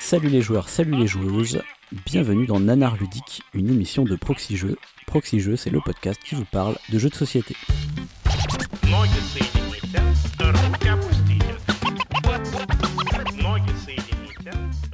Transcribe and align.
Salut 0.00 0.28
les 0.28 0.42
joueurs, 0.42 0.68
salut 0.68 0.96
les 0.96 1.06
joueuses, 1.06 1.62
bienvenue 2.06 2.46
dans 2.46 2.60
Nanar 2.60 2.96
Ludique, 2.96 3.42
une 3.54 3.68
émission 3.68 4.04
de 4.04 4.16
Proxy 4.16 4.56
Jeux. 4.56 4.76
Proxy 5.06 5.40
Jeux, 5.40 5.56
c'est 5.56 5.70
le 5.70 5.80
podcast 5.80 6.20
qui 6.24 6.34
vous 6.34 6.44
parle 6.44 6.76
de 6.90 6.98
jeux 6.98 7.08
de 7.08 7.14
société. 7.14 7.56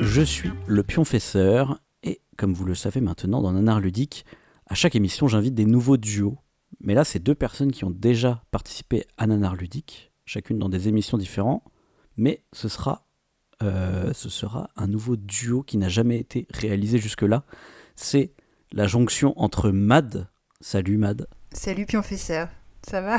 Je 0.00 0.22
suis 0.22 0.50
le 0.66 0.82
pionfesseur 0.82 1.78
et 2.02 2.20
comme 2.36 2.54
vous 2.54 2.64
le 2.64 2.74
savez 2.74 3.00
maintenant 3.00 3.42
dans 3.42 3.52
Nanar 3.52 3.80
Ludique, 3.80 4.24
à 4.66 4.74
chaque 4.74 4.96
émission 4.96 5.28
j'invite 5.28 5.54
des 5.54 5.66
nouveaux 5.66 5.96
duos. 5.96 6.38
Mais 6.80 6.94
là 6.94 7.04
c'est 7.04 7.18
deux 7.18 7.34
personnes 7.34 7.72
qui 7.72 7.84
ont 7.84 7.90
déjà 7.90 8.42
participé 8.50 9.04
à 9.18 9.26
Nanar 9.26 9.56
Ludique, 9.56 10.12
chacune 10.24 10.58
dans 10.58 10.68
des 10.68 10.88
émissions 10.88 11.18
différentes. 11.18 11.62
Mais 12.16 12.44
ce 12.52 12.68
sera, 12.68 13.06
euh, 13.62 14.12
ce 14.14 14.28
sera 14.28 14.70
un 14.76 14.86
nouveau 14.86 15.16
duo 15.16 15.62
qui 15.62 15.76
n'a 15.78 15.88
jamais 15.88 16.18
été 16.18 16.46
réalisé 16.50 16.98
jusque-là. 16.98 17.44
C'est 17.96 18.30
la 18.72 18.86
jonction 18.86 19.34
entre 19.40 19.70
Mad, 19.70 20.28
salut 20.60 20.96
Mad, 20.96 21.26
Salut 21.52 21.84
Pionfesseur, 21.84 22.48
ça 22.88 23.00
va? 23.00 23.18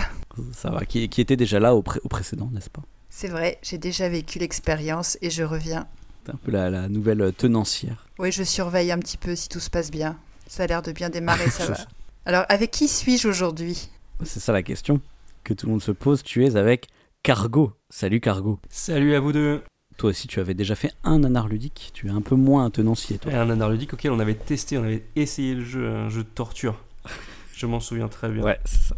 Ça 0.54 0.70
va, 0.70 0.86
qui, 0.86 1.10
qui 1.10 1.20
était 1.22 1.36
déjà 1.36 1.60
là 1.60 1.76
au, 1.76 1.82
pré- 1.82 2.00
au 2.04 2.08
précédent, 2.08 2.50
n'est-ce 2.54 2.70
pas? 2.70 2.82
C'est 3.10 3.28
vrai, 3.28 3.60
j'ai 3.62 3.78
déjà 3.78 4.08
vécu 4.08 4.40
l'expérience 4.40 5.18
et 5.22 5.30
je 5.30 5.44
reviens. 5.44 5.86
C'est 6.26 6.32
un 6.32 6.38
peu 6.38 6.52
la, 6.52 6.70
la 6.70 6.88
nouvelle 6.88 7.34
tenancière. 7.34 8.08
Oui, 8.20 8.32
je 8.32 8.44
surveille 8.44 8.92
un 8.92 9.00
petit 9.00 9.18
peu 9.18 9.36
si 9.36 9.50
tout 9.50 9.60
se 9.60 9.70
passe 9.70 9.92
bien. 9.92 10.18
Ça 10.48 10.64
a 10.64 10.68
l'air 10.68 10.82
de 10.82 10.92
bien 10.94 11.10
démarrer, 11.10 11.50
ça 11.50 11.66
va. 11.68 11.76
Ça. 11.76 11.88
Alors, 12.26 12.46
avec 12.48 12.72
qui 12.72 12.88
suis-je 12.88 13.28
aujourd'hui? 13.28 13.90
C'est 14.24 14.40
ça 14.40 14.54
la 14.54 14.64
question 14.64 15.02
que 15.44 15.54
tout 15.54 15.66
le 15.66 15.74
monde 15.74 15.82
se 15.82 15.92
pose. 15.92 16.24
Tu 16.24 16.46
es 16.46 16.56
avec 16.56 16.88
Cargo. 17.24 17.74
Salut 17.90 18.22
Cargo. 18.22 18.60
Salut 18.70 19.14
à 19.16 19.20
vous 19.20 19.34
deux 19.34 19.62
Toi 20.02 20.10
aussi, 20.10 20.28
tu 20.28 20.40
avais 20.40 20.56
déjà 20.56 20.74
fait 20.74 20.92
un 21.04 21.20
nanar 21.20 21.48
ludique. 21.48 21.92
Tu 21.94 22.08
es 22.08 22.10
un 22.10 22.22
peu 22.22 22.34
moins 22.34 22.66
un 22.66 22.72
tenancier, 22.72 23.20
toi. 23.20 23.32
Et 23.32 23.36
Un 23.36 23.46
nanar 23.46 23.70
ludique 23.70 23.94
auquel 23.94 24.10
on 24.10 24.20
avait 24.20 24.34
testé, 24.34 24.80
on 24.80 24.84
avait 24.84 25.04
essayé 25.16 25.54
le 25.54 25.64
jeu, 25.64 25.88
un 25.88 26.10
jeu 26.10 26.24
de 26.24 26.28
torture. 26.28 26.76
Je 27.54 27.68
m'en 27.68 27.80
souviens 27.80 28.08
très 28.08 28.28
bien. 28.30 28.42
Ouais, 28.42 28.60
c'est 28.66 28.82
ça. 28.82 28.96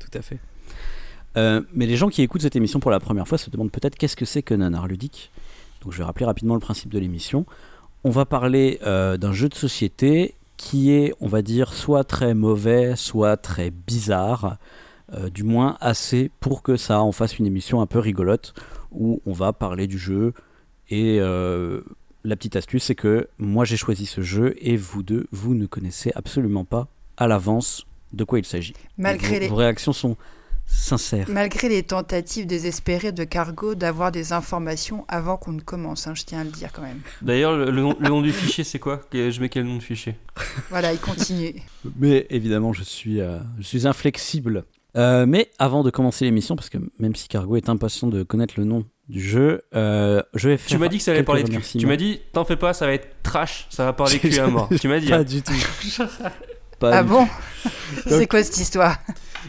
Tout 0.00 0.18
à 0.18 0.22
fait. 0.22 0.40
Euh, 1.36 1.62
mais 1.72 1.86
les 1.86 1.96
gens 1.96 2.08
qui 2.08 2.22
écoutent 2.22 2.42
cette 2.42 2.56
émission 2.56 2.80
pour 2.80 2.90
la 2.90 2.98
première 2.98 3.28
fois 3.28 3.38
se 3.38 3.50
demandent 3.50 3.70
peut-être 3.70 3.94
qu'est-ce 3.94 4.16
que 4.16 4.24
c'est 4.24 4.42
que 4.42 4.52
nanar 4.52 4.88
ludique. 4.88 5.30
Donc 5.82 5.92
je 5.92 5.98
vais 5.98 6.02
rappeler 6.02 6.26
rapidement 6.26 6.54
le 6.54 6.60
principe 6.60 6.92
de 6.92 6.98
l'émission. 6.98 7.46
On 8.02 8.10
va 8.10 8.24
parler 8.24 8.80
euh, 8.84 9.16
d'un 9.18 9.32
jeu 9.32 9.48
de 9.48 9.54
société 9.54 10.34
qui 10.56 10.90
est, 10.90 11.14
on 11.20 11.28
va 11.28 11.42
dire, 11.42 11.72
soit 11.72 12.02
très 12.02 12.34
mauvais, 12.34 12.96
soit 12.96 13.36
très 13.36 13.70
bizarre, 13.70 14.58
euh, 15.14 15.30
du 15.30 15.44
moins 15.44 15.76
assez 15.80 16.32
pour 16.40 16.64
que 16.64 16.76
ça 16.76 17.00
en 17.00 17.12
fasse 17.12 17.38
une 17.38 17.46
émission 17.46 17.80
un 17.80 17.86
peu 17.86 18.00
rigolote 18.00 18.54
où 18.90 19.20
on 19.26 19.32
va 19.32 19.52
parler 19.52 19.86
du 19.86 19.98
jeu. 19.98 20.32
Et 20.88 21.18
euh, 21.20 21.82
la 22.24 22.36
petite 22.36 22.56
astuce, 22.56 22.84
c'est 22.84 22.94
que 22.94 23.28
moi 23.38 23.64
j'ai 23.64 23.76
choisi 23.76 24.06
ce 24.06 24.20
jeu 24.20 24.54
et 24.58 24.76
vous 24.76 25.02
deux, 25.02 25.26
vous 25.32 25.54
ne 25.54 25.66
connaissez 25.66 26.12
absolument 26.14 26.64
pas 26.64 26.88
à 27.16 27.26
l'avance 27.26 27.86
de 28.12 28.24
quoi 28.24 28.38
il 28.38 28.44
s'agit. 28.44 28.74
Malgré 28.98 29.34
vos, 29.34 29.40
les, 29.40 29.48
vos 29.48 29.56
réactions 29.56 29.92
sont 29.92 30.16
sincères. 30.66 31.28
malgré 31.28 31.68
les 31.68 31.82
tentatives 31.82 32.46
désespérées 32.46 33.12
de 33.12 33.24
Cargo 33.24 33.74
d'avoir 33.74 34.10
des 34.10 34.32
informations 34.32 35.04
avant 35.08 35.36
qu'on 35.36 35.52
ne 35.52 35.60
commence, 35.60 36.06
hein, 36.06 36.14
je 36.14 36.24
tiens 36.24 36.40
à 36.40 36.44
le 36.44 36.50
dire 36.50 36.72
quand 36.72 36.82
même. 36.82 37.00
D'ailleurs, 37.22 37.56
le, 37.56 37.70
le 37.70 37.82
nom, 37.82 37.96
le 37.98 38.08
nom 38.08 38.20
du 38.20 38.32
fichier, 38.32 38.64
c'est 38.64 38.78
quoi? 38.78 39.00
Je 39.12 39.40
mets 39.40 39.48
quel 39.48 39.64
nom 39.64 39.76
de 39.76 39.82
fichier? 39.82 40.16
Voilà, 40.70 40.92
il 40.92 40.98
continue. 40.98 41.54
Mais 41.98 42.26
évidemment, 42.30 42.72
je 42.72 42.82
suis, 42.82 43.20
euh, 43.20 43.38
je 43.58 43.64
suis 43.64 43.86
inflexible. 43.86 44.64
Euh, 44.96 45.26
mais 45.26 45.50
avant 45.58 45.82
de 45.82 45.90
commencer 45.90 46.24
l'émission, 46.24 46.56
parce 46.56 46.70
que 46.70 46.78
même 46.98 47.14
si 47.14 47.28
Cargo 47.28 47.56
est 47.56 47.68
impatient 47.68 48.08
de 48.08 48.22
connaître 48.22 48.54
le 48.56 48.64
nom 48.64 48.84
du 49.08 49.20
jeu, 49.20 49.62
euh, 49.74 50.22
je 50.34 50.48
vais 50.48 50.56
faire. 50.56 50.68
Tu 50.68 50.78
m'as 50.78 50.88
dit 50.88 50.98
que 50.98 51.04
ça 51.04 51.10
allait 51.10 51.22
parler 51.22 51.42
de 51.44 51.50
cul. 51.50 51.78
Tu 51.78 51.86
m'as 51.86 51.96
dit, 51.96 52.20
t'en 52.32 52.44
fais 52.44 52.56
pas, 52.56 52.72
ça 52.72 52.86
va 52.86 52.92
être 52.92 53.22
trash, 53.22 53.66
ça 53.70 53.84
va 53.84 53.92
parler 53.92 54.18
cul 54.18 54.38
à 54.38 54.46
mort. 54.46 54.68
Tu 54.80 54.88
m'as 54.88 55.00
dit. 55.00 55.08
Pas 55.08 55.18
hein. 55.18 55.24
du 55.24 55.42
tout. 55.42 55.52
Pas 56.78 56.98
Ah 56.98 57.02
du 57.02 57.08
bon 57.08 57.26
C'est 58.06 58.26
quoi 58.26 58.42
cette 58.42 58.58
histoire? 58.58 58.98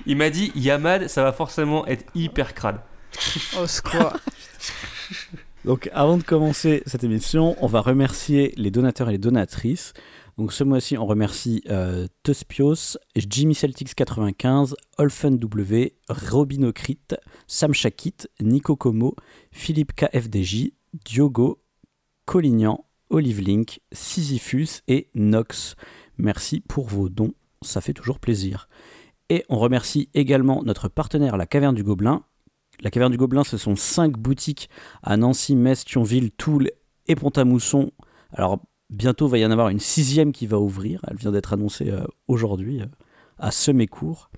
Il 0.05 0.17
m'a 0.17 0.29
dit, 0.29 0.51
Yamad, 0.55 1.07
ça 1.07 1.23
va 1.23 1.33
forcément 1.33 1.85
être 1.88 2.05
hyper 2.16 2.53
crade. 2.53 2.79
Au 3.61 3.67
secours. 3.67 4.13
Donc 5.66 5.89
avant 5.93 6.17
de 6.17 6.23
commencer 6.23 6.83
cette 6.85 7.03
émission, 7.03 7.57
on 7.61 7.67
va 7.67 7.81
remercier 7.81 8.53
les 8.55 8.72
donateurs 8.72 9.09
et 9.09 9.13
les 9.13 9.17
donatrices. 9.17 9.93
Donc 10.37 10.53
ce 10.53 10.63
mois-ci, 10.63 10.97
on 10.99 11.07
remercie 11.07 11.63
euh, 11.69 12.07
Tuspios, 12.21 12.97
Jimmy 13.15 13.55
Celtics 13.55 13.95
95, 13.95 14.75
Olfen 14.99 15.37
W, 15.37 15.95
Robinocrit, 16.09 16.99
Sam 17.47 17.73
Shakit, 17.73 18.29
Nico 18.39 18.75
Como, 18.75 19.15
Philippe 19.51 19.93
KFDJ, 19.93 20.73
Diogo, 20.93 21.59
Collignan, 22.25 22.85
Olive 23.09 23.41
Link, 23.41 23.81
Sisyphus 23.91 24.81
et 24.87 25.09
Nox. 25.15 25.75
Merci 26.19 26.59
pour 26.59 26.87
vos 26.87 27.09
dons, 27.09 27.33
ça 27.63 27.81
fait 27.81 27.93
toujours 27.93 28.19
plaisir. 28.19 28.69
Et 29.29 29.43
on 29.49 29.57
remercie 29.57 30.09
également 30.13 30.61
notre 30.63 30.87
partenaire 30.87 31.37
La 31.37 31.47
Caverne 31.47 31.75
du 31.75 31.83
Gobelin. 31.83 32.23
La 32.81 32.91
Caverne 32.91 33.11
du 33.11 33.17
Gobelin, 33.17 33.43
ce 33.43 33.57
sont 33.57 33.75
cinq 33.75 34.19
boutiques 34.19 34.69
à 35.01 35.17
Nancy, 35.17 35.55
Metz, 35.55 35.83
Thionville, 35.83 36.29
Toul 36.29 36.69
et 37.07 37.15
Pont-à-Mousson. 37.15 37.91
Alors 38.31 38.59
bientôt 38.89 39.27
va 39.27 39.37
y 39.37 39.45
en 39.45 39.51
avoir 39.51 39.69
une 39.69 39.79
sixième 39.79 40.31
qui 40.31 40.47
va 40.47 40.59
ouvrir. 40.59 41.01
Elle 41.09 41.17
vient 41.17 41.31
d'être 41.31 41.53
annoncée 41.53 41.89
euh, 41.89 42.03
aujourd'hui 42.27 42.81
euh, 42.81 42.85
à 43.39 43.51
Semécourt. 43.51 44.29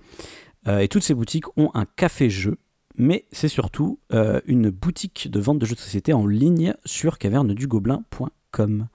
Euh, 0.68 0.80
et 0.80 0.88
toutes 0.88 1.04
ces 1.04 1.14
boutiques 1.14 1.46
ont 1.58 1.72
un 1.74 1.86
café-jeu, 1.86 2.58
mais 2.98 3.26
c'est 3.32 3.48
surtout 3.48 4.00
une 4.46 4.70
boutique 4.72 5.30
de 5.32 5.40
vente 5.40 5.58
de 5.60 5.66
jeux 5.66 5.76
de 5.76 5.80
société 5.80 6.12
en 6.12 6.26
ligne 6.28 6.74
sur 6.84 7.18
cavernedugobelin.com. 7.18 8.88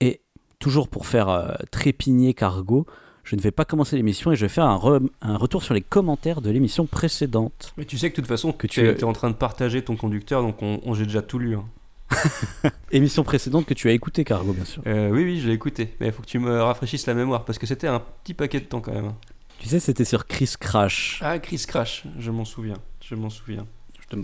Et 0.00 0.22
toujours 0.58 0.88
pour 0.88 1.06
faire 1.06 1.58
trépigner 1.70 2.32
Cargo, 2.34 2.86
je 3.24 3.36
ne 3.36 3.40
vais 3.42 3.50
pas 3.50 3.66
commencer 3.66 3.96
l'émission 3.96 4.32
et 4.32 4.36
je 4.36 4.46
vais 4.46 4.48
faire 4.48 4.64
un, 4.64 4.76
re- 4.78 5.06
un 5.20 5.36
retour 5.36 5.62
sur 5.62 5.74
les 5.74 5.82
commentaires 5.82 6.40
de 6.40 6.48
l'émission 6.50 6.86
précédente. 6.86 7.74
Mais 7.76 7.84
tu 7.84 7.98
sais 7.98 8.10
que 8.10 8.16
de 8.16 8.22
toute 8.22 8.28
façon, 8.28 8.52
Que 8.52 8.66
tu- 8.66 8.80
es 8.80 9.04
en 9.04 9.12
train 9.12 9.28
de 9.28 9.34
partager 9.34 9.82
ton 9.84 9.96
conducteur, 9.96 10.40
donc 10.42 10.62
on, 10.62 10.80
on- 10.84 10.94
j'ai 10.94 11.04
déjà 11.04 11.20
tout 11.20 11.38
lu. 11.38 11.54
hein. 11.56 11.64
Émission 12.90 13.22
précédente 13.24 13.66
que 13.66 13.74
tu 13.74 13.88
as 13.88 13.92
écoutée, 13.92 14.24
Cargo, 14.24 14.52
bien 14.52 14.64
sûr. 14.64 14.82
Euh, 14.86 15.10
oui, 15.10 15.24
oui, 15.24 15.40
je 15.40 15.48
l'ai 15.48 15.54
écouté. 15.54 15.94
Mais 16.00 16.06
il 16.06 16.12
faut 16.12 16.22
que 16.22 16.26
tu 16.28 16.38
me 16.38 16.60
rafraîchisses 16.62 17.06
la 17.06 17.14
mémoire 17.14 17.44
parce 17.44 17.58
que 17.58 17.66
c'était 17.66 17.86
un 17.86 18.00
petit 18.00 18.34
paquet 18.34 18.60
de 18.60 18.64
temps 18.66 18.80
quand 18.80 18.92
même. 18.92 19.12
Tu 19.58 19.68
sais, 19.68 19.80
c'était 19.80 20.04
sur 20.04 20.26
Chris 20.26 20.52
Crash. 20.58 21.18
Ah, 21.22 21.38
Chris 21.38 21.64
Crash, 21.66 22.04
je 22.18 22.30
m'en 22.30 22.44
souviens. 22.44 22.76
Je 23.04 23.14
m'en 23.14 23.28
souviens. 23.30 23.66
Je, 24.00 24.16
te- 24.16 24.22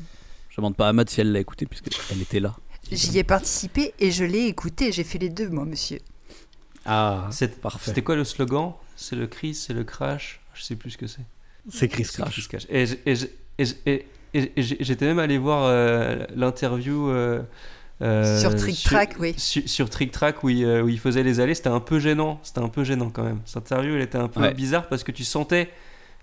je 0.50 0.56
demande 0.56 0.76
pas 0.76 0.88
à 0.88 0.92
Matt 0.92 1.10
si 1.10 1.20
elle 1.20 1.32
l'a 1.32 1.40
écouté, 1.40 1.66
puisqu'elle 1.66 2.22
était 2.22 2.40
là. 2.40 2.54
J'y 2.92 3.18
ai 3.18 3.24
participé 3.24 3.94
et 3.98 4.10
je 4.10 4.24
l'ai 4.24 4.46
écouté. 4.46 4.92
J'ai 4.92 5.04
fait 5.04 5.18
les 5.18 5.30
deux, 5.30 5.48
moi, 5.48 5.64
monsieur. 5.64 5.98
Ah, 6.86 7.28
C'est- 7.32 7.60
parfait. 7.60 7.86
C'était 7.86 8.02
quoi 8.02 8.14
le 8.16 8.24
slogan? 8.24 8.72
C'est 8.96 9.16
le 9.16 9.26
Chris, 9.26 9.54
c'est 9.54 9.72
le 9.74 9.84
Crash? 9.84 10.40
Je 10.54 10.62
sais 10.62 10.76
plus 10.76 10.90
ce 10.92 10.98
que 10.98 11.06
c'est. 11.06 11.22
C'est 11.68 11.88
Chris 11.88 12.04
C'est 12.04 12.22
Crash. 12.22 12.48
Crash. 12.48 12.66
Et 12.70 12.86
j'étais 14.56 15.06
même 15.06 15.18
allé 15.18 15.38
voir 15.38 15.64
euh, 15.64 16.24
l'interview. 16.36 17.08
euh, 17.10 17.42
euh, 18.02 18.40
Sur 18.40 18.54
Trick 18.56 18.76
sur- 18.76 18.90
Track, 18.90 19.16
oui. 19.20 19.34
Sur, 19.36 19.62
sur 19.68 19.88
Trick 19.90 20.10
Track 20.10 20.42
où 20.44 20.48
il, 20.50 20.66
où 20.82 20.88
il 20.88 20.98
faisait 20.98 21.22
les 21.22 21.40
allées, 21.40 21.54
c'était 21.54 21.68
un 21.68 21.80
peu 21.80 21.98
gênant. 21.98 22.40
C'était 22.42 22.60
un 22.60 22.68
peu 22.68 22.84
gênant 22.84 23.10
quand 23.10 23.22
même. 23.22 23.40
Cette 23.44 23.58
interview, 23.58 23.94
elle 23.94 24.02
était 24.02 24.18
un 24.18 24.28
peu 24.28 24.40
Ouais. 24.40 24.54
bizarre 24.54 24.88
parce 24.88 25.04
que 25.04 25.12
tu 25.12 25.24
sentais 25.24 25.70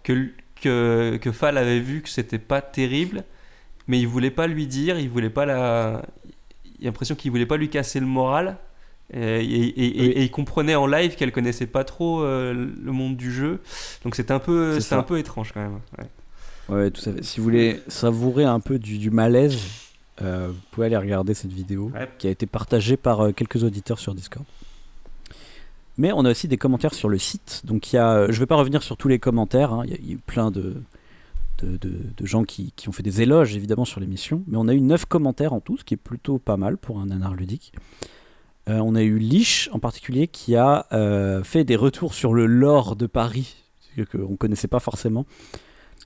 que, 0.03 0.27
que, 0.61 1.17
que 1.21 1.31
Fall 1.31 1.57
avait 1.57 1.79
vu 1.79 2.01
que 2.01 2.09
c'était 2.09 2.39
pas 2.39 2.61
terrible, 2.61 3.23
mais 3.87 3.99
il 3.99 4.07
voulait 4.07 4.31
pas 4.31 4.47
lui 4.47 4.67
dire, 4.67 4.99
il 4.99 5.09
voulait 5.09 5.29
pas 5.29 5.45
la. 5.45 6.01
Il 6.79 6.85
a 6.85 6.89
l'impression 6.89 7.15
qu'il 7.15 7.31
voulait 7.31 7.45
pas 7.45 7.57
lui 7.57 7.69
casser 7.69 7.99
le 7.99 8.05
moral. 8.07 8.57
Et, 9.13 9.19
et- 9.19 9.43
et- 9.43 9.97
et- 9.97 10.01
Oui. 10.01 10.07
et 10.15 10.23
il 10.23 10.31
comprenait 10.31 10.75
en 10.75 10.87
live 10.87 11.15
qu'elle 11.15 11.33
connaissait 11.33 11.67
pas 11.67 11.83
trop 11.83 12.21
euh, 12.23 12.53
le 12.53 12.91
monde 12.93 13.17
du 13.17 13.29
jeu. 13.31 13.59
Donc 14.05 14.15
c'était 14.15 14.31
un 14.31 14.39
peu, 14.39 14.75
C'est 14.75 14.81
c'était 14.81 14.95
un 14.95 15.03
peu 15.03 15.19
étrange 15.19 15.51
quand 15.53 15.59
même. 15.61 15.79
ouais. 15.99 16.05
Ouais, 16.75 16.91
tout 16.91 17.01
à 17.09 17.13
fait. 17.13 17.23
Si 17.23 17.39
vous 17.39 17.43
voulez 17.43 17.81
savourer 17.89 18.45
un 18.45 18.61
peu 18.61 18.79
du, 18.79 18.97
du 18.99 19.09
malaise, 19.11 19.57
euh, 20.21 20.47
vous 20.49 20.59
pouvez 20.71 20.85
aller 20.87 20.97
regarder 20.97 21.33
cette 21.33 21.51
vidéo 21.51 21.91
Ouais. 21.93 22.09
qui 22.17 22.27
a 22.27 22.29
été 22.29 22.45
partagée 22.45 22.97
par 22.97 23.21
euh, 23.21 23.31
quelques 23.31 23.63
auditeurs 23.63 23.99
sur 23.99 24.13
Discord. 24.15 24.45
Mais 25.97 26.11
on 26.13 26.23
a 26.25 26.31
aussi 26.31 26.47
des 26.47 26.57
commentaires 26.57 26.93
sur 26.93 27.09
le 27.09 27.17
site. 27.17 27.61
Donc 27.65 27.91
il 27.91 27.97
y 27.97 27.99
a, 27.99 28.11
euh, 28.13 28.25
je 28.27 28.33
ne 28.33 28.39
vais 28.39 28.45
pas 28.45 28.55
revenir 28.55 28.81
sur 28.83 28.97
tous 28.97 29.07
les 29.07 29.19
commentaires. 29.19 29.73
hein. 29.73 29.83
Il 29.85 29.91
y, 29.91 29.93
a- 29.93 29.97
il 29.99 30.07
y 30.07 30.11
a 30.11 30.13
eu 30.13 30.17
plein 30.17 30.49
de, 30.51 30.75
de, 31.61 31.77
de- 31.77 31.99
de 32.17 32.25
gens 32.25 32.43
qui, 32.43 32.71
qui 32.75 32.89
ont 32.89 32.91
fait 32.91 33.03
des 33.03 33.21
éloges 33.21 33.55
évidemment 33.55 33.85
sur 33.85 33.99
l'émission. 33.99 34.43
Mais 34.47 34.57
on 34.57 34.67
a 34.67 34.73
eu 34.73 34.81
9 34.81 35.05
commentaires 35.05 35.53
en 35.53 35.59
tout, 35.59 35.77
ce 35.77 35.83
qui 35.83 35.93
est 35.95 35.97
plutôt 35.97 36.37
pas 36.39 36.57
mal 36.57 36.77
pour 36.77 36.99
un 36.99 37.07
nanar 37.07 37.35
ludique. 37.35 37.73
Euh, 38.69 38.77
on 38.79 38.95
a 38.95 39.01
eu 39.01 39.17
Lich 39.17 39.69
en 39.73 39.79
particulier 39.79 40.27
qui 40.27 40.55
a 40.55 40.85
fait 41.43 41.63
des 41.63 41.75
retours 41.75 42.13
sur 42.13 42.33
le 42.33 42.45
lore 42.45 42.95
de 42.95 43.07
Paris, 43.07 43.55
qu'on 44.11 44.29
ne 44.29 44.35
connaissait 44.37 44.67
pas 44.69 44.79
forcément. 44.79 45.25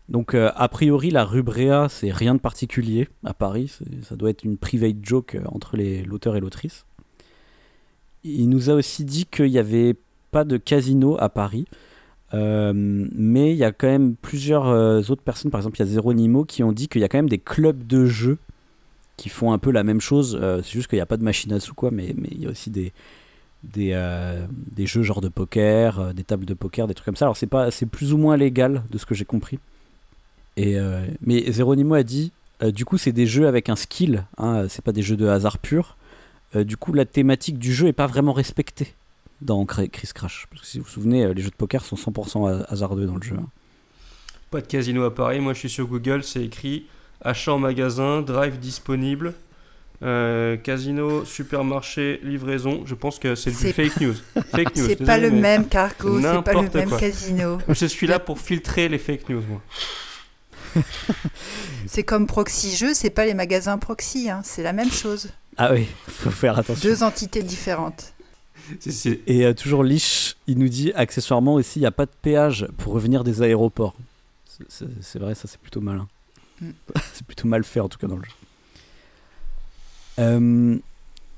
Donc 0.07 0.35
euh, 0.35 0.51
a 0.55 0.67
priori 0.67 1.09
la 1.09 1.25
rubrea 1.25 1.89
c'est 1.89 2.11
rien 2.11 2.35
de 2.35 2.39
particulier 2.39 3.07
à 3.23 3.33
Paris, 3.33 3.75
ça 4.03 4.15
doit 4.15 4.29
être 4.29 4.43
une 4.43 4.57
private 4.57 4.97
joke 5.01 5.35
euh, 5.35 5.41
entre 5.47 5.77
l'auteur 5.77 6.35
et 6.35 6.39
l'autrice. 6.39 6.85
Il 8.23 8.49
nous 8.49 8.69
a 8.69 8.73
aussi 8.73 9.05
dit 9.05 9.25
qu'il 9.25 9.51
n'y 9.51 9.57
avait 9.57 9.95
pas 10.31 10.43
de 10.43 10.57
casino 10.57 11.17
à 11.19 11.29
Paris, 11.29 11.65
euh, 12.33 12.73
mais 12.75 13.51
il 13.51 13.57
y 13.57 13.63
a 13.63 13.71
quand 13.71 13.87
même 13.87 14.15
plusieurs 14.15 15.09
autres 15.09 15.23
personnes, 15.23 15.51
par 15.51 15.59
exemple 15.59 15.77
il 15.77 15.81
y 15.81 15.83
a 15.83 15.91
Zéronimo 15.91 16.43
qui 16.43 16.63
ont 16.63 16.71
dit 16.71 16.87
qu'il 16.87 17.01
y 17.01 17.03
a 17.03 17.07
quand 17.07 17.17
même 17.17 17.29
des 17.29 17.39
clubs 17.39 17.85
de 17.87 18.05
jeux 18.05 18.37
qui 19.17 19.29
font 19.29 19.53
un 19.53 19.57
peu 19.57 19.71
la 19.71 19.83
même 19.83 20.01
chose. 20.01 20.39
C'est 20.63 20.71
juste 20.71 20.87
qu'il 20.87 20.97
n'y 20.97 21.01
a 21.01 21.05
pas 21.05 21.17
de 21.17 21.23
machine 21.23 21.53
à 21.53 21.59
sous, 21.59 21.73
quoi, 21.73 21.89
mais 21.89 22.15
il 22.31 22.43
y 22.43 22.47
a 22.47 22.49
aussi 22.49 22.69
des 22.69 22.93
des, 23.63 23.97
des 24.75 24.85
jeux 24.85 25.01
genre 25.01 25.21
de 25.21 25.29
poker, 25.29 26.13
des 26.13 26.23
tables 26.23 26.45
de 26.45 26.53
poker, 26.53 26.87
des 26.87 26.93
trucs 26.93 27.05
comme 27.05 27.15
ça. 27.15 27.25
Alors 27.25 27.37
c'est 27.37 27.47
pas 27.47 27.71
c'est 27.71 27.85
plus 27.85 28.11
ou 28.11 28.17
moins 28.17 28.37
légal 28.37 28.83
de 28.91 28.97
ce 28.97 29.05
que 29.05 29.15
j'ai 29.15 29.25
compris. 29.25 29.59
Et 30.57 30.77
euh, 30.79 31.05
mais 31.21 31.51
Zeronimo 31.51 31.95
a 31.95 32.03
dit 32.03 32.31
euh, 32.63 32.71
du 32.71 32.85
coup 32.85 32.97
c'est 32.97 33.11
des 33.11 33.25
jeux 33.27 33.47
avec 33.47 33.67
un 33.69 33.75
skill, 33.75 34.25
hein, 34.37 34.67
c'est 34.69 34.83
pas 34.83 34.91
des 34.93 35.01
jeux 35.01 35.17
de 35.17 35.27
hasard 35.27 35.57
pur. 35.57 35.97
Euh, 36.55 36.63
du 36.63 36.77
coup 36.77 36.93
la 36.93 37.05
thématique 37.05 37.59
du 37.59 37.73
jeu 37.73 37.87
est 37.87 37.93
pas 37.93 38.07
vraiment 38.07 38.31
respectée 38.33 38.93
dans 39.41 39.65
Chris 39.65 39.89
Crash. 40.13 40.47
Parce 40.49 40.61
que 40.61 40.67
si 40.67 40.77
vous 40.79 40.85
vous 40.85 40.89
souvenez, 40.89 41.33
les 41.33 41.41
jeux 41.41 41.49
de 41.49 41.55
poker 41.55 41.83
sont 41.83 41.97
100% 41.97 42.47
ha- 42.49 42.65
hasardeux 42.69 43.05
dans 43.05 43.17
le 43.17 43.21
jeu. 43.23 43.35
hein. 43.37 43.47
Pas 44.51 44.61
de 44.61 44.67
casino 44.67 45.03
à 45.03 45.13
Paris. 45.13 45.41
Moi, 45.41 45.53
je 45.53 45.59
suis 45.59 45.69
sur 45.69 45.87
Google, 45.87 46.23
c'est 46.23 46.43
écrit 46.45 46.85
achat 47.21 47.51
en 47.51 47.59
magasin, 47.59 48.21
drive 48.21 48.57
disponible, 48.59 49.33
euh, 50.03 50.55
casino, 50.55 51.25
supermarché, 51.25 52.21
livraison. 52.23 52.83
Je 52.85 52.95
pense 52.95 53.19
que 53.19 53.35
c'est 53.35 53.49
du 53.51 53.73
fake 53.73 53.99
news. 53.99 54.13
Fake 54.51 54.75
news. 54.77 54.85
C'est 54.87 54.95
pas 55.03 55.17
désolé, 55.19 55.35
le 55.35 55.41
même 55.41 55.67
cargo, 55.67 56.15
c'est 56.21 56.23
pas 56.43 56.53
le 56.53 56.59
N'importe 56.59 56.73
même 56.75 56.89
quoi. 56.89 56.99
casino. 56.99 57.57
Je 57.67 57.85
suis 57.85 58.07
là 58.07 58.19
pour 58.19 58.39
filtrer 58.39 58.87
les 58.87 58.97
fake 58.99 59.27
news, 59.29 59.43
moi. 59.49 59.61
C'est 61.87 62.03
comme 62.03 62.27
proxy 62.27 62.75
jeu, 62.75 62.93
c'est 62.93 63.09
pas 63.09 63.25
les 63.25 63.33
magasins 63.33 63.77
proxy, 63.77 64.29
hein, 64.29 64.41
c'est 64.43 64.63
la 64.63 64.73
même 64.73 64.91
chose. 64.91 65.29
Ah 65.57 65.71
oui, 65.73 65.87
faut 66.07 66.31
faire 66.31 66.57
attention. 66.59 66.87
Deux 66.89 67.03
entités 67.03 67.43
différentes. 67.43 68.13
C'est- 68.79 68.91
c'est- 68.91 69.19
Et 69.27 69.45
euh, 69.45 69.53
toujours 69.53 69.83
Lich, 69.83 70.35
il 70.47 70.57
nous 70.57 70.67
dit 70.69 70.91
accessoirement 70.93 71.53
aussi, 71.53 71.79
il 71.79 71.83
n'y 71.83 71.87
a 71.87 71.91
pas 71.91 72.05
de 72.05 72.11
péage 72.21 72.67
pour 72.77 72.93
revenir 72.93 73.23
des 73.23 73.41
aéroports. 73.41 73.95
C'est- 74.47 74.65
C'est 74.69 74.85
c'est 75.01 75.19
vrai, 75.19 75.35
ça 75.35 75.47
c'est 75.47 75.59
plutôt 75.59 75.81
malin. 75.81 76.07
Mm. 76.61 76.69
c'est 77.13 77.25
plutôt 77.25 77.47
mal 77.47 77.63
fait 77.63 77.79
en 77.79 77.87
tout 77.89 77.97
cas 77.99 78.07
dans 78.07 78.17
le 78.17 78.23
jeu. 78.23 78.31
Euh, 80.19 80.77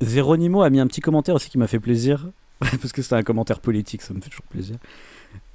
Zeronimo 0.04 0.62
a 0.62 0.70
mis 0.70 0.80
un 0.80 0.88
petit 0.88 1.02
commentaire 1.02 1.36
aussi 1.36 1.50
qui 1.50 1.58
m'a 1.58 1.68
fait 1.68 1.80
plaisir, 1.80 2.28
parce 2.60 2.92
que 2.92 3.02
c'était 3.02 3.16
un 3.16 3.24
commentaire 3.24 3.60
politique, 3.60 4.02
ça 4.02 4.14
me 4.14 4.22
fait 4.22 4.30
toujours 4.30 4.46
plaisir. 4.46 4.78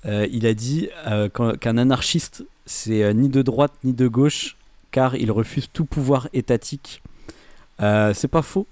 Euh, 0.05 0.27
il 0.31 0.47
a 0.47 0.55
dit 0.55 0.89
euh, 1.07 1.29
qu'un 1.29 1.55
qu'un 1.57 1.79
anarchiste, 1.79 2.45
c'est 2.67 3.03
euh, 3.03 3.13
ni 3.13 3.29
de 3.29 3.43
droite 3.43 3.73
ni 3.85 3.93
de 3.93 4.09
gauche, 4.09 4.57
car 4.91 5.17
il 5.17 5.31
refuse 5.31 5.69
tout 5.73 5.85
pouvoir 5.85 6.29
étatique. 6.33 7.03
Euh, 7.81 8.15
c'est 8.15 8.29
pas 8.29 8.43
faux. 8.43 8.67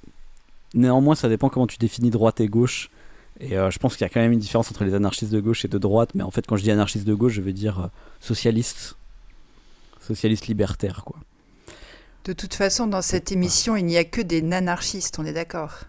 Néanmoins, 0.74 1.14
ça 1.14 1.28
dépend 1.28 1.48
comment 1.48 1.66
tu 1.66 1.78
définis 1.78 2.10
droite 2.10 2.40
et 2.40 2.48
gauche. 2.48 2.90
Et 3.40 3.56
euh, 3.56 3.70
je 3.70 3.78
pense 3.78 3.96
qu'il 3.96 4.04
y 4.04 4.06
a 4.06 4.10
quand 4.10 4.20
même 4.20 4.32
une 4.32 4.38
différence 4.38 4.70
entre 4.70 4.84
les 4.84 4.94
anarchistes 4.94 5.32
de 5.32 5.40
gauche 5.40 5.64
et 5.64 5.68
de 5.68 5.78
droite. 5.78 6.10
Mais 6.14 6.22
en 6.22 6.30
fait, 6.30 6.46
quand 6.46 6.56
je 6.56 6.62
dis 6.62 6.70
anarchiste 6.70 7.06
de 7.06 7.14
gauche, 7.14 7.32
je 7.32 7.40
veux 7.40 7.52
dire 7.52 7.80
euh, 7.80 7.86
socialiste. 8.20 8.96
Socialiste 10.00 10.46
libertaire, 10.46 11.02
quoi. 11.04 11.16
De 12.24 12.34
toute 12.34 12.54
façon, 12.54 12.86
dans 12.86 13.00
cette 13.00 13.32
émission, 13.32 13.76
il 13.76 13.86
n'y 13.86 13.96
a 13.96 14.04
que 14.04 14.20
des 14.20 14.42
nanarchistes, 14.42 15.18
on 15.18 15.24
est 15.24 15.32
d'accord. 15.32 15.80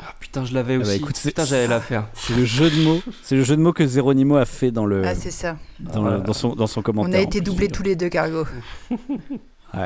Ah 0.00 0.14
putain, 0.20 0.44
je 0.44 0.54
l'avais 0.54 0.74
Ah 0.74 0.78
bah 0.78 0.82
aussi. 0.86 0.96
écoute, 0.96 1.16
c'est- 1.16 1.30
putain, 1.30 1.44
j'allais 1.44 1.66
la 1.66 1.80
faire. 1.80 2.06
C'est 2.14 2.36
le 2.36 2.44
jeu 2.44 2.70
de 2.70 2.82
mots. 2.84 3.00
C'est 3.22 3.34
le 3.36 3.42
jeu 3.42 3.56
de 3.56 3.60
mots 3.62 3.72
que 3.72 3.86
Zeronimo 3.86 4.36
a 4.36 4.44
fait 4.44 4.70
dans 4.70 4.86
le 4.86 5.04
Ah, 5.04 5.14
c'est 5.14 5.30
ça. 5.32 5.56
dans, 5.80 6.02
le- 6.08 6.18
dans 6.20 6.32
son 6.32 6.54
dans 6.54 6.66
son 6.68 6.82
commentaire. 6.82 7.12
On 7.12 7.18
a 7.18 7.20
été 7.22 7.40
doublés 7.40 7.68
tous 7.68 7.82
les 7.82 7.96
deux, 7.96 8.08
Cargo. 8.08 8.44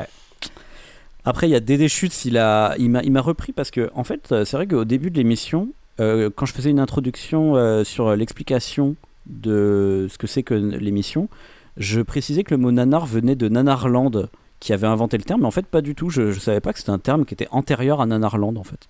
Après, 1.25 1.47
il 1.47 1.51
y 1.51 1.55
a 1.55 1.59
Dédé 1.61 1.87
Schutz, 1.87 2.25
il 2.25 2.37
a, 2.37 2.75
il 2.77 2.89
m'a, 2.89 3.01
il 3.01 3.11
m'a 3.11 3.21
repris 3.21 3.53
parce 3.53 3.71
que, 3.71 3.89
en 3.95 4.03
fait, 4.03 4.31
euh, 4.33 4.43
c'est 4.43 4.57
vrai 4.57 4.67
qu'au 4.67 4.83
début 4.83 5.09
de 5.09 5.15
l'émission, 5.17 5.69
euh, 6.01 6.29
quand 6.35 6.45
je 6.45 6.53
faisais 6.53 6.69
une 6.69 6.79
introduction 6.79 7.55
euh, 7.55 7.85
sur 7.85 8.13
l'explication 8.15 8.95
de 9.25 10.07
ce 10.11 10.17
que 10.17 10.27
c'est 10.27 10.43
que 10.43 10.53
l'émission, 10.53 11.29
je 11.77 12.01
précisais 12.01 12.43
que 12.43 12.53
le 12.53 12.57
mot 12.57 12.71
nanar 12.71 13.05
venait 13.05 13.35
de 13.37 13.47
Nanarland, 13.47 14.27
qui 14.59 14.73
avait 14.73 14.87
inventé 14.87 15.17
le 15.17 15.23
terme, 15.23 15.41
mais 15.41 15.47
en 15.47 15.51
fait, 15.51 15.65
pas 15.65 15.81
du 15.81 15.95
tout. 15.95 16.09
Je, 16.09 16.31
je 16.33 16.39
savais 16.41 16.59
pas 16.59 16.73
que 16.73 16.79
c'était 16.79 16.91
un 16.91 16.99
terme 16.99 17.23
qui 17.25 17.33
était 17.33 17.47
antérieur 17.51 18.01
à 18.01 18.05
Nanarland, 18.05 18.57
en 18.57 18.63
fait. 18.63 18.89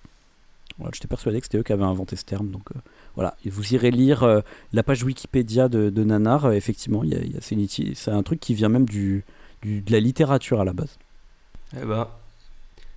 Voilà, 0.78 0.90
J'étais 0.94 1.06
persuadé 1.08 1.38
que 1.40 1.46
c'était 1.46 1.58
eux 1.58 1.62
qui 1.62 1.72
avaient 1.72 1.84
inventé 1.84 2.16
ce 2.16 2.24
terme, 2.24 2.50
donc 2.50 2.64
euh, 2.74 2.78
voilà. 3.14 3.36
Et 3.44 3.50
vous 3.50 3.74
irez 3.74 3.92
lire 3.92 4.24
euh, 4.24 4.40
la 4.72 4.82
page 4.82 5.04
Wikipédia 5.04 5.68
de, 5.68 5.88
de 5.88 6.04
Nanar, 6.04 6.46
euh, 6.46 6.52
effectivement, 6.52 7.04
il 7.04 7.10
y 7.10 7.14
a, 7.14 7.20
il 7.20 7.32
y 7.32 7.36
a- 7.36 7.94
c'est, 7.94 8.10
un 8.10 8.22
truc 8.24 8.40
qui 8.40 8.54
vient 8.54 8.68
même 8.68 8.84
du, 8.84 9.24
du- 9.62 9.82
de 9.82 9.92
la 9.92 10.00
littérature 10.00 10.60
à 10.60 10.64
la 10.64 10.72
base. 10.72 10.98
Eh 11.80 11.84
ben, 11.84 12.08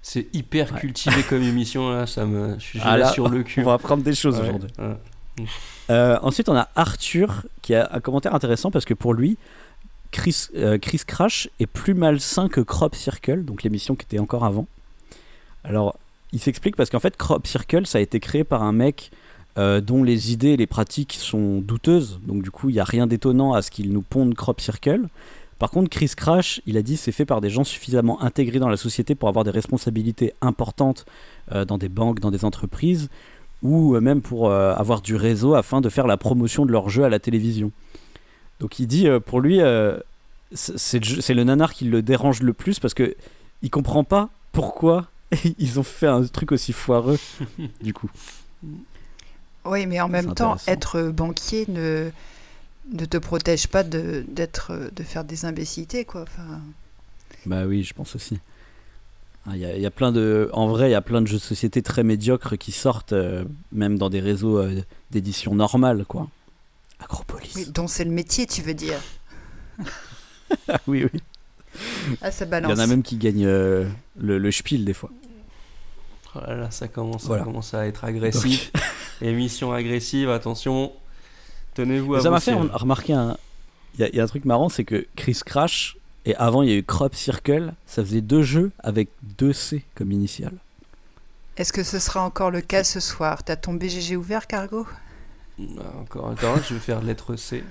c'est 0.02 0.28
hyper 0.34 0.74
Ouais. 0.74 0.80
cultivé 0.80 1.22
comme 1.24 1.44
émission 1.44 1.90
là. 1.92 2.08
Ça 2.08 2.26
me, 2.26 2.56
je 2.58 2.64
suis 2.64 2.80
Ah 2.82 2.98
là 2.98 3.06
là, 3.06 3.12
sur 3.12 3.30
le 3.30 3.44
cul. 3.44 3.62
On 3.62 3.66
va 3.66 3.74
apprendre 3.74 4.02
des 4.04 4.16
choses 4.16 4.40
Ouais, 4.40 4.50
aujourd'hui. 4.50 4.70
ouais. 4.80 6.18
Ensuite, 6.22 6.50
on 6.50 6.56
a 6.56 6.68
Arthur 6.76 7.46
qui 7.62 7.76
a 7.76 7.90
un 7.94 8.00
commentaire 8.00 8.34
intéressant 8.34 8.72
parce 8.72 8.86
que 8.86 8.96
pour 8.96 9.14
lui, 9.14 9.38
Chris, 10.10 10.48
Chris 10.82 11.02
Crash 11.06 11.48
est 11.60 11.68
plus 11.68 11.94
malsain 11.94 12.50
que 12.50 12.62
Crop 12.62 12.96
Circle, 12.96 13.44
donc 13.46 13.62
l'émission 13.64 13.96
qui 13.96 14.06
était 14.06 14.20
encore 14.20 14.46
avant. 14.46 14.66
Alors, 15.64 15.98
il 16.34 16.40
s'explique 16.40 16.76
parce 16.76 16.90
qu'en 16.90 17.00
fait, 17.00 17.16
Crop 17.16 17.46
Circle, 17.48 17.86
ça 17.86 18.00
a 18.00 18.02
été 18.02 18.20
créé 18.20 18.44
par 18.44 18.64
un 18.64 18.74
mec 18.74 19.12
euh, 19.58 19.82
dont 19.82 20.04
les 20.04 20.32
idées 20.32 20.50
et 20.50 20.58
les 20.58 20.68
pratiques 20.68 21.14
sont 21.14 21.62
douteuses, 21.62 22.20
donc 22.26 22.44
du 22.44 22.52
coup, 22.52 22.70
il 22.70 22.74
n'y 22.74 22.80
a 22.80 22.84
rien 22.84 23.08
d'étonnant 23.08 23.54
à 23.54 23.62
ce 23.62 23.72
qu'il 23.72 23.92
nous 23.92 24.02
ponde 24.02 24.36
Crop 24.36 24.62
Circle. 24.62 25.08
Par 25.58 25.72
contre, 25.72 25.90
Chris 25.90 26.12
Crash, 26.16 26.62
il 26.68 26.78
a 26.78 26.84
dit 26.84 26.98
c'est 26.98 27.12
fait 27.12 27.26
par 27.26 27.42
des 27.42 27.50
gens 27.50 27.64
suffisamment 27.64 28.22
intégrés 28.22 28.60
dans 28.60 28.70
la 28.70 28.78
société 28.78 29.16
pour 29.16 29.30
avoir 29.30 29.44
des 29.44 29.52
responsabilités 29.52 30.34
importantes 30.42 31.06
euh, 31.54 31.66
dans 31.66 31.80
des 31.80 31.90
banques, 31.90 32.20
dans 32.20 32.30
des 32.30 32.46
entreprises, 32.46 33.10
ou 33.64 33.96
euh, 33.96 34.02
même 34.02 34.22
pour 34.22 34.52
avoir 34.52 35.02
du 35.02 35.16
réseau 35.16 35.56
afin 35.56 35.82
de 35.82 35.90
faire 35.90 36.06
la 36.06 36.18
promotion 36.18 36.66
de 36.66 36.72
leur 36.72 36.90
jeu 36.90 37.04
à 37.04 37.10
la 37.10 37.20
télévision. 37.20 37.72
Donc 38.60 38.80
il 38.80 38.86
dit, 38.86 39.08
pour 39.26 39.40
lui, 39.40 39.60
c'est 40.54 41.34
le 41.34 41.44
nanar 41.44 41.74
qui 41.74 41.86
le 41.86 42.02
dérange 42.02 42.42
le 42.42 42.54
plus 42.54 42.80
parce 42.80 42.94
que 42.94 43.16
il 43.64 43.72
comprend 43.72 44.04
pas 44.04 44.30
pourquoi 44.52 45.08
ils 45.58 45.80
ont 45.80 45.84
fait 45.84 46.08
un 46.08 46.24
truc 46.26 46.52
aussi 46.52 46.74
foireux, 46.74 47.20
du 47.82 47.94
coup. 47.94 48.10
Oui, 49.66 49.86
mais 49.86 50.00
en 50.00 50.08
même 50.08 50.34
temps, 50.34 50.56
être 50.68 51.02
banquier 51.10 51.66
ne, 51.68 52.10
ne 52.94 53.06
te 53.06 53.18
protège 53.18 53.68
pas 53.68 53.84
de, 53.84 54.26
d'être, 54.30 54.90
de 54.96 55.04
faire 55.04 55.24
des 55.26 55.46
imbécilités, 55.46 56.06
quoi. 56.06 56.22
Enfin, 56.22 56.62
Bah 57.46 57.66
oui, 57.66 57.84
je 57.84 57.94
pense 57.94 58.16
aussi. 58.16 58.40
Ah, 59.46 59.52
Il 59.56 59.60
y, 59.62 59.66
a- 59.66 59.76
il 59.76 59.82
y 59.82 59.86
a 59.86 59.92
plein 59.92 60.12
de, 60.12 60.50
en 60.54 60.68
vrai, 60.68 60.90
il 60.90 60.92
y 60.92 60.96
a 60.96 61.02
plein 61.02 61.22
de 61.22 61.28
jeux 61.28 61.38
de 61.38 61.42
société 61.42 61.82
très 61.82 62.04
médiocres 62.04 62.58
qui 62.58 62.72
sortent, 62.72 63.14
euh, 63.14 63.44
même 63.72 63.98
dans 63.98 64.10
des 64.10 64.20
réseaux 64.22 64.58
euh, 64.60 64.82
d'édition 65.12 65.54
normales, 65.56 66.06
quoi. 66.06 66.30
Acropolis. 67.00 67.54
oui, 67.56 67.66
dont 67.70 67.88
c'est 67.88 68.04
le 68.06 68.12
métier, 68.12 68.46
tu 68.48 68.62
veux 68.62 68.74
dire. 68.74 69.00
Ah 70.70 70.80
oui, 70.88 71.06
oui. 71.14 71.22
Ah, 72.22 72.32
ça 72.32 72.46
Il 72.46 72.64
y 72.64 72.66
en 72.74 72.80
a 72.80 72.88
même 72.88 73.04
qui 73.04 73.18
gagnent 73.18 73.46
euh, 73.46 73.88
le, 74.18 74.38
le 74.38 74.52
spiel 74.52 74.86
des 74.86 74.94
fois. 74.94 75.10
Oh 76.36 76.40
ça 76.70 76.88
commence, 76.88 77.26
Voilà. 77.26 77.42
ça 77.44 77.46
commence 77.46 77.74
à 77.74 77.88
être 77.88 78.04
agressif. 78.04 78.72
Émission 79.22 79.74
agressive, 79.74 80.30
attention. 80.30 80.92
Tenez-vous 81.74 82.16
à 82.16 82.22
ça 82.22 82.30
m'a 82.30 82.40
fait 82.40 82.54
remarquer 82.54 83.14
un. 83.14 83.38
Il 83.96 84.02
y, 84.02 84.04
a- 84.04 84.10
il 84.10 84.16
y 84.16 84.20
a 84.20 84.24
un 84.24 84.28
truc 84.28 84.46
marrant, 84.46 84.70
c'est 84.70 84.84
que 84.84 85.08
Chris 85.16 85.40
Crash, 85.44 85.98
et 86.26 86.36
avant 86.36 86.62
il 86.62 86.70
y 86.70 86.74
a 86.74 86.76
eu 86.76 86.84
Crop 86.84 87.16
Circle, 87.16 87.74
ça 87.88 88.04
faisait 88.04 88.22
deux 88.22 88.44
jeux 88.44 88.72
avec 88.80 89.10
deux 89.40 89.54
C 89.54 89.84
comme 89.96 90.12
initial. 90.12 90.52
Est-ce 91.58 91.74
que 91.74 91.82
ce 91.84 91.98
sera 91.98 92.22
encore 92.22 92.52
le 92.52 92.62
cas 92.62 92.84
ce 92.84 93.00
soir? 93.00 93.44
T'as 93.44 93.56
ton 93.56 93.74
BGG 93.74 94.16
ouvert, 94.16 94.46
Cargo? 94.46 94.86
Ah, 95.60 95.82
Encore, 96.00 96.30
attends, 96.30 96.58
je 96.68 96.76
vais 96.76 96.80
faire 96.80 97.02
lettre 97.02 97.36
C. 97.36 97.64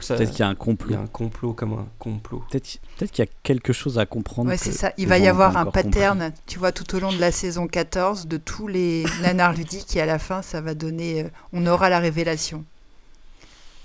Ça. 0.00 0.14
Peut-être 0.16 0.30
qu'il 0.30 0.40
y 0.40 0.42
a 0.42 0.48
un 0.48 0.52
Il 0.52 0.56
complot. 0.56 0.92
y 0.92 0.94
a 0.96 1.00
un 1.00 1.06
complot 1.06 1.52
comme 1.52 1.72
un 1.72 1.86
complot. 1.98 2.44
Peut-être 2.50 2.78
qu'il 3.10 3.24
y 3.24 3.28
a 3.28 3.30
quelque 3.42 3.72
chose 3.72 3.98
à 3.98 4.06
comprendre. 4.06 4.48
Ouais, 4.50 4.56
c'est 4.56 4.72
ça. 4.72 4.92
Il 4.98 5.08
va 5.08 5.18
y 5.18 5.26
avoir 5.26 5.56
un 5.56 5.64
compris. 5.64 5.82
pattern, 5.84 6.32
tu 6.46 6.58
vois, 6.58 6.70
tout 6.72 6.94
au 6.94 7.00
long 7.00 7.12
de 7.12 7.18
la 7.18 7.32
saison 7.32 7.66
14, 7.66 8.26
de 8.28 8.36
tous 8.36 8.68
les 8.68 9.04
nanars 9.22 9.52
ludiques, 9.54 9.96
et 9.96 10.00
à 10.00 10.06
la 10.06 10.18
fin, 10.18 10.42
ça 10.42 10.60
va 10.60 10.74
donner. 10.74 11.24
euh, 11.24 11.28
on 11.52 11.66
aura 11.66 11.88
la 11.90 11.98
révélation. 11.98 12.64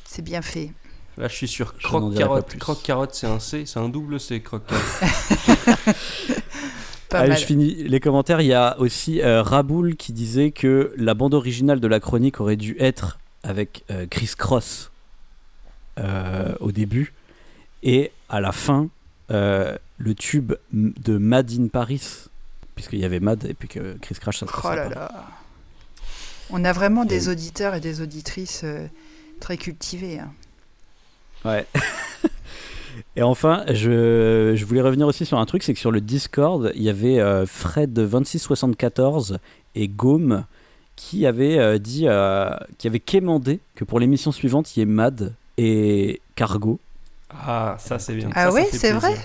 C'est 0.08 0.22
bien 0.22 0.42
fait. 0.44 0.72
Là, 1.18 1.28
je 1.28 1.34
suis 1.36 1.48
sur 1.48 1.74
Je 1.80 1.88
n'en 1.88 1.90
croque 2.00 2.12
dirai 2.12 2.24
pas 2.24 2.28
carotte. 2.30 2.48
plus. 2.50 2.60
Croque 2.60 2.84
carotte, 2.84 3.14
c'est 3.16 3.28
un 3.28 3.40
C, 3.40 3.64
c'est 3.66 3.80
un 3.80 3.90
double 3.90 4.20
C, 4.20 4.42
croque 4.42 4.64
carotte. 4.68 5.96
Pas 7.10 7.20
Allez, 7.20 7.30
mal. 7.30 7.38
je 7.40 7.46
finis 7.46 7.76
les 7.76 8.00
commentaires. 8.00 8.42
Il 8.42 8.48
y 8.48 8.54
a 8.54 8.78
aussi 8.80 9.22
euh, 9.22 9.42
Raboul 9.44 9.96
qui 9.96 10.12
disait 10.12 10.52
que 10.52 10.94
la 10.98 11.14
bande 11.14 11.34
originale 11.34 11.80
de 11.80 11.88
la 11.88 12.00
chronique 12.00 12.42
aurait 12.42 12.56
dû 12.58 12.76
être 12.80 13.20
avec 13.44 13.84
euh, 13.92 14.08
Chris 14.10 14.32
Cross 14.38 14.92
au 15.98 16.72
début 16.72 17.14
et 17.84 18.12
à 18.30 18.42
la 18.42 18.52
fin 18.52 18.90
euh, 19.32 19.78
le 19.98 20.14
tube 20.14 20.54
de 20.72 21.18
Mad 21.18 21.50
in 21.52 21.68
Paris 21.68 22.02
puisqu'il 22.76 23.00
y 23.00 23.06
avait 23.06 23.20
Mad 23.20 23.46
et 23.46 23.54
puis 23.54 23.68
que 23.68 23.96
Chris 24.02 24.16
Crash 24.20 24.40
ça 24.40 24.48
se 24.48 24.52
Oh 24.64 24.70
là 24.76 24.90
là. 24.90 25.28
On 26.50 26.64
a 26.64 26.74
vraiment 26.74 27.06
des 27.06 27.30
auditeurs 27.30 27.74
et 27.74 27.80
des 27.80 28.02
auditrices 28.02 28.62
euh, 28.64 28.86
très 29.40 29.58
cultivés. 29.58 30.20
hein. 30.20 30.32
Ouais. 31.44 31.66
Et 33.18 33.24
enfin, 33.24 33.64
je, 33.70 34.54
je 34.56 34.66
voulais 34.66 34.82
revenir 34.82 35.08
aussi 35.08 35.26
sur 35.26 35.38
un 35.38 35.46
truc, 35.46 35.64
c'est 35.64 35.74
que 35.74 35.80
sur 35.80 35.92
le 35.92 36.02
Discord, 36.02 36.72
il 36.76 36.82
y 36.82 36.90
avait 36.90 37.20
euh, 37.20 37.46
Fred2674 37.46 39.38
et 39.76 39.88
Gaume 39.88 40.46
qui 40.96 41.26
avaient 41.26 41.58
euh, 41.58 41.78
dit, 41.78 42.08
euh, 42.08 42.50
qui 42.78 42.88
avaient 42.88 43.00
quémandé 43.00 43.60
que 43.76 43.84
pour 43.84 44.00
l'émission 44.00 44.32
suivante, 44.32 44.76
il 44.76 44.80
y 44.80 44.84
ait 44.84 44.86
Mad 44.86 45.34
et 45.58 46.22
Cargo. 46.36 46.80
Ah, 47.30 47.76
ça 47.80 48.00
c'est 48.00 48.14
bien. 48.16 48.30
Ah 48.34 48.46
Ça, 48.46 48.50
ça 48.50 48.54
ouais, 48.54 48.66
fait 48.66 48.78
c'est 48.78 48.92
vrai 48.92 49.16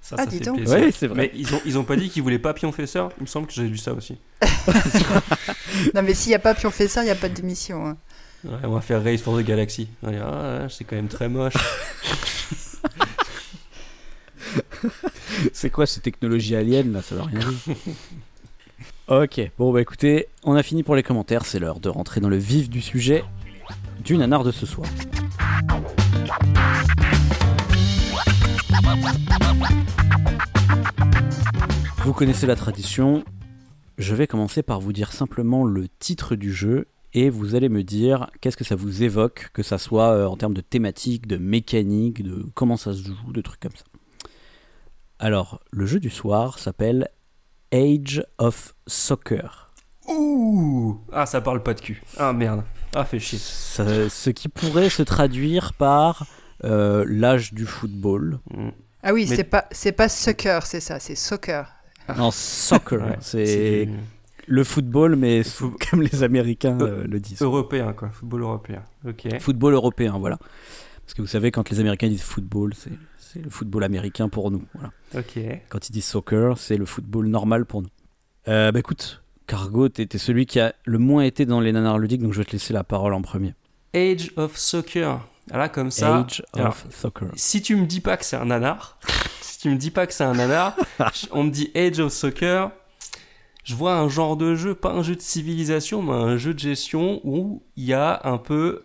Ça, 0.00 0.16
Ah, 0.18 0.24
ça 0.24 0.26
dis 0.26 0.40
donc. 0.40 0.58
Oui, 0.66 0.92
c'est 0.92 1.06
vrai. 1.08 1.16
Mais 1.16 1.30
ils 1.34 1.54
ont, 1.54 1.60
ils 1.66 1.78
ont 1.78 1.84
pas 1.84 1.96
dit 1.96 2.08
qu'ils 2.08 2.22
voulaient 2.22 2.38
pas 2.38 2.54
Pionfesseur 2.54 3.10
Il 3.18 3.22
me 3.22 3.26
semble 3.26 3.46
que 3.46 3.52
j'ai 3.52 3.68
lu 3.68 3.76
ça 3.78 3.92
aussi. 3.92 4.16
Non, 5.94 6.02
mais 6.02 6.14
s'il 6.14 6.30
n'y 6.30 6.34
a 6.36 6.40
pas 6.40 6.54
Pionfesseur, 6.54 7.02
il 7.02 7.06
n'y 7.06 7.12
a 7.12 7.16
pas 7.16 7.28
d'émission. 7.28 7.86
hein. 7.86 7.96
Ouais, 8.44 8.56
on 8.64 8.70
va 8.70 8.80
faire 8.80 9.02
Race 9.04 9.20
for 9.20 9.36
the 9.38 9.42
Galaxy. 9.42 9.88
On 10.02 10.06
va 10.06 10.12
dire, 10.12 10.26
ah, 10.26 10.58
ouais, 10.62 10.66
c'est 10.70 10.84
quand 10.84 10.96
même 10.96 11.08
très 11.08 11.28
moche. 11.28 11.54
C'est 15.52 15.70
quoi 15.70 15.86
ces 15.86 16.00
technologies 16.00 16.56
aliens 16.56 16.82
là? 16.84 17.02
Ça 17.02 17.14
veut 17.14 17.22
rien 17.22 17.38
dire. 17.38 17.76
ok, 19.08 19.50
bon 19.58 19.72
bah 19.72 19.80
écoutez, 19.80 20.28
on 20.44 20.54
a 20.54 20.62
fini 20.62 20.82
pour 20.82 20.96
les 20.96 21.02
commentaires, 21.02 21.44
c'est 21.44 21.58
l'heure 21.58 21.80
de 21.80 21.88
rentrer 21.88 22.20
dans 22.20 22.28
le 22.28 22.36
vif 22.38 22.68
du 22.68 22.80
sujet 22.80 23.24
du 24.04 24.16
nanar 24.16 24.42
de 24.44 24.50
ce 24.50 24.66
soir. 24.66 24.88
Vous 32.04 32.12
connaissez 32.12 32.46
la 32.46 32.56
tradition, 32.56 33.24
je 33.98 34.14
vais 34.14 34.26
commencer 34.26 34.62
par 34.62 34.80
vous 34.80 34.92
dire 34.92 35.12
simplement 35.12 35.64
le 35.64 35.86
titre 35.98 36.34
du 36.34 36.52
jeu 36.52 36.86
et 37.12 37.30
vous 37.30 37.54
allez 37.54 37.68
me 37.68 37.82
dire 37.82 38.30
qu'est-ce 38.40 38.56
que 38.56 38.64
ça 38.64 38.76
vous 38.76 39.02
évoque, 39.02 39.50
que 39.52 39.62
ça 39.62 39.78
soit 39.78 40.10
euh, 40.12 40.26
en 40.26 40.36
termes 40.36 40.54
de 40.54 40.60
thématique, 40.60 41.26
de 41.26 41.36
mécanique, 41.36 42.22
de 42.22 42.46
comment 42.54 42.76
ça 42.76 42.92
se 42.92 43.02
joue, 43.04 43.32
de 43.32 43.40
trucs 43.40 43.60
comme 43.60 43.76
ça. 43.76 43.84
Alors, 45.18 45.60
le 45.70 45.86
jeu 45.86 46.00
du 46.00 46.10
soir 46.10 46.58
s'appelle 46.58 47.08
Age 47.72 48.24
of 48.38 48.74
Soccer. 48.86 49.70
Ouh 50.08 51.00
Ah, 51.12 51.26
ça 51.26 51.40
parle 51.40 51.62
pas 51.62 51.74
de 51.74 51.80
cul. 51.80 52.02
Ah 52.16 52.32
merde. 52.32 52.64
Ah, 52.94 53.04
fait 53.04 53.18
chier. 53.18 53.38
Ça- 53.38 54.08
ce 54.08 54.30
qui 54.30 54.48
pourrait 54.48 54.90
se 54.90 55.02
traduire 55.02 55.72
par 55.74 56.26
euh, 56.64 57.04
l'âge 57.08 57.52
du 57.54 57.64
football. 57.66 58.38
Mm. 58.50 58.68
Ah 59.02 59.12
oui, 59.14 59.26
Mais- 59.30 59.36
c'est 59.36 59.44
pas 59.44 59.66
c'est 59.70 59.92
pas 59.92 60.08
soccer, 60.08 60.66
c'est 60.66 60.80
ça, 60.80 60.98
c'est 61.00 61.14
soccer. 61.14 61.72
Non, 62.18 62.30
soccer, 62.30 63.00
Ouais, 63.00 63.16
c'est 63.20 63.88
le 64.46 64.64
football, 64.64 65.14
mais 65.16 65.44
Fou- 65.44 65.74
comme 65.90 66.02
les 66.02 66.22
Américains 66.24 66.78
euh, 66.80 67.04
le 67.06 67.20
disent. 67.20 67.40
Européen, 67.40 67.92
quoi. 67.92 68.10
Football 68.10 68.42
européen. 68.42 68.82
Ok. 69.06 69.28
Football 69.40 69.74
européen, 69.74 70.18
voilà. 70.18 70.38
Parce 71.04 71.14
que 71.14 71.22
vous 71.22 71.28
savez, 71.28 71.50
quand 71.52 71.70
les 71.70 71.80
Américains 71.80 72.08
disent 72.08 72.22
football, 72.22 72.74
c'est 72.74 72.90
c'est 73.18 73.40
le 73.40 73.48
football 73.50 73.84
américain 73.84 74.28
pour 74.28 74.50
nous. 74.50 74.64
Voilà. 74.74 74.90
Ok. 75.16 75.38
Quand 75.68 75.88
ils 75.88 75.92
disent 75.92 76.04
soccer, 76.06 76.58
c'est 76.58 76.76
le 76.76 76.84
football 76.84 77.28
normal 77.28 77.64
pour 77.64 77.82
nous. 77.82 77.88
Euh, 78.48 78.72
bah 78.72 78.80
écoute, 78.80 79.22
Cargo, 79.50 79.88
t'es 79.88 80.06
celui 80.16 80.46
qui 80.46 80.60
a 80.60 80.76
le 80.84 80.98
moins 80.98 81.24
été 81.24 81.44
dans 81.44 81.58
les 81.58 81.72
nanars 81.72 81.98
ludiques, 81.98 82.22
donc 82.22 82.32
je 82.32 82.38
vais 82.38 82.44
te 82.44 82.52
laisser 82.52 82.72
la 82.72 82.84
parole 82.84 83.12
en 83.14 83.20
premier. 83.20 83.54
Age 83.92 84.30
of 84.36 84.56
Soccer. 84.56 85.26
Là, 85.50 85.68
comme 85.68 85.90
ça. 85.90 86.18
Age 86.18 86.44
of 86.54 86.86
Soccer. 86.90 87.30
si 87.34 87.60
tu 87.60 87.74
me 87.74 87.84
dis 87.84 88.00
pas 88.00 88.16
que 88.16 88.24
c'est 88.24 88.36
un 88.36 88.44
nanar, 88.44 88.96
si 89.40 89.58
tu 89.58 89.70
me 89.70 89.74
dis 89.74 89.90
pas 89.90 90.06
que 90.06 90.12
c'est 90.12 90.22
un 90.22 90.34
nanar, 90.34 90.76
on 91.32 91.42
me 91.42 91.50
dit 91.50 91.72
Age 91.74 91.98
of 91.98 92.12
Soccer, 92.12 92.70
je 93.64 93.74
vois 93.74 93.94
un 93.94 94.08
genre 94.08 94.36
de 94.36 94.54
jeu, 94.54 94.76
pas 94.76 94.92
un 94.92 95.02
jeu 95.02 95.16
de 95.16 95.20
civilisation, 95.20 96.00
mais 96.00 96.12
un 96.12 96.36
jeu 96.36 96.54
de 96.54 96.60
gestion 96.60 97.20
où 97.24 97.64
il 97.74 97.86
y 97.86 97.92
a 97.92 98.20
un 98.22 98.38
peu. 98.38 98.84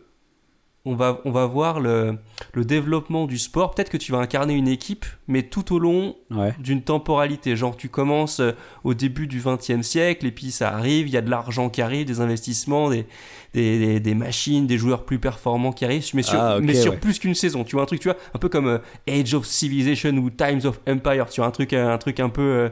On 0.87 0.93
va, 0.95 1.19
on 1.25 1.31
va 1.31 1.47
voir 1.47 1.79
le, 1.79 2.17
le 2.53 2.63
développement 2.63 3.25
du 3.25 3.39
sport. 3.39 3.73
Peut-être 3.73 3.89
que 3.89 3.97
tu 3.97 4.11
vas 4.11 4.19
incarner 4.19 4.53
une 4.53 4.67
équipe, 4.67 5.05
mais 5.27 5.41
tout 5.41 5.73
au 5.73 5.79
long 5.79 6.15
Ouais. 6.29 6.53
d'une 6.59 6.83
temporalité. 6.83 7.55
Genre, 7.55 7.75
tu 7.75 7.89
commences 7.89 8.39
euh, 8.39 8.51
au 8.83 8.93
début 8.93 9.25
du 9.25 9.41
XXe 9.43 9.81
siècle, 9.81 10.25
et 10.27 10.31
puis 10.31 10.51
ça 10.51 10.71
arrive, 10.73 11.07
il 11.07 11.13
y 11.13 11.17
a 11.17 11.21
de 11.21 11.29
l'argent 11.29 11.69
qui 11.69 11.81
arrive, 11.81 12.05
des 12.05 12.19
investissements, 12.21 12.89
des, 12.91 13.07
des, 13.55 13.79
des- 13.79 13.99
des 13.99 14.13
machines, 14.15 14.67
des 14.67 14.77
joueurs 14.77 15.05
plus 15.05 15.17
performants 15.17 15.71
qui 15.71 15.85
arrivent, 15.85 16.07
mais 16.13 16.21
sur, 16.21 16.39
Ah, 16.39 16.59
mais 16.61 16.75
sur 16.75 16.91
ouais. 16.93 16.97
plus 16.99 17.17
qu'une 17.17 17.33
saison. 17.35 17.63
Tu 17.63 17.75
vois, 17.75 17.83
un 17.83 17.87
truc, 17.87 17.99
tu 18.01 18.07
vois, 18.09 18.17
un 18.35 18.37
peu 18.39 18.49
comme 18.49 18.67
euh, 18.67 18.77
Age 19.09 19.33
of 19.33 19.45
Civilization 19.45 20.11
ou 20.17 20.29
Times 20.29 20.61
of 20.65 20.79
Empire, 20.87 21.29
tu 21.31 21.41
vois, 21.41 21.47
un 21.47 21.51
truc, 21.51 21.73
euh, 21.73 21.91
un 21.93 21.97
truc 21.97 22.19
un 22.19 22.29
peu. 22.29 22.41
euh, 22.41 22.69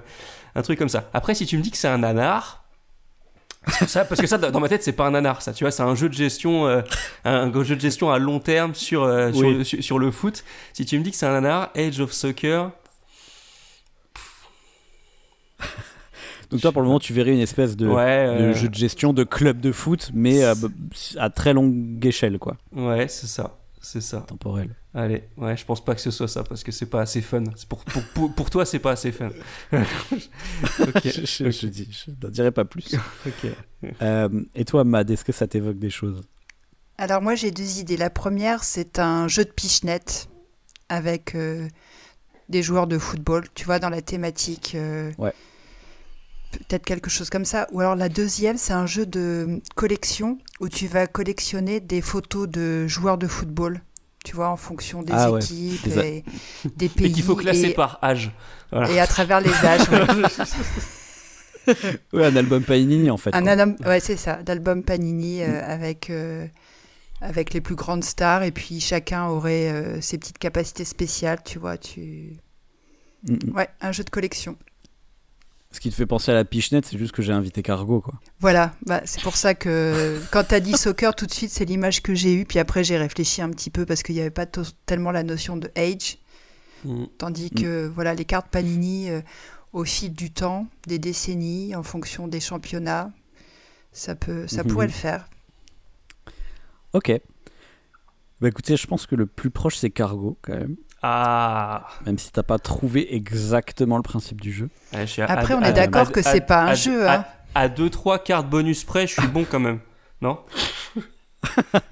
un 0.55 0.61
truc 0.61 0.77
comme 0.77 0.89
ça. 0.89 1.09
Après, 1.15 1.33
si 1.33 1.47
tu 1.47 1.57
me 1.57 1.63
dis 1.63 1.71
que 1.71 1.77
c'est 1.77 1.87
un 1.87 1.97
nanar. 1.97 2.62
Parce 3.65 3.79
que, 3.79 3.85
ça, 3.87 4.05
parce 4.05 4.19
que 4.21 4.27
ça, 4.27 4.37
dans 4.37 4.59
ma 4.59 4.67
tête, 4.69 4.83
c'est 4.83 4.91
pas 4.91 5.07
un 5.07 5.11
nanar, 5.11 5.41
ça. 5.41 5.53
Tu 5.53 5.63
vois, 5.63 5.71
c'est 5.71 5.83
un 5.83 5.95
jeu 5.95 6.09
de 6.09 6.13
gestion, 6.13 6.67
euh, 6.67 6.81
un 7.23 7.51
jeu 7.63 7.75
de 7.75 7.81
gestion 7.81 8.11
à 8.11 8.19
long 8.19 8.39
terme 8.39 8.75
sur, 8.75 9.03
euh, 9.03 9.31
sur, 9.31 9.47
Oui. 9.47 9.63
sur, 9.65 9.83
sur 9.83 9.99
le 9.99 10.11
foot. 10.11 10.43
Si 10.73 10.85
tu 10.85 10.97
me 10.99 11.03
dis 11.03 11.11
que 11.11 11.17
c'est 11.17 11.25
un 11.25 11.31
nanar, 11.33 11.71
Age 11.75 11.99
of 12.01 12.11
Soccer, 12.11 12.71
Donc 16.51 16.61
toi, 16.61 16.71
pour 16.71 16.81
le 16.81 16.87
moment, 16.87 16.99
tu 16.99 17.13
verrais 17.13 17.31
une 17.33 17.39
espèce 17.39 17.75
de, 17.75 17.87
ouais, 17.87 18.25
de 18.27 18.31
euh, 18.31 18.53
jeu 18.53 18.67
de 18.69 18.75
gestion 18.75 19.11
de 19.13 19.23
club 19.23 19.59
de 19.59 19.71
foot, 19.71 20.11
mais 20.13 20.43
à 21.17 21.29
très 21.31 21.53
longue 21.53 22.05
échelle, 22.05 22.37
quoi, 22.37 22.57
ouais, 22.75 23.07
c'est 23.07 23.25
ça, 23.27 23.57
c'est 23.83 24.01
ça. 24.01 24.21
temporelle. 24.21 24.75
Allez, 24.95 25.23
ouais, 25.37 25.55
je 25.57 25.65
pense 25.65 25.83
pas 25.83 25.93
que 25.93 26.01
ce 26.01 26.09
soit 26.11 26.27
ça 26.27 26.43
parce 26.43 26.63
que 26.63 26.71
c'est 26.71 26.85
pas 26.87 27.01
assez 27.01 27.21
fun. 27.21 27.43
C'est 27.55 27.67
Pour, 27.67 27.83
pour, 27.85 28.03
pour, 28.13 28.33
pour 28.33 28.49
toi, 28.49 28.65
c'est 28.65 28.79
pas 28.79 28.91
assez 28.91 29.11
fun. 29.11 29.29
ok, 29.73 31.01
je, 31.03 31.25
je- 31.25 31.51
je 31.51 31.67
dis, 31.67 31.87
je 31.91 32.11
n'en 32.21 32.29
dirai 32.31 32.51
pas 32.51 32.65
plus. 32.65 32.95
ok. 33.25 33.51
Euh, 34.01 34.29
et 34.55 34.65
toi, 34.65 34.83
Mad, 34.83 35.09
est-ce 35.11 35.25
que 35.25 35.31
ça 35.31 35.47
t'évoque 35.47 35.79
des 35.79 35.89
choses? 35.89 36.21
Alors 36.97 37.21
moi 37.21 37.33
j'ai 37.35 37.51
deux 37.51 37.79
idées. 37.79 37.97
La 37.97 38.09
première 38.11 38.63
c'est 38.63 38.99
un 38.99 39.27
jeu 39.27 39.43
de 39.45 39.49
pichenette 39.51 40.29
avec 40.89 41.33
euh, 41.35 41.67
des 42.49 42.61
joueurs 42.61 42.85
de 42.87 42.99
football, 42.99 43.45
tu 43.55 43.65
vois, 43.65 43.79
dans 43.79 43.89
la 43.89 44.01
thématique. 44.03 44.73
euh, 44.75 45.11
Ouais. 45.17 45.33
Peut-être 46.67 46.85
quelque 46.85 47.09
chose 47.09 47.29
comme 47.29 47.45
ça. 47.45 47.67
Ou 47.71 47.79
alors 47.81 47.95
la 47.95 48.09
deuxième 48.09 48.57
c'est 48.57 48.73
un 48.73 48.85
jeu 48.85 49.05
de 49.05 49.61
collection 49.75 50.37
où 50.59 50.69
tu 50.69 50.87
vas 50.87 51.07
collectionner 51.07 51.79
des 51.79 52.01
photos 52.01 52.47
de 52.47 52.87
joueurs 52.87 53.17
de 53.17 53.27
football. 53.27 53.81
Tu 54.23 54.35
vois, 54.37 54.47
en 54.49 54.55
fonction 54.55 55.03
des 55.03 55.11
Ah 55.13 55.31
ouais. 55.31 55.41
équipes 55.43 55.83
Des 55.83 55.97
a- 55.97 56.05
et 56.05 56.23
des 56.77 56.87
pays. 56.89 57.07
Et 57.07 57.11
qu'il 57.11 57.23
faut 57.23 57.35
classer 57.35 57.69
et, 57.69 57.73
par 57.73 57.99
âge. 58.01 58.31
Voilà. 58.71 58.89
et 58.91 58.99
à 58.99 59.05
travers 59.07 59.41
les 59.41 59.53
âges. 59.53 59.89
ouais. 59.89 60.45
Oui, 62.11 62.23
un 62.25 62.35
album 62.35 62.61
Panini, 62.63 63.09
en 63.09 63.15
fait. 63.17 63.33
Un 63.33 63.47
album, 63.47 63.75
ouais, 63.85 63.99
c'est 64.01 64.17
ça, 64.17 64.43
d'album 64.43 64.83
Panini 64.83 65.41
euh, 65.43 65.61
avec, 65.65 66.09
euh, 66.09 66.45
avec 67.21 67.53
les 67.53 67.61
plus 67.61 67.75
grandes 67.75 68.03
stars 68.03 68.43
et 68.43 68.51
puis 68.51 68.81
chacun 68.81 69.27
aurait 69.27 69.69
euh, 69.71 70.01
ses 70.01 70.17
petites 70.17 70.37
capacités 70.39 70.83
spéciales, 70.83 71.39
tu 71.45 71.59
vois. 71.59 71.77
Tu... 71.77 72.33
Mm, 73.27 73.33
mm. 73.47 73.55
Ouais, 73.55 73.69
un 73.79 73.93
jeu 73.93 74.03
de 74.03 74.09
collection. 74.09 74.57
Ce 75.73 75.79
qui 75.79 75.89
te 75.89 75.95
fait 75.95 76.05
penser 76.05 76.31
à 76.31 76.35
la 76.35 76.45
pichenette, 76.45 76.85
c'est 76.85 76.97
juste 76.99 77.11
que 77.13 77.21
j'ai 77.23 77.33
invité 77.33 77.63
Cargo, 77.63 77.99
quoi. 77.99 78.13
Voilà, 78.39 78.73
bah, 78.85 79.01
c'est 79.05 79.21
pour 79.23 79.35
ça 79.35 79.55
que 79.55 80.21
quand 80.31 80.43
tu 80.45 80.53
as 80.55 80.59
dit 80.59 80.77
soccer, 80.77 81.15
tout 81.15 81.25
de 81.25 81.33
suite, 81.33 81.49
c'est 81.49 81.65
l'image 81.65 82.01
que 82.03 82.13
j'ai 82.13 82.33
eue. 82.35 82.45
Puis 82.45 82.59
après, 82.59 82.83
j'ai 82.83 82.95
réfléchi 82.97 83.41
un 83.41 83.49
petit 83.49 83.71
peu 83.71 83.85
parce 83.85 84.03
qu'il 84.03 84.13
n'y 84.15 84.21
avait 84.21 84.29
pas 84.29 84.45
tellement 84.85 85.09
la 85.11 85.23
notion 85.23 85.57
de 85.57 85.69
age. 85.75 86.19
Mm. 86.85 87.05
Tandis 87.17 87.49
que 87.49 87.87
voilà, 87.87 88.13
les 88.13 88.23
cartes 88.23 88.47
Panini, 88.51 89.09
euh, 89.09 89.21
au 89.73 89.83
fil 89.83 90.13
du 90.13 90.31
temps, 90.31 90.67
des 90.85 90.99
décennies, 90.99 91.75
en 91.75 91.81
fonction 91.83 92.27
des 92.27 92.39
championnats, 92.39 93.11
ça, 93.91 94.13
peut, 94.15 94.47
ça 94.47 94.63
Mhm. 94.63 94.69
pourrait 94.71 94.87
le 94.87 94.93
faire. 94.93 95.27
Ok. 96.93 97.11
Bah 98.41 98.47
écoutez, 98.49 98.77
je 98.77 98.85
pense 98.85 99.07
que 99.07 99.15
le 99.15 99.25
plus 99.25 99.49
proche, 99.49 99.77
c'est 99.77 99.89
Cargo, 99.89 100.37
quand 100.43 100.53
même. 100.55 100.75
Ah. 101.05 101.85
Même 102.05 102.17
si 102.17 102.31
t'as 102.31 102.43
pas 102.43 102.57
trouvé 102.59 103.13
exactement 103.13 103.97
le 103.97 104.03
principe 104.03 104.39
du 104.39 104.53
jeu. 104.53 104.69
Ouais, 104.93 105.01
je 105.01 105.11
suis 105.11 105.21
à- 105.21 105.25
Après, 105.25 105.53
à- 105.53 105.57
on 105.57 105.61
est 105.61 105.73
d'accord 105.73 106.11
que 106.13 106.21
c'est 106.21 106.39
pas 106.41 106.63
un 106.63 106.67
à- 106.67 106.75
jeu, 106.75 107.05
À, 107.05 107.13
hein. 107.19 107.25
à 107.55 107.67
deux 107.67 107.89
trois 107.89 108.19
cartes 108.19 108.49
bonus 108.49 108.85
près, 108.85 109.05
je 109.05 109.13
suis 109.19 109.27
bon 109.27 109.45
quand 109.49 109.59
même. 109.59 109.79
Non? 110.21 110.39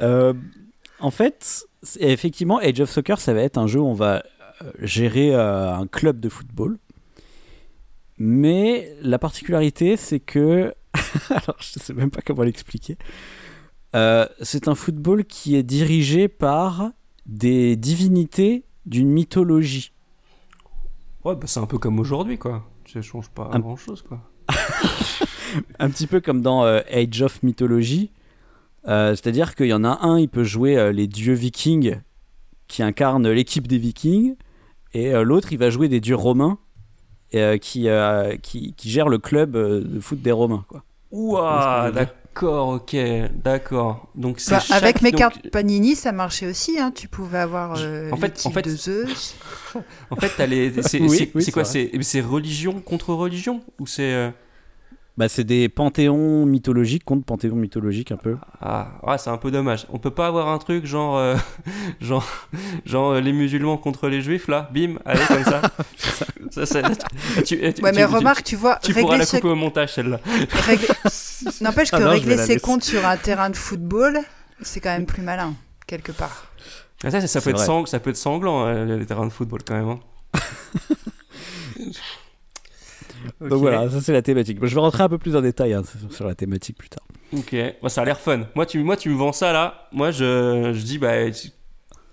Euh, 0.00 0.32
en 1.00 1.10
fait, 1.10 1.64
c'est- 1.82 2.00
effectivement, 2.02 2.58
Age 2.58 2.80
of 2.80 2.88
Soccer, 2.90 3.20
ça 3.20 3.34
va 3.34 3.42
être 3.42 3.58
un 3.58 3.66
jeu 3.66 3.80
où 3.80 3.86
on 3.86 3.92
va 3.94 4.22
euh, 4.62 4.70
gérer 4.80 5.34
euh, 5.34 5.74
un 5.74 5.86
club 5.86 6.20
de 6.20 6.28
football. 6.28 6.78
Mais 8.18 8.94
la 9.02 9.18
particularité, 9.18 9.96
c'est 9.96 10.20
que. 10.20 10.74
Alors, 11.30 11.56
je 11.58 11.78
sais 11.80 11.92
même 11.92 12.10
pas 12.10 12.20
comment 12.24 12.42
l'expliquer. 12.42 12.96
Euh, 13.96 14.26
c'est 14.40 14.68
un 14.68 14.74
football 14.74 15.24
qui 15.24 15.56
est 15.56 15.62
dirigé 15.62 16.28
par 16.28 16.90
des 17.26 17.76
divinités 17.76 18.64
d'une 18.86 19.08
mythologie. 19.10 19.92
Ouais, 21.24 21.34
bah, 21.36 21.46
c'est 21.46 21.60
un 21.60 21.66
peu 21.66 21.78
comme 21.78 21.98
aujourd'hui, 22.00 22.38
quoi. 22.38 22.64
Ça 22.92 23.02
change 23.02 23.28
pas 23.30 23.50
Un- 23.52 23.60
grand 23.60 23.76
chose, 23.76 24.02
quoi. 24.02 24.20
un 25.78 25.90
petit 25.90 26.06
peu 26.06 26.20
comme 26.20 26.40
dans 26.40 26.64
euh, 26.64 26.80
Age 26.90 27.22
of 27.22 27.42
Mythology. 27.42 28.10
Euh, 28.88 29.10
C'est-à-dire 29.14 29.54
qu'il 29.54 29.66
y 29.66 29.74
en 29.74 29.84
a 29.84 29.98
un, 30.06 30.18
il 30.18 30.28
peut 30.28 30.44
jouer 30.44 30.76
euh, 30.78 30.92
les 30.92 31.06
dieux 31.06 31.34
vikings 31.34 32.00
qui 32.68 32.82
incarnent 32.82 33.28
l'équipe 33.28 33.66
des 33.68 33.78
vikings, 33.78 34.36
et 34.94 35.12
l'autre, 35.12 35.52
il 35.52 35.58
va 35.58 35.70
jouer 35.70 35.88
des 35.88 36.00
dieux 36.00 36.14
romains 36.16 36.58
qui, 37.32 37.88
qui, 38.42 38.74
qui 38.74 38.90
gèrent 38.90 39.08
le 39.08 39.18
club 39.18 39.52
de 39.56 40.00
foot 40.00 40.20
des 40.22 40.32
romains. 40.32 40.64
Quoi. 40.68 40.84
Ouah, 41.12 41.90
dire 41.92 42.08
d'accord, 42.34 42.68
ok, 42.68 42.96
d'accord. 43.42 44.08
Donc 44.14 44.40
c'est 44.40 44.52
Bah, 44.52 44.60
chaque- 44.60 44.82
avec 44.82 45.02
mes 45.02 45.10
donc, 45.10 45.18
cartes 45.20 45.50
Panini, 45.50 45.94
ça 45.96 46.12
marchait 46.12 46.46
aussi. 46.48 46.78
Hein. 46.78 46.92
Tu 46.94 47.08
pouvais 47.08 47.38
avoir 47.38 47.74
euh, 47.78 48.10
En 48.10 48.16
fait- 48.16 48.42
en 48.46 48.50
fait- 48.50 48.62
de 48.62 48.70
Zeus. 48.70 49.34
En 50.10 50.16
fait, 50.16 50.32
t'as 50.36 50.46
les. 50.46 50.82
C'est 50.82 51.00
Oui, 51.00 51.30
oui, 51.34 51.50
quoi? 51.52 51.64
c'est 51.64 52.20
religion 52.20 52.80
contre 52.80 53.14
religion? 53.14 53.62
Ou 53.78 53.86
c'est 53.86 54.12
euh, 54.12 54.30
Bah, 55.16 55.28
c'est 55.28 55.44
des 55.44 55.68
panthéons 55.68 56.46
mythologiques 56.46 57.04
contre 57.04 57.24
panthéons 57.26 57.56
mythologiques 57.56 58.10
un 58.12 58.16
peu. 58.16 58.36
Ah, 58.62 58.92
ouais, 59.06 59.18
c'est 59.18 59.28
un 59.28 59.36
peu 59.36 59.50
dommage. 59.50 59.86
On 59.90 59.98
peut 59.98 60.12
pas 60.12 60.26
avoir 60.28 60.48
un 60.48 60.56
truc 60.58 60.86
genre, 60.86 61.18
euh, 61.18 61.36
genre, 62.00 62.26
genre 62.86 63.10
euh, 63.12 63.20
les 63.20 63.32
musulmans 63.32 63.76
contre 63.76 64.08
les 64.08 64.22
juifs 64.22 64.48
là, 64.48 64.70
bim, 64.72 64.94
allez 65.04 65.20
comme 65.26 65.44
ça. 65.44 65.62
ça, 66.50 66.64
ça- 66.66 66.82
tu, 67.44 67.44
tu- 67.44 67.56
Ouais, 67.60 67.72
tu- 67.74 67.82
mais 67.82 67.92
tu- 67.92 68.04
remarque, 68.06 68.44
tu 68.44 68.56
vois, 68.56 68.78
tu, 68.82 68.94
pourras 68.94 69.18
la 69.18 69.26
ses... 69.26 69.40
couper 69.40 69.52
au 69.52 69.56
montage 69.56 69.92
celle-là. 69.94 70.20
régler- 70.66 70.88
N'empêche 71.60 71.90
que 71.90 71.96
Ah 71.96 72.00
non, 72.00 72.06
vais 72.06 72.12
régler 72.14 72.36
ses 72.38 72.58
comptes 72.60 72.84
sur 72.84 73.04
un 73.06 73.16
terrain 73.18 73.50
de 73.50 73.56
football, 73.56 74.20
c'est 74.62 74.80
quand 74.80 74.90
même 74.90 75.06
plus 75.06 75.22
malin, 75.22 75.54
quelque 75.86 76.12
part. 76.12 76.46
Ah, 77.04 77.10
Ça, 77.10 77.20
ça, 77.26 77.40
peut 77.40 77.50
être 77.50 77.58
sang- 77.60 77.84
ça 77.86 77.98
peut 78.00 78.10
être 78.10 78.16
sanglant 78.16 78.64
euh, 78.66 78.96
les 78.96 79.04
terrains 79.06 79.26
de 79.26 79.32
football 79.32 79.60
quand 79.66 79.74
même. 79.74 79.88
hein. 79.88 80.00
Donc 83.40 83.58
voilà, 83.60 83.88
ça 83.90 84.00
c'est 84.00 84.12
la 84.12 84.22
thématique. 84.22 84.58
Je 84.62 84.74
vais 84.74 84.80
rentrer 84.80 85.02
un 85.02 85.08
peu 85.08 85.18
plus 85.18 85.36
en 85.36 85.40
détail 85.40 85.74
hein, 85.74 85.82
sur- 86.10 86.26
la 86.26 86.34
thématique 86.34 86.76
plus 86.78 86.88
tard. 86.88 87.04
Ok, 87.36 87.54
Bah, 87.82 87.88
ça 87.88 88.02
a 88.02 88.04
l'air 88.04 88.18
fun. 88.20 88.46
Moi 88.54 88.66
tu, 88.66 88.82
moi, 88.82 88.96
tu 88.96 89.08
me 89.10 89.16
vends 89.16 89.32
ça 89.32 89.52
là. 89.52 89.88
Moi, 89.92 90.10
je, 90.10 90.72
je 90.74 90.82
dis, 90.82 90.98
bah, 90.98 91.12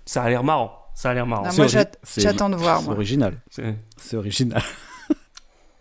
ça 0.06 0.22
a 0.22 0.28
l'air 0.30 0.44
marrant. 0.44 0.72
Ça 0.94 1.10
a 1.10 1.14
l'air 1.14 1.26
marrant. 1.26 1.44
Non, 1.44 1.50
c'est 1.50 1.58
moi, 1.58 1.84
j'attends 2.18 2.50
de 2.50 2.56
voir, 2.56 2.80
C'est 2.80 2.86
moi. 2.86 2.94
original. 2.94 3.34
C'est- 3.50 3.74
C'est 3.96 4.16
original. 4.16 4.62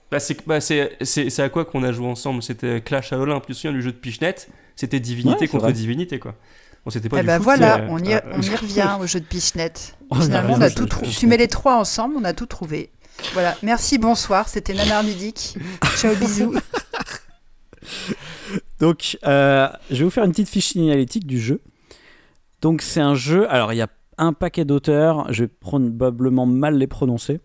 Bah, 0.09 0.19
c'est 0.21 0.47
bah, 0.47 0.61
c'est- 0.61 0.95
c'est- 1.01 1.29
c'est 1.29 1.41
à 1.43 1.49
quoi 1.49 1.65
qu'on 1.65 1.83
a 1.83 1.91
joué 1.91 2.07
ensemble? 2.07 2.41
C'était 2.41 2.79
Clash 2.79 3.11
à 3.11 3.19
Olympe, 3.19 3.45
tu 3.45 3.51
te 3.51 3.57
souviens 3.57 3.73
du 3.73 3.81
jeu 3.81 3.91
de 3.91 3.97
Pichenette? 3.97 4.49
C'était 4.77 5.01
divinité 5.01 5.41
Ouais, 5.41 5.47
contre 5.49 5.63
vrai. 5.65 5.73
divinité 5.73 6.17
quoi. 6.17 6.33
Bon, 6.85 6.91
c'était 6.91 7.09
pas 7.09 7.17
Eh 7.19 7.23
du 7.23 7.29
foot, 7.29 7.41
voilà, 7.43 7.79
mais- 7.79 7.87
on 7.89 7.97
y, 7.97 8.13
Ah, 8.13 8.23
on 8.31 8.41
y 8.41 8.49
revient 8.55 8.95
au 9.01 9.05
jeu 9.07 9.19
de 9.19 9.25
Pichenette. 9.25 9.97
On 10.09 10.19
y 10.19 10.23
Finalement, 10.23 10.53
revient 10.53 10.59
on 10.59 10.61
a 10.63 10.65
au 10.67 10.69
jeu 10.69 10.75
tout 10.75 10.85
de 10.85 10.89
trouvé. 10.89 11.11
Tu 11.11 11.27
mets 11.27 11.35
les 11.35 11.49
trois 11.49 11.75
ensemble, 11.75 12.15
on 12.17 12.23
a 12.23 12.31
tout 12.31 12.45
trouvé. 12.45 12.89
Voilà, 13.33 13.55
merci, 13.61 13.97
bonsoir, 13.97 14.47
c'était 14.47 14.73
Nanar 14.73 15.03
Ludique. 15.03 15.57
Ciao, 15.95 16.15
bisous. 16.15 16.55
Donc, 18.79 19.17
euh, 19.25 19.67
je 19.89 19.97
vais 19.97 20.03
vous 20.03 20.09
faire 20.09 20.23
une 20.23 20.31
petite 20.31 20.49
fiche 20.49 20.69
signalétique 20.69 21.25
du 21.25 21.39
jeu. 21.39 21.61
Donc, 22.61 22.81
c'est 22.81 23.01
un 23.01 23.15
jeu. 23.15 23.49
Alors, 23.49 23.73
il 23.73 23.77
y 23.77 23.81
a 23.81 23.89
un 24.17 24.33
paquet 24.33 24.65
d'auteurs. 24.65 25.31
Je 25.31 25.43
vais 25.43 25.47
probablement 25.47 26.45
mal 26.45 26.77
les 26.77 26.87
prononcer. 26.87 27.39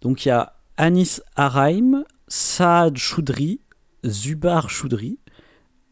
Donc, 0.00 0.24
il 0.24 0.28
y 0.28 0.32
a 0.32 0.54
Anis 0.76 1.20
Araim, 1.36 2.04
Saad 2.28 2.96
Choudry, 2.96 3.60
Zubar 4.04 4.70
Choudry, 4.70 5.18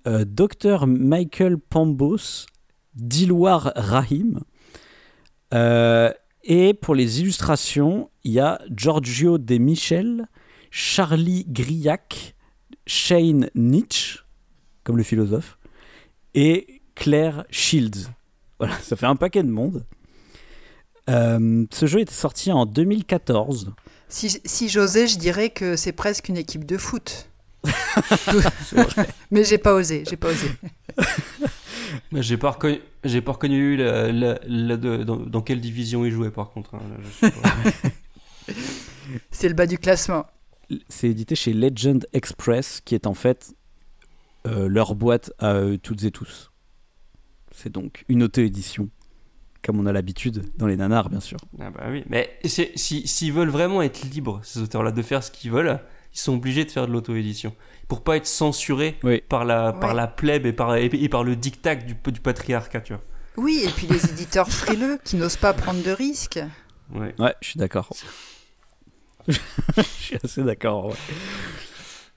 euh, 0.06 0.24
Dr 0.26 0.86
Michael 0.86 1.58
Pambos, 1.58 2.46
Dilwar 2.94 3.72
Rahim. 3.74 4.40
Euh, 5.52 6.12
et 6.44 6.74
pour 6.74 6.94
les 6.94 7.20
illustrations, 7.20 8.10
il 8.22 8.32
y 8.32 8.40
a 8.40 8.60
Giorgio 8.70 9.38
De 9.38 9.56
Michel, 9.56 10.28
Charlie 10.70 11.46
Grillac, 11.48 12.34
Shane 12.86 13.48
Nietzsche, 13.54 14.20
comme 14.82 14.98
le 14.98 15.02
philosophe, 15.02 15.58
et 16.34 16.82
Claire 16.94 17.44
Shields. 17.50 18.10
Voilà, 18.58 18.78
ça 18.80 18.96
fait 18.96 19.06
un 19.06 19.16
paquet 19.16 19.42
de 19.42 19.50
monde. 19.50 19.84
Euh, 21.10 21.66
ce 21.70 21.86
jeu 21.86 22.00
était 22.00 22.12
sorti 22.12 22.52
en 22.52 22.66
2014. 22.66 23.72
Si, 24.08 24.40
si 24.44 24.68
j'osais, 24.68 25.06
je 25.06 25.18
dirais 25.18 25.50
que 25.50 25.76
c'est 25.76 25.92
presque 25.92 26.28
une 26.28 26.36
équipe 26.36 26.64
de 26.64 26.76
foot. 26.76 27.30
Mais 29.30 29.44
j'ai 29.44 29.58
pas 29.58 29.74
osé, 29.74 30.04
j'ai 30.08 30.16
pas 30.16 30.28
osé. 30.28 30.48
Mais 32.12 32.22
j'ai 32.22 32.36
pas 32.36 32.50
reconnu, 32.50 32.78
j'ai 33.04 33.20
pas 33.20 33.32
reconnu 33.32 33.76
la- 33.76 34.10
la- 34.12 34.38
la- 34.46 34.76
de- 34.76 35.04
dans, 35.04 35.16
dans 35.16 35.40
quelle 35.42 35.60
division 35.60 36.04
il 36.04 36.10
jouait 36.12 36.30
par 36.30 36.50
contre. 36.50 36.74
hein, 36.74 36.80
pas. 37.20 37.30
C'est 39.30 39.48
le 39.48 39.54
bas 39.54 39.66
du 39.66 39.78
classement. 39.78 40.26
C'est 40.88 41.08
édité 41.10 41.34
chez 41.34 41.52
Legend 41.52 42.06
Express, 42.12 42.80
qui 42.84 42.94
est 42.94 43.06
en 43.06 43.14
fait 43.14 43.54
euh, 44.46 44.68
leur 44.68 44.94
boîte 44.94 45.32
à 45.38 45.54
eux 45.60 45.78
toutes 45.78 46.04
et 46.04 46.10
tous. 46.10 46.50
C'est 47.52 47.70
donc 47.70 48.04
une 48.08 48.22
auto-édition, 48.22 48.88
comme 49.62 49.78
on 49.78 49.86
a 49.86 49.92
l'habitude 49.92 50.44
dans 50.56 50.66
les 50.66 50.76
nanars, 50.76 51.10
bien 51.10 51.20
sûr. 51.20 51.38
ah 51.60 51.70
bah 51.70 51.86
oui, 51.90 52.02
mais 52.08 52.36
c'est- 52.44 52.72
si- 52.76 53.06
s'ils 53.06 53.32
veulent 53.32 53.50
vraiment 53.50 53.82
être 53.82 54.02
libres, 54.02 54.40
ces 54.42 54.60
auteurs-là, 54.60 54.90
de 54.90 55.02
faire 55.02 55.22
ce 55.22 55.30
qu'ils 55.30 55.50
veulent, 55.52 55.78
ils 56.14 56.18
sont 56.20 56.34
obligés 56.34 56.64
de 56.64 56.70
faire 56.70 56.86
de 56.86 56.92
l'auto-édition. 56.92 57.54
Pour 57.88 58.02
pas 58.02 58.16
être 58.16 58.26
censurés 58.26 58.96
Oui. 59.02 59.20
par, 59.28 59.44
la, 59.44 59.72
par 59.72 59.90
Ouais. 59.90 59.96
la 59.96 60.06
plèbe 60.06 60.46
et 60.46 60.52
par, 60.52 60.76
et, 60.76 60.86
et 60.86 61.08
par 61.08 61.24
le 61.24 61.36
dictat 61.36 61.74
du, 61.76 61.94
du 61.94 62.20
patriarcat, 62.20 62.80
tu 62.80 62.92
vois. 62.94 63.02
Oui, 63.36 63.62
et 63.64 63.68
puis 63.70 63.86
les 63.88 64.04
éditeurs 64.10 64.48
frileux 64.48 64.98
qui 65.04 65.16
n'osent 65.16 65.36
pas 65.36 65.52
prendre 65.52 65.82
de 65.82 65.90
risques. 65.90 66.40
Ouais. 66.94 67.14
Ouais, 67.18 67.34
je 67.42 67.48
suis 67.48 67.58
d'accord. 67.58 67.88
je 69.28 69.82
suis 69.82 70.16
assez 70.22 70.42
d'accord. 70.42 70.86
ouais. 70.86 70.94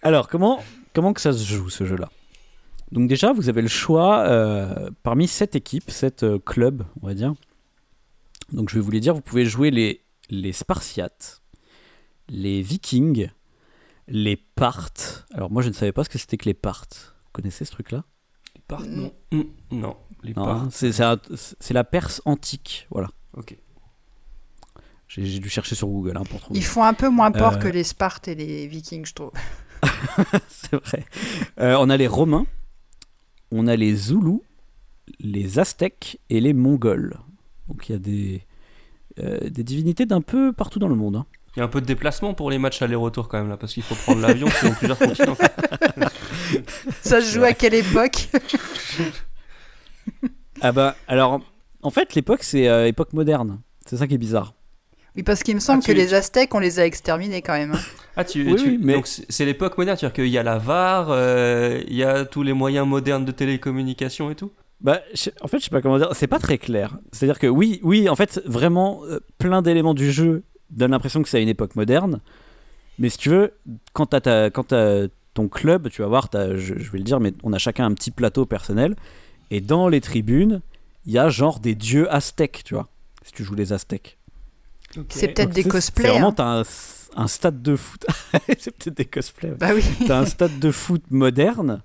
Alors, 0.02 0.28
comment, 0.28 0.64
comment 0.94 1.14
que 1.14 1.22
ça 1.22 1.34
se 1.34 1.44
joue 1.44 1.70
ce 1.70 1.86
jeu-là? 1.86 2.10
Donc 2.92 3.10
déjà, 3.10 3.34
vous 3.34 3.50
avez 3.50 3.62
le 3.62 3.68
choix 3.68 4.20
euh, 4.28 4.90
parmi 5.04 5.28
sept 5.28 5.56
équipes, 5.56 5.90
sept 5.92 6.24
euh, 6.24 6.40
clubs, 6.40 6.84
on 7.02 7.08
va 7.08 7.14
dire. 7.14 7.34
Donc 8.54 8.70
je 8.70 8.76
vais 8.76 8.82
vous 8.82 8.92
les 8.92 9.00
dire, 9.02 9.14
vous 9.14 9.22
pouvez 9.22 9.44
jouer 9.46 9.72
les, 9.72 10.02
les 10.30 10.54
Spartiates, 10.54 11.42
les 12.30 12.62
Vikings, 12.62 13.30
les 14.08 14.36
Parthes. 14.38 15.26
Alors 15.34 15.52
moi, 15.52 15.62
je 15.62 15.70
ne 15.70 15.74
savais 15.74 15.92
pas 15.92 16.04
ce 16.04 16.10
que 16.10 16.18
c'était 16.18 16.38
que 16.38 16.46
les 16.46 16.54
Parthes. 16.54 17.16
Vous 17.26 17.32
connaissez 17.34 17.66
ce 17.66 17.72
truc-là? 17.72 18.04
Les 18.56 18.62
Parthes, 18.68 18.88
Non. 18.88 19.12
non. 19.32 19.40
Mm, 19.40 19.44
non, 19.80 19.98
les 20.24 20.34
Non, 20.34 20.48
hein, 20.48 20.68
c'est 20.72 20.92
c'est 20.92 21.74
la 21.74 21.84
Perse 21.84 22.22
antique, 22.26 22.88
voilà. 22.90 23.10
Ok. 23.36 23.56
J'ai 25.08 25.26
j'ai 25.26 25.40
dû 25.40 25.50
chercher 25.50 25.76
sur 25.76 25.88
Google 25.88 26.18
hein, 26.18 26.24
pour 26.30 26.42
trouver. 26.42 26.60
Ils 26.60 26.64
font 26.66 26.84
un 26.84 26.94
peu 26.94 27.10
moins 27.10 27.32
peur 27.32 27.54
Euh. 27.54 27.58
que 27.58 27.68
les 27.68 27.84
Spartes 27.84 28.28
et 28.28 28.36
les 28.36 28.68
Vikings, 28.68 29.06
je 29.06 29.14
trouve. 29.14 29.32
C'est 30.50 30.76
vrai. 30.76 31.06
Euh, 31.60 31.78
on 31.80 31.90
a 31.90 31.96
les 31.98 32.08
Romains, 32.08 32.46
on 33.52 33.68
a 33.68 33.76
les 33.76 33.96
Zoulous, 33.96 34.44
les 35.20 35.60
Aztèques 35.60 36.20
et 36.30 36.42
les 36.42 36.54
Mongols. 36.54 37.18
Donc 37.70 37.88
il 37.88 37.92
y 37.94 37.96
a 37.96 38.00
des, 38.00 38.44
euh, 39.20 39.50
des 39.50 39.64
divinités 39.64 40.06
d'un 40.06 40.22
peu 40.22 40.52
partout 40.52 40.80
dans 40.80 40.88
le 40.90 40.96
monde. 40.96 41.16
hein. 41.18 41.26
Il 41.58 41.62
y 41.62 41.64
a 41.64 41.66
un 41.66 41.70
peu 41.70 41.82
de 41.82 41.88
déplacement 41.88 42.36
pour 42.36 42.52
les 42.52 42.60
matchs 42.60 42.84
aller-retour 42.84 43.28
quand 43.28 43.40
même 43.40 43.50
là, 43.50 43.58
parce 43.58 43.74
qu'il 43.74 43.82
faut 43.82 43.96
prendre 43.96 44.22
l'avion 44.22 44.48
selon 44.62 44.76
plusieurs 44.76 45.00
continents. 45.00 45.36
Ça 47.02 47.20
se 47.20 47.34
joue 47.34 47.44
à 47.44 47.54
quelle 47.54 47.74
époque? 47.74 48.28
Ah 50.62 50.72
bah 50.72 50.96
alors, 51.08 51.42
en 51.84 51.90
fait 51.92 52.16
l'époque 52.16 52.42
c'est 52.44 52.68
euh, 52.68 52.88
époque 52.88 53.14
moderne. 53.14 53.60
C'est 53.86 53.98
ça 53.98 54.08
qui 54.08 54.16
est 54.16 54.20
bizarre. 54.20 54.54
Oui, 55.16 55.22
parce 55.24 55.44
qu'il 55.44 55.54
me 55.56 55.60
semble 55.60 55.80
Ah, 55.84 55.86
tu- 55.86 55.92
que 55.94 55.98
les 55.98 56.14
Aztèques, 56.14 56.54
on 56.56 56.60
les 56.60 56.80
a 56.80 56.86
exterminés 56.86 57.42
quand 57.42 57.54
même. 57.54 57.74
hein. 57.74 57.80
Ah, 58.16 58.24
tu, 58.24 58.44
Oui, 58.50 58.56
tu- 58.56 58.70
oui, 58.70 58.80
mais- 58.82 58.94
donc 58.94 59.06
c'est 59.08 59.26
c'est 59.30 59.46
l'époque 59.46 59.78
moderne, 59.78 59.98
c'est-à-dire 59.98 60.16
qu'il 60.16 60.28
y 60.32 60.38
a 60.38 60.44
la 60.44 60.58
VAR, 60.58 61.08
euh, 61.10 61.82
il 61.88 61.96
y 61.96 62.04
a 62.04 62.26
tous 62.26 62.42
les 62.44 62.54
moyens 62.54 62.88
modernes 62.88 63.26
de 63.26 63.32
télécommunication 63.32 64.32
et 64.32 64.36
tout? 64.36 64.52
Bah, 64.82 65.02
je- 65.14 65.30
en 65.42 65.48
fait, 65.48 65.58
je 65.60 65.66
sais 65.66 65.70
pas 65.72 65.82
comment 65.82 65.98
dire, 65.98 66.10
c'est 66.14 66.28
pas 66.28 66.40
très 66.40 66.58
clair. 66.58 66.98
C'est-à-dire 67.12 67.40
que 67.40 67.48
oui, 67.48 67.80
oui, 67.84 68.10
en 68.10 68.16
fait, 68.16 68.42
vraiment, 68.46 69.02
euh, 69.06 69.20
plein 69.40 69.62
d'éléments 69.64 69.94
du 69.96 70.12
jeu 70.12 70.44
donnent 70.70 70.92
l'impression 70.92 71.22
que 71.24 71.30
c'est 71.30 71.38
à 71.38 71.42
une 71.42 71.50
époque 71.50 71.76
moderne. 71.76 72.20
Mais 73.00 73.10
si 73.10 73.18
tu 73.18 73.30
veux, 73.30 73.54
quand 73.94 74.08
t'as 74.08 74.22
ta- 74.22 74.50
quand 74.50 74.64
t'as 74.66 75.08
ton 75.34 75.48
club, 75.48 75.90
tu 75.90 76.02
vas 76.02 76.08
voir, 76.08 76.30
t'as- 76.30 76.56
je, 76.58 76.78
je 76.78 76.92
vais 76.92 76.98
le 76.98 77.04
dire, 77.04 77.20
mais 77.20 77.34
on 77.44 77.54
a 77.54 77.58
chacun 77.60 77.86
un 77.86 77.94
petit 77.94 78.12
plateau 78.12 78.46
personnel. 78.46 78.96
Et 79.52 79.62
dans 79.62 79.88
les 79.88 80.02
tribunes, 80.02 80.62
il 81.06 81.14
y 81.14 81.18
a 81.20 81.30
genre 81.30 81.60
des 81.60 81.76
dieux 81.76 82.12
aztèques, 82.14 82.64
tu 82.66 82.74
vois, 82.74 82.88
si 83.24 83.32
tu 83.34 83.44
joues 83.44 83.56
les 83.56 83.72
aztèques. 83.72 84.18
C'est 85.10 85.28
peut-être 85.30 85.48
Donc, 85.50 85.56
des 85.56 85.64
c'est- 85.64 85.70
cosplays. 85.70 86.04
C'est 86.06 86.12
vraiment, 86.12 86.30
hein. 86.30 86.34
t'as 86.34 86.62
un, 86.62 86.64
un 87.24 87.28
stade 87.28 87.62
de 87.62 87.76
foot. 87.76 88.06
c'est 88.58 88.72
peut-être 88.76 88.98
des 88.98 89.06
cosplays. 89.06 89.50
ouais. 89.52 89.56
Bah 89.58 89.70
oui. 89.76 89.84
T'as 90.08 90.20
un 90.20 90.26
stade 90.26 90.60
de 90.60 90.72
foot 90.72 91.04
moderne, 91.12 91.82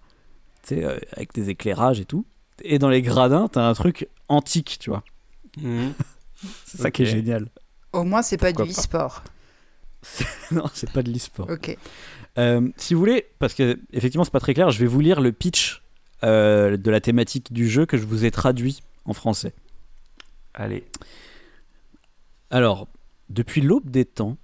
tu 0.66 0.76
sais, 0.76 0.84
euh, 0.84 0.98
avec 1.16 1.32
des 1.34 1.50
éclairages 1.50 2.00
et 2.00 2.04
tout. 2.04 2.24
Et 2.64 2.78
dans 2.78 2.88
les 2.88 3.02
gradins, 3.02 3.48
t'as 3.48 3.68
un 3.68 3.74
truc 3.74 4.08
antique, 4.28 4.78
tu 4.80 4.90
vois. 4.90 5.02
Mhm. 5.60 5.92
C'est 6.64 6.80
ça 6.80 6.90
qui 6.90 7.02
est 7.02 7.06
génial. 7.06 7.48
Au 7.92 8.04
moins, 8.04 8.22
c'est 8.22 8.38
pas 8.38 8.52
du 8.52 8.62
e-sport. 8.62 9.22
non, 10.50 10.64
c'est 10.72 10.90
pas 10.90 11.02
de 11.02 11.10
l'e-sport. 11.10 11.48
Ok. 11.50 11.76
Euh, 12.38 12.68
si 12.76 12.94
vous 12.94 13.00
voulez, 13.00 13.26
parce 13.38 13.54
que 13.54 13.78
effectivement, 13.92 14.24
c'est 14.24 14.32
pas 14.32 14.40
très 14.40 14.54
clair, 14.54 14.70
je 14.70 14.78
vais 14.78 14.86
vous 14.86 15.00
lire 15.00 15.20
le 15.20 15.32
pitch 15.32 15.82
euh, 16.24 16.76
de 16.76 16.90
la 16.90 17.00
thématique 17.00 17.52
du 17.52 17.68
jeu 17.68 17.86
que 17.86 17.96
je 17.96 18.04
vous 18.04 18.24
ai 18.24 18.30
traduit 18.30 18.82
en 19.04 19.12
français. 19.12 19.52
Allez. 20.54 20.84
Alors, 22.50 22.88
depuis 23.28 23.60
l'aube 23.60 23.90
des 23.90 24.04
temps, 24.04 24.36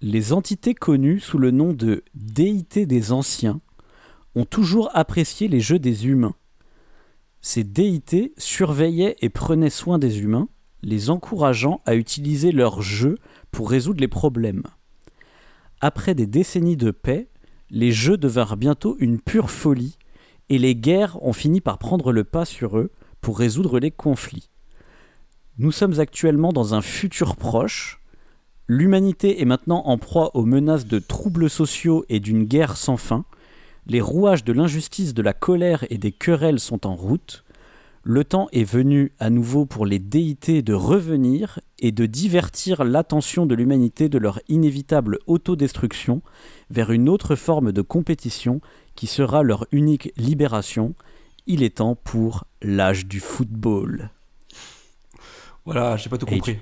les 0.00 0.32
entités 0.32 0.74
connues 0.74 1.20
sous 1.20 1.38
le 1.38 1.50
nom 1.50 1.72
de 1.72 2.04
déités 2.14 2.86
des 2.86 3.12
anciens 3.12 3.60
ont 4.34 4.44
toujours 4.44 4.90
apprécié 4.94 5.48
les 5.48 5.60
jeux 5.60 5.78
des 5.78 6.06
humains. 6.06 6.34
Ces 7.40 7.64
déités 7.64 8.34
surveillaient 8.36 9.16
et 9.20 9.28
prenaient 9.30 9.70
soin 9.70 9.98
des 9.98 10.20
humains, 10.20 10.48
les 10.82 11.10
encourageant 11.10 11.80
à 11.86 11.94
utiliser 11.94 12.52
leurs 12.52 12.82
jeux 12.82 13.16
pour 13.50 13.70
résoudre 13.70 14.00
les 14.00 14.08
problèmes. 14.08 14.62
Après 15.80 16.14
des 16.14 16.26
décennies 16.26 16.76
de 16.76 16.90
paix, 16.90 17.28
les 17.70 17.92
jeux 17.92 18.16
devinrent 18.16 18.56
bientôt 18.56 18.96
une 18.98 19.20
pure 19.20 19.50
folie, 19.50 19.98
et 20.48 20.58
les 20.58 20.76
guerres 20.76 21.22
ont 21.22 21.32
fini 21.32 21.60
par 21.60 21.78
prendre 21.78 22.12
le 22.12 22.22
pas 22.24 22.44
sur 22.44 22.78
eux 22.78 22.92
pour 23.20 23.38
résoudre 23.38 23.80
les 23.80 23.90
conflits. 23.90 24.48
Nous 25.58 25.72
sommes 25.72 25.98
actuellement 25.98 26.52
dans 26.52 26.74
un 26.74 26.82
futur 26.82 27.34
proche. 27.34 28.00
L'humanité 28.68 29.40
est 29.40 29.46
maintenant 29.46 29.82
en 29.86 29.98
proie 29.98 30.36
aux 30.36 30.44
menaces 30.44 30.86
de 30.86 30.98
troubles 30.98 31.50
sociaux 31.50 32.04
et 32.08 32.20
d'une 32.20 32.44
guerre 32.44 32.76
sans 32.76 32.96
fin. 32.96 33.24
Les 33.86 34.00
rouages 34.00 34.44
de 34.44 34.52
l'injustice, 34.52 35.14
de 35.14 35.22
la 35.22 35.32
colère 35.32 35.84
et 35.90 35.98
des 35.98 36.12
querelles 36.12 36.60
sont 36.60 36.86
en 36.86 36.94
route. 36.94 37.44
Le 38.08 38.22
temps 38.22 38.46
est 38.52 38.62
venu 38.62 39.10
à 39.18 39.30
nouveau 39.30 39.66
pour 39.66 39.84
les 39.84 39.98
déités 39.98 40.62
de 40.62 40.72
revenir 40.74 41.58
et 41.80 41.90
de 41.90 42.06
divertir 42.06 42.84
l'attention 42.84 43.46
de 43.46 43.54
l'humanité 43.56 44.08
de 44.08 44.16
leur 44.16 44.38
inévitable 44.46 45.18
autodestruction 45.26 46.22
vers 46.70 46.92
une 46.92 47.08
autre 47.08 47.34
forme 47.34 47.72
de 47.72 47.82
compétition 47.82 48.60
qui 48.94 49.08
sera 49.08 49.42
leur 49.42 49.66
unique 49.72 50.12
libération. 50.16 50.94
Il 51.48 51.64
est 51.64 51.78
temps 51.78 51.96
pour 51.96 52.44
l'âge 52.62 53.06
du 53.06 53.18
football. 53.18 54.10
Voilà, 55.64 55.96
j'ai 55.96 56.08
pas 56.08 56.16
tout 56.16 56.26
compris. 56.26 56.58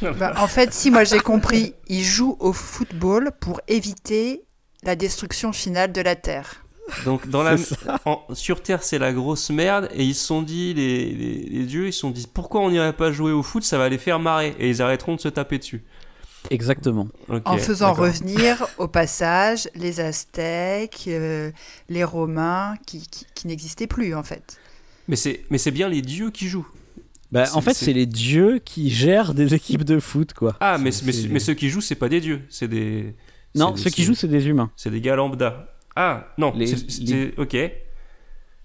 Bah, 0.00 0.34
en 0.36 0.46
fait, 0.46 0.72
si 0.72 0.92
moi 0.92 1.02
j'ai 1.02 1.18
compris, 1.18 1.74
ils 1.88 2.04
jouent 2.04 2.36
au 2.38 2.52
football 2.52 3.32
pour 3.40 3.60
éviter 3.66 4.44
la 4.84 4.94
destruction 4.94 5.52
finale 5.52 5.90
de 5.90 6.02
la 6.02 6.14
Terre. 6.14 6.63
Donc 7.04 7.28
dans 7.28 7.42
la, 7.42 7.56
C'est 7.56 7.76
ça. 7.78 7.98
en- 8.04 8.22
sur 8.34 8.62
Terre 8.62 8.82
c'est 8.82 8.98
la 8.98 9.12
grosse 9.12 9.48
merde 9.50 9.88
et 9.94 10.04
ils 10.04 10.14
se 10.14 10.26
sont 10.26 10.42
dit 10.42 10.74
les, 10.74 11.06
les, 11.12 11.34
les 11.48 11.64
dieux 11.64 11.86
ils 11.88 11.92
se 11.92 12.00
sont 12.00 12.10
dit 12.10 12.26
pourquoi 12.32 12.60
on 12.60 12.70
n'irait 12.70 12.92
pas 12.92 13.10
jouer 13.10 13.32
au 13.32 13.42
foot 13.42 13.62
ça 13.64 13.78
va 13.78 13.88
les 13.88 13.96
faire 13.98 14.18
marrer 14.20 14.54
et 14.58 14.68
ils 14.68 14.82
arrêteront 14.82 15.14
de 15.16 15.20
se 15.20 15.28
taper 15.28 15.58
dessus. 15.58 15.82
Exactement. 16.50 17.08
En 17.46 17.56
faisant 17.56 17.94
revenir 17.94 18.66
au 18.76 18.86
passage 18.86 19.66
les 19.74 20.00
Aztèques, 20.00 21.04
euh, 21.08 21.50
les 21.88 22.04
Romains 22.04 22.74
qui, 22.86 23.06
qui- 23.08 23.24
qui 23.34 23.46
n'existaient 23.46 23.86
plus 23.86 24.14
en 24.14 24.22
fait. 24.22 24.58
Mais 25.08 25.16
c'est 25.16 25.44
mais 25.50 25.56
c'est 25.58 25.70
bien 25.70 25.88
les 25.88 26.02
dieux 26.02 26.30
qui 26.30 26.48
jouent. 26.48 26.68
Bah, 27.32 27.44
en 27.54 27.62
fait, 27.62 27.72
c'est- 27.74 27.92
les 27.94 28.06
dieux 28.06 28.60
qui 28.64 28.90
gèrent 28.90 29.32
des 29.34 29.54
équipes 29.54 29.84
de 29.84 29.98
foot, 29.98 30.34
quoi. 30.34 30.54
Ah 30.60 30.76
mais 30.78 30.90
mais, 31.04 31.12
mais 31.30 31.40
ceux 31.40 31.54
qui 31.54 31.70
jouent 31.70 31.80
c'est 31.80 31.94
pas 31.94 32.08
des 32.10 32.20
dieux 32.20 32.42
c'est 32.50 32.68
des 32.68 33.14
Non, 33.54 33.74
ceux 33.76 33.88
qui 33.90 34.04
jouent, 34.04 34.14
c'est 34.14 34.28
des 34.28 34.46
humains. 34.46 34.70
c'est 34.76 34.90
des 34.90 35.00
gars 35.00 35.16
lambda. 35.16 35.73
Ah 35.96 36.26
non 36.38 36.52
Les- 36.56 36.66
c'est- 36.66 36.90
c'est- 36.90 37.02
les- 37.02 37.34
ok. 37.36 37.56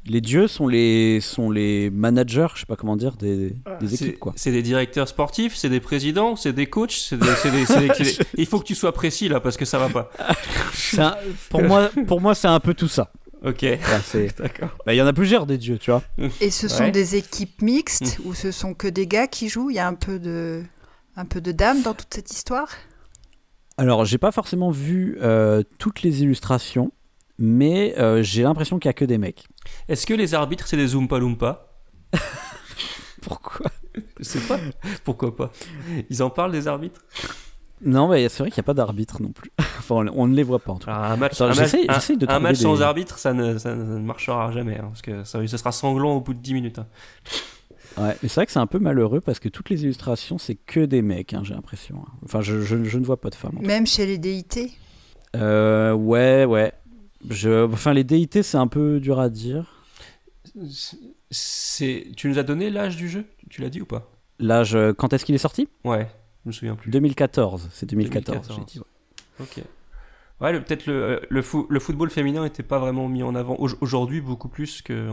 Les 0.05 0.21
dieux 0.21 0.47
sont 0.47 0.67
les, 0.67 1.19
sont 1.19 1.51
les 1.51 1.89
managers, 1.89 2.47
je 2.55 2.61
sais 2.61 2.65
pas 2.65 2.77
comment 2.77 2.95
dire, 2.95 3.15
des, 3.17 3.49
des 3.49 3.55
Ah, 3.65 3.77
C'est- 3.85 3.93
équipes, 4.05 4.19
quoi. 4.19 4.33
C'est 4.37 4.51
des 4.51 4.63
directeurs 4.63 5.07
sportifs, 5.07 5.55
c'est 5.55 5.69
des 5.69 5.81
présidents, 5.81 6.35
c'est 6.37 6.53
des 6.53 6.67
coachs, 6.67 6.91
c'est 6.93 7.17
des, 7.19 7.27
c'est 7.35 7.51
des- 7.51 7.65
c'est 7.65 7.81
des- 7.87 7.93
c'est 7.93 8.17
des- 8.23 8.25
Il 8.37 8.45
faut 8.45 8.59
que 8.59 8.65
tu 8.65 8.75
sois 8.75 8.93
précis 8.93 9.27
là 9.27 9.39
parce 9.41 9.57
que 9.57 9.65
ça 9.65 9.77
va 9.77 9.89
pas. 9.89 10.09
C'est 10.73 10.99
un- 11.01 11.17
pour 11.49 11.61
moi, 11.63 11.91
pour 12.07 12.21
moi 12.21 12.33
c'est 12.33 12.47
un 12.47 12.59
peu 12.61 12.73
tout 12.73 12.87
ça. 12.87 13.11
Ok. 13.43 13.61
Voilà, 13.63 13.99
c'est- 14.01 14.37
D'accord. 14.39 14.69
bah, 14.85 14.93
Il 14.93 14.97
y 14.97 15.01
en 15.01 15.07
a 15.07 15.13
plusieurs 15.13 15.45
des 15.45 15.57
dieux, 15.57 15.77
tu 15.77 15.91
vois. 15.91 16.01
Et 16.41 16.49
ce 16.49 16.67
sont 16.67 16.83
Ouais. 16.85 16.91
des 16.91 17.15
équipes 17.17 17.61
mixtes 17.61 18.19
ou 18.25 18.33
ce 18.33 18.51
sont 18.51 18.73
que 18.73 18.87
des 18.87 19.05
gars 19.05 19.27
qui 19.27 19.49
jouent? 19.49 19.69
Il 19.69 19.75
y 19.75 19.79
a 19.79 19.87
un 19.87 19.93
peu 19.95 20.17
de, 20.17 20.63
un 21.17 21.25
peu 21.25 21.39
de 21.41 21.51
dames 21.51 21.81
dans 21.83 21.93
toute 21.93 22.13
cette 22.13 22.31
histoire? 22.31 22.69
Alors, 23.77 24.03
j'ai 24.05 24.17
pas 24.17 24.31
forcément 24.31 24.71
vu 24.71 25.17
euh, 25.21 25.63
toutes 25.77 26.01
les 26.03 26.21
illustrations, 26.23 26.91
mais 27.39 27.95
euh, 27.97 28.21
j'ai 28.21 28.43
l'impression 28.43 28.77
qu'il 28.77 28.87
y 28.89 28.91
a 28.91 28.93
que 28.93 29.05
des 29.05 29.17
mecs. 29.17 29.47
Est-ce 29.87 30.05
que 30.05 30.13
les 30.13 30.33
arbitres 30.35 30.67
c'est 30.67 30.77
des 30.77 30.93
Oompa 30.95 31.17
Loompa? 31.17 31.67
Pourquoi? 33.21 33.71
Je 34.19 34.23
sais 34.23 34.39
pas. 34.39 34.59
Pourquoi 35.03 35.35
pas? 35.35 35.51
Ils 36.09 36.21
en 36.23 36.29
parlent 36.29 36.51
des 36.51 36.67
arbitres? 36.67 37.01
Non, 37.81 38.09
mais 38.09 38.27
c'est 38.29 38.43
vrai 38.43 38.51
qu'il 38.51 38.59
n'y 38.61 38.65
a 38.65 38.67
pas 38.67 38.73
d'arbitre 38.73 39.21
non 39.21 39.31
plus. 39.31 39.51
enfin, 39.59 40.05
on, 40.13 40.27
ne 40.27 40.35
les 40.35 40.43
voit 40.43 40.59
pas 40.59 40.73
en 40.73 40.77
tout 40.77 40.87
cas. 40.87 40.93
Alors, 40.95 41.11
un 41.11 41.15
match, 41.17 41.33
Attends, 41.33 41.45
un 41.45 41.47
match, 41.49 41.57
j'essaie- 41.59 41.85
un- 41.89 41.93
j'essaie 41.93 42.15
de 42.17 42.25
un 42.25 42.27
trouver 42.27 42.43
match 42.43 42.57
sans 42.57 42.81
arbitre, 42.81 43.17
ça 43.17 43.33
ne, 43.33 43.57
ça 43.57 43.73
ne 43.75 43.99
marchera 43.99 44.51
jamais. 44.51 44.77
hein, 44.77 44.87
parce 44.89 45.01
que 45.01 45.23
ça, 45.23 45.45
ça 45.47 45.57
sera 45.57 45.71
sanglant 45.71 46.15
au 46.15 46.21
bout 46.21 46.33
de 46.33 46.39
10 46.39 46.53
minutes. 46.53 46.79
hein. 46.79 46.87
Ouais, 47.97 48.15
mais 48.21 48.29
c'est 48.29 48.35
vrai 48.35 48.45
que 48.45 48.51
c'est 48.51 48.59
un 48.59 48.67
peu 48.67 48.79
malheureux 48.79 49.19
parce 49.21 49.39
que 49.39 49.49
toutes 49.49 49.69
les 49.69 49.83
illustrations, 49.83 50.37
c'est 50.37 50.55
que 50.55 50.81
des 50.81 51.01
mecs, 51.01 51.33
hein, 51.33 51.41
j'ai 51.43 51.53
l'impression. 51.53 52.03
Enfin, 52.23 52.41
je, 52.41 52.61
je- 52.61 52.83
je 52.83 52.97
ne 52.97 53.05
vois 53.05 53.19
pas 53.19 53.29
de 53.29 53.35
femmes. 53.35 53.57
Même 53.61 53.87
chez 53.87 54.05
les 54.05 54.17
déités. 54.17 54.71
Euh, 55.35 55.93
ouais, 55.93 56.45
ouais. 56.45 56.73
Je... 57.27 57.65
Enfin, 57.65 57.93
les 57.93 58.03
déités, 58.03 58.43
c'est 58.43 58.57
un 58.57 58.67
peu 58.67 58.99
dur 58.99 59.19
à 59.19 59.29
dire. 59.29 59.83
C'est, 61.31 62.07
tu 62.15 62.27
nous 62.29 62.39
as 62.39 62.43
donné 62.43 62.69
l'âge 62.69 62.97
du 62.97 63.09
jeu? 63.09 63.25
Tu 63.49 63.61
l'as 63.61 63.69
dit 63.69 63.81
ou 63.81 63.85
pas? 63.85 64.09
L'âge, 64.39 64.75
euh, 64.75 64.93
quand 64.93 65.13
est-ce 65.13 65.25
qu'il 65.25 65.35
est 65.35 65.39
sorti? 65.39 65.67
Ouais, 65.83 66.09
je 66.43 66.49
me 66.49 66.51
souviens 66.53 66.75
plus. 66.75 66.91
2014. 66.91 67.69
C'est 67.71 67.85
2014, 67.89 68.47
2014. 68.47 68.59
j'ai 68.59 68.73
dit. 68.73 68.79
ouais. 68.79 68.85
Ok. 69.41 69.63
Ouais, 70.41 70.53
le- 70.53 70.63
peut-être 70.63 70.85
le, 70.85 71.21
le, 71.29 71.41
fo- 71.41 71.67
le 71.69 71.79
football 71.79 72.09
féminin 72.09 72.43
n'était 72.43 72.63
pas 72.63 72.79
vraiment 72.79 73.07
mis 73.09 73.21
en 73.23 73.35
avant. 73.35 73.55
Au- 73.57 73.69
Aujourd'hui, 73.81 74.21
beaucoup 74.21 74.47
plus 74.47 74.81
que, 74.81 75.09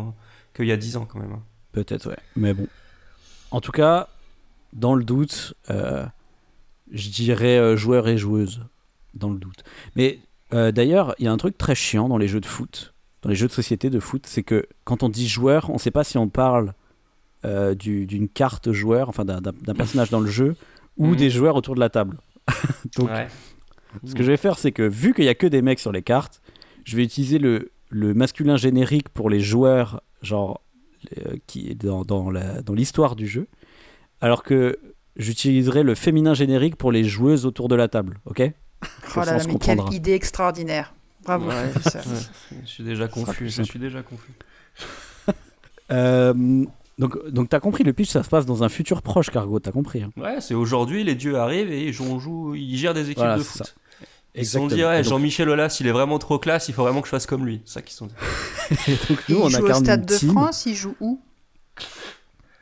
qu'il 0.55 0.67
y 0.67 0.73
a 0.73 0.77
10 0.77 0.97
ans 0.97 1.05
quand 1.07 1.19
même. 1.19 1.33
hein. 1.33 1.43
Peut-être, 1.73 2.09
ouais. 2.09 2.17
Mais 2.37 2.55
bon. 2.55 2.67
En 3.51 3.61
tout 3.61 3.73
cas, 3.73 4.09
dans 4.73 4.95
le 4.95 5.05
doute, 5.05 5.55
euh, 5.71 6.07
je 6.93 7.11
dirais 7.11 7.59
euh, 7.59 7.77
joueurs 7.77 8.09
et 8.09 8.17
joueuses. 8.17 8.63
Dans 9.15 9.31
le 9.31 9.39
doute. 9.39 9.65
Mais 9.97 10.21
euh, 10.53 10.73
d'ailleurs, 10.73 11.15
il 11.19 11.25
y 11.25 11.29
a 11.29 11.33
un 11.33 11.37
truc 11.37 11.59
très 11.59 11.75
chiant 11.75 12.09
dans 12.09 12.19
les 12.19 12.29
jeux 12.29 12.41
de 12.41 12.47
foot, 12.47 12.95
dans 13.23 13.29
les 13.31 13.35
jeux 13.37 13.49
de 13.49 13.53
société 13.53 13.91
de 13.91 13.99
foot, 14.01 14.25
c'est 14.27 14.43
que 14.43 14.67
quand 14.85 15.03
on 15.03 15.09
dit 15.09 15.29
joueur, 15.29 15.71
on 15.71 15.75
ne 15.75 15.79
sait 15.79 15.91
pas 15.91 16.05
si 16.05 16.19
on 16.19 16.29
parle 16.29 16.73
euh, 17.45 17.75
du- 17.75 18.07
d'une 18.07 18.29
carte 18.29 18.73
joueur, 18.73 19.09
enfin 19.09 19.25
d'un- 19.25 19.41
personnage 19.75 20.11
dans 20.11 20.19
le 20.21 20.27
jeu, 20.31 20.57
ou 20.97 21.09
Mhm. 21.09 21.17
des 21.17 21.31
joueurs 21.31 21.55
autour 21.55 21.75
de 21.77 21.81
la 21.81 21.91
table. 21.91 22.19
Donc, 22.97 23.09
Ouais. 23.11 23.29
ce 24.05 24.15
que 24.15 24.23
je 24.25 24.31
vais 24.31 24.37
faire, 24.37 24.59
c'est 24.59 24.73
que 24.73 24.83
vu 24.83 25.15
qu'il 25.15 25.25
n'y 25.25 25.29
a 25.31 25.35
que 25.35 25.47
des 25.47 25.63
mecs 25.63 25.79
sur 25.79 25.93
les 25.93 26.03
cartes, 26.03 26.41
je 26.85 26.97
vais 26.97 27.05
utiliser 27.05 27.39
le, 27.39 27.71
le 27.91 28.15
masculin 28.15 28.57
générique 28.57 29.11
pour 29.11 29.31
les 29.31 29.39
joueurs, 29.41 30.01
genre 30.23 30.61
euh, 31.19 31.37
qui 31.47 31.69
est 31.71 31.75
dans, 31.75 32.03
dans 32.05 32.31
la- 32.31 32.63
dans 32.63 32.73
l'histoire 32.75 33.15
du 33.15 33.29
jeu, 33.29 33.47
alors 34.21 34.43
que 34.43 34.77
j'utiliserai 35.17 35.83
le 35.85 35.95
féminin 35.95 36.35
générique 36.35 36.75
pour 36.77 36.91
les 36.91 37.05
joueuses 37.05 37.47
autour 37.47 37.69
de 37.69 37.77
la 37.77 37.87
table, 37.87 38.19
ok? 38.25 38.43
Oh 39.17 39.21
là 39.21 39.25
là, 39.27 39.33
mais 39.33 39.39
quelle 39.45 39.53
comprendra. 39.77 39.95
idée 39.95 40.13
extraordinaire. 40.15 40.93
Bravo. 41.25 41.49
Ouais. 41.49 41.69
professeur. 41.71 42.07
Ouais, 42.07 42.19
Je 42.65 42.69
suis 42.69 42.85
déjà 42.85 43.09
confus. 43.09 43.49
Je 43.51 43.63
suis 43.63 43.79
déjà 43.79 44.03
confus. 44.03 44.33
Euh, 45.93 46.65
Donc, 46.99 47.29
donc 47.29 47.49
t'as 47.49 47.61
compris, 47.61 47.85
le 47.85 47.93
pitch, 47.93 48.11
ça 48.11 48.23
se 48.25 48.29
passe 48.29 48.45
dans 48.45 48.65
un 48.65 48.69
futur 48.69 49.03
proche, 49.03 49.31
Cargo, 49.31 49.61
t'as 49.61 49.71
compris. 49.71 50.03
hein. 50.03 50.11
Ouais, 50.17 50.41
c'est 50.41 50.55
aujourd'hui, 50.55 51.05
les 51.05 51.15
dieux 51.15 51.39
arrivent 51.39 51.71
et 51.71 51.85
ils 51.87 51.93
jouent, 51.93 52.55
ils 52.57 52.77
gèrent 52.77 52.93
des 52.95 53.05
équipes 53.05 53.19
Voilà, 53.19 53.37
de 53.39 53.43
foot. 53.45 53.59
ça. 53.67 53.73
Ils 54.35 54.45
se 54.45 54.53
sont 54.59 54.67
dit, 54.67 54.85
ouais, 54.85 55.05
Jean-Michel 55.05 55.49
Aulas, 55.49 55.77
il 55.81 55.87
est 55.87 55.93
vraiment 55.93 56.19
trop 56.19 56.39
classe, 56.41 56.69
il 56.69 56.75
faut 56.75 56.83
vraiment 56.83 57.01
que 57.03 57.07
je 57.07 57.11
fasse 57.11 57.27
comme 57.27 57.47
lui. 57.47 57.61
C'est 57.65 57.75
ça 57.75 57.83
qu'ils 57.83 57.93
se 57.93 57.99
sont 57.99 58.07
dit. 58.07 58.15
donc 59.09 59.19
Il 59.29 59.37
on 59.37 59.49
joue 59.49 59.65
au 59.65 59.73
Stade 59.75 60.05
de 60.05 60.17
team. 60.17 60.33
France, 60.33 60.67
il 60.67 60.75
joue 60.75 60.97
où? 61.01 61.21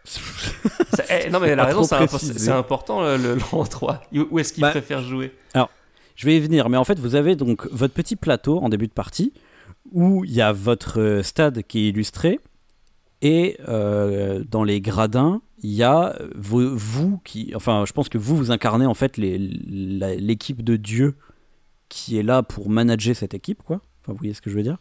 Ça- 0.04 1.04
eh, 1.08 1.30
non, 1.30 1.40
mais 1.40 1.48
elle 1.48 1.60
a 1.60 1.62
Pas 1.66 1.68
raison, 1.74 1.84
c'est 2.18 2.50
important 2.50 3.02
le, 3.02 3.16
le, 3.16 3.34
le 3.36 3.68
3. 3.68 4.02
Où 4.30 4.38
est-ce 4.38 4.52
qu'il 4.52 4.60
Bah, 4.60 4.70
préfère 4.70 5.02
jouer? 5.02 5.32
Je 6.14 6.26
vais 6.26 6.36
y 6.36 6.40
venir, 6.40 6.68
mais 6.68 6.76
en 6.76 6.84
fait, 6.84 6.98
vous 6.98 7.14
avez 7.14 7.36
donc 7.36 7.66
votre 7.70 7.94
petit 7.94 8.16
plateau 8.16 8.58
en 8.58 8.68
début 8.68 8.86
de 8.86 8.92
partie 8.92 9.32
où 9.92 10.24
il 10.24 10.32
y 10.32 10.40
a 10.40 10.52
votre 10.52 11.00
euh, 11.00 11.22
stade 11.22 11.62
qui 11.62 11.80
est 11.80 11.88
illustré 11.88 12.40
et 13.20 13.58
euh, 13.68 14.44
dans 14.48 14.64
les 14.64 14.80
gradins, 14.80 15.40
il 15.62 15.72
y 15.72 15.82
a 15.82 16.16
vous, 16.34 16.76
vous 16.76 17.20
qui, 17.24 17.52
enfin, 17.54 17.84
je 17.86 17.92
pense 17.92 18.08
que 18.08 18.18
vous 18.18 18.36
vous 18.36 18.50
incarnez 18.50 18.86
en 18.86 18.94
fait 18.94 19.16
l'équipe 19.16 20.62
de 20.62 20.76
Dieu 20.76 21.14
qui 21.88 22.18
est 22.18 22.22
là 22.22 22.42
pour 22.42 22.68
manager 22.68 23.14
cette 23.14 23.34
équipe, 23.34 23.62
quoi. 23.62 23.80
Enfin, 24.02 24.12
vous 24.12 24.18
voyez 24.18 24.34
ce 24.34 24.42
que 24.42 24.50
je 24.50 24.56
veux 24.56 24.62
dire. 24.62 24.78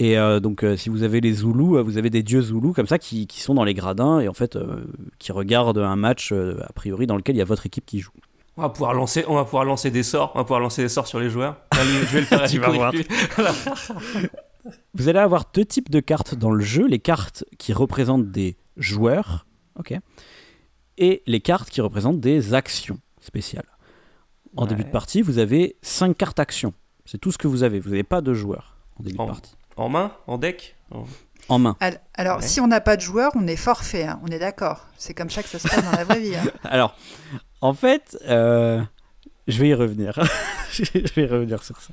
Et 0.00 0.16
euh, 0.16 0.40
donc, 0.40 0.64
euh, 0.64 0.78
si 0.78 0.88
vous 0.88 1.02
avez 1.02 1.20
les 1.20 1.34
Zoulous, 1.34 1.76
euh, 1.76 1.82
vous 1.82 1.98
avez 1.98 2.08
des 2.08 2.22
dieux 2.22 2.40
Zoulous 2.40 2.72
comme 2.72 2.86
ça 2.86 2.98
qui, 2.98 3.28
sont 3.36 3.54
dans 3.54 3.64
les 3.64 3.74
gradins 3.74 4.18
et 4.18 4.28
en 4.28 4.32
fait 4.32 4.56
euh, 4.56 4.86
qui 5.18 5.30
regardent 5.30 5.78
un 5.78 5.96
match 5.96 6.32
euh, 6.32 6.56
a 6.66 6.72
priori 6.72 7.06
dans 7.06 7.18
lequel 7.18 7.36
il 7.36 7.38
y 7.38 7.42
a 7.42 7.44
votre 7.44 7.66
équipe 7.66 7.84
qui 7.84 7.98
joue. 8.00 8.12
On 8.60 8.62
va, 8.64 8.68
pouvoir 8.68 8.92
lancer, 8.94 9.24
on 9.26 9.34
va 9.34 9.44
pouvoir 9.44 9.64
lancer 9.64 9.90
des 9.90 10.02
sorts, 10.02 10.32
on 10.34 10.38
va 10.38 10.44
pouvoir 10.44 10.60
lancer 10.60 10.82
des 10.82 10.88
sorts 10.88 11.06
sur 11.06 11.18
les 11.18 11.30
joueurs. 11.30 11.56
Allez, 11.70 11.90
je 11.90 12.04
vais 12.06 12.20
le 12.20 12.26
faire, 12.26 12.46
Tu 12.50 12.58
vas 12.58 12.68
voir. 12.70 12.92
Vous 14.94 15.08
allez 15.08 15.18
avoir 15.18 15.44
deux 15.54 15.64
types 15.64 15.90
de 15.90 16.00
cartes 16.00 16.34
dans 16.34 16.50
le 16.50 16.62
jeu, 16.62 16.86
les 16.86 16.98
cartes 16.98 17.44
qui 17.58 17.72
représentent 17.72 18.30
des 18.30 18.58
joueurs, 18.76 19.46
ok, 19.78 19.94
et 20.98 21.22
les 21.26 21.40
cartes 21.40 21.70
qui 21.70 21.80
représentent 21.80 22.20
des 22.20 22.52
actions 22.52 22.98
spéciales. 23.20 23.64
En 24.56 24.66
début 24.66 24.84
de 24.84 24.90
partie, 24.90 25.22
vous 25.22 25.38
avez 25.38 25.76
cinq 25.80 26.16
cartes 26.18 26.40
actions. 26.40 26.74
C'est 27.06 27.18
tout 27.18 27.32
ce 27.32 27.38
que 27.38 27.46
vous 27.48 27.62
avez. 27.62 27.80
Vous 27.80 27.90
n'avez 27.90 28.02
pas 28.02 28.20
de 28.20 28.34
joueurs 28.34 28.76
en 28.98 29.02
début 29.04 29.18
En- 29.18 29.24
de 29.26 29.30
partie. 29.30 29.54
En 29.76 29.88
main 29.88 30.12
En 30.26 30.36
deck? 30.36 30.76
En- 30.90 31.04
En 31.50 31.58
main. 31.58 31.76
Al- 31.80 32.00
Alors, 32.14 32.38
Ouais. 32.38 32.42
si 32.46 32.60
on 32.60 32.66
n'a 32.66 32.80
pas 32.80 32.96
de 32.96 33.00
joueur, 33.02 33.32
on 33.34 33.46
est 33.46 33.56
forfait, 33.56 34.04
hein, 34.04 34.20
on 34.22 34.28
est 34.28 34.38
d'accord. 34.38 34.86
C'est 34.96 35.12
comme 35.14 35.28
ça 35.30 35.42
que 35.42 35.48
ça 35.48 35.58
se 35.58 35.68
passe 35.68 35.84
dans 35.84 35.90
la 35.92 36.04
vraie 36.04 36.20
vie. 36.20 36.34
hein. 36.36 36.44
Alors, 36.64 36.96
en 37.60 37.74
fait, 37.74 38.16
euh, 38.28 38.80
je 39.48 39.58
vais 39.60 39.68
y 39.68 39.74
revenir. 39.74 40.18
je 40.72 40.84
vais 41.14 41.22
y 41.22 41.26
revenir 41.26 41.62
sur 41.62 41.80
ça. 41.80 41.92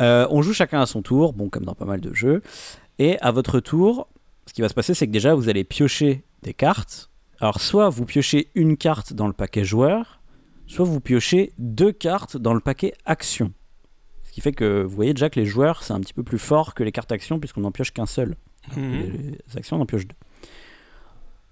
Euh, 0.00 0.26
on 0.30 0.42
joue 0.42 0.52
chacun 0.52 0.80
à 0.80 0.86
son 0.86 1.02
tour, 1.02 1.32
bon, 1.32 1.48
comme 1.48 1.64
dans 1.64 1.74
pas 1.74 1.84
mal 1.84 2.00
de 2.00 2.12
jeux. 2.14 2.42
Et 2.98 3.18
à 3.20 3.30
votre 3.30 3.60
tour, 3.60 4.08
ce 4.46 4.52
qui 4.52 4.60
va 4.62 4.68
se 4.68 4.74
passer, 4.74 4.94
c'est 4.94 5.06
que 5.06 5.12
déjà, 5.12 5.34
vous 5.34 5.48
allez 5.48 5.64
piocher 5.64 6.24
des 6.42 6.54
cartes. 6.54 7.10
Alors, 7.40 7.60
soit 7.60 7.88
vous 7.88 8.04
piochez 8.04 8.50
une 8.54 8.76
carte 8.76 9.12
dans 9.12 9.26
le 9.26 9.32
paquet 9.32 9.64
joueur, 9.64 10.20
soit 10.66 10.84
vous 10.84 11.00
piochez 11.00 11.52
deux 11.58 11.92
cartes 11.92 12.36
dans 12.36 12.54
le 12.54 12.60
paquet 12.60 12.94
action. 13.04 13.52
Ce 14.32 14.36
qui 14.36 14.40
fait 14.40 14.52
que 14.52 14.82
vous 14.82 14.96
voyez 14.96 15.12
déjà 15.12 15.28
que 15.28 15.38
les 15.38 15.44
joueurs, 15.44 15.82
c'est 15.82 15.92
un 15.92 16.00
petit 16.00 16.14
peu 16.14 16.22
plus 16.22 16.38
fort 16.38 16.72
que 16.72 16.82
les 16.82 16.90
cartes 16.90 17.12
action, 17.12 17.38
puisqu'on 17.38 17.60
n'en 17.60 17.70
pioche 17.70 17.92
qu'un 17.92 18.06
seul. 18.06 18.34
Mhm. 18.74 18.92
Les, 18.92 19.06
les 19.10 19.56
actions, 19.58 19.76
on 19.76 19.82
en 19.82 19.84
pioche 19.84 20.06
deux. 20.06 20.16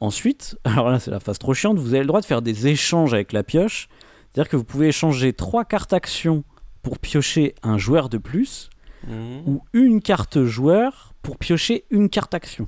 Ensuite, 0.01 0.59
alors 0.65 0.89
là, 0.89 0.99
c'est 0.99 1.11
la 1.11 1.21
phase 1.21 1.39
trop 1.39 1.53
chiante, 1.53 1.79
vous 1.79 1.93
avez 1.93 2.01
le 2.01 2.07
droit 2.07 2.23
de 2.23 2.25
faire 2.25 2.41
des 2.41 2.69
échanges 2.69 3.13
avec 3.13 3.35
la 3.35 3.43
pioche. 3.43 3.91
C'est-à-dire 4.33 4.49
que 4.49 4.57
vous 4.57 4.65
pouvez 4.65 4.89
échanger 4.89 5.35
trois 5.35 5.67
cartes 5.67 5.93
actions 5.93 6.43
pour 6.83 6.99
piocher 6.99 7.55
un 7.63 7.77
joueur 7.77 8.09
de 8.09 8.17
plus. 8.17 8.71
Mhm. 9.07 9.43
ou 9.47 9.63
une 9.75 10.01
carte 10.01 10.45
joueur 10.45 11.13
pour 11.21 11.37
piocher 11.37 11.85
une 11.91 12.09
carte 12.09 12.33
action 12.33 12.67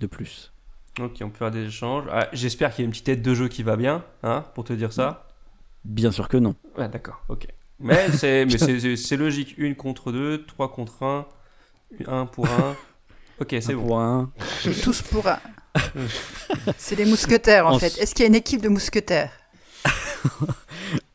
de 0.00 0.08
plus. 0.08 0.52
Ok, 1.00 1.18
on 1.22 1.30
peut 1.30 1.38
faire 1.38 1.50
des 1.52 1.66
échanges. 1.66 2.04
Ah, 2.10 2.26
J'espère 2.32 2.74
qu'il 2.74 2.82
y 2.82 2.84
a 2.84 2.86
une 2.86 2.90
petite 2.90 3.06
tête 3.06 3.22
de 3.22 3.34
jeu 3.34 3.46
qui 3.46 3.62
va 3.62 3.76
bien, 3.76 4.04
hein, 4.24 4.44
pour 4.54 4.64
te 4.64 4.72
dire 4.72 4.92
ça. 4.92 5.28
Bien 5.84 6.10
sûr 6.10 6.28
que 6.28 6.36
non. 6.36 6.56
Ouais, 6.76 6.88
d'accord, 6.88 7.22
ok. 7.28 7.46
Mais 7.80 8.10
c'est 8.16 8.44
mais 8.46 8.58
c'est- 8.58 8.80
c'est- 8.80 8.96
c'est 8.96 9.16
logique. 9.16 9.54
Une 9.58 9.74
contre 9.76 10.12
deux, 10.12 10.44
trois 10.46 10.70
contre 10.72 11.02
un, 11.02 11.26
un 12.06 12.26
pour 12.26 12.46
un. 12.48 12.76
Ok, 13.40 13.54
c'est 13.60 13.74
bon. 13.74 13.86
pour 13.86 14.00
un. 14.00 14.32
Tous 14.82 15.02
pour 15.02 15.26
un. 15.28 15.38
C'est 16.78 16.96
les 16.96 17.04
mousquetaires 17.04 17.66
en 17.66 17.74
En- 17.74 17.78
fait. 17.78 17.98
Est-ce 17.98 18.14
qu'il 18.14 18.22
y 18.22 18.24
a 18.24 18.28
une 18.28 18.34
équipe 18.34 18.62
de 18.62 18.68
mousquetaires? 18.70 19.30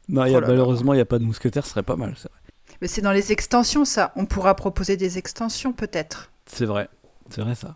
Non, 0.08 0.26
il 0.26 0.34
y 0.34 0.36
a- 0.36 0.40
Oh 0.40 0.42
malheureusement, 0.42 0.94
il 0.94 0.98
n'y 0.98 1.02
a 1.02 1.06
pas 1.06 1.20
de 1.20 1.24
mousquetaire, 1.24 1.64
ce 1.66 1.72
serait 1.72 1.84
pas 1.84 1.96
mal. 1.96 2.14
C'est 2.18 2.30
vrai. 2.30 2.40
Mais 2.82 2.88
c'est 2.88 3.02
dans 3.02 3.12
les 3.14 3.32
extensions 3.32 3.86
ça. 3.86 4.12
On 4.16 4.26
pourra 4.26 4.56
proposer 4.56 4.98
des 4.98 5.18
extensions 5.18 5.72
peut-être. 5.72 6.32
C'est 6.46 6.66
vrai, 6.66 6.90
c'est 7.30 7.42
vrai 7.42 7.56
ça. 7.56 7.76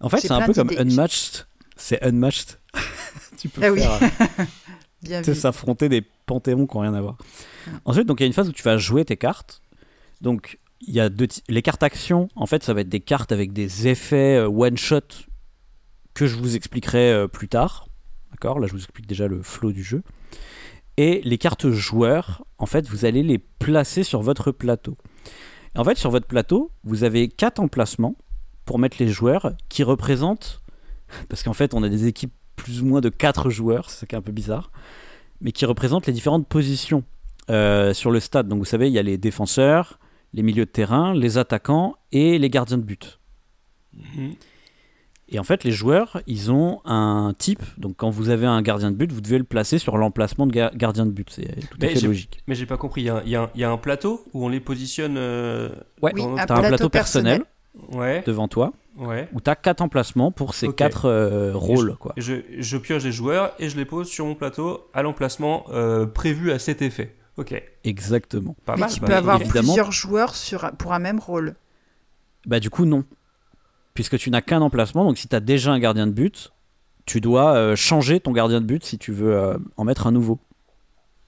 En 0.00 0.08
fait, 0.08 0.18
c'est 0.20 0.30
un 0.32 0.42
peu 0.42 0.52
comme. 0.52 0.70
Unmatched. 0.76 1.46
C'est 1.76 2.02
Unmatched. 2.02 2.58
tu 3.38 3.48
peux 3.48 3.62
Ah 3.64 3.72
faire, 3.74 4.10
Vu. 5.02 5.34
s'affronter 5.34 5.88
des 5.88 6.02
panthéons 6.26 6.66
qui 6.66 6.76
n'ont 6.76 6.82
rien 6.82 6.94
à 6.94 7.00
voir. 7.00 7.16
Ensuite, 7.84 8.06
donc 8.06 8.20
il 8.20 8.24
y 8.24 8.24
a 8.24 8.26
une 8.26 8.32
phase 8.32 8.48
où 8.48 8.52
tu 8.52 8.62
vas 8.62 8.76
jouer 8.76 9.04
tes 9.04 9.16
cartes. 9.16 9.62
Donc 10.20 10.58
il 10.80 10.94
y 10.94 11.00
a 11.00 11.08
deux 11.08 11.28
les 11.48 11.62
cartes 11.62 11.82
actions. 11.82 12.28
En 12.34 12.46
fait, 12.46 12.64
ça 12.64 12.74
va 12.74 12.80
être 12.80 12.88
des 12.88 13.00
cartes 13.00 13.32
avec 13.32 13.52
des 13.52 13.88
effets 13.88 14.40
one 14.40 14.76
shot 14.76 15.00
que 16.14 16.26
je 16.26 16.36
vous 16.36 16.56
expliquerai 16.56 17.12
euh, 17.12 17.28
plus 17.28 17.48
tard. 17.48 17.86
D'accord? 18.32 18.58
Là, 18.58 18.66
je 18.66 18.72
vous 18.72 18.78
explique 18.78 19.06
déjà 19.06 19.28
le 19.28 19.42
flow 19.42 19.72
du 19.72 19.82
jeu. 19.84 20.02
Et 20.96 21.20
les 21.22 21.38
cartes 21.38 21.70
joueurs, 21.70 22.44
en 22.58 22.66
fait, 22.66 22.88
vous 22.88 23.04
allez 23.04 23.22
les 23.22 23.38
placer 23.38 24.02
sur 24.02 24.20
votre 24.20 24.50
plateau. 24.50 24.96
En 25.76 25.84
fait, 25.84 25.96
sur 25.96 26.10
votre 26.10 26.26
plateau, 26.26 26.72
vous 26.82 27.04
avez 27.04 27.28
quatre 27.28 27.60
emplacements 27.60 28.16
pour 28.64 28.80
mettre 28.80 28.96
les 28.98 29.08
joueurs 29.08 29.52
qui 29.68 29.84
représentent. 29.84 30.60
Parce 31.28 31.44
qu'en 31.44 31.52
fait, 31.52 31.72
on 31.72 31.84
a 31.84 31.88
des 31.88 32.06
équipes 32.06 32.34
plus 32.58 32.82
ou 32.82 32.86
moins 32.86 33.00
de 33.00 33.08
quatre 33.08 33.48
joueurs, 33.50 33.88
c'est 33.88 34.00
ça 34.00 34.06
qui 34.06 34.14
est 34.14 34.18
un 34.18 34.22
peu 34.22 34.32
bizarre, 34.32 34.70
mais 35.40 35.52
qui 35.52 35.64
représentent 35.64 36.06
les 36.06 36.12
différentes 36.12 36.46
positions 36.46 37.02
euh, 37.50 37.94
sur 37.94 38.10
le 38.10 38.20
stade. 38.20 38.48
Donc, 38.48 38.58
vous 38.58 38.64
savez, 38.66 38.88
il 38.88 38.92
y 38.92 38.98
a 38.98 39.02
les 39.02 39.16
défenseurs, 39.16 39.98
les 40.34 40.42
milieux 40.42 40.66
de 40.66 40.70
terrain, 40.70 41.14
les 41.14 41.38
attaquants 41.38 41.94
et 42.12 42.38
les 42.38 42.50
gardiens 42.50 42.76
de 42.78 42.82
but. 42.82 43.18
Mhm. 43.94 44.34
Et 45.30 45.38
en 45.38 45.44
fait, 45.44 45.62
les 45.64 45.72
joueurs, 45.72 46.22
ils 46.26 46.50
ont 46.50 46.80
un 46.86 47.34
type. 47.38 47.62
Donc, 47.76 47.96
quand 47.98 48.08
vous 48.08 48.30
avez 48.30 48.46
un 48.46 48.62
gardien 48.62 48.90
de 48.90 48.96
but, 48.96 49.12
vous 49.12 49.20
devez 49.20 49.36
le 49.36 49.44
placer 49.44 49.78
sur 49.78 49.98
l'emplacement 49.98 50.46
de 50.46 50.52
ga- 50.52 50.70
gardien 50.74 51.04
de 51.04 51.10
but. 51.10 51.28
C'est 51.30 51.68
tout 51.68 51.76
à 51.82 51.86
fait 51.88 52.00
logique. 52.00 52.40
Mais 52.46 52.54
j'ai 52.54 52.64
pas 52.64 52.78
compris. 52.78 53.02
Il 53.02 53.04
y, 53.04 53.10
a 53.10 53.16
un- 53.16 53.22
il 53.26 53.30
y 53.30 53.36
a 53.36 53.42
un- 53.42 53.50
il 53.54 53.60
y 53.60 53.64
a 53.64 53.70
un 53.70 53.76
plateau 53.76 54.24
où 54.32 54.44
on 54.46 54.48
les 54.48 54.60
positionne. 54.60 55.16
euh, 55.18 55.68
Ouais, 56.02 56.12
Oui, 56.14 56.22
un 56.22 56.34
t'as 56.36 56.54
un 56.54 56.60
plateau 56.60 56.68
plateau 56.68 56.88
personnel, 56.88 57.42
Ouais, 57.92 58.22
devant 58.26 58.48
toi 58.48 58.72
ouais. 58.98 59.28
où 59.32 59.40
t'as 59.40 59.54
quatre 59.54 59.80
emplacements 59.80 60.30
pour 60.32 60.54
ces 60.54 60.66
Ok. 60.68 60.76
quatre 60.76 61.06
euh, 61.06 61.52
rôles. 61.54 61.96
Quoi. 61.96 62.12
Et 62.16 62.20
je, 62.20 62.34
je 62.58 62.76
pioche 62.76 63.04
les 63.04 63.12
joueurs 63.12 63.52
et 63.58 63.68
je 63.68 63.76
les 63.76 63.84
pose 63.84 64.08
sur 64.08 64.26
mon 64.26 64.34
plateau 64.34 64.88
à 64.92 65.02
l'emplacement 65.02 65.64
euh, 65.70 66.06
prévu 66.06 66.50
à 66.52 66.58
cet 66.58 66.82
effet. 66.82 67.14
Ok, 67.36 67.62
Exactement. 67.84 68.56
pas 68.64 68.74
Mais 68.74 68.80
mal. 68.80 68.90
tu 68.90 69.00
bah, 69.00 69.06
peux 69.06 69.14
avoir 69.14 69.40
évidemment. 69.40 69.68
plusieurs 69.68 69.92
joueurs 69.92 70.34
sur 70.34 70.70
pour 70.76 70.92
un 70.92 70.98
même 70.98 71.20
rôle. 71.20 71.54
Bah, 72.46 72.58
du 72.60 72.68
coup, 72.70 72.84
non. 72.84 73.04
Puisque 73.94 74.18
tu 74.18 74.30
n'as 74.30 74.40
qu'un 74.40 74.60
emplacement. 74.60 75.04
Donc, 75.04 75.18
si 75.18 75.28
tu 75.28 75.36
as 75.36 75.40
déjà 75.40 75.70
un 75.72 75.78
gardien 75.78 76.06
de 76.06 76.12
but, 76.12 76.52
tu 77.06 77.20
dois 77.20 77.54
euh, 77.54 77.76
changer 77.76 78.20
ton 78.20 78.32
gardien 78.32 78.60
de 78.60 78.66
but 78.66 78.84
si 78.84 78.98
tu 78.98 79.12
veux 79.12 79.34
euh, 79.34 79.56
en 79.76 79.84
mettre 79.84 80.06
un 80.06 80.12
nouveau. 80.12 80.40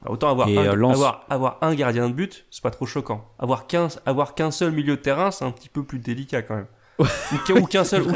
Bah, 0.02 0.10
Autant 0.10 0.30
avoir 0.30 0.48
Et, 0.48 0.56
un, 0.56 0.72
euh, 0.72 0.74
lance- 0.76 0.94
avoir, 0.94 1.26
avoir 1.28 1.58
un 1.62 1.74
gardien 1.74 2.08
de 2.08 2.14
but, 2.14 2.46
c'est 2.50 2.62
pas 2.62 2.70
trop 2.70 2.86
choquant. 2.86 3.28
Avoir 3.38 3.66
qu'un 3.66 3.88
avoir 4.06 4.34
qu'un 4.34 4.50
seul 4.50 4.72
milieu 4.72 4.96
de 4.96 5.00
terrain, 5.02 5.30
c'est 5.30 5.44
un 5.44 5.50
petit 5.50 5.68
peu 5.68 5.84
plus 5.84 5.98
délicat 5.98 6.42
quand 6.42 6.56
même. 6.56 6.66
ou 6.98 7.36
qu'un- 7.46 7.54
ou 7.60 7.66
qu'un 7.66 7.84
seul, 7.84 8.02
ou 8.08 8.12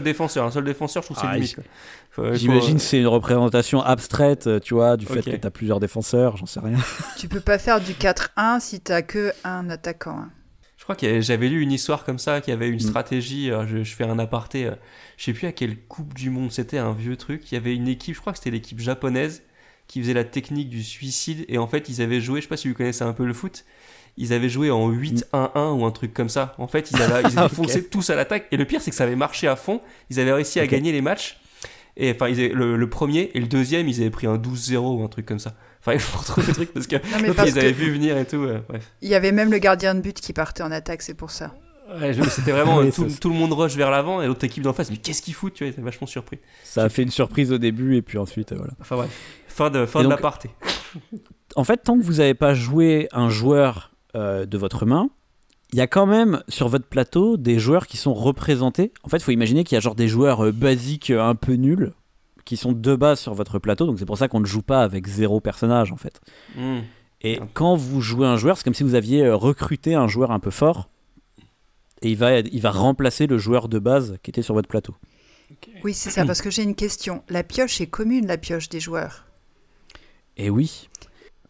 défenseur. 0.00 0.44
Un 0.46 0.50
seul 0.50 0.64
défenseur, 0.64 1.02
je 1.02 1.06
trouve 1.08 1.16
que 1.16 1.20
c'est 1.22 1.28
Ah, 1.28 1.34
limite. 1.34 1.48
j- 1.50 1.54
quoi. 1.56 1.64
Faut- 2.10 2.34
J'imagine 2.34 2.76
que 2.76 2.80
c'est 2.82 3.00
une 3.00 3.08
représentation 3.08 3.82
abstraite, 3.82 4.46
euh, 4.46 4.60
tu 4.60 4.74
vois, 4.74 4.96
du 4.96 5.04
fait 5.06 5.22
que 5.22 5.34
tu 5.36 5.46
as 5.46 5.50
plusieurs 5.50 5.80
défenseurs, 5.80 6.36
j'en 6.36 6.46
sais 6.46 6.60
rien. 6.60 6.78
Tu 7.18 7.28
peux 7.28 7.40
pas 7.40 7.58
faire 7.58 7.80
du 7.80 7.92
4-1 7.94 8.60
si 8.60 8.80
t'as 8.80 9.02
que 9.02 9.32
un 9.44 9.68
attaquant. 9.70 10.18
hein. 10.18 10.30
Je 10.76 10.84
crois 10.84 10.96
que 10.96 11.20
j'avais 11.22 11.48
lu 11.48 11.60
une 11.62 11.72
histoire 11.72 12.04
comme 12.04 12.18
ça, 12.18 12.40
qui 12.40 12.52
avait 12.52 12.68
une 12.68 12.76
Mm. 12.76 12.80
stratégie. 12.80 13.50
euh, 13.50 13.66
je, 13.66 13.82
je 13.82 13.94
fais 13.96 14.04
un 14.04 14.18
aparté. 14.18 14.66
euh, 14.66 14.74
je 15.16 15.24
sais 15.24 15.32
plus 15.32 15.46
à 15.48 15.52
quelle 15.52 15.78
Coupe 15.86 16.12
du 16.14 16.28
Monde 16.30 16.52
c'était, 16.52 16.78
un 16.78 16.92
vieux 16.92 17.16
truc. 17.16 17.50
Il 17.50 17.54
y 17.54 17.58
avait 17.58 17.74
une 17.74 17.88
équipe, 17.88 18.14
je 18.14 18.20
crois 18.20 18.32
que 18.32 18.38
c'était 18.38 18.50
l'équipe 18.50 18.78
japonaise, 18.78 19.42
qui 19.88 20.00
faisait 20.00 20.14
la 20.14 20.24
technique 20.24 20.68
du 20.68 20.82
suicide. 20.82 21.44
Et 21.48 21.58
en 21.58 21.66
fait, 21.66 21.88
ils 21.88 22.00
avaient 22.02 22.20
joué, 22.20 22.40
je 22.40 22.44
sais 22.44 22.48
pas 22.48 22.56
si 22.56 22.68
vous 22.68 22.74
connaissez 22.74 23.02
un 23.04 23.12
peu 23.12 23.24
le 23.24 23.32
foot, 23.32 23.64
ils 24.16 24.32
avaient 24.32 24.48
joué 24.48 24.70
en 24.70 24.90
8-1-1 24.90 25.72
ou 25.78 25.84
un 25.84 25.90
truc 25.90 26.14
comme 26.14 26.28
ça. 26.28 26.54
En 26.58 26.66
fait, 26.68 26.90
ils, 26.90 27.02
avaient, 27.02 27.22
ils 27.28 27.28
étaient 27.32 27.40
Ok. 27.42 27.50
foncés 27.52 27.84
tous 27.88 28.10
à 28.10 28.14
l'attaque. 28.16 28.46
Et 28.52 28.56
le 28.56 28.64
pire, 28.64 28.80
c'est 28.80 28.90
que 28.90 28.96
ça 28.96 29.04
avait 29.04 29.16
marché 29.16 29.48
à 29.48 29.56
fond. 29.56 29.80
Ils 30.10 30.20
avaient 30.20 30.32
réussi 30.32 30.60
à 30.60 30.66
gagner 30.66 30.92
les 30.92 31.00
matchs. 31.00 31.38
Et 31.96 32.10
enfin, 32.12 32.28
ils 32.28 32.38
avaient- 32.40 32.54
le, 32.54 32.76
le 32.76 32.90
premier 32.90 33.30
et 33.34 33.40
le 33.40 33.46
deuxième, 33.46 33.88
ils 33.88 34.00
avaient 34.00 34.10
pris 34.10 34.26
un 34.26 34.36
12-0 34.36 34.98
ou 34.98 35.04
un 35.04 35.08
truc 35.08 35.26
comme 35.26 35.38
ça. 35.38 35.54
Enfin, 35.80 35.92
il 35.92 36.00
faut 36.00 36.18
retrouver 36.18 36.46
le 36.48 36.52
truc 36.54 36.72
parce 36.72 36.86
que 36.86 36.96
Non, 36.96 37.34
parce 37.36 37.50
ils 37.50 37.58
avaient 37.58 37.72
que 37.72 37.76
vu 37.78 37.92
venir 37.92 38.16
et 38.18 38.24
tout. 38.24 38.42
euh, 38.42 38.60
bref. 38.68 38.90
il 39.02 39.08
y 39.08 39.14
avait 39.14 39.32
même 39.32 39.50
le 39.52 39.58
gardien 39.58 39.94
de 39.94 40.00
but 40.00 40.20
qui 40.20 40.32
partait 40.32 40.62
en 40.62 40.72
attaque, 40.72 41.02
c'est 41.02 41.14
pour 41.14 41.30
ça. 41.30 41.54
Ouais, 42.00 42.12
C'était 42.30 42.50
vraiment 42.52 42.78
Oui, 42.80 42.90
tout, 42.90 43.02
ça, 43.04 43.08
c'est- 43.10 43.20
tout 43.20 43.28
le 43.28 43.34
monde 43.36 43.52
rush 43.52 43.76
vers 43.76 43.90
l'avant 43.90 44.22
et 44.22 44.26
l'autre 44.26 44.42
équipe 44.44 44.62
d'en 44.64 44.72
face, 44.72 44.90
mais 44.90 44.96
qu'est-ce 44.96 45.20
qu'ils 45.22 45.34
foutent 45.34 45.52
Tu 45.54 45.62
vois, 45.62 45.68
ils 45.68 45.72
étaient 45.72 45.82
vachement 45.82 46.06
surpris. 46.06 46.38
Ça 46.64 46.82
a 46.84 46.88
fait 46.88 47.02
une 47.02 47.10
surprise 47.10 47.52
au 47.52 47.58
début 47.58 47.96
et 47.96 48.02
puis 48.02 48.16
ensuite, 48.18 48.52
euh, 48.52 48.56
voilà. 48.56 48.72
Enfin 48.80 48.96
bref, 48.96 49.10
fin 49.54 49.70
de, 49.70 49.86
fin 49.86 50.00
de 50.00 50.04
donc- 50.04 50.12
l'aparté. 50.12 50.50
En 51.56 51.62
fait, 51.62 51.76
tant 51.76 51.96
que 51.96 52.02
vous 52.02 52.14
n'avez 52.14 52.34
pas 52.34 52.52
joué 52.52 53.08
un 53.12 53.28
joueur 53.28 53.92
euh, 54.16 54.44
de 54.44 54.58
votre 54.58 54.86
main, 54.86 55.08
il 55.72 55.78
y 55.78 55.80
a 55.80 55.86
quand 55.86 56.06
même 56.06 56.42
sur 56.48 56.68
votre 56.68 56.86
plateau 56.86 57.36
des 57.36 57.60
joueurs 57.60 57.86
qui 57.86 57.96
sont 57.96 58.14
représentés. 58.14 58.92
En 59.04 59.08
fait, 59.08 59.18
il 59.18 59.22
faut 59.22 59.30
imaginer 59.30 59.62
qu'il 59.62 59.76
y 59.76 59.78
a 59.78 59.80
genre 59.80 59.94
des 59.94 60.08
joueurs 60.08 60.46
euh, 60.46 60.52
basiques 60.52 61.10
euh, 61.10 61.22
un 61.22 61.36
peu 61.36 61.52
nuls 61.52 61.92
qui 62.44 62.56
sont 62.56 62.72
de 62.72 62.96
base 62.96 63.20
sur 63.20 63.34
votre 63.34 63.60
plateau. 63.60 63.86
Donc 63.86 64.00
c'est 64.00 64.04
pour 64.04 64.18
ça 64.18 64.26
qu'on 64.26 64.40
ne 64.40 64.46
joue 64.46 64.62
pas 64.62 64.82
avec 64.82 65.06
zéro 65.06 65.40
personnage 65.40 65.92
en 65.92 65.96
fait. 65.96 66.20
Hmm. 66.56 66.80
Et 67.22 67.38
quand 67.52 67.76
vous 67.76 68.00
jouez 68.00 68.26
un 68.26 68.36
joueur, 68.36 68.56
c'est 68.56 68.64
comme 68.64 68.74
si 68.74 68.82
vous 68.82 68.96
aviez 68.96 69.30
recruté 69.30 69.94
un 69.94 70.08
joueur 70.08 70.32
un 70.32 70.40
peu 70.40 70.50
fort. 70.50 70.88
Et 72.02 72.10
il 72.10 72.16
va, 72.16 72.40
il 72.40 72.60
va 72.60 72.70
remplacer 72.70 73.26
le 73.28 73.38
joueur 73.38 73.68
de 73.68 73.78
base 73.78 74.18
qui 74.22 74.30
était 74.30 74.42
sur 74.42 74.54
votre 74.54 74.68
plateau. 74.68 74.94
Oui, 75.84 75.94
c'est 75.94 76.10
ça, 76.10 76.24
parce 76.24 76.42
que 76.42 76.50
j'ai 76.50 76.62
une 76.62 76.74
question. 76.74 77.22
La 77.28 77.42
pioche 77.42 77.80
est 77.80 77.86
commune, 77.86 78.26
la 78.26 78.38
pioche 78.38 78.68
des 78.68 78.80
joueurs. 78.80 79.24
Et 80.36 80.50
oui, 80.50 80.88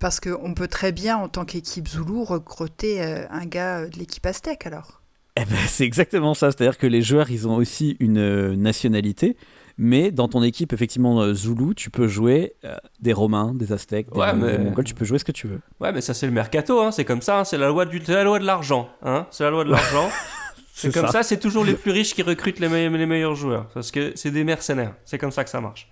Parce 0.00 0.20
qu'on 0.20 0.52
peut 0.54 0.68
très 0.68 0.92
bien, 0.92 1.16
en 1.16 1.28
tant 1.28 1.44
qu'équipe 1.44 1.88
Zulu, 1.88 2.22
recruter 2.22 3.02
euh, 3.02 3.24
un 3.30 3.46
gars 3.46 3.78
euh, 3.80 3.88
de 3.88 3.98
l'équipe 3.98 4.24
Aztèque 4.26 4.66
alors. 4.66 5.00
Eh 5.36 5.44
ben, 5.46 5.56
c'est 5.66 5.84
exactement 5.84 6.34
ça. 6.34 6.50
C'est-à-dire 6.52 6.78
que 6.78 6.86
les 6.86 7.02
joueurs, 7.02 7.30
ils 7.30 7.48
ont 7.48 7.56
aussi 7.56 7.96
une 8.00 8.18
euh, 8.18 8.54
nationalité. 8.56 9.36
Mais 9.76 10.12
dans 10.12 10.28
ton 10.28 10.42
équipe, 10.44 10.72
effectivement, 10.72 11.34
Zulu, 11.34 11.74
tu 11.74 11.90
peux 11.90 12.06
jouer 12.06 12.52
euh, 12.64 12.76
des 13.00 13.12
Romains, 13.12 13.52
des 13.54 13.72
Aztèques, 13.72 14.12
des, 14.12 14.20
Ouais, 14.20 14.32
Mon- 14.32 14.46
mais- 14.46 14.58
des 14.58 14.64
Mongols, 14.64 14.84
tu 14.84 14.94
peux 14.94 15.04
jouer 15.04 15.18
ce 15.18 15.24
que 15.24 15.32
tu 15.32 15.48
veux. 15.48 15.60
Ouais, 15.80 15.90
mais 15.90 16.00
ça 16.00 16.14
c'est 16.14 16.26
le 16.26 16.32
mercato, 16.32 16.80
hein, 16.80 16.92
c'est 16.92 17.04
comme 17.04 17.22
ça, 17.22 17.40
hein, 17.40 17.44
c'est 17.44 17.58
la 17.58 17.66
loi 17.68 17.84
du, 17.84 18.00
c'est 18.04 18.12
la 18.14 18.22
loi 18.22 18.38
de 18.38 18.44
l'argent, 18.44 18.88
hein, 19.02 19.26
c'est 19.32 19.42
la 19.42 19.50
loi 19.50 19.64
de 19.64 19.70
l'argent. 19.70 20.08
c'est 20.74 20.94
comme 20.94 21.08
ça, 21.08 21.24
c'est 21.24 21.38
toujours 21.40 21.64
les 21.64 21.74
plus 21.74 21.90
riches 21.90 22.14
qui 22.14 22.22
recrutent 22.22 22.60
les, 22.60 22.68
meilleurs- 22.68 22.92
les 22.92 23.06
meilleurs 23.06 23.34
joueurs, 23.34 23.66
parce 23.74 23.90
que 23.90 24.12
c'est 24.14 24.30
des 24.30 24.44
mercenaires. 24.44 24.94
C'est 25.04 25.18
comme 25.18 25.32
ça 25.32 25.42
que 25.42 25.50
ça 25.50 25.60
marche. 25.60 25.88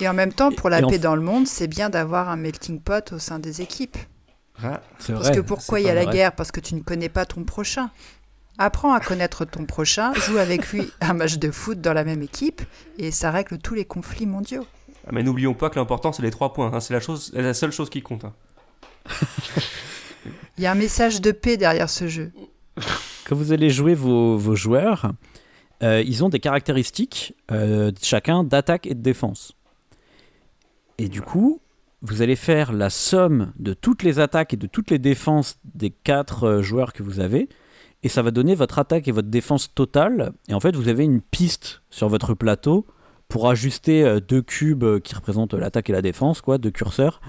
Et 0.00 0.08
en 0.08 0.14
même 0.14 0.32
temps, 0.32 0.50
pour 0.52 0.68
la 0.70 0.80
Et 0.80 0.86
paix 0.86 0.98
dans 0.98 1.14
le 1.16 1.22
monde, 1.22 1.46
c'est 1.46 1.66
bien 1.68 1.90
d'avoir 1.90 2.28
un 2.28 2.36
melting 2.36 2.80
pot 2.80 3.12
au 3.12 3.18
sein 3.18 3.38
des 3.38 3.62
équipes. 3.62 3.96
C'est 4.98 5.14
Parce 5.14 5.30
que 5.30 5.40
pourquoi 5.40 5.80
il 5.80 5.86
y 5.86 5.88
a 5.88 5.94
la 5.94 6.04
vrai. 6.04 6.12
guerre 6.12 6.32
Parce 6.34 6.52
que 6.52 6.60
tu 6.60 6.74
ne 6.74 6.80
connais 6.80 7.08
pas 7.08 7.24
ton 7.24 7.44
prochain. 7.44 7.90
Apprends 8.58 8.92
à 8.92 9.00
connaître 9.00 9.46
ton 9.46 9.64
prochain, 9.64 10.12
joue 10.14 10.36
avec 10.36 10.70
lui 10.72 10.90
un 11.00 11.14
match 11.14 11.38
de 11.38 11.50
foot 11.50 11.80
dans 11.80 11.94
la 11.94 12.04
même 12.04 12.20
équipe, 12.22 12.60
et 12.98 13.10
ça 13.10 13.30
règle 13.30 13.56
tous 13.56 13.74
les 13.74 13.86
conflits 13.86 14.26
mondiaux. 14.26 14.66
Ah, 15.06 15.10
mais 15.12 15.22
n'oublions 15.22 15.54
pas 15.54 15.70
que 15.70 15.78
l'important 15.78 16.12
c'est 16.12 16.20
les 16.22 16.30
trois 16.30 16.52
points, 16.52 16.70
hein, 16.74 16.80
c'est 16.80 16.92
la, 16.92 17.00
chose, 17.00 17.32
la 17.34 17.54
seule 17.54 17.72
chose 17.72 17.88
qui 17.88 18.02
compte. 18.02 18.26
hein. 18.26 18.34
Il 20.58 20.64
y 20.64 20.66
a 20.66 20.72
un 20.72 20.74
message 20.74 21.22
de 21.22 21.32
paix 21.32 21.56
derrière 21.56 21.88
ce 21.88 22.06
jeu. 22.06 22.32
Quand 23.24 23.34
vous 23.34 23.52
allez 23.52 23.70
jouer 23.70 23.94
vos, 23.94 24.36
vos 24.36 24.54
joueurs, 24.54 25.12
euh, 25.82 26.02
ils 26.06 26.22
ont 26.22 26.28
des 26.28 26.40
caractéristiques, 26.40 27.34
euh, 27.50 27.92
chacun 28.02 28.44
d'attaque 28.44 28.86
et 28.86 28.94
de 28.94 29.00
défense. 29.00 29.54
Et 31.00 31.08
du 31.08 31.22
coup, 31.22 31.60
vous 32.02 32.22
allez 32.22 32.36
faire 32.36 32.72
la 32.72 32.90
somme 32.90 33.52
de 33.58 33.72
toutes 33.72 34.02
les 34.02 34.18
attaques 34.18 34.54
et 34.54 34.56
de 34.56 34.66
toutes 34.66 34.90
les 34.90 34.98
défenses 34.98 35.58
des 35.74 35.90
quatre 35.90 36.44
euh, 36.44 36.62
joueurs 36.62 36.92
que 36.92 37.02
vous 37.02 37.20
avez, 37.20 37.48
et 38.02 38.08
ça 38.08 38.22
va 38.22 38.30
donner 38.30 38.54
votre 38.54 38.78
attaque 38.78 39.08
et 39.08 39.12
votre 39.12 39.28
défense 39.28 39.74
totale. 39.74 40.32
Et 40.48 40.54
en 40.54 40.60
fait, 40.60 40.76
vous 40.76 40.88
avez 40.88 41.04
une 41.04 41.20
piste 41.20 41.82
sur 41.90 42.08
votre 42.08 42.34
plateau 42.34 42.86
pour 43.28 43.48
ajuster 43.48 44.04
euh, 44.04 44.20
deux 44.20 44.42
cubes 44.42 44.84
euh, 44.84 45.00
qui 45.00 45.14
représentent 45.14 45.54
l'attaque 45.54 45.88
et 45.88 45.92
la 45.92 46.02
défense, 46.02 46.42
quoi, 46.42 46.58
deux 46.58 46.70
curseurs, 46.70 47.20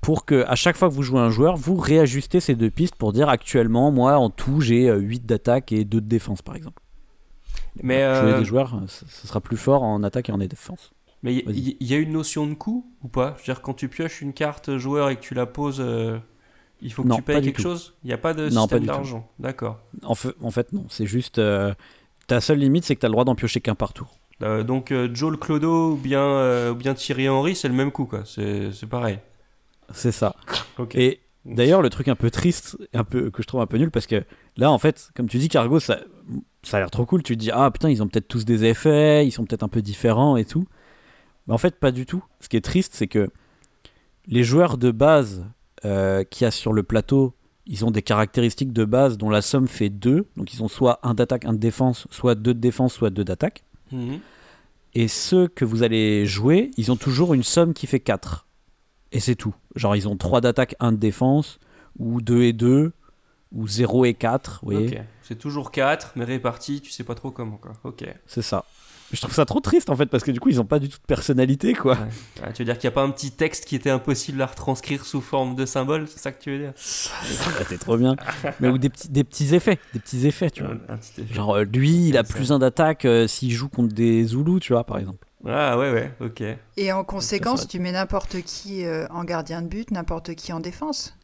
pour 0.00 0.24
que 0.24 0.44
à 0.46 0.54
chaque 0.54 0.76
fois 0.76 0.88
que 0.88 0.94
vous 0.94 1.02
jouez 1.02 1.20
un 1.20 1.30
joueur, 1.30 1.56
vous 1.56 1.76
réajustez 1.76 2.38
ces 2.40 2.54
deux 2.54 2.70
pistes 2.70 2.96
pour 2.96 3.12
dire 3.12 3.28
actuellement, 3.28 3.90
moi 3.90 4.16
en 4.16 4.30
tout, 4.30 4.60
j'ai 4.60 4.92
8 4.92 5.26
d'attaque 5.26 5.72
et 5.72 5.84
2 5.84 6.00
de 6.00 6.06
défense, 6.06 6.42
par 6.42 6.54
exemple. 6.54 6.82
Mais 7.82 8.00
Jouer 8.14 8.32
euh, 8.32 8.38
des 8.38 8.44
joueurs, 8.44 8.80
ce 8.86 9.26
sera 9.26 9.40
plus 9.40 9.56
fort 9.56 9.82
en 9.82 10.02
attaque 10.02 10.28
et 10.28 10.32
en 10.32 10.38
défense. 10.38 10.92
Mais 11.22 11.34
il 11.34 11.68
y, 11.68 11.76
il 11.80 11.86
y 11.86 11.94
a 11.94 11.98
une 11.98 12.12
notion 12.12 12.46
de 12.46 12.54
coût 12.54 12.86
ou 13.02 13.08
pas? 13.08 13.34
Je 13.36 13.42
veux 13.42 13.54
dire, 13.54 13.62
quand 13.62 13.74
tu 13.74 13.88
pioches 13.88 14.20
une 14.22 14.32
carte 14.32 14.76
joueur 14.78 15.10
et 15.10 15.16
que 15.16 15.20
tu 15.22 15.34
la 15.34 15.46
poses, 15.46 15.80
euh, 15.80 16.18
Il 16.80 16.92
faut 16.92 17.02
que 17.04 17.08
Non, 17.08 17.16
tu 17.16 17.22
payes 17.22 17.40
quelque 17.42 17.56
tout. 17.56 17.62
chose? 17.62 17.94
Il 18.04 18.08
n'y 18.08 18.12
a 18.12 18.18
pas 18.18 18.34
de 18.34 18.48
Non, 18.48 18.62
système 18.62 18.84
d'argent. 18.84 19.28
D'accord. 19.38 19.78
En, 20.02 20.14
fait- 20.16 20.34
en 20.40 20.50
fait, 20.50 20.72
non. 20.72 20.84
C'est 20.88 21.06
juste. 21.06 21.38
euh, 21.38 21.74
ta 22.26 22.40
seule 22.40 22.58
limite, 22.58 22.84
c'est 22.84 22.94
que 22.96 23.00
tu 23.00 23.06
as 23.06 23.08
le 23.08 23.12
droit 23.12 23.24
d'en 23.24 23.34
piocher 23.34 23.60
qu'un 23.60 23.74
par 23.76 23.92
tour. 23.92 24.08
Euh, 24.42 24.64
donc 24.64 24.90
euh, 24.90 25.08
Joe 25.14 25.30
le 25.30 25.36
Clodo 25.36 25.92
ou 25.92 25.96
bien, 25.96 26.70
ou 26.70 26.74
bien 26.74 26.94
Thierry 26.94 27.28
Henry, 27.28 27.54
c'est 27.54 27.68
le 27.68 27.74
même 27.74 27.92
coup, 27.92 28.04
quoi. 28.06 28.22
C'est 28.24 28.88
pareil. 28.88 29.18
C'est 29.92 30.12
ça. 30.12 30.34
Et 30.94 31.20
d'ailleurs, 31.44 31.82
le 31.82 31.90
truc 31.90 32.08
un 32.08 32.14
peu 32.16 32.30
triste, 32.30 32.76
un 32.94 33.04
peu, 33.04 33.30
que 33.30 33.42
je 33.42 33.46
trouve 33.46 33.60
un 33.60 33.66
peu 33.66 33.76
nul, 33.76 33.90
parce 33.90 34.06
que 34.06 34.24
là, 34.56 34.70
en 34.72 34.78
fait, 34.78 35.10
comme 35.14 35.28
tu 35.28 35.38
dis, 35.38 35.48
Cargo, 35.48 35.78
ça, 35.80 36.00
ça 36.62 36.78
a 36.78 36.80
l'air 36.80 36.90
trop 36.90 37.04
cool. 37.06 37.22
Tu 37.22 37.36
te 37.36 37.40
dis, 37.40 37.50
ah 37.52 37.70
putain, 37.70 37.90
ils 37.90 38.02
ont 38.02 38.08
peut-être 38.08 38.28
tous 38.28 38.44
des 38.44 38.64
effets, 38.64 39.26
ils 39.26 39.30
sont 39.32 39.44
peut-être 39.44 39.62
un 39.62 39.68
peu 39.68 39.82
différents 39.82 40.36
et 40.36 40.44
tout. 40.44 40.66
Mais 41.46 41.54
en 41.54 41.58
fait, 41.58 41.78
pas 41.78 41.90
du 41.90 42.06
tout. 42.06 42.24
Ce 42.40 42.48
qui 42.48 42.56
est 42.56 42.64
triste, 42.64 42.94
c'est 42.94 43.08
que 43.08 43.28
les 44.26 44.44
joueurs 44.44 44.78
de 44.78 44.90
base 44.90 45.44
euh, 45.84 46.24
qu'il 46.24 46.44
y 46.44 46.48
a 46.48 46.50
sur 46.50 46.72
le 46.72 46.82
plateau, 46.82 47.34
ils 47.66 47.84
ont 47.84 47.90
des 47.90 48.02
caractéristiques 48.02 48.72
de 48.72 48.84
base 48.84 49.18
dont 49.18 49.30
la 49.30 49.42
somme 49.42 49.68
fait 49.68 49.88
2. 49.88 50.26
Donc, 50.36 50.54
ils 50.54 50.62
ont 50.62 50.68
soit 50.68 51.00
un 51.02 51.14
d'attaque, 51.14 51.44
un 51.44 51.52
de 51.52 51.58
défense, 51.58 52.06
soit 52.10 52.34
deux 52.34 52.54
de 52.54 52.60
défense, 52.60 52.94
soit 52.94 53.10
deux 53.10 53.24
d'attaque. 53.24 53.64
Mhm. 53.90 54.20
Et 54.94 55.08
ceux 55.08 55.48
que 55.48 55.64
vous 55.64 55.82
allez 55.82 56.26
jouer, 56.26 56.70
ils 56.76 56.92
ont 56.92 56.96
toujours 56.96 57.34
une 57.34 57.42
somme 57.42 57.72
qui 57.72 57.86
fait 57.86 58.00
4. 58.00 58.46
Et 59.10 59.20
c'est 59.20 59.36
tout. 59.36 59.54
Genre, 59.74 59.96
ils 59.96 60.08
ont 60.08 60.16
3 60.16 60.40
d'attaque, 60.40 60.74
1 60.80 60.92
de 60.92 60.96
défense, 60.96 61.58
ou 61.98 62.20
2 62.20 62.42
et 62.42 62.52
2, 62.52 62.92
ou 63.52 63.68
0 63.68 64.04
et 64.04 64.14
4. 64.14 64.60
Vous 64.62 64.70
voyez 64.70 64.88
Ok. 64.88 65.04
C'est 65.22 65.38
toujours 65.38 65.70
4, 65.70 66.12
mais 66.16 66.24
réparti, 66.24 66.80
tu 66.80 66.90
sais 66.90 67.04
pas 67.04 67.14
trop 67.14 67.30
comment, 67.30 67.56
quoi. 67.56 67.72
Ok. 67.84 68.04
C'est 68.26 68.42
ça. 68.42 68.64
Je 69.12 69.20
trouve 69.20 69.34
ça 69.34 69.44
trop 69.44 69.60
triste 69.60 69.90
en 69.90 69.96
fait, 69.96 70.06
parce 70.06 70.24
que 70.24 70.30
du 70.30 70.40
coup, 70.40 70.48
ils 70.48 70.60
ont 70.60 70.64
pas 70.64 70.78
du 70.78 70.88
tout 70.88 70.98
de 70.98 71.04
personnalité, 71.06 71.74
quoi. 71.74 71.98
Ah, 72.42 72.52
tu 72.52 72.62
veux 72.62 72.64
dire 72.64 72.78
qu'il 72.78 72.88
n'y 72.88 72.92
a 72.92 72.94
pas 72.94 73.02
un 73.02 73.10
petit 73.10 73.30
texte 73.30 73.66
qui 73.66 73.76
était 73.76 73.90
impossible 73.90 74.40
à 74.40 74.46
retranscrire 74.46 75.04
sous 75.04 75.20
forme 75.20 75.54
de 75.54 75.66
symbole 75.66 76.06
C'est 76.08 76.18
ça 76.18 76.32
que 76.32 76.42
tu 76.42 76.50
veux 76.50 76.58
dire? 76.58 76.72
Ça 76.76 77.10
trop 77.78 77.96
bien. 77.96 78.16
Mais 78.60 78.68
ou 78.68 78.78
des 78.78 78.88
petits, 78.88 79.08
des 79.08 79.24
petits 79.24 79.54
effets, 79.54 79.78
des 79.92 80.00
petits 80.00 80.26
effets, 80.26 80.50
tu 80.50 80.62
vois. 80.62 80.74
Effet. 80.74 81.34
Genre, 81.34 81.56
euh, 81.56 81.64
lui, 81.64 82.08
il 82.08 82.16
a 82.16 82.24
ça. 82.24 82.34
plus 82.34 82.52
un 82.52 82.58
d'attaque 82.58 83.04
euh, 83.04 83.26
s'il 83.26 83.50
joue 83.50 83.68
contre 83.68 83.94
des 83.94 84.24
Zoulous, 84.24 84.60
tu 84.60 84.72
vois, 84.72 84.84
par 84.84 84.98
exemple. 84.98 85.26
Ah 85.46 85.76
ouais, 85.78 85.92
ouais, 85.92 86.12
ok. 86.20 86.42
Et 86.76 86.92
en 86.92 87.04
conséquence, 87.04 87.62
ça- 87.62 87.66
tu 87.66 87.80
mets 87.80 87.92
n'importe 87.92 88.40
qui 88.42 88.84
euh, 88.84 89.06
en 89.10 89.24
gardien 89.24 89.60
de 89.62 89.66
but, 89.66 89.90
n'importe 89.90 90.34
qui 90.34 90.52
en 90.52 90.60
défance. 90.60 91.14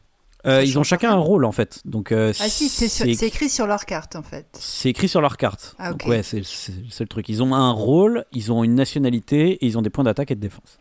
Euh, 0.45 0.63
ils 0.63 0.79
ont 0.79 0.83
chacun 0.83 1.11
un 1.11 1.17
rôle 1.17 1.43
en 1.43 1.51
fait. 1.51 1.81
Donc, 1.85 2.11
euh, 2.11 2.31
Ah 2.39 2.47
si, 2.47 2.69
c'est 2.69 3.23
écrit 3.23 3.49
sur 3.49 3.67
leur 3.67 3.85
carte 3.85 4.15
en 4.15 4.23
fait. 4.23 4.47
C'est 4.59 4.89
écrit 4.89 5.09
sur 5.09 5.19
leur 5.19 5.35
carte. 5.37 5.75
Ah, 5.79 5.91
Donc 5.91 6.03
ok. 6.03 6.09
ouais, 6.09 6.23
c'est 6.23 6.39
le 6.41 7.07
truc. 7.07 7.27
Ils 7.27 7.43
ont 7.43 7.53
un 7.53 7.71
rôle, 7.71 8.25
ils 8.31 8.51
ont 8.51 8.63
une 8.63 8.75
nationalité 8.75 9.51
et 9.51 9.65
ils 9.65 9.77
ont 9.77 9.81
des 9.81 9.89
points 9.89 10.05
d'attaque 10.05 10.31
et 10.31 10.35
de 10.35 10.39
défense. 10.39 10.79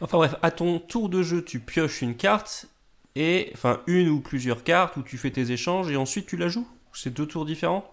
Enfin 0.00 0.16
bref, 0.16 0.34
à 0.42 0.50
ton 0.50 0.78
tour 0.78 1.08
de 1.08 1.22
jeu, 1.22 1.44
tu 1.44 1.60
pioches 1.60 2.00
une 2.02 2.16
carte, 2.16 2.66
et 3.16 3.50
enfin 3.54 3.80
une 3.86 4.08
ou 4.08 4.20
plusieurs 4.20 4.64
cartes, 4.64 4.96
où 4.96 5.02
tu 5.02 5.18
fais 5.18 5.30
tes 5.30 5.52
échanges, 5.52 5.90
et 5.90 5.96
ensuite 5.96 6.26
tu 6.26 6.36
la 6.36 6.48
joues? 6.48 6.66
C'est 6.92 7.12
deux 7.12 7.26
tours 7.26 7.44
différents? 7.44 7.84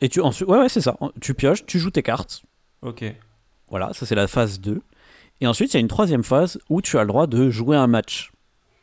Et 0.00 0.08
tu 0.08 0.20
ensuite, 0.20 0.48
ouais, 0.48 0.58
ouais, 0.58 0.68
c'est 0.68 0.80
ça. 0.80 0.96
Tu 1.20 1.34
pioches, 1.34 1.66
tu 1.66 1.78
joues 1.78 1.90
tes 1.90 2.02
cartes. 2.02 2.42
Ok. 2.82 3.04
Voilà, 3.68 3.92
ça 3.92 4.06
c'est 4.06 4.14
la 4.14 4.28
phase 4.28 4.60
2. 4.60 4.80
Et 5.40 5.46
ensuite, 5.46 5.72
il 5.72 5.74
y 5.74 5.78
a 5.78 5.80
une 5.80 5.88
troisième 5.88 6.22
phase 6.22 6.58
où 6.70 6.80
tu 6.80 6.96
as 6.98 7.02
le 7.02 7.08
droit 7.08 7.26
de 7.26 7.50
jouer 7.50 7.76
un 7.76 7.86
match. 7.88 8.30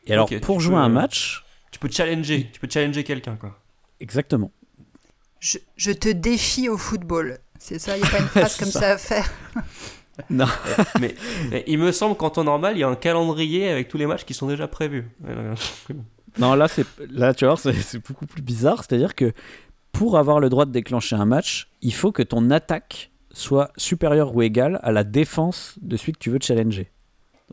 Et 0.06 0.12
alors, 0.12 0.28
pour 0.42 0.60
jouer 0.60 0.74
peux- 0.74 0.80
un 0.80 0.88
match, 0.88 1.44
Tu 1.70 1.78
peux 1.78 1.90
challenger, 1.90 2.50
tu 2.52 2.60
peux 2.60 2.68
challenger 2.70 3.04
quelqu'un, 3.04 3.36
quoi. 3.36 3.58
exactement. 4.00 4.50
Je, 5.40 5.58
je 5.76 5.90
te 5.92 6.08
défie 6.08 6.68
au 6.68 6.76
football. 6.78 7.38
C'est 7.58 7.78
ça, 7.78 7.96
il 7.96 8.02
n'y 8.02 8.06
a 8.06 8.10
pas 8.10 8.18
une 8.20 8.26
phrase 8.28 8.56
comme 8.56 8.70
ça. 8.70 8.80
ça 8.80 8.90
à 8.92 8.98
faire. 8.98 9.30
Non, 10.28 10.46
mais, 11.00 11.14
mais 11.50 11.64
il 11.66 11.78
me 11.78 11.90
semble 11.90 12.16
qu'en 12.18 12.28
temps 12.28 12.44
normal, 12.44 12.76
il 12.76 12.80
y 12.80 12.82
a 12.82 12.88
un 12.88 12.94
calendrier 12.96 13.70
avec 13.70 13.88
tous 13.88 13.96
les 13.96 14.04
matchs 14.06 14.24
qui 14.26 14.34
sont 14.34 14.46
déjà 14.46 14.68
prévus. 14.68 15.08
Non 16.38 16.54
là, 16.54 16.68
c'est 16.68 16.84
là, 17.10 17.32
tu 17.32 17.46
vois, 17.46 17.56
c'est 17.56 17.72
c'est 17.72 17.98
beaucoup 18.06 18.26
plus 18.26 18.42
bizarre. 18.42 18.84
C'est-à-dire 18.84 19.14
que 19.14 19.32
pour 19.90 20.18
avoir 20.18 20.38
le 20.38 20.50
droit 20.50 20.66
de 20.66 20.70
déclencher 20.70 21.16
un 21.16 21.24
match, 21.24 21.68
il 21.80 21.94
faut 21.94 22.12
que 22.12 22.22
ton 22.22 22.50
attaque 22.50 23.10
soit 23.32 23.72
supérieure 23.78 24.36
ou 24.36 24.42
égale 24.42 24.78
à 24.82 24.92
la 24.92 25.02
défense 25.02 25.78
de 25.80 25.96
celui 25.96 26.12
que 26.12 26.18
tu 26.18 26.28
veux 26.30 26.38
challenger. 26.40 26.90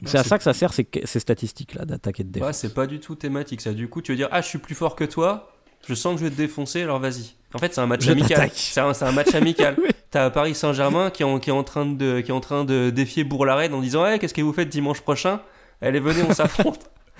C'est 0.05 0.17
à 0.17 0.23
ça 0.23 0.37
que 0.37 0.43
ça 0.43 0.53
sert 0.53 0.73
ces, 0.73 0.87
ces 1.03 1.19
statistiques-là 1.19 1.85
d'attaque 1.85 2.19
et 2.19 2.23
de 2.23 2.31
défense. 2.31 2.47
Ouais, 2.47 2.53
c'est 2.53 2.73
pas 2.73 2.87
du 2.87 2.99
tout 2.99 3.15
thématique 3.15 3.61
ça. 3.61 3.73
Du 3.73 3.89
coup, 3.89 4.01
tu 4.01 4.11
veux 4.11 4.17
dire, 4.17 4.29
ah, 4.31 4.41
je 4.41 4.47
suis 4.47 4.59
plus 4.59 4.75
fort 4.75 4.95
que 4.95 5.03
toi, 5.03 5.51
je 5.87 5.93
sens 5.93 6.13
que 6.13 6.19
je 6.19 6.25
vais 6.25 6.31
te 6.31 6.37
défoncer, 6.37 6.83
alors 6.83 6.99
vas-y. 6.99 7.33
En 7.53 7.57
fait, 7.57 7.73
c'est 7.73 7.81
un 7.81 7.87
match 7.87 8.03
Je 8.03 8.11
amical. 8.11 8.49
C'est 8.53 8.79
un, 8.79 9.11
match 9.11 9.33
amical. 9.33 9.75
T'as 10.11 10.29
Paris 10.29 10.53
Saint-Germain 10.55 11.09
qui, 11.09 11.23
est 11.23 11.25
en- 11.25 11.39
qui, 11.39 11.49
est 11.49 11.53
en 11.53 11.63
train 11.63 11.85
de, 11.85 12.21
qui 12.21 12.31
est 12.31 12.33
en 12.33 12.39
train 12.39 12.63
de 12.63 12.89
défier 12.89 13.23
Bourg-la-Reine 13.23 13.73
en 13.73 13.81
disant, 13.81 14.03
ouais, 14.03 14.19
qu'est-ce 14.19 14.33
que 14.33 14.41
vous 14.41 14.53
faites 14.53 14.69
dimanche 14.69 15.01
prochain? 15.01 15.41
Allez, 15.81 15.99
venez, 15.99 16.23
on 16.27 16.33
s'affronte. 16.33 16.89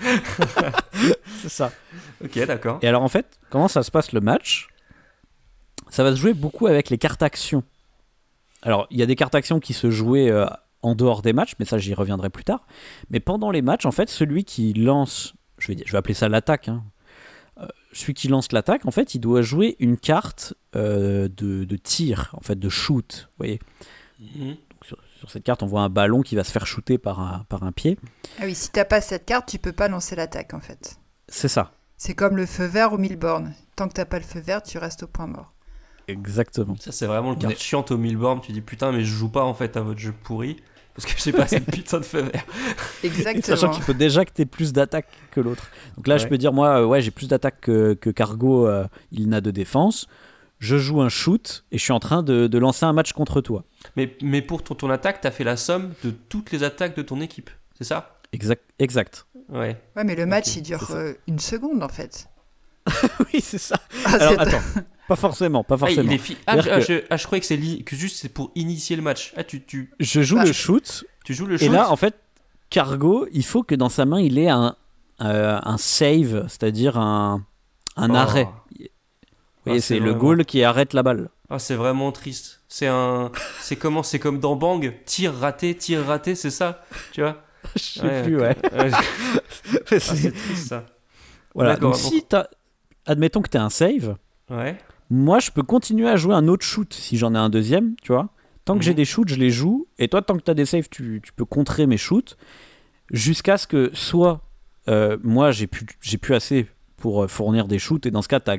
c'est 1.42 1.48
ça. 1.48 1.72
ok, 2.24 2.46
d'accord. 2.46 2.78
Et 2.82 2.88
alors 2.88 3.02
en 3.02 3.08
fait, 3.08 3.26
comment 3.50 3.68
ça 3.68 3.82
se 3.82 3.90
passe 3.90 4.12
le 4.12 4.20
match? 4.20 4.68
Ça 5.90 6.04
va 6.04 6.12
se 6.12 6.16
jouer 6.16 6.32
beaucoup 6.32 6.66
avec 6.66 6.90
les 6.90 6.98
cartes 6.98 7.22
actions. 7.22 7.64
Alors 8.62 8.86
il 8.90 8.98
y 8.98 9.02
a 9.02 9.06
des 9.06 9.16
cartes 9.16 9.34
actions 9.34 9.60
qui 9.60 9.72
se 9.72 9.90
jouaient 9.90 10.30
euh, 10.30 10.46
en 10.82 10.94
dehors 10.94 11.22
des 11.22 11.32
matchs, 11.32 11.54
mais 11.58 11.64
ça 11.64 11.78
j'y 11.78 11.94
reviendrai 11.94 12.30
plus 12.30 12.44
tard. 12.44 12.66
Mais 13.10 13.20
pendant 13.20 13.50
les 13.50 13.62
matchs, 13.62 13.86
en 13.86 13.90
fait, 13.92 14.08
celui 14.08 14.44
qui 14.44 14.72
lance, 14.72 15.34
je 15.58 15.68
vais, 15.68 15.74
dire- 15.74 15.86
je 15.86 15.92
vais 15.92 15.98
appeler 15.98 16.14
ça 16.14 16.28
l'attaque, 16.28 16.68
hein. 16.68 16.84
Euh, 17.58 17.66
celui 17.92 18.14
qui 18.14 18.28
lance 18.28 18.52
l'attaque, 18.52 18.86
en 18.86 18.90
fait, 18.90 19.14
il 19.14 19.18
doit 19.20 19.42
jouer 19.42 19.76
une 19.80 19.98
carte 19.98 20.54
euh, 20.76 21.28
de, 21.28 21.64
de 21.64 21.76
tir, 21.76 22.30
en 22.32 22.40
fait, 22.40 22.58
de 22.58 22.68
shoot. 22.68 23.28
Vous 23.32 23.36
voyez 23.38 23.60
Mhm. 24.20 24.48
Donc, 24.50 24.84
sur, 24.84 24.98
sur 25.18 25.30
cette 25.30 25.44
carte, 25.44 25.62
on 25.62 25.66
voit 25.66 25.80
un 25.82 25.88
ballon 25.90 26.20
qui 26.22 26.36
va 26.36 26.44
se 26.44 26.52
faire 26.52 26.66
shooter 26.66 26.96
par 26.98 27.20
un, 27.20 27.44
par 27.48 27.62
un 27.62 27.72
pied. 27.72 27.98
Ah 28.38 28.42
oui, 28.44 28.54
si 28.54 28.70
t'as 28.70 28.84
pas 28.84 29.00
cette 29.00 29.24
carte, 29.26 29.48
tu 29.48 29.58
peux 29.58 29.72
pas 29.72 29.88
lancer 29.88 30.14
l'attaque 30.16 30.52
en 30.54 30.60
fait. 30.60 30.96
C'est 31.28 31.48
ça, 31.48 31.72
C'est 31.96 32.14
comme 32.14 32.36
le 32.36 32.46
feu 32.46 32.64
vert 32.66 32.92
au 32.92 32.98
mille 32.98 33.16
bornes. 33.16 33.52
Tant 33.76 33.88
que 33.88 33.94
t'as 33.94 34.04
pas 34.04 34.18
le 34.18 34.24
feu 34.24 34.40
vert, 34.40 34.62
tu 34.62 34.76
restes 34.78 35.02
au 35.02 35.06
point 35.06 35.26
mort. 35.26 35.52
Exactement. 36.08 36.76
Ça, 36.80 36.92
c'est 36.92 37.06
vraiment 37.06 37.30
le 37.30 37.36
On 37.36 37.40
carte 37.40 37.54
est- 37.54 37.58
chiante 37.62 37.90
au 37.90 37.98
Milborn. 37.98 38.40
Tu 38.40 38.52
dis, 38.52 38.60
putain, 38.60 38.92
mais 38.92 39.00
je 39.04 39.12
joue 39.14 39.28
pas 39.28 39.44
en 39.44 39.54
fait 39.54 39.76
à 39.76 39.80
votre 39.80 39.98
jeu 40.00 40.12
pourri. 40.24 40.56
Parce 40.94 41.06
que 41.12 41.18
j'ai 41.22 41.32
pas 41.32 41.46
cette 41.46 41.66
putain 41.70 42.00
de 42.00 42.04
feu 42.04 42.20
vert. 42.22 42.44
Sachant 43.02 43.30
Exactement. 43.30 43.70
qu'il 43.72 43.82
faut 43.82 43.92
déjà 43.92 44.24
que 44.24 44.32
tu 44.34 44.42
aies 44.42 44.46
plus 44.46 44.72
d'attaque 44.72 45.06
que 45.30 45.40
l'autre. 45.40 45.70
Donc 45.96 46.06
là, 46.08 46.18
je 46.18 46.26
peux 46.26 46.36
dire, 46.36 46.52
moi, 46.52 46.80
euh, 46.80 46.84
ouais, 46.86 47.00
j'ai 47.00 47.10
plus 47.12 47.28
d'attaque 47.28 47.60
que, 47.60 47.94
que 47.94 48.10
Cargo, 48.10 48.66
euh, 48.66 48.86
il 49.12 49.28
n'a 49.28 49.40
de 49.40 49.50
défense. 49.50 50.08
Je 50.58 50.76
joue 50.76 51.00
un 51.00 51.08
shoot 51.08 51.64
et 51.72 51.78
je 51.78 51.82
suis 51.82 51.92
en 51.92 52.00
train 52.00 52.22
de, 52.22 52.46
de 52.48 52.58
lancer 52.58 52.84
un 52.84 52.92
match 52.92 53.12
contre 53.12 53.40
toi. 53.40 53.64
Mais, 53.96 54.14
mais 54.20 54.42
pour 54.42 54.62
ton, 54.62 54.74
ton 54.74 54.90
attaque, 54.90 55.20
t'as 55.22 55.30
fait 55.30 55.44
la 55.44 55.56
somme 55.56 55.92
de 56.04 56.10
toutes 56.10 56.50
les 56.52 56.64
attaques 56.64 56.94
de 56.96 57.02
ton 57.02 57.20
équipe. 57.20 57.48
C'est 57.78 57.84
ça? 57.84 58.18
Exact. 58.32 58.62
exact. 58.78 59.26
Ouais. 59.48 59.80
Ouais, 59.96 60.04
mais 60.04 60.14
le 60.16 60.26
match, 60.26 60.54
il 60.56 60.62
dure 60.62 60.86
euh, 60.90 61.14
une 61.28 61.38
seconde 61.38 61.82
en 61.82 61.88
fait. 61.88 62.26
oui, 63.32 63.40
c'est 63.40 63.58
ça. 63.58 63.76
Ah, 64.04 64.14
Alors, 64.20 64.40
attends, 64.40 64.60
pas 65.10 65.16
forcément, 65.16 65.64
pas 65.64 65.74
Ah, 65.74 65.78
forcément. 65.78 66.12
ah, 66.12 66.16
je, 66.16 66.62
C'est-à-dire 66.62 66.72
ah, 66.72 66.80
je- 66.80 67.04
ah, 67.10 67.16
je 67.16 67.24
croyais 67.26 67.40
que, 67.40 67.46
c'est 67.46 67.56
li- 67.56 67.82
que 67.82 67.96
juste 67.96 68.16
c'est 68.18 68.28
pour 68.28 68.52
initier 68.54 68.94
le 68.94 69.02
match. 69.02 69.32
Ah, 69.36 69.42
tu, 69.42 69.64
tu, 69.64 69.92
Je 69.98 70.22
joue 70.22 70.38
le 70.38 70.52
shoot 70.52 71.04
tu 71.24 71.34
joues 71.34 71.46
le 71.46 71.56
et 71.56 71.58
shoot 71.66 71.72
là, 71.72 71.90
en 71.90 71.96
fait, 71.96 72.14
Cargo, 72.70 73.26
il 73.32 73.44
faut 73.44 73.64
que 73.64 73.74
dans 73.74 73.88
sa 73.88 74.04
main, 74.04 74.20
il 74.20 74.38
ait 74.38 74.48
un, 74.48 74.76
euh, 75.22 75.58
un 75.62 75.76
save, 75.78 76.44
c'est-à-dire 76.48 76.96
un, 76.96 77.44
un 77.96 78.10
Oh. 78.10 78.14
arrêt. 78.14 78.48
Ah, 79.66 79.78
c'est 79.80 79.98
le 79.98 80.14
goal 80.14 80.44
qui 80.44 80.62
arrête 80.62 80.92
la 80.94 81.02
balle. 81.02 81.28
Ah, 81.50 81.58
c'est 81.58 81.74
vraiment 81.74 82.12
triste. 82.12 82.60
C'est 82.68 82.86
un. 82.86 83.32
C'est 83.60 83.74
comment 83.74 84.04
C'est 84.04 84.20
comme 84.20 84.38
dans 84.38 84.54
Bang 84.54 84.94
tir 85.04 85.34
raté, 85.34 85.74
tir 85.76 86.04
raté, 86.06 86.36
c'est 86.36 86.50
ça 86.50 86.84
Tu 87.12 87.20
vois? 87.22 87.42
Je 87.74 87.80
sais 88.00 88.22
plus, 88.22 88.36
ouais. 88.36 88.56
Ouais. 88.72 88.90
Ah, 89.90 89.98
C'est- 89.98 90.30
triste 90.30 90.68
ça. 90.68 90.86
voilà. 91.54 91.76
Donc, 91.76 91.96
si 91.96 92.22
t'as, 92.22 92.46
admettons 93.06 93.42
que 93.42 93.48
tu 93.50 93.58
as 93.58 93.64
un 93.64 93.70
save, 93.70 94.16
Ouais. 94.48 94.76
Moi 95.10 95.38
je 95.40 95.50
peux 95.50 95.62
continuer 95.62 96.08
à 96.08 96.16
jouer 96.16 96.34
un 96.34 96.46
autre 96.48 96.64
shoot 96.64 96.92
si 96.94 97.16
j'en 97.18 97.34
ai 97.34 97.38
un 97.38 97.50
deuxième, 97.50 97.96
tu 98.02 98.12
vois. 98.12 98.28
Tant 98.64 98.76
que 98.78 98.84
j'ai 98.84 98.90
Mhm. 98.92 98.96
des 98.96 99.04
shoots, 99.04 99.28
je 99.28 99.34
les 99.36 99.50
joue. 99.50 99.86
Et 99.98 100.08
toi, 100.08 100.22
tant 100.22 100.36
que 100.36 100.42
tu 100.42 100.50
as 100.50 100.54
des 100.54 100.66
saves, 100.66 100.88
tu, 100.90 101.20
tu 101.22 101.32
peux 101.32 101.44
contrer 101.44 101.86
mes 101.86 101.96
shoots. 101.96 102.36
Jusqu'à 103.10 103.58
ce 103.58 103.66
que 103.66 103.90
soit 103.94 104.42
euh, 104.88 105.18
moi 105.22 105.50
j'ai 105.52 105.66
pu, 105.66 105.84
j'ai 106.00 106.18
pu 106.18 106.34
assez 106.34 106.66
pour 106.96 107.24
euh, 107.24 107.28
fournir 107.28 107.66
des 107.68 107.78
shoots. 107.78 108.06
Et 108.06 108.10
dans 108.10 108.22
ce 108.22 108.28
cas, 108.28 108.40
t'as- 108.40 108.58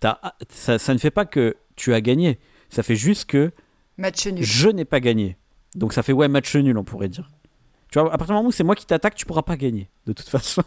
t'as- 0.00 0.20
ça, 0.48 0.78
ça 0.78 0.94
ne 0.94 0.98
fait 0.98 1.10
pas 1.10 1.26
que 1.26 1.56
tu 1.76 1.92
as 1.94 2.00
gagné. 2.00 2.38
Ça 2.70 2.82
fait 2.82 2.96
juste 2.96 3.26
que 3.26 3.52
Match 3.98 4.26
nul. 4.26 4.42
je 4.42 4.68
n'ai 4.68 4.84
pas 4.84 5.00
gagné. 5.00 5.36
Donc 5.74 5.92
ça 5.92 6.02
fait 6.02 6.12
ouais 6.12 6.28
match 6.28 6.54
nul, 6.56 6.78
on 6.78 6.84
pourrait 6.84 7.08
dire. 7.08 7.30
Tu 7.90 7.98
vois, 7.98 8.08
à 8.12 8.16
partir 8.18 8.34
du 8.34 8.38
moment 8.38 8.48
où 8.48 8.52
c'est 8.52 8.64
moi 8.64 8.74
qui 8.76 8.86
t'attaque, 8.86 9.14
tu 9.16 9.26
pourras 9.26 9.42
pas 9.42 9.56
gagner, 9.56 9.88
de 10.06 10.12
toute 10.12 10.28
façon. 10.30 10.62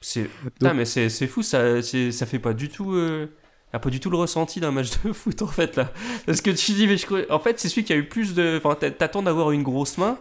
C'est. 0.00 0.28
Mais 0.60 0.84
c'est 0.84 1.08
c'est 1.08 1.26
fou, 1.26 1.42
ça, 1.42 1.82
ça 1.82 2.26
fait 2.26 2.38
pas 2.38 2.54
du 2.54 2.68
tout. 2.68 2.92
euh, 2.94 3.26
a 3.72 3.78
pas 3.78 3.90
du 3.90 4.00
tout 4.00 4.10
le 4.10 4.16
ressenti 4.16 4.60
d'un 4.60 4.70
match 4.70 4.90
de 5.02 5.12
foot 5.12 5.42
en 5.42 5.46
fait 5.46 5.76
là. 5.76 5.92
Parce 6.26 6.40
que 6.40 6.50
tu 6.50 6.72
dis, 6.72 6.86
mais 6.86 6.96
je 6.96 7.06
crois- 7.06 7.30
En 7.30 7.38
fait, 7.38 7.58
c'est 7.58 7.68
celui 7.68 7.84
qui 7.84 7.92
a 7.92 7.96
eu 7.96 8.08
plus 8.08 8.34
de. 8.34 8.58
Enfin, 8.62 8.74
t'a- 8.74 8.90
t'attends 8.90 9.22
d'avoir 9.22 9.50
une 9.52 9.62
grosse 9.62 9.98
main. 9.98 10.18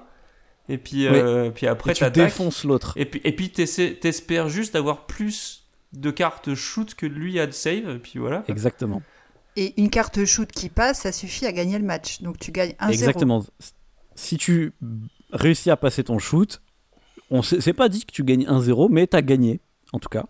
Et 0.70 0.78
puis, 0.78 1.08
euh, 1.08 1.50
puis 1.50 1.68
après, 1.68 1.92
Et 1.92 1.96
tu 1.96 2.04
défonces 2.12 2.64
l'autre. 2.64 2.94
Et 2.96 3.06
puis, 3.06 3.20
et 3.24 3.36
puis 3.36 3.50
t'espères 3.52 4.48
juste 4.48 4.74
d'avoir 4.74 5.06
plus 5.06 5.66
de 5.94 6.12
cartes 6.12 6.54
shoot 6.56 6.94
que 6.96 7.06
lui 7.06 7.40
a 7.40 7.48
de 7.48 7.52
save. 7.52 7.90
Et 7.96 8.00
puis 8.00 8.20
voilà. 8.20 8.44
Exactement. 8.48 9.02
Et 9.58 9.74
une 9.82 9.90
carte 9.90 10.24
shoot 10.24 10.50
qui 10.50 10.70
passe, 10.70 11.02
ça 11.02 11.12
suffit 11.12 11.46
à 11.46 11.52
gagner 11.52 11.78
le 11.78 11.84
match. 11.84 12.22
Donc 12.22 12.38
tu 12.40 12.52
gagnes 12.52 12.74
1-0. 12.80 12.92
Exactement. 12.94 13.44
Si 14.16 14.38
tu 14.38 14.72
réussis 15.34 15.70
à 15.72 15.76
passer 15.76 16.06
ton 16.06 16.20
shoot, 16.20 16.62
on 17.30 17.42
sait- 17.42 17.60
c'est 17.60 17.74
pas 17.74 17.90
dit 17.90 18.06
que 18.06 18.12
tu 18.14 18.24
gagnes 18.24 18.46
1-0, 18.48 18.88
mais 18.90 19.08
t'as 19.08 19.22
gagné, 19.22 19.60
en 19.92 20.00
tout 20.00 20.10
cas. 20.10 20.26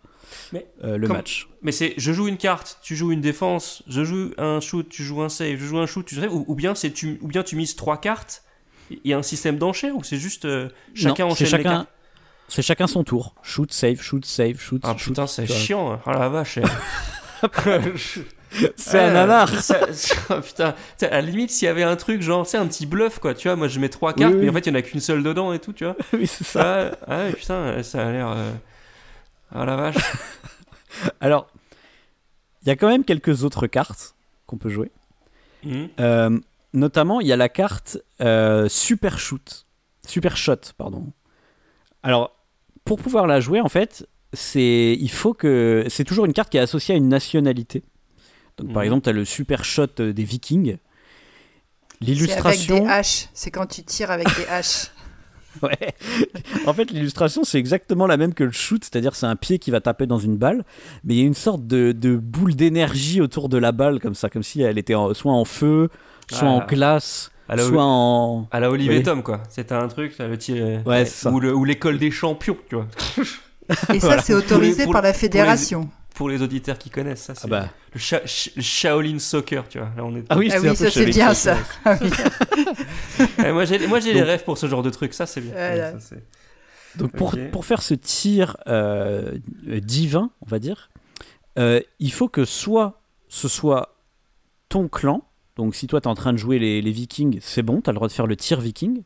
Mais 0.53 0.65
euh, 0.83 0.97
le 0.97 1.07
comme- 1.07 1.17
match. 1.17 1.47
Mais 1.61 1.71
c'est 1.71 1.93
je 1.97 2.11
joue 2.11 2.27
une 2.27 2.37
carte, 2.37 2.79
tu 2.81 2.95
joues 2.95 3.11
une 3.11 3.21
défense, 3.21 3.83
je 3.87 4.03
joue 4.03 4.31
un 4.37 4.59
shoot, 4.59 4.87
tu 4.89 5.03
joues 5.03 5.21
un 5.21 5.29
save, 5.29 5.57
je 5.57 5.65
joue 5.65 5.77
un 5.79 5.85
shoot, 5.85 6.05
tu 6.05 6.15
save, 6.15 6.33
ou, 6.33 6.43
ou 6.47 6.55
bien 6.55 6.73
c'est 6.75 6.91
tu 6.91 7.19
ou 7.21 7.27
bien 7.27 7.43
tu 7.43 7.55
mises 7.55 7.75
trois 7.75 7.99
cartes. 7.99 8.43
Il 8.89 8.99
y 9.09 9.13
a 9.13 9.17
un 9.17 9.23
système 9.23 9.57
d'enchère 9.57 9.95
ou 9.95 10.03
c'est 10.03 10.17
juste 10.17 10.45
euh, 10.45 10.67
chacun 10.93 11.25
Non, 11.25 11.31
enchaîne 11.31 11.57
les 11.57 11.63
cartes? 11.63 11.87
c'est 12.49 12.61
chacun 12.61 12.87
son 12.87 13.03
tour. 13.03 13.35
Shoot, 13.43 13.71
save, 13.71 14.01
shoot, 14.01 14.25
save, 14.25 14.59
shoot. 14.59 14.81
Ah 14.83 14.95
shoot. 14.97 15.13
putain, 15.13 15.27
c'est 15.27 15.47
chiant. 15.47 15.93
hein. 15.93 15.99
Ah 16.05 16.17
la 16.19 16.29
vache. 16.29 16.59
C'est 18.75 18.99
un. 18.99 19.47
Ça- 19.47 19.93
ça- 19.93 20.41
putain, 20.45 20.75
sais, 20.97 21.07
à 21.07 21.15
la 21.15 21.21
limite, 21.21 21.51
s'il 21.51 21.67
y 21.67 21.69
avait 21.69 21.83
un 21.83 21.95
truc 21.95 22.21
genre, 22.21 22.45
c'est 22.45 22.57
un 22.57 22.67
petit 22.67 22.85
bluff 22.85 23.19
quoi, 23.19 23.33
tu 23.33 23.47
vois. 23.47 23.55
Moi 23.55 23.69
je 23.69 23.79
mets 23.79 23.87
trois 23.89 24.13
cartes, 24.13 24.33
Oui, 24.33 24.39
oui. 24.39 24.45
mais 24.45 24.49
en 24.49 24.53
fait 24.53 24.59
il 24.67 24.67
y 24.67 24.71
en 24.71 24.75
a 24.75 24.81
qu'une 24.81 24.99
seule 24.99 25.23
dedans 25.23 25.53
et 25.53 25.59
tout, 25.59 25.71
tu 25.71 25.85
vois. 25.85 25.95
oui, 26.13 26.27
c'est 26.27 26.43
ça. 26.43 26.91
Ah, 27.07 27.21
ah 27.27 27.31
putain, 27.35 27.81
ça 27.83 28.05
a 28.07 28.11
l'air. 28.11 28.27
euh, 28.29 28.51
Ah 29.53 29.65
la 29.65 29.75
vache. 29.75 29.95
Alors, 31.21 31.47
il 32.63 32.67
y 32.69 32.71
a 32.71 32.75
quand 32.75 32.87
même 32.87 33.03
quelques 33.03 33.43
autres 33.43 33.67
cartes 33.67 34.15
qu'on 34.45 34.57
peut 34.57 34.69
jouer. 34.69 34.91
Mhm. 35.63 35.89
Euh, 35.99 36.39
notamment, 36.73 37.21
il 37.21 37.27
y 37.27 37.33
a 37.33 37.37
la 37.37 37.49
carte 37.49 37.97
euh, 38.21 38.67
Super 38.69 39.19
Shoot. 39.19 39.65
Super 40.07 40.37
Shot, 40.37 40.57
pardon. 40.77 41.11
Alors, 42.03 42.35
pour 42.85 42.99
pouvoir 42.99 43.27
la 43.27 43.39
jouer, 43.39 43.61
en 43.61 43.69
fait, 43.69 44.07
c'est 44.33 44.97
il 44.99 45.11
faut 45.11 45.33
que 45.33 45.85
c'est 45.89 46.03
toujours 46.03 46.25
une 46.25 46.33
carte 46.33 46.49
qui 46.49 46.57
est 46.57 46.61
associée 46.61 46.95
à 46.95 46.97
une 46.97 47.09
nationalité. 47.09 47.83
Donc, 48.57 48.73
par 48.73 48.81
Mhm. 48.81 48.85
exemple, 48.85 49.03
tu 49.03 49.09
as 49.09 49.13
le 49.13 49.25
Super 49.25 49.63
Shot 49.65 49.87
euh, 49.99 50.13
des 50.13 50.23
Vikings. 50.23 50.77
C'est 52.01 52.07
avec 52.07 52.17
L'illustration. 52.17 52.79
des 52.83 52.89
haches. 52.89 53.27
C'est 53.33 53.51
quand 53.51 53.67
tu 53.67 53.83
tires 53.83 54.09
avec 54.11 54.27
des 54.35 54.45
haches. 54.47 54.87
Ouais. 55.61 55.93
en 56.65 56.73
fait, 56.73 56.91
l'illustration, 56.91 57.43
c'est 57.43 57.59
exactement 57.59 58.07
la 58.07 58.17
même 58.17 58.33
que 58.33 58.43
le 58.43 58.51
shoot, 58.51 58.83
c'est-à-dire 58.83 59.15
c'est 59.15 59.25
un 59.25 59.35
pied 59.35 59.59
qui 59.59 59.69
va 59.71 59.81
taper 59.81 60.07
dans 60.07 60.17
une 60.19 60.37
balle, 60.37 60.63
mais 61.03 61.15
il 61.15 61.19
y 61.19 61.23
a 61.23 61.25
une 61.25 61.33
sorte 61.33 61.67
de, 61.67 61.91
de 61.91 62.15
boule 62.15 62.55
d'énergie 62.55 63.21
autour 63.21 63.49
de 63.49 63.57
la 63.57 63.71
balle, 63.71 63.99
comme 63.99 64.15
ça, 64.15 64.29
comme 64.29 64.43
si 64.43 64.61
elle 64.61 64.77
était 64.77 64.95
en- 64.95 65.13
soit 65.13 65.33
en 65.33 65.45
feu, 65.45 65.89
soit 66.29 66.47
Ah. 66.47 66.51
en 66.51 66.65
glace, 66.65 67.31
À 67.49 67.55
la, 67.57 67.63
soit 67.63 67.83
en. 67.83 68.47
à 68.51 68.59
la 68.59 68.71
Olivier 68.71 68.97
Oui. 68.97 69.03
Tom 69.03 69.23
quoi. 69.23 69.43
C'était 69.49 69.73
un 69.75 69.87
truc, 69.89 70.17
là, 70.17 70.27
le 70.27 70.37
tir. 70.37 70.81
Ouais. 70.85 71.05
Ou 71.31 71.39
le- 71.39 71.53
ou 71.53 71.65
l'école 71.65 71.97
des 71.99 72.11
champions, 72.11 72.57
tu 72.69 72.75
vois. 72.75 72.87
Et 73.93 73.99
ça, 73.99 74.07
Voilà. 74.07 74.21
c'est 74.21 74.33
autorisé 74.33 74.83
Pour 74.85 74.93
les- 74.93 74.93
par 74.93 75.01
la 75.01 75.09
pour 75.09 75.13
les- 75.15 75.19
fédération. 75.19 75.89
Pour 76.15 76.29
les 76.29 76.41
auditeurs 76.41 76.77
qui 76.77 76.89
connaissent 76.89 77.23
ça, 77.23 77.35
c'est 77.35 77.45
Ah 77.45 77.47
bah. 77.47 77.69
le, 77.93 77.99
Sha- 77.99 78.23
Sh- 78.25 78.51
le 78.55 78.61
Shaolin 78.61 79.17
Soccer, 79.19 79.67
tu 79.69 79.79
vois. 79.79 79.89
Là, 79.95 80.03
on 80.05 80.15
est... 80.15 80.23
Ah 80.29 80.37
oui, 80.37 80.49
Ah 80.51 80.55
c'est 80.55 80.59
oui, 80.61 80.67
un 80.69 80.75
ça, 80.75 80.91
c'est 80.91 81.05
bien, 81.05 81.33
ça. 81.33 81.57
Ah 81.85 81.97
oui. 82.01 82.09
Moi 83.51 83.65
j'ai, 83.65 83.79
j'ai 83.79 84.13
les 84.13 84.19
Donc- 84.19 84.27
rêves 84.27 84.43
pour 84.43 84.57
ce 84.57 84.67
genre 84.67 84.83
de 84.83 84.89
truc, 84.89 85.13
ça 85.13 85.25
c'est 85.25 85.41
bien. 85.41 85.51
Voilà. 85.51 85.93
Ouais, 85.93 85.99
ça, 85.99 85.99
c'est- 85.99 86.97
Donc 86.97 87.11
pour, 87.51 87.65
faire 87.65 87.81
ce 87.81 87.93
tir 87.93 88.57
euh, 88.67 89.37
euh, 89.67 89.79
divin, 89.79 90.31
on 90.41 90.45
va 90.49 90.59
dire, 90.59 90.89
euh, 91.57 91.79
il 91.99 92.11
faut 92.11 92.27
que 92.27 92.45
soit 92.45 93.01
ce 93.29 93.47
soit 93.47 93.95
ton 94.69 94.87
clan, 94.89 95.23
donc 95.55 95.75
si 95.75 95.87
toi 95.87 96.01
tu 96.01 96.07
es 96.07 96.11
en 96.11 96.15
train 96.15 96.33
de 96.33 96.37
jouer 96.37 96.59
les, 96.59 96.81
les 96.81 96.91
vikings, 96.91 97.39
c'est 97.41 97.61
bon, 97.63 97.81
tu 97.81 97.89
as 97.89 97.93
le 97.93 97.95
droit 97.95 98.07
de 98.09 98.13
faire 98.13 98.27
le 98.27 98.35
tir 98.35 98.59
viking, 98.59 99.03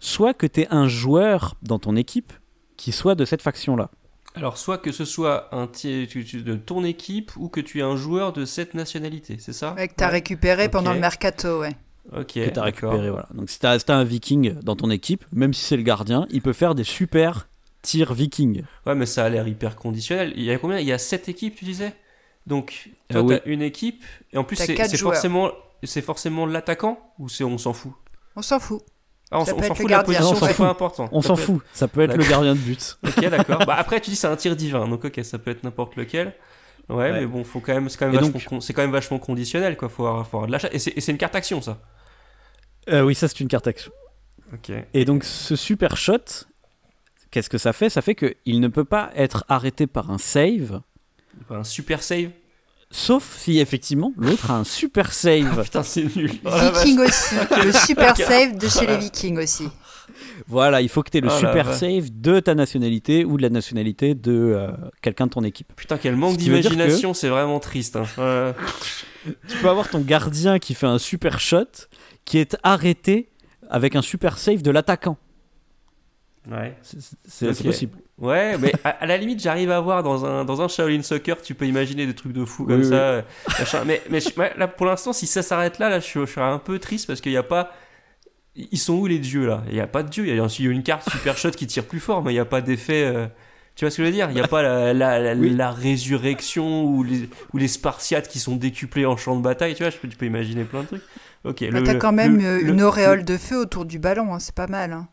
soit 0.00 0.34
que 0.34 0.46
tu 0.46 0.62
es 0.62 0.68
un 0.70 0.88
joueur 0.88 1.54
dans 1.62 1.78
ton 1.78 1.94
équipe 1.96 2.32
qui 2.76 2.90
soit 2.92 3.14
de 3.14 3.24
cette 3.24 3.42
faction-là. 3.42 3.90
Alors, 4.38 4.56
soit 4.56 4.78
que 4.78 4.92
ce 4.92 5.04
soit 5.04 5.48
un 5.54 5.66
tir 5.66 6.06
tu- 6.08 6.24
tu- 6.24 6.42
de 6.42 6.54
ton 6.54 6.84
équipe 6.84 7.32
ou 7.36 7.48
que 7.48 7.60
tu 7.60 7.80
es 7.80 7.82
un 7.82 7.96
joueur 7.96 8.32
de 8.32 8.44
cette 8.44 8.74
nationalité, 8.74 9.36
c'est 9.40 9.52
ça? 9.52 9.74
Ouais, 9.74 9.88
que 9.88 9.94
t'as 9.96 10.06
récupéré 10.08 10.66
Ok. 10.66 10.70
pendant 10.70 10.92
le 10.94 11.00
mercato, 11.00 11.60
ouais. 11.60 11.72
Ok. 12.16 12.34
que 12.34 12.48
tu 12.48 12.58
as 12.58 12.62
récupéré. 12.62 13.10
Voilà. 13.10 13.28
Donc 13.34 13.50
si 13.50 13.58
tu 13.58 13.66
as, 13.66 13.76
un 13.88 14.04
viking 14.04 14.54
dans 14.62 14.76
ton 14.76 14.90
équipe, 14.90 15.24
même 15.32 15.52
si 15.52 15.62
c'est 15.62 15.76
le 15.76 15.82
gardien, 15.82 16.26
il 16.30 16.40
peut 16.40 16.52
faire 16.52 16.76
des 16.76 16.84
super 16.84 17.48
tirs 17.82 18.14
vikings. 18.14 18.62
Ouais, 18.86 18.94
mais 18.94 19.06
ça 19.06 19.24
a 19.24 19.28
l'air 19.28 19.46
hyper 19.48 19.74
conditionnel. 19.76 20.32
Il 20.36 20.44
y 20.44 20.50
a 20.52 20.58
combien? 20.58 20.78
Il 20.78 20.86
y 20.86 20.92
a 20.92 20.98
7 20.98 21.28
équipes, 21.28 21.56
tu 21.56 21.64
disais? 21.64 21.94
Donc, 22.46 22.90
toi, 23.10 23.20
Ah 23.20 23.22
oui. 23.24 23.34
t'as 23.40 23.50
une 23.50 23.60
équipe, 23.60 24.04
et 24.32 24.38
en 24.38 24.44
plus, 24.44 24.56
c'est, 24.56 24.96
forcément, 24.96 25.50
c'est 25.82 26.00
forcément 26.00 26.46
l'attaquant 26.46 26.98
ou 27.18 27.28
c'est 27.28 27.44
on 27.44 27.58
s'en 27.58 27.72
fout? 27.72 27.92
On 28.36 28.42
s'en 28.42 28.58
fout. 28.60 28.82
Ah, 29.30 29.40
on, 29.40 29.44
Ça 29.44 29.54
on 29.56 29.62
s'en 29.62 29.74
fout 29.74 29.86
de 29.86 29.90
la 29.90 30.02
position, 30.02 30.30
On 30.30 30.34
s'en 30.34 30.46
c'est 30.46 30.54
fout. 30.54 30.64
pas 30.64 30.70
important. 30.70 31.08
On 31.12 31.20
Ça 31.20 31.28
s'en 31.28 31.34
peut 31.34 31.40
être- 31.42 31.46
fout, 31.46 31.62
ça 31.72 31.88
peut 31.88 32.00
être 32.00 32.16
le 32.16 32.24
gardien 32.24 32.54
de 32.54 32.60
but. 32.60 32.98
Ok, 33.06 33.20
d'accord. 33.28 33.64
bah, 33.66 33.74
après, 33.78 34.00
tu 34.00 34.10
dis 34.10 34.16
c'est 34.16 34.26
un 34.26 34.36
tir 34.36 34.56
divin, 34.56 34.88
donc 34.88 35.04
ok, 35.04 35.20
ça 35.22 35.38
peut 35.38 35.50
être 35.50 35.64
n'importe 35.64 35.96
lequel. 35.96 36.34
Ouais, 36.88 36.96
Ouais. 36.96 37.12
mais 37.12 37.26
bon, 37.26 37.44
faut 37.44 37.60
quand 37.60 37.74
même, 37.74 37.88
c'est 37.90 37.98
quand 37.98 38.06
même, 38.06 38.14
Et 38.14 38.18
vachement, 38.18 38.32
donc- 38.50 38.72
quand 38.74 38.82
même 38.82 38.90
vachement 38.92 39.18
conditionnel, 39.18 39.76
quoi. 39.76 39.90
Faut 39.90 40.06
avoir, 40.06 40.26
faut 40.26 40.38
avoir 40.38 40.46
de 40.46 40.52
l'achat. 40.52 40.68
Et 40.72 40.78
c'est, 40.78 40.92
et 40.96 41.00
c'est 41.02 41.12
une 41.12 41.18
carte 41.18 41.34
action, 41.34 41.60
ça? 41.60 41.78
Euh, 42.88 43.02
oui, 43.02 43.14
ça 43.14 43.28
c'est 43.28 43.40
une 43.40 43.48
carte 43.48 43.66
action. 43.66 43.92
Ok. 44.54 44.72
Et 44.94 45.04
donc 45.04 45.24
ce 45.24 45.54
super 45.56 45.98
shot, 45.98 46.46
qu'est-ce 47.30 47.50
que 47.50 47.58
ça 47.58 47.74
fait? 47.74 47.90
Ça 47.90 48.00
fait 48.00 48.14
qu'il 48.14 48.60
ne 48.60 48.68
peut 48.68 48.86
pas 48.86 49.10
être 49.14 49.44
arrêté 49.50 49.86
par 49.86 50.10
un 50.10 50.16
save, 50.16 50.80
Un 51.50 51.64
super 51.64 52.02
save? 52.02 52.30
Sauf 52.90 53.36
si 53.38 53.58
effectivement 53.58 54.12
l'autre 54.16 54.50
a 54.50 54.58
un 54.58 54.64
super 54.64 55.12
save. 55.12 55.62
Putain, 55.62 55.82
c'est 55.82 56.04
nul. 56.16 56.32
Oh. 56.44 56.50
Viking 56.50 56.98
aussi. 57.00 57.34
Le 57.64 57.72
super 57.72 58.16
save 58.16 58.56
de 58.56 58.66
chez 58.68 58.78
Voilà. 58.80 58.92
les 58.94 58.98
Vikings 59.04 59.38
aussi. 59.38 59.68
voilà, 60.46 60.80
il 60.80 60.88
faut 60.88 61.02
que 61.02 61.10
tu 61.10 61.18
aies 61.18 61.20
le 61.20 61.28
Oh 61.30 61.38
super 61.38 61.74
save 61.74 62.08
de 62.10 62.40
ta 62.40 62.54
nationalité 62.54 63.24
ou 63.24 63.36
de 63.36 63.42
la 63.42 63.50
nationalité 63.50 64.14
de 64.14 64.32
euh, 64.32 64.70
quelqu'un 65.02 65.26
de 65.26 65.32
ton 65.32 65.44
équipe. 65.44 65.72
Putain, 65.76 65.98
quel 65.98 66.16
manque 66.16 66.34
Ce 66.34 66.38
d'imagination, 66.38 67.12
c'est 67.14 67.28
vraiment 67.28 67.60
triste. 67.60 67.96
hein. 67.96 68.54
Tu 69.48 69.56
peux 69.58 69.68
avoir 69.68 69.88
ton 69.90 70.00
gardien 70.00 70.58
qui 70.58 70.74
fait 70.74 70.86
un 70.86 70.98
super 70.98 71.40
shot 71.40 71.66
qui 72.24 72.38
est 72.38 72.56
arrêté 72.62 73.28
avec 73.68 73.96
un 73.96 74.02
super 74.02 74.38
save 74.38 74.62
de 74.62 74.70
l'attaquant. 74.70 75.18
Ouais. 76.50 76.74
C'est 77.26 77.62
possible. 77.62 77.98
Ouais, 78.18 78.56
mais 78.58 78.72
à, 78.84 78.90
à 78.90 79.06
la 79.06 79.16
limite, 79.16 79.40
j'arrive 79.40 79.70
à 79.70 79.80
voir 79.80 80.02
dans 80.02 80.24
un, 80.24 80.44
dans 80.44 80.60
un 80.60 80.68
Shaolin 80.68 81.02
Soccer, 81.02 81.40
tu 81.40 81.54
peux 81.54 81.66
imaginer 81.66 82.06
des 82.06 82.14
trucs 82.14 82.32
de 82.32 82.44
fou 82.44 82.64
comme 82.66 82.80
oui. 82.80 82.88
ça. 82.88 82.94
euh. 82.94 83.22
Mais, 83.86 84.02
mais 84.10 84.20
je- 84.20 84.30
là, 84.58 84.66
pour 84.66 84.86
l'instant, 84.86 85.12
si 85.12 85.26
ça 85.26 85.42
s'arrête 85.42 85.78
là, 85.78 85.88
là, 85.88 86.00
je, 86.00 86.04
suis- 86.06 86.20
je 86.20 86.26
serais 86.26 86.46
un 86.46 86.58
peu 86.58 86.78
triste 86.78 87.06
parce 87.06 87.20
qu'il 87.20 87.30
n'y 87.32 87.38
a 87.38 87.42
pas. 87.42 87.72
Ils 88.56 88.78
sont 88.78 88.94
où 88.94 89.06
les 89.06 89.20
dieux 89.20 89.46
là? 89.46 89.62
Il 89.68 89.74
n'y 89.74 89.80
a 89.80 89.86
pas 89.86 90.02
de 90.02 90.08
dieu. 90.08 90.26
Il 90.26 90.34
y 90.34 90.40
a 90.40 90.46
il 90.58 90.64
y 90.64 90.68
a 90.68 90.70
une 90.72 90.82
carte 90.82 91.08
super 91.10 91.36
shot 91.38 91.50
qui 91.52 91.66
tire 91.68 91.84
plus 91.84 92.00
fort, 92.00 92.22
mais 92.24 92.32
il 92.32 92.34
n'y 92.34 92.40
a 92.40 92.44
pas 92.44 92.60
d'effet. 92.60 93.04
euh, 93.04 93.26
Tu 93.76 93.84
vois 93.84 93.90
ce 93.92 93.98
que 93.98 94.02
je 94.02 94.08
veux 94.08 94.12
dire? 94.14 94.28
Il 94.30 94.34
n'y 94.34 94.40
a 94.40 94.48
pas 94.48 94.62
la, 94.62 94.92
la, 94.92 95.20
la, 95.20 95.34
Oui. 95.34 95.50
la 95.54 95.70
résurrection 95.70 96.84
ou 96.84 97.04
les, 97.04 97.28
ou 97.52 97.58
les 97.58 97.68
Spartiates 97.68 98.26
qui 98.26 98.40
sont 98.40 98.56
décuplés 98.56 99.06
en 99.06 99.16
champ 99.16 99.36
de 99.36 99.42
bataille. 99.42 99.76
Tu 99.76 99.84
vois, 99.84 99.90
je 99.90 99.96
peux, 99.98 100.08
tu 100.08 100.16
peux 100.16 100.26
imaginer 100.26 100.64
plein 100.64 100.82
de 100.82 100.86
trucs. 100.86 101.02
Ok. 101.44 101.70
Bah, 101.70 101.82
T'as 101.84 101.94
quand 101.94 102.10
même 102.12 102.38
le- 102.38 102.44
euh, 102.44 102.60
le- 102.62 102.68
une 102.70 102.82
auréole 102.82 103.24
de 103.24 103.36
feu 103.36 103.58
autour 103.60 103.84
du 103.84 104.00
ballon, 104.00 104.34
hein, 104.34 104.40
c'est 104.40 104.54
pas 104.54 104.66
mal. 104.66 104.92
hein. 104.92 105.06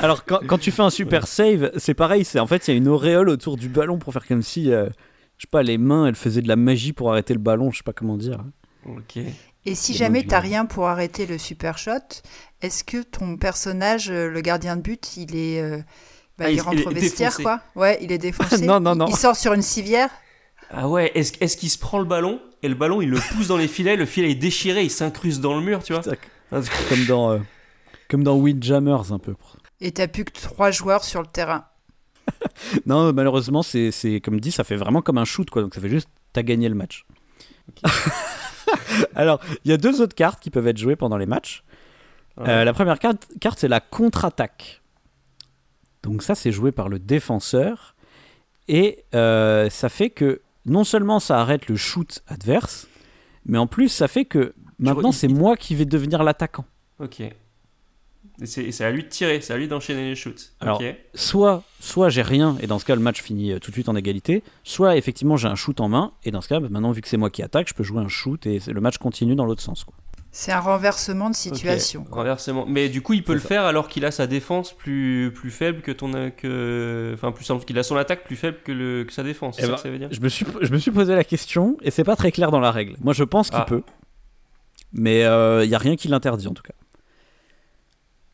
Alors 0.00 0.24
quand, 0.24 0.40
quand 0.46 0.58
tu 0.58 0.70
fais 0.70 0.82
un 0.82 0.90
super 0.90 1.26
save, 1.26 1.70
c'est 1.76 1.94
pareil, 1.94 2.24
c'est 2.24 2.40
en 2.40 2.46
fait 2.46 2.66
il 2.68 2.70
y 2.72 2.74
a 2.74 2.76
une 2.76 2.88
auréole 2.88 3.28
autour 3.28 3.56
du 3.56 3.68
ballon 3.68 3.98
pour 3.98 4.12
faire 4.12 4.26
comme 4.26 4.42
si 4.42 4.72
euh, 4.72 4.86
je 5.38 5.42
sais 5.42 5.50
pas 5.50 5.62
les 5.62 5.78
mains 5.78 6.06
elles 6.06 6.14
faisaient 6.14 6.42
de 6.42 6.48
la 6.48 6.56
magie 6.56 6.92
pour 6.92 7.10
arrêter 7.10 7.34
le 7.34 7.40
ballon, 7.40 7.70
je 7.70 7.78
sais 7.78 7.82
pas 7.84 7.92
comment 7.92 8.16
dire. 8.16 8.38
Ok. 8.86 9.18
Et 9.66 9.74
si 9.74 9.94
jamais 9.94 10.24
t'as 10.24 10.40
rien 10.40 10.66
pour 10.66 10.88
arrêter 10.88 11.24
le 11.26 11.38
super 11.38 11.78
shot, 11.78 11.92
est-ce 12.60 12.84
que 12.84 13.02
ton 13.02 13.36
personnage, 13.38 14.10
euh, 14.10 14.28
le 14.28 14.40
gardien 14.42 14.76
de 14.76 14.82
but, 14.82 15.16
il 15.16 15.34
est, 15.34 15.62
euh, 15.62 15.78
bah, 16.38 16.44
Ah, 16.46 16.50
il 16.50 16.56
il- 16.56 16.60
rentre 16.60 16.76
il 16.80 16.88
au 16.88 16.90
est 16.90 16.94
vestiaire 16.94 17.30
défoncé. 17.30 17.42
quoi? 17.44 17.60
Ouais, 17.74 17.98
il 18.02 18.12
est 18.12 18.18
défoncé. 18.18 18.58
Non, 18.66 18.78
non, 18.78 18.94
non. 18.94 19.06
Il 19.08 19.16
sort 19.16 19.36
sur 19.36 19.54
une 19.54 19.62
civière? 19.62 20.10
Ah 20.70 20.86
ouais, 20.88 21.12
est-ce 21.14 21.32
est-ce 21.40 21.56
qu'il 21.56 21.70
se 21.70 21.78
prend 21.78 21.98
le 21.98 22.04
ballon 22.04 22.40
et 22.62 22.68
le 22.68 22.74
ballon 22.74 23.00
il 23.02 23.08
le 23.10 23.18
pousse 23.18 23.48
dans 23.48 23.56
les 23.58 23.68
filets, 23.68 23.96
le 23.96 24.06
filet 24.06 24.30
est 24.32 24.34
déchiré, 24.34 24.82
il 24.82 24.90
s'incruste 24.90 25.40
dans 25.40 25.54
le 25.54 25.60
mur, 25.62 25.82
tu 25.82 25.92
vois? 25.94 26.02
Putain, 26.02 26.16
Comme 26.88 27.04
dans 27.06 27.32
euh, 27.32 27.38
comme 28.08 28.22
dans 28.22 28.36
Windjammers 28.36 29.12
un 29.12 29.18
peu. 29.18 29.34
Et 29.80 29.92
t'as 29.92 30.08
plus 30.08 30.24
que 30.24 30.32
trois 30.32 30.70
joueurs 30.70 31.04
sur 31.04 31.20
le 31.20 31.26
terrain. 31.26 31.66
Non, 32.86 33.12
malheureusement 33.12 33.62
c'est 33.62 34.20
comme 34.22 34.40
dit 34.40 34.50
ça 34.50 34.64
fait 34.64 34.76
vraiment 34.76 35.02
comme 35.02 35.18
un 35.18 35.24
shoot 35.24 35.48
quoi, 35.50 35.62
donc 35.62 35.74
ça 35.74 35.80
fait 35.80 35.88
juste 35.88 36.08
t'as 36.32 36.42
gagné 36.42 36.68
le 36.68 36.74
match. 36.74 37.06
Alors 39.14 39.40
il 39.64 39.70
y 39.70 39.74
a 39.74 39.76
deux 39.76 40.00
autres 40.00 40.14
cartes 40.14 40.40
qui 40.40 40.50
peuvent 40.50 40.66
être 40.66 40.78
jouées 40.78 40.96
pendant 40.96 41.16
les 41.16 41.26
matchs. 41.26 41.64
Euh, 42.40 42.64
la 42.64 42.72
première 42.72 42.98
carte, 42.98 43.28
carte 43.40 43.58
c'est 43.60 43.68
la 43.68 43.80
contre-attaque. 43.80 44.82
Donc 46.02 46.22
ça 46.22 46.34
c'est 46.34 46.52
joué 46.52 46.72
par 46.72 46.88
le 46.88 46.98
défenseur 46.98 47.94
et 48.68 49.04
euh, 49.14 49.70
ça 49.70 49.88
fait 49.88 50.10
que 50.10 50.40
non 50.66 50.84
seulement 50.84 51.20
ça 51.20 51.40
arrête 51.40 51.68
le 51.68 51.76
shoot 51.76 52.22
adverse, 52.26 52.88
mais 53.46 53.58
en 53.58 53.66
plus 53.66 53.88
ça 53.88 54.08
fait 54.08 54.24
que 54.24 54.54
maintenant 54.78 55.12
c'est 55.12 55.28
moi 55.28 55.56
qui 55.56 55.74
vais 55.74 55.84
devenir 55.84 56.22
l'attaquant. 56.24 56.64
Ok. 56.98 57.22
Et 58.42 58.46
c'est 58.46 58.84
à 58.84 58.90
lui 58.90 59.04
de 59.04 59.08
tirer, 59.08 59.40
c'est 59.40 59.52
à 59.52 59.56
lui 59.56 59.68
d'enchaîner 59.68 60.08
les 60.08 60.16
shoots. 60.16 60.54
Alors, 60.60 60.80
ok. 60.80 60.96
Soit, 61.14 61.62
soit 61.78 62.08
j'ai 62.08 62.22
rien 62.22 62.56
et 62.60 62.66
dans 62.66 62.80
ce 62.80 62.84
cas 62.84 62.96
le 62.96 63.00
match 63.00 63.22
finit 63.22 63.52
euh, 63.52 63.60
tout 63.60 63.70
de 63.70 63.76
suite 63.76 63.88
en 63.88 63.94
égalité, 63.94 64.42
soit 64.64 64.96
effectivement 64.96 65.36
j'ai 65.36 65.46
un 65.46 65.54
shoot 65.54 65.80
en 65.80 65.88
main 65.88 66.12
et 66.24 66.32
dans 66.32 66.40
ce 66.40 66.48
cas 66.48 66.58
bah, 66.58 66.66
maintenant 66.68 66.90
vu 66.90 67.00
que 67.00 67.06
c'est 67.08 67.16
moi 67.16 67.30
qui 67.30 67.42
attaque, 67.44 67.68
je 67.68 67.74
peux 67.74 67.84
jouer 67.84 68.00
un 68.02 68.08
shoot 68.08 68.44
et 68.46 68.60
le 68.66 68.80
match 68.80 68.98
continue 68.98 69.36
dans 69.36 69.44
l'autre 69.46 69.62
sens. 69.62 69.86
C'est 70.32 70.50
un 70.50 70.58
renversement 70.58 71.30
de 71.30 71.36
situation. 71.36 72.06
Renversement. 72.10 72.66
Mais 72.66 72.88
du 72.88 73.02
coup, 73.02 73.12
il 73.12 73.22
peut 73.22 73.34
le 73.34 73.38
ça. 73.38 73.46
faire 73.46 73.62
alors 73.66 73.86
qu'il 73.86 74.04
a 74.04 74.10
sa 74.10 74.26
défense 74.26 74.72
plus, 74.72 75.30
plus 75.32 75.52
faible 75.52 75.80
que 75.80 75.92
ton. 75.92 76.10
Que... 76.36 77.12
Enfin, 77.14 77.30
plus 77.30 77.44
simple, 77.44 77.64
qu'il 77.64 77.78
a 77.78 77.84
son 77.84 77.94
attaque 77.94 78.24
plus 78.24 78.34
faible 78.34 78.58
que, 78.64 78.72
le, 78.72 79.04
que 79.04 79.12
sa 79.12 79.22
défense. 79.22 79.54
C'est 79.54 79.62
Eh 79.62 79.66
ça 79.66 79.70
ben, 79.70 79.76
que 79.76 79.82
ça 79.82 79.90
veut 79.90 79.98
dire? 79.98 80.08
Je 80.10 80.20
me 80.20 80.28
suis, 80.28 80.44
je 80.60 80.72
me 80.72 80.78
suis 80.78 80.90
posé 80.90 81.14
la 81.14 81.22
question 81.22 81.76
et 81.82 81.92
c'est 81.92 82.02
pas 82.02 82.16
très 82.16 82.32
clair 82.32 82.50
dans 82.50 82.58
la 82.58 82.72
règle. 82.72 82.96
Moi 83.00 83.12
je 83.12 83.22
pense 83.22 83.48
qu'il 83.48 83.60
Ah. 83.60 83.64
peut, 83.64 83.84
mais 84.92 85.20
il 85.20 85.70
y 85.70 85.74
a 85.76 85.78
rien 85.78 85.94
qui 85.94 86.08
l'interdit 86.08 86.48
en 86.48 86.52
tout 86.54 86.64
cas. 86.64 86.74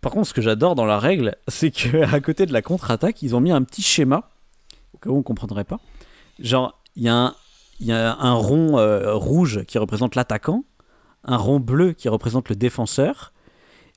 Par 0.00 0.12
contre, 0.12 0.28
ce 0.28 0.34
que 0.34 0.40
j'adore 0.42 0.74
dans 0.74 0.86
la 0.86 0.98
règle, 0.98 1.36
c'est 1.48 1.70
que 1.70 2.02
à 2.14 2.20
côté 2.20 2.46
de 2.46 2.52
la 2.52 2.62
contre-attaque, 2.62 3.22
ils 3.22 3.34
ont 3.36 3.40
mis 3.40 3.52
un 3.52 3.62
petit 3.62 3.82
schéma 3.82 4.28
cas 5.02 5.08
où 5.10 5.16
on 5.16 5.22
comprendrait 5.22 5.64
pas. 5.64 5.80
Genre, 6.40 6.78
il 6.96 7.04
y, 7.04 7.08
a 7.08 7.14
un- 7.14 7.34
il 7.80 7.86
y 7.86 7.92
a 7.92 8.14
un 8.18 8.34
rond 8.34 8.76
euh, 8.78 9.14
rouge 9.14 9.64
qui 9.66 9.78
représente 9.78 10.14
l'attaquant, 10.14 10.64
un 11.24 11.38
rond 11.38 11.58
bleu 11.60 11.92
qui 11.94 12.08
représente 12.10 12.50
le 12.50 12.56
défenseur, 12.56 13.32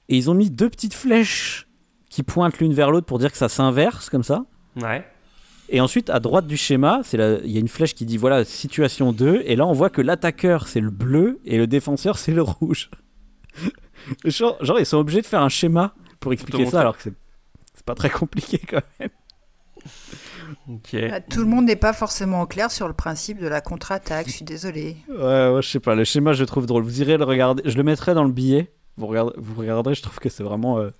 et 0.07 0.15
ils 0.17 0.29
ont 0.31 0.33
mis 0.33 0.49
deux 0.49 0.69
petites 0.69 0.93
flèches 0.93 1.67
qui 2.09 2.23
pointent 2.23 2.59
l'une 2.59 2.73
vers 2.73 2.89
l'autre 2.91 3.05
pour 3.05 3.19
dire 3.19 3.31
que 3.31 3.37
ça 3.37 3.49
s'inverse 3.49 4.09
comme 4.09 4.23
ça. 4.23 4.45
Ouais. 4.81 5.05
Et 5.69 5.81
ensuite, 5.81 6.09
à 6.09 6.19
droite 6.21 6.47
du 6.47 6.55
schéma, 6.55 7.01
il 7.11 7.19
y 7.51 7.57
a 7.57 7.59
une 7.59 7.67
flèche 7.67 7.95
qui 7.95 8.05
dit 8.05 8.17
voilà, 8.17 8.45
situation 8.45 9.11
2. 9.11 9.41
Et 9.45 9.55
là, 9.57 9.65
on 9.65 9.73
voit 9.73 9.89
que 9.89 10.01
l'attaqueur, 10.01 10.67
c'est 10.67 10.79
le 10.81 10.89
bleu 10.91 11.39
et 11.45 11.57
le 11.57 11.67
défenseur, 11.67 12.17
c'est 12.17 12.33
le 12.33 12.43
rouge. 12.43 12.89
Genre, 14.25 14.57
genre, 14.63 14.79
ils 14.79 14.85
sont 14.85 14.97
obligés 14.97 15.21
de 15.21 15.25
faire 15.27 15.41
un 15.41 15.49
schéma 15.49 15.93
pour 16.19 16.33
expliquer 16.33 16.65
ça, 16.65 16.81
alors 16.81 16.97
que 16.97 17.03
c'est 17.03 17.13
c'est 17.75 17.85
pas 17.85 17.95
très 17.95 18.09
compliqué 18.09 18.59
quand 18.59 18.81
même. 18.99 19.09
Ok. 20.69 20.95
Ah, 21.11 21.19
Tout 21.21 21.39
le 21.41 21.45
monde 21.47 21.65
n'est 21.65 21.75
pas 21.75 21.93
forcément 21.93 22.41
au 22.41 22.45
clair 22.45 22.71
sur 22.71 22.87
le 22.87 22.93
principe 22.93 23.39
de 23.39 23.47
la 23.47 23.61
contre-attaque, 23.61 24.27
je 24.27 24.33
suis 24.33 24.45
désolée. 24.45 24.97
Ouais, 25.09 25.49
ouais, 25.49 25.61
je 25.61 25.67
sais 25.69 25.79
pas. 25.79 25.95
Le 25.95 26.03
schéma, 26.03 26.33
je 26.33 26.41
le 26.41 26.45
trouve 26.45 26.65
drôle. 26.65 26.83
Vous 26.83 27.01
irez 27.01 27.17
le 27.17 27.23
regarder. 27.23 27.63
Je 27.65 27.75
le 27.75 27.83
mettrai 27.83 28.13
dans 28.13 28.23
le 28.23 28.31
billet. 28.31 28.71
Vous, 28.97 29.07
regardez, 29.07 29.33
vous 29.37 29.59
regarderez, 29.59 29.95
je 29.95 30.01
trouve 30.03 30.19
que 30.19 30.29
c'est 30.29 30.43
vraiment 30.43 30.77
euh, 30.77 30.91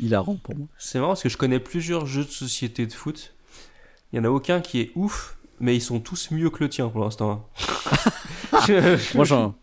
hilarant 0.00 0.36
pour 0.36 0.56
moi. 0.56 0.68
C'est 0.78 0.98
marrant 0.98 1.10
parce 1.10 1.22
que 1.24 1.28
je 1.28 1.36
connais 1.36 1.58
plusieurs 1.58 2.06
jeux 2.06 2.24
de 2.24 2.30
société 2.30 2.86
de 2.86 2.92
foot. 2.92 3.34
Il 4.12 4.16
y 4.16 4.20
en 4.20 4.24
a 4.24 4.28
aucun 4.30 4.60
qui 4.60 4.80
est 4.80 4.92
ouf, 4.94 5.36
mais 5.58 5.74
ils 5.74 5.82
sont 5.82 5.98
tous 6.00 6.30
mieux 6.30 6.48
que 6.50 6.62
le 6.62 6.70
tien 6.70 6.88
pour 6.88 7.00
l'instant. 7.02 7.48
hein. 8.52 8.62
Moi, 9.14 9.24
j'en. 9.24 9.54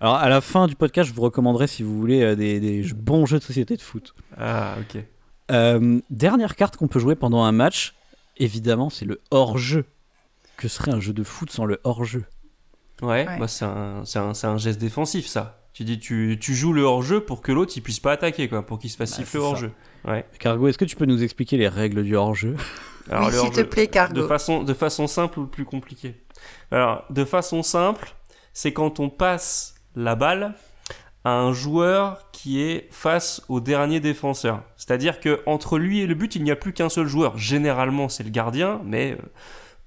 Alors, 0.00 0.14
à 0.14 0.28
la 0.28 0.40
fin 0.40 0.66
du 0.66 0.76
podcast, 0.76 1.08
je 1.10 1.14
vous 1.14 1.22
recommanderai, 1.22 1.66
si 1.66 1.82
vous 1.82 1.98
voulez, 1.98 2.22
euh, 2.22 2.36
des, 2.36 2.60
des 2.60 2.82
bons 2.94 3.26
jeux 3.26 3.38
de 3.38 3.44
société 3.44 3.76
de 3.76 3.82
foot. 3.82 4.14
Ah, 4.36 4.76
ok. 4.80 5.02
Euh, 5.50 6.00
dernière 6.10 6.54
carte 6.56 6.76
qu'on 6.76 6.86
peut 6.88 7.00
jouer 7.00 7.16
pendant 7.16 7.42
un 7.42 7.52
match, 7.52 7.94
évidemment, 8.36 8.90
c'est 8.90 9.04
le 9.06 9.20
hors-jeu. 9.30 9.84
Que 10.56 10.68
serait 10.68 10.90
un 10.92 11.00
jeu 11.00 11.12
de 11.12 11.22
foot 11.24 11.50
sans 11.50 11.64
le 11.64 11.80
hors-jeu? 11.84 12.24
Ouais, 13.02 13.26
Ouais. 13.26 13.38
Bah, 13.38 13.48
c'est 13.48 13.64
un, 13.64 14.04
c'est 14.04 14.18
un, 14.18 14.34
c'est 14.34 14.46
un 14.46 14.56
geste 14.58 14.80
défensif, 14.80 15.26
ça. 15.26 15.62
Tu 15.72 15.84
dis, 15.84 15.98
tu, 16.00 16.36
tu 16.40 16.54
joues 16.54 16.72
le 16.72 16.82
hors-jeu 16.82 17.20
pour 17.20 17.40
que 17.42 17.52
l'autre 17.52 17.72
il 17.76 17.80
puisse 17.82 18.00
pas 18.00 18.12
attaquer, 18.12 18.48
quoi, 18.48 18.64
pour 18.66 18.78
qu'il 18.80 18.90
se 18.90 18.96
fasse 18.96 19.10
Bah, 19.12 19.16
siffler 19.16 19.38
hors-jeu. 19.40 19.72
Ouais. 20.04 20.24
Cargo, 20.40 20.66
est-ce 20.68 20.78
que 20.78 20.84
tu 20.84 20.96
peux 20.96 21.04
nous 21.06 21.22
expliquer 21.22 21.56
les 21.56 21.68
règles 21.68 22.02
du 22.04 22.16
hors-jeu? 22.16 22.56
Alors, 23.10 23.26
oui, 23.28 23.32
s'il 23.32 23.40
te 23.42 23.46
hors-jeu, 23.46 23.64
plaît, 23.68 23.86
De 23.86 23.90
Cargo. 23.92 24.26
façon, 24.28 24.62
de 24.64 24.74
façon 24.74 25.06
simple 25.06 25.38
ou 25.40 25.46
plus 25.46 25.64
compliquée? 25.64 26.14
Alors, 26.72 27.04
de 27.10 27.24
façon 27.24 27.62
simple, 27.62 28.14
c'est 28.52 28.72
quand 28.72 28.98
on 29.00 29.08
passe 29.10 29.74
la 29.98 30.14
balle 30.14 30.54
à 31.24 31.30
un 31.30 31.52
joueur 31.52 32.30
qui 32.30 32.62
est 32.62 32.88
face 32.90 33.42
au 33.48 33.60
dernier 33.60 34.00
défenseur. 34.00 34.62
C'est-à-dire 34.76 35.20
que 35.20 35.40
entre 35.46 35.78
lui 35.78 36.00
et 36.00 36.06
le 36.06 36.14
but, 36.14 36.36
il 36.36 36.44
n'y 36.44 36.50
a 36.50 36.56
plus 36.56 36.72
qu'un 36.72 36.88
seul 36.88 37.06
joueur. 37.06 37.36
Généralement, 37.36 38.08
c'est 38.08 38.22
le 38.22 38.30
gardien, 38.30 38.80
mais 38.84 39.12
euh, 39.12 39.16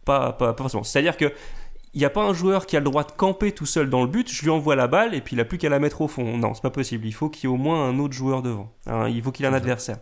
pas, 0.06 0.34
pas, 0.34 0.54
pas 0.54 0.64
forcément. 0.64 0.84
C'est-à-dire 0.84 1.18
que 1.18 1.34
il 1.94 2.00
n'y 2.00 2.06
a 2.06 2.10
pas 2.10 2.22
un 2.24 2.34
joueur 2.34 2.66
qui 2.68 2.78
a 2.78 2.80
le 2.80 2.86
droit 2.86 3.04
de 3.04 3.12
camper 3.12 3.52
tout 3.52 3.66
seul 3.66 3.90
dans 3.90 4.02
le 4.02 4.08
but, 4.08 4.32
je 4.32 4.44
lui 4.44 4.50
envoie 4.50 4.76
la 4.78 4.88
balle 4.88 5.14
et 5.14 5.20
puis 5.20 5.36
il 5.36 5.38
n'a 5.38 5.46
plus 5.46 5.58
qu'à 5.58 5.68
la 5.70 5.80
mettre 5.80 6.00
au 6.02 6.08
fond. 6.08 6.38
Non, 6.38 6.54
c'est 6.54 6.62
pas 6.62 6.70
possible. 6.70 7.06
Il 7.06 7.12
faut 7.14 7.30
qu'il 7.30 7.50
y 7.50 7.52
ait 7.52 7.54
au 7.54 7.58
moins 7.58 7.88
un 7.90 8.00
autre 8.00 8.14
joueur 8.14 8.42
devant. 8.42 8.72
Hein, 8.88 9.10
il 9.10 9.22
faut 9.22 9.32
qu'il 9.32 9.46
ait 9.46 9.50
un 9.50 9.54
adversaire. 9.54 9.98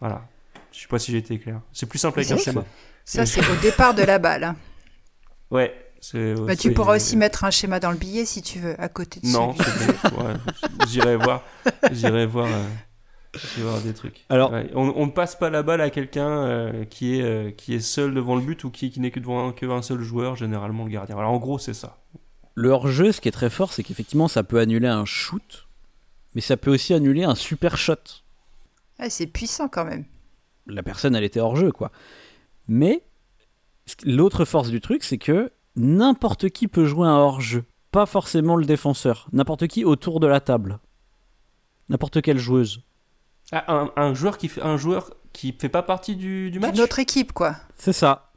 Voilà. 0.00 0.22
Je 0.72 0.80
sais 0.80 0.88
pas 0.88 0.98
si 0.98 1.12
j'ai 1.12 1.18
été 1.18 1.38
clair. 1.38 1.60
C'est 1.72 1.88
plus 1.88 1.98
simple 1.98 2.18
avec 2.20 2.30
un 2.32 2.36
schéma. 2.38 2.64
Ça, 3.04 3.24
c'est 3.24 3.40
au 3.40 3.54
départ 3.62 3.94
de 3.94 4.02
la 4.02 4.18
balle. 4.18 4.44
hein. 4.44 4.56
Ouais. 5.50 5.72
C'est- 6.00 6.34
Bah, 6.34 6.56
tu 6.56 6.72
pourras 6.72 6.96
aussi 6.96 7.16
mettre 7.16 7.44
un 7.44 7.50
schéma 7.50 7.80
dans 7.80 7.90
le 7.90 7.96
billet 7.96 8.24
si 8.24 8.42
tu 8.42 8.58
veux, 8.60 8.80
à 8.80 8.88
côté 8.88 9.20
de 9.20 9.26
Non, 9.28 9.54
j'irai 10.88 11.16
voir. 11.16 11.42
J'irai 11.92 12.26
voir. 12.26 12.46
euh, 12.46 12.64
voir 13.58 13.80
des 13.80 13.92
trucs. 13.92 14.24
Alors- 14.30 14.52
Ouais, 14.52 14.70
on, 14.74 15.06
ne 15.06 15.10
passe 15.10 15.36
pas 15.36 15.50
la 15.50 15.62
balle 15.62 15.80
à 15.80 15.90
quelqu'un 15.90 16.28
euh, 16.46 16.84
qui 16.84 17.18
est 17.18 17.22
euh, 17.22 17.50
qui 17.50 17.74
est 17.74 17.80
seul 17.80 18.14
devant 18.14 18.34
le 18.36 18.42
but 18.42 18.64
ou 18.64 18.70
qui, 18.70 18.90
qui 18.90 19.00
n'est 19.00 19.10
que 19.10 19.20
devant 19.20 19.48
un, 19.48 19.52
que 19.52 19.66
un 19.66 19.82
seul 19.82 20.00
joueur, 20.00 20.34
généralement 20.36 20.84
le 20.84 20.90
gardien. 20.90 21.16
Alors 21.18 21.32
en 21.32 21.38
gros, 21.38 21.58
c'est 21.58 21.74
ça. 21.74 21.98
Le 22.54 22.70
hors-jeu, 22.70 23.12
ce 23.12 23.20
qui 23.20 23.28
est 23.28 23.32
très 23.32 23.50
fort, 23.50 23.72
c'est 23.72 23.82
qu'effectivement, 23.84 24.26
ça 24.28 24.42
peut 24.42 24.58
annuler 24.58 24.88
un 24.88 25.04
shoot, 25.04 25.68
mais 26.34 26.40
ça 26.40 26.56
peut 26.56 26.72
aussi 26.72 26.94
annuler 26.94 27.22
un 27.24 27.34
super 27.36 27.76
shot. 27.78 27.94
Ouais, 28.98 29.10
c'est 29.10 29.26
puissant 29.28 29.68
quand 29.68 29.84
même. 29.84 30.04
La 30.66 30.82
personne, 30.82 31.14
elle 31.14 31.22
était 31.24 31.38
hors-jeu, 31.40 31.70
quoi. 31.70 31.92
Mais 32.66 33.04
l'autre 34.04 34.44
force 34.44 34.70
du 34.70 34.80
truc, 34.80 35.04
c'est 35.04 35.18
que 35.18 35.52
n'importe 35.78 36.50
qui 36.50 36.68
peut 36.68 36.84
jouer 36.86 37.06
un 37.08 37.16
hors-jeu. 37.16 37.64
Pas 37.90 38.04
forcément 38.06 38.56
le 38.56 38.66
défenseur. 38.66 39.28
N'importe 39.32 39.66
qui 39.66 39.84
autour 39.84 40.20
de 40.20 40.26
la 40.26 40.40
table. 40.40 40.78
N'importe 41.88 42.20
quelle 42.20 42.38
joueuse. 42.38 42.82
Ah, 43.52 43.64
un, 43.72 43.90
un 43.96 44.12
joueur 44.14 44.36
qui 44.36 44.48
fait 44.48 44.60
un 44.62 44.76
joueur 44.76 45.10
qui 45.32 45.56
fait 45.58 45.70
pas 45.70 45.82
partie 45.82 46.16
du, 46.16 46.50
du 46.50 46.58
match? 46.58 46.78
Autre 46.78 46.98
équipe, 46.98 47.32
quoi. 47.32 47.56
C'est 47.76 47.94
ça. 47.94 48.30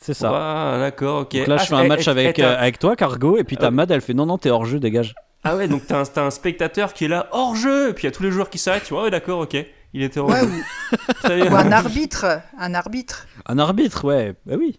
C'est 0.00 0.14
ça. 0.14 0.30
Ah, 0.34 0.78
d'accord, 0.78 1.22
ok. 1.22 1.36
Donc 1.36 1.46
là, 1.46 1.56
Ah, 1.58 1.62
je 1.62 1.68
fais 1.68 1.74
un 1.74 1.86
match 1.86 2.08
avec, 2.08 2.38
euh, 2.38 2.56
avec 2.58 2.78
toi, 2.78 2.96
Cargo, 2.96 3.36
et 3.38 3.44
puis 3.44 3.56
ta 3.56 3.68
Ah. 3.68 3.70
Mad, 3.70 3.90
elle 3.90 4.00
fait 4.00 4.14
non, 4.14 4.26
non, 4.26 4.36
t'es 4.38 4.50
hors 4.50 4.64
jeu, 4.66 4.80
dégage. 4.80 5.14
Ah 5.44 5.56
ouais, 5.56 5.68
donc 5.68 5.86
t'as 5.86 6.00
un, 6.00 6.26
un 6.26 6.30
spectateur 6.30 6.92
qui 6.92 7.06
est 7.06 7.08
là 7.08 7.28
hors 7.32 7.54
jeu, 7.54 7.90
et 7.90 7.92
puis 7.94 8.04
il 8.04 8.06
y 8.06 8.08
a 8.08 8.12
tous 8.12 8.22
les 8.22 8.30
joueurs 8.30 8.50
qui 8.50 8.58
s'arrêtent. 8.58 8.84
Tu 8.84 8.92
vois, 8.92 9.04
ouais, 9.04 9.10
d'accord, 9.10 9.40
ok. 9.40 9.56
Il 9.92 10.02
était 10.02 10.20
hors 10.20 10.28
Ouais, 10.28 10.40
jeu. 10.40 10.46
ou, 10.48 11.50
ou 11.50 11.56
un 11.56 11.72
arbitre. 11.72 12.26
Un 12.58 12.74
arbitre. 12.74 13.26
Un 13.46 13.58
arbitre, 13.58 14.04
ouais, 14.04 14.34
bah 14.46 14.54
oui. 14.58 14.78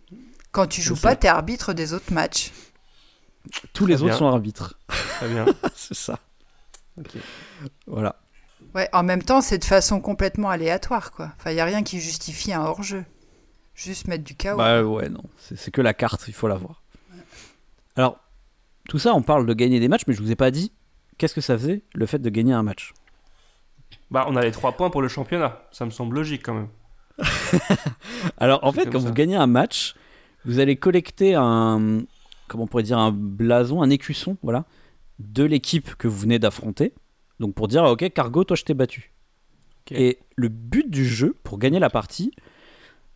Quand 0.52 0.68
tu 0.68 0.82
joues 0.82 0.96
pas, 1.00 1.16
t'es 1.16 1.28
arbitre 1.28 1.74
des 1.74 1.94
autres 1.94 2.12
matchs. 2.14 2.52
Tous 3.74 3.86
les 3.86 3.96
autres 3.96 4.06
bien. 4.12 4.18
sont 4.18 4.28
arbitres. 4.28 4.78
Très 4.88 5.30
bien. 5.30 5.46
c'est 5.76 5.96
ça. 5.96 6.20
Ok. 7.00 7.12
Voilà. 7.88 8.16
Ouais, 8.76 8.90
en 8.94 9.04
même 9.04 9.24
temps, 9.24 9.42
c'est 9.42 9.58
de 9.58 9.66
façon 9.66 10.00
complètement 10.00 10.50
aléatoire, 10.50 11.12
quoi. 11.12 11.32
Enfin, 11.38 11.52
il 11.52 11.60
a 11.60 11.66
rien 11.66 11.84
qui 11.84 12.00
justifie 12.00 12.54
un 12.54 12.62
hors-jeu. 12.62 13.04
Juste 13.74 14.08
mettre 14.08 14.24
du 14.24 14.36
chaos. 14.36 14.58
Bah 14.58 14.84
ouais, 14.84 15.10
non, 15.10 15.24
c'est 15.38 15.58
c'est 15.58 15.72
que 15.72 15.82
la 15.82 15.94
carte, 15.94 16.26
il 16.28 16.34
faut 16.34 16.48
la 16.48 16.56
voir. 16.56 16.84
Alors, 17.96 18.18
tout 18.90 19.00
ça, 19.00 19.14
on 19.16 19.22
parle 19.22 19.46
de 19.46 19.54
gagner 19.54 19.80
des 19.80 19.88
matchs, 19.88 20.04
mais 20.08 20.14
je 20.14 20.22
vous 20.22 20.32
ai 20.32 20.36
pas 20.36 20.52
dit 20.52 20.72
qu'est-ce 21.18 21.34
que 21.34 21.42
ça 21.42 21.58
faisait 21.58 21.84
le 21.94 22.06
fait 22.06 22.20
de 22.20 22.30
gagner 22.30 22.54
un 22.54 22.64
match. 22.64 22.94
Bah, 24.12 24.26
on 24.28 24.36
a 24.36 24.42
les 24.42 24.52
trois 24.52 24.74
points 24.74 24.90
pour 24.90 25.02
le 25.02 25.08
championnat. 25.08 25.62
Ça 25.72 25.86
me 25.86 25.90
semble 25.92 26.16
logique 26.16 26.44
quand 26.44 26.54
même. 26.54 26.70
Alors, 28.38 28.64
en 28.64 28.72
C'est 28.72 28.82
fait, 28.82 28.90
quand 28.90 29.00
ça. 29.00 29.08
vous 29.08 29.14
gagnez 29.14 29.36
un 29.36 29.48
match, 29.48 29.96
vous 30.46 30.60
allez 30.60 30.76
collecter 30.76 31.36
un, 31.36 32.02
comment 32.48 32.64
on 32.64 32.68
pourrait 32.68 32.84
dire, 32.84 32.98
un 32.98 33.12
blason, 33.12 33.82
un 33.82 33.90
écusson, 33.90 34.38
voilà, 34.44 34.66
de 35.20 35.44
l'équipe 35.44 35.96
que 35.96 36.08
vous 36.08 36.18
venez 36.18 36.40
d'affronter. 36.40 36.94
Donc 37.40 37.54
pour 37.56 37.68
dire, 37.68 37.84
ok, 37.84 38.10
Cargo, 38.14 38.44
toi, 38.44 38.56
je 38.56 38.64
t'ai 38.64 38.74
battu. 38.74 39.12
Et 39.90 40.20
le 40.36 40.48
but 40.48 40.90
du 40.90 41.06
jeu, 41.06 41.36
pour 41.44 41.58
gagner 41.58 41.80
la 41.80 41.90
partie, 41.90 42.32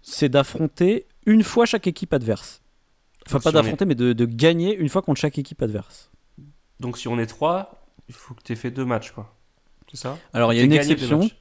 c'est 0.01 0.30
d'affronter 0.30 1.05
une 1.26 1.43
fois 1.43 1.65
chaque 1.65 1.88
équipe 1.88 2.13
adverse. 2.13 2.61
Enfin, 3.28 3.38
Donc, 3.38 3.43
pas 3.43 3.49
si 3.49 3.55
on 3.55 3.59
est- 3.59 3.63
d'affronter, 3.63 3.86
mais 3.86 3.95
de, 3.95 4.13
de 4.13 4.26
gagner 4.26 4.76
une 4.76 4.89
fois 4.89 5.01
contre 5.01 5.19
chaque 5.19 5.38
équipe 5.38 5.61
adverse. 5.61 6.11
Donc 6.80 6.97
si 6.97 7.07
on 7.07 7.17
est 7.19 7.26
trois, 7.26 7.86
il 8.07 8.13
faut 8.13 8.34
que 8.34 8.43
tu 8.43 8.53
aies 8.53 8.55
fait 8.55 8.71
deux 8.71 8.86
matchs, 8.86 9.11
quoi. 9.11 9.34
C'est 9.89 9.97
ça? 9.97 10.17
Alors, 10.34 10.53
il 10.53 10.57
y 10.57 10.59
a 10.59 10.63
une 10.63 10.73
exception. 10.73 11.19
matchs. 11.19 11.36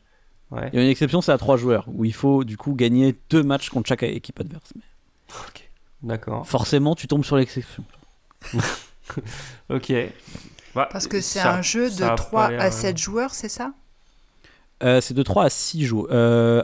Ouais. 0.50 0.68
Il 0.72 0.76
y 0.76 0.78
a 0.78 0.84
une 0.84 0.90
exception, 0.90 1.20
c'est 1.20 1.32
à 1.32 1.38
trois 1.38 1.56
joueurs, 1.56 1.86
où 1.88 2.04
il 2.04 2.12
faut 2.14 2.44
du 2.44 2.56
coup 2.56 2.74
gagner 2.74 3.16
deux 3.30 3.42
matchs 3.42 3.70
contre 3.70 3.88
chaque 3.88 4.02
équipe 4.04 4.38
adverse. 4.40 4.72
Mais 4.76 4.82
D'accord. 6.04 6.46
forcément, 6.46 6.94
tu 6.94 7.06
tombes 7.08 7.24
sur 7.24 7.36
l'exception. 7.36 7.84
Ok. 9.68 9.92
Bah, 10.74 10.88
Parce 10.90 11.06
que 11.06 11.20
c'est 11.20 11.40
ça- 11.40 11.54
un 11.54 11.62
jeu 11.62 11.90
de 11.90 11.98
pas 11.98 12.14
3 12.14 12.50
l'air, 12.50 12.60
à 12.60 12.66
euh, 12.66 12.70
7 12.70 12.96
joueurs, 12.96 13.34
c'est 13.34 13.48
ça? 13.48 13.72
Euh, 14.82 15.00
c'est 15.00 15.14
de 15.14 15.22
3 15.22 15.44
à 15.44 15.50
6 15.50 15.84
joueurs. 15.84 16.08
Euh, 16.10 16.62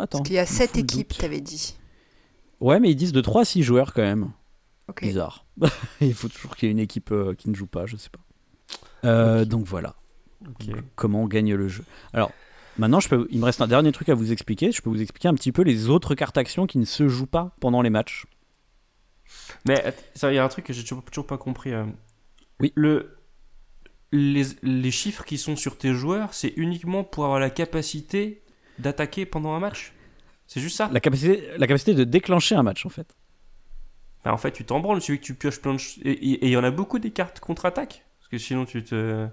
attends. 0.00 0.18
Parce 0.18 0.22
qu'il 0.24 0.34
y 0.36 0.38
a 0.38 0.44
je 0.44 0.50
me 0.52 0.56
7 0.56 0.70
fous 0.70 0.76
le 0.76 0.80
équipes, 0.82 1.14
t'avais 1.18 1.40
dit. 1.40 1.76
Ouais, 2.60 2.80
mais 2.80 2.90
ils 2.90 2.96
disent 2.96 3.12
de 3.12 3.20
3 3.20 3.42
à 3.42 3.44
6 3.44 3.62
joueurs 3.62 3.92
quand 3.92 4.02
même. 4.02 4.30
Ok. 4.88 5.02
Bizarre. 5.02 5.44
il 6.00 6.14
faut 6.14 6.28
toujours 6.28 6.56
qu'il 6.56 6.68
y 6.68 6.70
ait 6.70 6.72
une 6.72 6.78
équipe 6.80 7.12
euh, 7.12 7.34
qui 7.34 7.48
ne 7.50 7.54
joue 7.54 7.66
pas, 7.66 7.86
je 7.86 7.96
sais 7.96 8.10
pas. 8.10 8.20
Euh. 9.08 9.44
Donc 9.44 9.66
voilà, 9.66 9.94
Ok. 10.48 10.74
comment 10.96 11.22
on 11.22 11.26
gagne 11.28 11.54
le 11.54 11.68
jeu? 11.68 11.84
Alors, 12.12 12.32
maintenant, 12.78 13.00
je 13.00 13.08
peux, 13.08 13.28
il 13.30 13.38
me 13.40 13.44
reste 13.44 13.60
un 13.60 13.68
dernier 13.68 13.92
truc 13.92 14.08
à 14.08 14.14
vous 14.14 14.32
expliquer. 14.32 14.72
Je 14.72 14.80
peux 14.82 14.90
vous 14.90 15.00
expliquer 15.02 15.28
un 15.28 15.34
petit 15.34 15.52
peu 15.52 15.62
les 15.62 15.88
autres 15.90 16.14
cartes 16.14 16.38
actions 16.38 16.66
qui 16.66 16.78
ne 16.78 16.84
se 16.86 17.08
jouent 17.08 17.26
pas 17.26 17.54
pendant 17.60 17.82
les 17.82 17.90
matchs. 17.90 18.24
Mais 19.66 19.82
il 20.22 20.34
y 20.34 20.38
a 20.38 20.44
un 20.44 20.48
truc 20.48 20.64
que 20.66 20.72
j'ai 20.72 20.82
toujours, 20.82 21.04
toujours 21.04 21.26
pas 21.26 21.38
compris. 21.38 21.72
euh. 21.72 21.84
Oui. 22.60 22.72
Le, 22.76 23.16
les, 24.12 24.44
les 24.62 24.90
chiffres 24.90 25.24
qui 25.24 25.38
sont 25.38 25.56
sur 25.56 25.76
tes 25.78 25.92
joueurs, 25.92 26.34
c'est 26.34 26.52
uniquement 26.56 27.02
pour 27.04 27.24
avoir 27.24 27.40
la 27.40 27.50
capacité 27.50 28.42
d'attaquer 28.78 29.26
pendant 29.26 29.54
un 29.54 29.60
match? 29.60 29.92
C'est 30.46 30.60
juste 30.60 30.76
ça? 30.76 30.88
La 30.92 31.00
capacité, 31.00 31.48
la 31.56 31.66
capacité 31.66 31.94
de 31.94 32.04
déclencher 32.04 32.54
un 32.54 32.62
match, 32.62 32.84
en 32.86 32.90
fait. 32.90 33.16
Bah, 34.24 34.32
En 34.32 34.36
fait, 34.36 34.52
tu 34.52 34.64
t'en 34.64 34.80
branles, 34.80 35.00
celui 35.00 35.18
que 35.18 35.24
tu 35.24 35.34
pioches 35.34 35.60
plein 35.60 35.74
de... 35.74 35.80
Et 36.04 36.46
il 36.46 36.50
y 36.50 36.56
en 36.56 36.64
a 36.64 36.70
beaucoup 36.70 36.98
des 36.98 37.10
cartes 37.10 37.40
contre-attaque 37.40 38.04
Parce 38.18 38.28
que 38.28 38.38
sinon, 38.38 38.64
tu 38.66 38.84
te... 38.84 39.26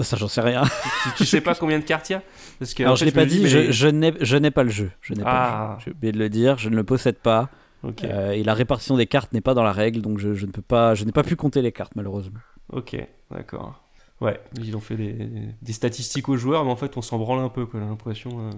Ça, 0.00 0.16
j'en 0.16 0.28
sais 0.28 0.40
rien. 0.42 0.62
tu, 1.02 1.10
tu 1.18 1.26
sais 1.26 1.40
pas 1.40 1.56
combien 1.56 1.80
de 1.80 1.84
cartes 1.84 2.08
il 2.08 2.12
y 2.12 2.16
a? 2.16 2.22
Parce 2.60 2.72
que, 2.72 2.84
en 2.84 2.86
Alors, 2.86 2.96
je 2.96 3.04
l'ai 3.04 3.10
pas 3.10 3.26
dit, 3.26 3.40
mais 3.40 3.48
je, 3.48 3.72
je 3.72 3.88
n'ai 3.88 4.14
je 4.20 4.36
n'ai 4.36 4.52
pas 4.52 4.62
le 4.62 4.70
jeu. 4.70 4.92
Je 5.00 5.12
n'ai 5.12 5.22
Ah. 5.26 5.26
pas 5.26 5.74
le 5.74 5.80
jeu. 5.80 5.84
J'ai 5.86 5.90
oublié 5.90 6.12
de 6.12 6.18
le 6.20 6.28
dire, 6.28 6.56
je 6.56 6.68
ne 6.68 6.76
le 6.76 6.84
possède 6.84 7.18
pas. 7.18 7.50
Euh, 7.84 8.32
et 8.32 8.42
la 8.42 8.54
répartition 8.54 8.96
des 8.96 9.06
cartes 9.06 9.32
n'est 9.32 9.40
pas 9.40 9.54
dans 9.54 9.62
la 9.62 9.72
règle, 9.72 10.02
donc 10.02 10.18
je, 10.18 10.34
je 10.34 10.46
ne 10.46 10.50
peux 10.50 10.62
pas, 10.62 10.94
je 10.94 11.04
n'ai 11.04 11.12
pas 11.12 11.22
pu 11.22 11.36
compter 11.36 11.62
les 11.62 11.72
cartes 11.72 11.94
malheureusement. 11.96 12.38
ok, 12.72 12.96
d'accord. 13.30 13.82
Ouais, 14.20 14.40
ils 14.60 14.76
ont 14.76 14.80
fait 14.80 14.96
des, 14.96 15.14
des 15.62 15.72
statistiques 15.72 16.28
aux 16.28 16.36
joueurs, 16.36 16.64
mais 16.64 16.72
en 16.72 16.76
fait, 16.76 16.96
on 16.96 17.02
s'en 17.02 17.18
branle 17.18 17.38
un 17.38 17.48
peu, 17.48 17.66
quoi, 17.66 17.78
j'ai 17.78 17.86
l'impression. 17.86 18.48
euh, 18.48 18.50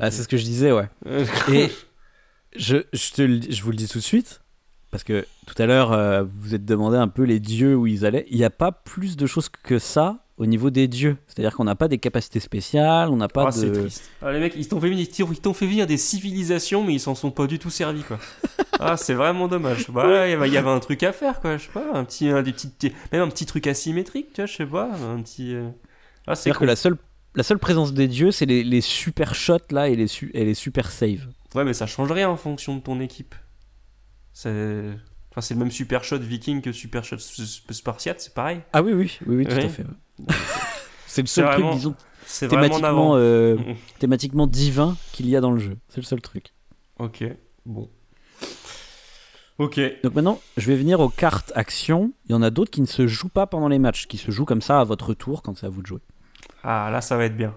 Ah, 0.00 0.10
c'est 0.10 0.22
ce 0.22 0.28
que 0.28 0.38
je 0.38 0.44
disais, 0.44 0.72
ouais. 0.72 0.88
Euh, 1.06 1.26
Et 1.52 1.68
Je, 2.56 2.78
je, 2.94 3.12
te 3.12 3.52
je 3.52 3.62
vous 3.62 3.70
le 3.72 3.76
dis 3.76 3.88
tout 3.88 3.98
de 3.98 4.02
suite, 4.02 4.40
parce 4.90 5.04
que 5.04 5.26
tout 5.46 5.54
à 5.58 5.66
l'heure, 5.66 5.92
euh, 5.92 6.22
vous 6.22 6.30
vous 6.40 6.54
êtes 6.54 6.64
demandé 6.64 6.96
un 6.96 7.08
peu 7.08 7.24
les 7.24 7.40
dieux 7.40 7.76
où 7.76 7.86
ils 7.86 8.06
allaient. 8.06 8.26
Il 8.30 8.38
n'y 8.38 8.44
a 8.44 8.50
pas 8.50 8.72
plus 8.72 9.16
de 9.18 9.26
choses 9.26 9.50
que 9.50 9.78
ça 9.78 10.24
au 10.42 10.46
niveau 10.46 10.70
des 10.70 10.88
dieux. 10.88 11.16
C'est-à-dire 11.28 11.54
qu'on 11.54 11.64
n'a 11.64 11.74
pas 11.76 11.86
des 11.88 11.98
capacités 11.98 12.40
spéciales, 12.40 13.08
on 13.10 13.16
n'a 13.16 13.28
pas 13.28 13.44
Ah, 13.46 13.52
c'est 13.52 13.70
de. 13.70 13.80
triste. 13.80 14.10
Ah, 14.20 14.32
les 14.32 14.40
mecs, 14.40 14.54
ils 14.56 14.66
t'ont 14.66 14.80
fait, 14.80 14.88
venir- 14.90 15.06
ils 15.08 15.40
t'ont 15.40 15.54
fait 15.54 15.66
venir 15.66 15.86
des 15.86 15.96
civilisations, 15.96 16.84
mais 16.84 16.94
ils 16.94 17.00
s'en 17.00 17.14
sont 17.14 17.30
pas 17.30 17.46
du 17.46 17.58
tout 17.60 17.70
servis, 17.70 18.02
quoi. 18.02 18.18
ah, 18.80 18.96
c'est 18.96 19.14
vraiment 19.14 19.46
dommage. 19.48 19.88
Bah, 19.90 20.26
il 20.28 20.32
y 20.52 20.56
avait- 20.56 20.68
un 20.68 20.80
truc 20.80 21.02
à 21.04 21.12
faire, 21.12 21.40
quoi. 21.40 21.56
Je 21.56 21.64
sais 21.66 21.72
pas, 21.72 21.84
un 21.94 22.04
petit, 22.04 22.28
un, 22.28 22.42
des 22.42 22.52
petits, 22.52 22.72
même 23.12 23.22
un 23.22 23.28
petit 23.28 23.46
truc 23.46 23.66
asymétrique, 23.68 24.32
tu 24.34 24.40
vois, 24.40 24.46
je 24.46 24.52
sais 24.56 24.66
pas, 24.66 24.90
un 24.92 25.22
petit. 25.22 25.54
euh, 25.54 25.68
Ah, 26.26 26.34
c'est 26.34 26.42
C'est-à-dire 26.44 26.54
que 26.54 26.58
cool. 26.58 26.66
la 26.68 26.76
seule, 26.76 26.96
la 27.36 27.42
seule 27.44 27.58
présence 27.58 27.92
des 27.94 28.08
dieux, 28.08 28.30
c'est 28.32 28.46
les, 28.46 28.64
les 28.64 28.80
super 28.80 29.34
shots 29.34 29.58
là 29.70 29.88
et 29.88 29.94
les, 29.96 30.06
su- 30.08 30.30
et 30.34 30.44
les 30.44 30.54
super 30.54 30.90
saves. 30.90 31.28
Ouais, 31.54 31.64
mais 31.64 31.72
ça 31.74 31.86
change 31.86 32.10
rien 32.10 32.28
en 32.28 32.36
fonction 32.36 32.74
de 32.76 32.80
ton 32.80 32.98
équipe. 33.00 33.34
C'est. 34.32 34.82
Enfin, 35.30 35.40
c'est 35.40 35.54
le 35.54 35.60
même 35.60 35.70
super 35.70 36.04
shot 36.04 36.18
viking 36.18 36.60
que 36.60 36.72
super 36.72 37.04
shot 37.04 37.16
spartiate, 37.18 38.20
c'est 38.20 38.34
pareil. 38.34 38.60
Ah 38.74 38.82
oui, 38.82 38.92
oui, 38.92 39.18
oui, 39.26 39.36
oui 39.36 39.46
tout 39.46 39.54
Ouais. 39.56 39.64
à 39.64 39.68
fait. 39.68 39.84
C'est 41.06 41.22
le 41.22 41.26
seul 41.26 41.50
truc, 41.52 41.64
disons, 41.72 41.94
vraiment 42.42 42.48
thématiquement, 42.68 43.16
euh, 43.16 43.56
Mm. 43.56 43.74
thématiquement 43.98 44.46
divin 44.46 44.96
qu'il 45.12 45.28
y 45.28 45.36
a 45.36 45.40
dans 45.40 45.50
le 45.52 45.58
jeu. 45.58 45.76
C'est 45.88 45.98
le 46.00 46.06
seul 46.06 46.20
truc. 46.20 46.54
Ok, 46.98 47.24
bon. 47.66 47.90
Ok. 49.58 49.80
Donc 50.02 50.14
maintenant, 50.14 50.40
je 50.56 50.66
vais 50.66 50.76
venir 50.76 51.00
aux 51.00 51.08
cartes 51.08 51.52
actions. 51.54 52.12
Il 52.26 52.32
y 52.32 52.34
en 52.34 52.42
a 52.42 52.50
d'autres 52.50 52.70
qui 52.70 52.80
ne 52.80 52.86
se 52.86 53.06
jouent 53.06 53.28
pas 53.28 53.46
pendant 53.46 53.68
les 53.68 53.78
matchs, 53.78 54.06
qui 54.06 54.18
se 54.18 54.30
jouent 54.30 54.44
comme 54.44 54.62
ça 54.62 54.80
à 54.80 54.84
votre 54.84 55.14
tour 55.14 55.42
quand 55.42 55.56
c'est 55.56 55.66
à 55.66 55.68
vous 55.68 55.82
de 55.82 55.86
jouer. 55.86 56.00
Ah, 56.64 56.90
là, 56.90 57.00
ça 57.00 57.16
va 57.16 57.24
être 57.26 57.36
bien. 57.36 57.54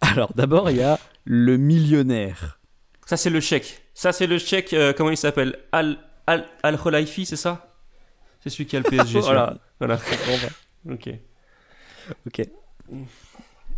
Alors 0.00 0.32
d'abord, 0.34 0.70
il 0.70 0.76
y 0.76 0.82
a 0.82 0.98
le 1.24 1.56
millionnaire. 1.56 2.60
Ça, 3.04 3.16
c'est 3.16 3.30
le 3.30 3.40
chèque. 3.40 3.82
Ça, 3.94 4.12
c'est 4.12 4.26
le 4.26 4.38
chèque, 4.38 4.72
euh, 4.74 4.92
comment 4.92 5.10
il 5.10 5.16
s'appelle? 5.16 5.58
Al, 5.72 5.98
Al, 6.26 6.46
Al 6.62 6.78
c'est 7.06 7.36
ça? 7.36 7.74
C'est 8.40 8.50
celui 8.50 8.66
qui 8.66 8.76
a 8.76 8.80
le 8.80 8.88
PSG. 8.88 9.20
voilà. 9.20 9.56
Voilà. 9.80 9.98
Ok. 10.88 11.10
Ok. 12.26 12.42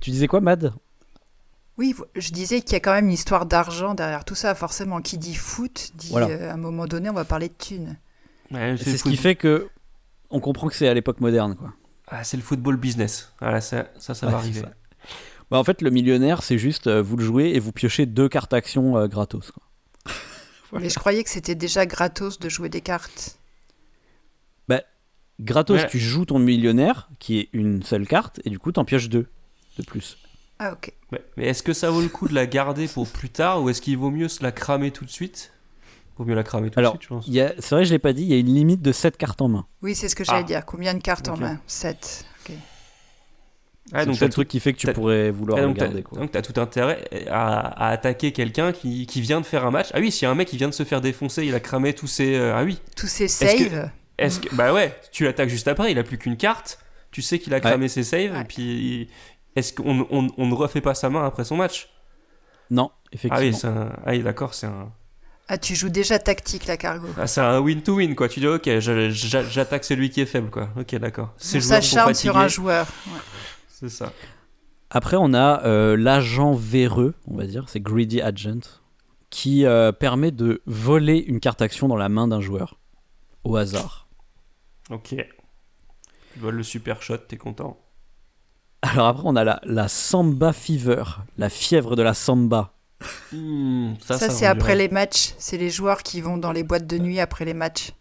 Tu 0.01 0.11
disais 0.11 0.27
quoi, 0.27 0.41
Mad? 0.41 0.73
Oui, 1.79 1.95
je 2.15 2.31
disais 2.31 2.61
qu'il 2.61 2.73
y 2.73 2.77
a 2.77 2.81
quand 2.81 2.93
même 2.93 3.07
une 3.07 3.13
histoire 3.13 3.47
d'argent 3.47 3.95
derrière 3.95 4.25
tout 4.25 4.35
ça. 4.35 4.55
Forcément, 4.55 5.01
qui 5.01 5.17
dit 5.19 5.35
foot, 5.35 5.91
dit 5.95 6.09
Voilà. 6.11 6.29
euh, 6.29 6.51
à 6.51 6.55
un 6.55 6.59
moment 6.59 6.87
donné, 6.87 7.09
on 7.09 7.15
va 7.15 7.25
parler 7.25 7.49
de 7.49 7.55
thunes. 7.55 7.97
Ouais, 8.51 8.77
C'est 8.77 8.97
ce 8.99 9.05
qui 9.05 9.17
fait 9.17 9.35
que 9.37 9.69
on 10.31 10.41
comprend 10.41 10.69
que 10.69 10.75
c'est 10.75 10.89
à 10.89 10.95
l'époque 10.95 11.21
moderne, 11.21 11.57
quoi. 11.57 11.73
Ah, 12.09 12.25
c'est 12.25 12.37
le 12.37 12.43
football 12.43 12.77
business. 12.77 13.33
Voilà, 13.41 13.61
ça, 13.61 13.87
ça, 13.99 14.15
ça 14.15 14.27
va 14.27 14.39
arriver. 14.39 14.61
ça. 14.61 14.69
Bah, 15.51 15.59
en 15.59 15.65
fait, 15.65 15.81
le 15.83 15.91
millionnaire, 15.91 16.43
c'est 16.43 16.59
juste 16.59 16.87
euh, 16.87 17.01
vous 17.03 17.17
le 17.17 17.25
jouez 17.25 17.55
et 17.55 17.61
vous 17.61 17.73
piochez 17.73 18.07
deux 18.07 18.29
cartes 18.29 18.53
actions 18.53 18.97
euh, 18.97 19.07
gratos. 19.09 19.51
quoi. 19.51 19.63
Voilà. 20.71 20.85
Mais 20.85 20.91
je 20.91 20.99
croyais 20.99 21.25
que 21.25 21.31
c'était 21.31 21.55
déjà 21.55 21.87
gratos 21.87 22.39
de 22.39 22.49
jouer 22.49 22.69
des 22.69 22.81
cartes. 22.81 23.39
Gratos, 25.41 25.81
Ouais. 25.81 25.89
tu 25.89 25.99
joues 25.99 26.25
ton 26.27 26.39
millionnaire, 26.39 27.09
qui 27.19 27.39
est 27.41 27.49
une 27.53 27.83
seule 27.83 28.07
carte, 28.07 28.41
et 28.45 28.51
du 28.51 28.59
coup, 28.59 28.73
t'en 28.73 28.85
pioches 28.85 29.09
deux 29.09 29.27
de 29.79 29.83
plus. 29.85 30.19
Ah, 30.59 30.73
ok. 30.73 30.93
Mais, 31.13 31.23
mais 31.37 31.47
est-ce 31.47 31.63
que 31.63 31.73
ça 31.73 31.91
vaut 31.91 32.03
le 32.03 32.09
coup 32.09 32.29
de 32.29 32.35
la 32.35 32.47
garder 32.47 32.87
pour 32.87 33.09
plus 33.09 33.31
tard 33.31 33.63
ou 33.63 33.71
est-ce 33.71 33.81
qu'il 33.81 33.97
vaut 33.97 34.11
mieux 34.11 34.29
se 34.29 34.43
la 34.43 34.53
cramer 34.53 34.91
tout 34.91 35.05
de 35.07 35.11
suite? 35.11 35.53
Vaut 36.19 36.25
mieux 36.27 36.35
la 36.35 36.43
cramer 36.43 36.69
tout 36.71 36.79
Alors, 36.79 36.93
de 36.93 36.99
suite, 36.99 37.09
je 37.09 37.15
pense. 37.15 37.27
C'est 37.61 37.75
vrai, 37.75 37.85
je 37.87 37.93
l'ai 37.93 37.99
pas 37.99 38.13
dit, 38.13 38.23
il 38.23 38.29
y 38.29 38.35
a 38.35 38.37
une 38.37 38.55
limite 38.55 38.83
de 38.83 38.93
7 38.93 39.17
cartes 39.17 39.41
en 39.41 39.49
main. 39.49 39.67
Oui, 39.81 39.95
c'est 39.95 40.09
ce 40.11 40.15
que 40.15 40.23
j'allais 40.25 40.41
Ah. 40.41 40.43
dire. 40.43 40.67
Combien 40.67 40.93
de 40.93 41.01
cartes 41.01 41.29
en 41.29 41.37
main? 41.39 41.59
7. 41.67 42.27
Ok. 42.47 42.55
Ah, 43.93 44.01
c'est 44.01 44.07
donc 44.07 44.15
le 44.15 44.19
seul 44.19 44.29
t'as 44.29 44.33
truc 44.35 44.49
qui 44.49 44.61
fait 44.61 44.73
que 44.75 44.79
tu 44.79 44.93
pourrais 44.93 45.31
vouloir 45.31 45.59
Ah, 45.59 45.63
le 45.67 45.69
donc. 45.73 46.03
Quoi. 46.05 46.19
donc 46.21 46.31
t'as 46.31 46.43
tout 46.43 46.61
intérêt 46.61 47.09
à, 47.31 47.87
à 47.87 47.89
attaquer 47.89 48.31
quelqu'un 48.33 48.73
qui, 48.73 49.07
qui 49.07 49.21
vient 49.23 49.41
de 49.41 49.47
faire 49.47 49.65
un 49.67 49.71
match. 49.71 49.89
Ah 49.95 49.99
oui, 50.01 50.13
s'il 50.13 50.27
y 50.27 50.29
a 50.29 50.31
un 50.31 50.35
mec 50.35 50.47
qui 50.49 50.59
vient 50.59 50.69
de 50.69 50.75
se 50.75 50.85
faire 50.85 51.01
défoncer, 51.01 51.47
il 51.47 51.55
a 51.55 51.61
cramé 51.61 51.95
tous 51.95 52.07
ses... 52.07 52.35
euh, 52.37 52.55
ah 52.55 52.63
oui, 52.65 52.79
Tous 52.95 53.19
que- 53.19 53.27
saves. 53.27 53.91
Est-ce 54.21 54.41
que... 54.41 54.55
Bah 54.55 54.73
ouais, 54.73 54.99
tu 55.13 55.25
l'attaques 55.25 55.49
juste 55.49 55.69
après, 55.69 55.91
il 55.93 55.99
a 55.99 56.03
plus 56.05 56.19
qu'une 56.19 56.37
carte, 56.37 56.79
tu 57.11 57.23
sais 57.23 57.39
qu'il 57.39 57.53
a 57.55 57.61
cramé 57.61 57.89
ses 57.89 58.03
saves, 58.05 58.33
Ouais. 58.33 58.43
et 58.43 58.45
puis 58.45 59.09
est-ce 59.57 59.73
qu'on 59.73 60.07
on, 60.11 60.29
on 60.37 60.47
ne 60.47 60.55
refait 60.55 60.81
pas 60.81 60.95
sa 60.95 61.11
main 61.11 61.25
après 61.27 61.45
son 61.45 61.57
match? 61.57 61.89
Non, 62.71 62.91
Ah 62.93 63.09
effectivement. 63.13 63.39
oui, 63.47 63.55
c'est 63.55 63.67
un- 63.67 63.93
ah 64.07 64.11
oui 64.11 64.23
d'accord, 64.23 64.55
c'est 64.55 64.67
un... 64.67 64.93
Ah, 65.49 65.59
tu 65.59 65.75
joues 65.75 65.89
déjà 65.89 66.21
tactique, 66.21 66.67
la 66.67 66.77
cargo. 66.77 67.09
Ah, 67.19 67.27
c'est 67.27 67.41
un 67.41 67.59
win-to-win 67.59 68.15
quoi, 68.15 68.29
tu 68.29 68.39
dis 68.39 68.47
ok, 68.47 68.69
j'attaque 68.79 69.85
celui 69.85 70.11
qui 70.11 70.21
est 70.21 70.27
faible 70.27 70.49
quoi, 70.51 70.69
ok 70.79 70.95
d'accord. 70.97 71.35
Sont 71.39 71.61
s'acharne 71.61 72.15
sur 72.15 72.37
un 72.39 72.47
joueur. 72.47 72.87
Ouais. 73.09 73.19
c'est 73.69 73.89
ça. 73.89 74.13
Après, 74.91 75.17
on 75.19 75.35
a 75.35 75.65
euh, 75.67 75.97
l'agent 75.97 76.53
véreux, 76.55 77.15
on 77.29 77.37
va 77.37 77.47
dire, 77.47 77.65
c'est 77.69 77.81
Greedy 77.81 78.21
Agent, 78.21 78.61
qui 79.31 79.65
euh, 79.65 79.93
permet 79.93 80.31
de 80.33 80.63
voler 80.67 81.19
une 81.19 81.39
carte 81.41 81.63
action 81.63 81.87
dans 81.89 81.97
la 81.97 82.09
main 82.09 82.27
d'un 82.29 82.41
joueur, 82.41 82.77
au 83.45 83.57
hasard. 83.57 84.00
Ok. 84.91 85.15
Tu 86.33 86.39
voles 86.39 86.57
le 86.57 86.63
super 86.63 87.03
shot, 87.03 87.19
t'es 87.19 87.37
content. 87.37 87.79
Alors 88.83 89.09
après, 89.09 89.23
on 89.27 89.37
a 89.37 89.45
la, 89.45 89.61
la 89.65 89.89
Samba 89.89 90.53
Fever, 90.53 91.03
la 91.37 91.51
fièvre 91.51 91.97
de 91.97 92.03
la 92.03 92.15
Samba. 92.15 92.73
Hmm, 93.33 93.95
ça, 94.01 94.19
Ça, 94.19 94.29
ça 94.29 94.31
c'est 94.31 94.47
après 94.47 94.75
les 94.77 94.89
matchs. 94.89 95.35
C'est 95.39 95.59
les 95.59 95.71
joueurs 95.71 96.03
qui 96.03 96.21
vont 96.21 96.39
dans 96.39 96.53
les 96.53 96.63
boîtes 96.65 96.87
de 96.87 96.99
nuit 96.99 97.21
après 97.21 97.45
les 97.45 97.55
matchs. 97.55 97.93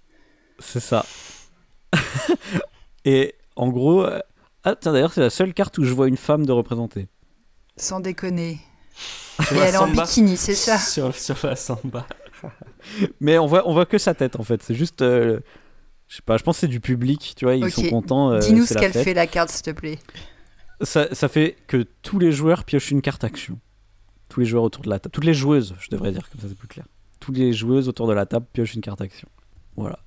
C'est 0.60 0.80
ça. 0.80 1.06
Et 3.06 3.36
en 3.56 3.70
gros... 3.70 4.04
euh, 4.04 4.20
Ah 4.64 4.76
tiens, 4.76 4.94
d'ailleurs, 4.94 5.14
c'est 5.14 5.22
la 5.22 5.30
seule 5.30 5.54
carte 5.54 5.78
où 5.78 5.84
je 5.84 5.94
vois 5.94 6.08
une 6.08 6.18
femme 6.18 6.46
de 6.46 6.52
représenter. 6.52 7.08
Sans 7.78 8.00
déconner. 8.00 8.60
Et 9.52 9.56
elle 9.56 9.74
est 9.74 9.78
en 9.78 9.88
bikini, 9.88 10.36
c'est 10.38 10.56
ça 10.56 10.78
sur, 10.94 11.16
sur 11.16 11.38
la 11.44 11.56
samba. 11.56 12.06
Mais 13.22 13.38
on 13.38 13.48
voit, 13.48 13.68
on 13.68 13.74
voit 13.74 13.86
que 13.86 13.98
sa 13.98 14.14
tête, 14.14 14.38
en 14.38 14.44
fait. 14.44 14.62
C'est 14.64 14.76
juste... 14.76 15.02
euh, 15.02 15.40
je 16.10 16.16
sais 16.18 16.22
pas, 16.24 16.36
je 16.38 16.44
pense 16.44 16.58
que 16.58 16.62
c'est 16.62 16.68
du 16.68 16.82
public, 16.82 17.34
tu 17.38 17.46
vois, 17.46 17.56
ils 17.56 17.72
sont 17.72 17.84
contents. 17.90 18.32
euh, 18.34 18.40
Dis-nous 18.40 18.66
ce 18.66 18.74
qu'elle 18.74 18.92
fait, 18.92 19.14
la 19.14 19.28
carte, 19.28 19.50
s'il 19.50 19.62
te 19.62 19.72
plaît. 19.72 20.00
Ça, 20.82 21.14
ça 21.14 21.28
fait 21.30 21.56
que 21.68 21.86
tous 22.02 22.20
les 22.20 22.32
joueurs 22.32 22.64
piochent 22.66 22.92
une 22.92 23.02
carte 23.02 23.24
action. 23.24 23.60
Tous 24.28 24.40
les 24.42 24.46
joueurs 24.46 24.64
autour 24.64 24.84
de 24.84 24.90
la 24.90 25.00
table. 25.00 25.12
Toutes 25.14 25.26
les 25.26 25.34
joueuses, 25.34 25.76
je 25.80 25.90
devrais 25.90 26.12
dire, 26.12 26.30
comme 26.30 26.42
ça 26.42 26.48
c'est 26.50 26.58
plus 26.58 26.68
clair. 26.68 26.86
Toutes 27.20 27.38
les 27.38 27.54
joueuses 27.54 27.88
autour 27.90 28.08
de 28.08 28.14
la 28.14 28.26
table 28.26 28.46
piochent 28.54 28.74
une 28.76 28.82
carte 28.82 29.02
action. 29.02 29.28
Voilà. 29.76 30.00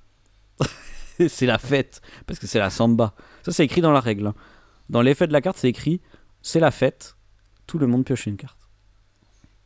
c'est 1.29 1.45
la 1.45 1.57
fête, 1.57 2.01
parce 2.25 2.39
que 2.39 2.47
c'est 2.47 2.59
la 2.59 2.69
samba. 2.69 3.13
Ça, 3.43 3.51
c'est 3.51 3.63
écrit 3.65 3.81
dans 3.81 3.91
la 3.91 3.99
règle. 3.99 4.27
hein. 4.27 4.35
Dans 4.89 5.01
l'effet 5.01 5.27
de 5.27 5.33
la 5.33 5.41
carte, 5.41 5.57
c'est 5.57 5.69
écrit 5.69 6.01
c'est 6.41 6.59
la 6.59 6.71
fête, 6.71 7.15
tout 7.67 7.77
le 7.77 7.87
monde 7.87 8.03
pioche 8.03 8.25
une 8.25 8.35
carte. 8.37 8.57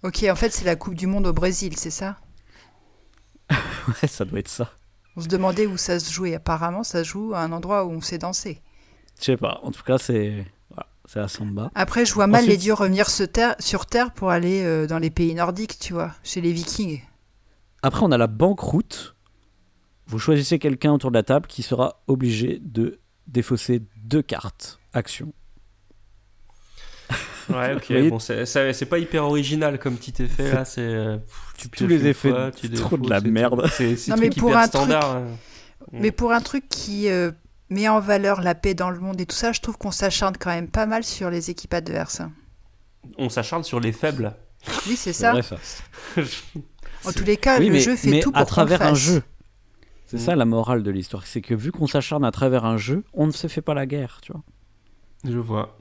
Ok, 0.04 0.24
en 0.30 0.36
fait, 0.36 0.52
c'est 0.52 0.66
la 0.66 0.76
Coupe 0.76 0.94
du 0.94 1.08
Monde 1.08 1.26
au 1.26 1.34
Brésil, 1.34 1.76
c'est 1.78 1.90
ça? 1.90 2.18
Ouais, 3.88 4.08
ça 4.08 4.26
doit 4.26 4.40
être 4.40 4.48
ça. 4.50 4.77
On 5.18 5.22
se 5.22 5.28
demandait 5.28 5.66
où 5.66 5.78
ça 5.78 6.00
se 6.00 6.12
jouait. 6.14 6.36
Apparemment, 6.36 6.84
ça 6.84 7.04
se 7.04 7.10
joue 7.10 7.34
à 7.34 7.40
un 7.40 7.52
endroit 7.52 7.86
où 7.86 7.90
on 7.92 8.02
sait 8.02 8.20
danser. 8.20 8.62
Je 9.20 9.26
sais 9.26 9.38
pas, 9.38 9.60
en 9.64 9.72
tout 9.72 9.82
cas, 9.84 9.98
c'est 9.98 10.46
voilà, 10.70 10.88
c'est 11.06 11.20
la 11.20 11.28
samba. 11.28 11.72
Après, 11.74 12.06
je 12.06 12.14
vois 12.14 12.28
mal 12.28 12.42
Ensuite- 12.42 12.52
les 12.52 12.58
dieux 12.58 12.74
revenir 12.74 13.10
se 13.10 13.24
sur 13.60 13.88
Terre 13.88 14.14
pour 14.14 14.30
aller 14.30 14.64
euh, 14.64 14.86
dans 14.86 15.00
les 15.00 15.10
pays 15.10 15.34
nordiques, 15.34 15.80
tu 15.80 15.94
vois, 15.94 16.12
chez 16.24 16.40
les 16.40 16.52
Vikings. 16.54 17.02
Après, 17.82 18.02
on 18.04 18.12
a 18.12 18.18
la 18.18 18.28
banqueroute. 18.28 19.16
Vous 20.06 20.20
choisissez 20.20 20.60
quelqu'un 20.60 20.94
autour 20.94 21.10
de 21.10 21.16
la 21.18 21.24
table 21.24 21.48
qui 21.48 21.64
sera 21.64 22.04
obligé 22.08 22.60
de 22.64 23.00
défausser 23.26 23.82
deux 24.04 24.22
cartes 24.22 24.80
action. 24.94 25.34
Ouais, 27.50 27.76
ok. 27.76 28.10
Bon, 28.10 28.20
c'est 28.20 28.86
pas 28.90 29.00
hyper 29.00 29.24
original 29.24 29.80
comme 29.80 29.96
petit 29.96 30.22
effet 30.22 30.52
là. 30.54 30.66
C'est 30.66 30.82
euh, 30.82 31.18
tous 31.58 31.70
pioches 31.70 31.90
les 31.90 32.08
effets, 32.08 32.30
fois, 32.30 32.52
tu 32.52 32.68
c'est 32.68 32.74
trop 32.74 32.98
de 32.98 33.10
la 33.10 33.22
merde. 33.22 33.66
C'est 33.72 33.96
c'est 33.96 34.12
Non, 34.12 34.18
truc 34.18 34.30
mais 34.36 34.40
pour 34.42 34.50
hyper 34.50 34.60
un 34.62 34.68
standard. 34.68 35.16
hein. 35.16 35.22
Mm. 35.94 36.00
Mais 36.02 36.12
pour 36.12 36.34
un 36.34 36.42
truc 36.42 36.68
qui 36.68 37.10
euh, 37.10 37.32
met 37.70 37.88
en 37.88 38.02
valeur 38.02 38.42
la 38.42 38.54
paix 38.54 38.74
dans 38.74 38.90
le 38.90 39.00
monde 39.00 39.22
et 39.22 39.26
tout 39.26 39.36
ça, 39.36 39.54
je 39.54 39.62
trouve 39.62 39.78
qu'on 39.78 39.92
s'acharne 39.92 40.36
quand 40.38 40.50
même 40.50 40.68
pas 40.70 40.86
mal 40.86 41.06
sur 41.06 41.30
les 41.30 41.50
équipes 41.50 41.74
adverses. 41.74 42.22
On 43.18 43.30
s'acharne 43.30 43.64
sur 43.64 43.80
les 43.80 43.94
faibles. 43.94 44.34
Oui, 44.86 44.98
c'est 44.98 45.14
ça. 45.14 45.32
vrai, 45.32 45.44
ça. 45.44 45.56
En 47.06 47.14
tous 47.14 47.24
les 47.24 47.38
cas, 47.38 47.60
oui, 47.60 47.68
le 47.68 47.74
mais, 47.74 47.80
jeu 47.80 47.96
fait 47.96 48.10
mais 48.10 48.20
tout 48.20 48.32
pour 48.32 48.42
à 48.42 48.46
travers 48.46 48.82
un 48.82 48.94
jeu. 48.96 49.22
C'est 50.08 50.18
Mm. 50.18 50.20
ça 50.20 50.36
la 50.36 50.46
morale 50.46 50.84
de 50.84 50.92
l'histoire, 50.92 51.26
c'est 51.26 51.40
que 51.42 51.54
vu 51.54 51.72
qu'on 51.72 51.88
s'acharne 51.88 52.26
à 52.26 52.32
travers 52.32 52.66
un 52.66 52.76
jeu, 52.78 53.04
on 53.14 53.28
ne 53.28 53.32
se 53.32 53.48
fait 53.48 53.62
pas 53.62 53.74
la 53.74 53.86
guerre, 53.86 54.20
tu 54.22 54.34
vois. 54.34 54.42
Je 55.24 55.38
vois. 55.38 55.78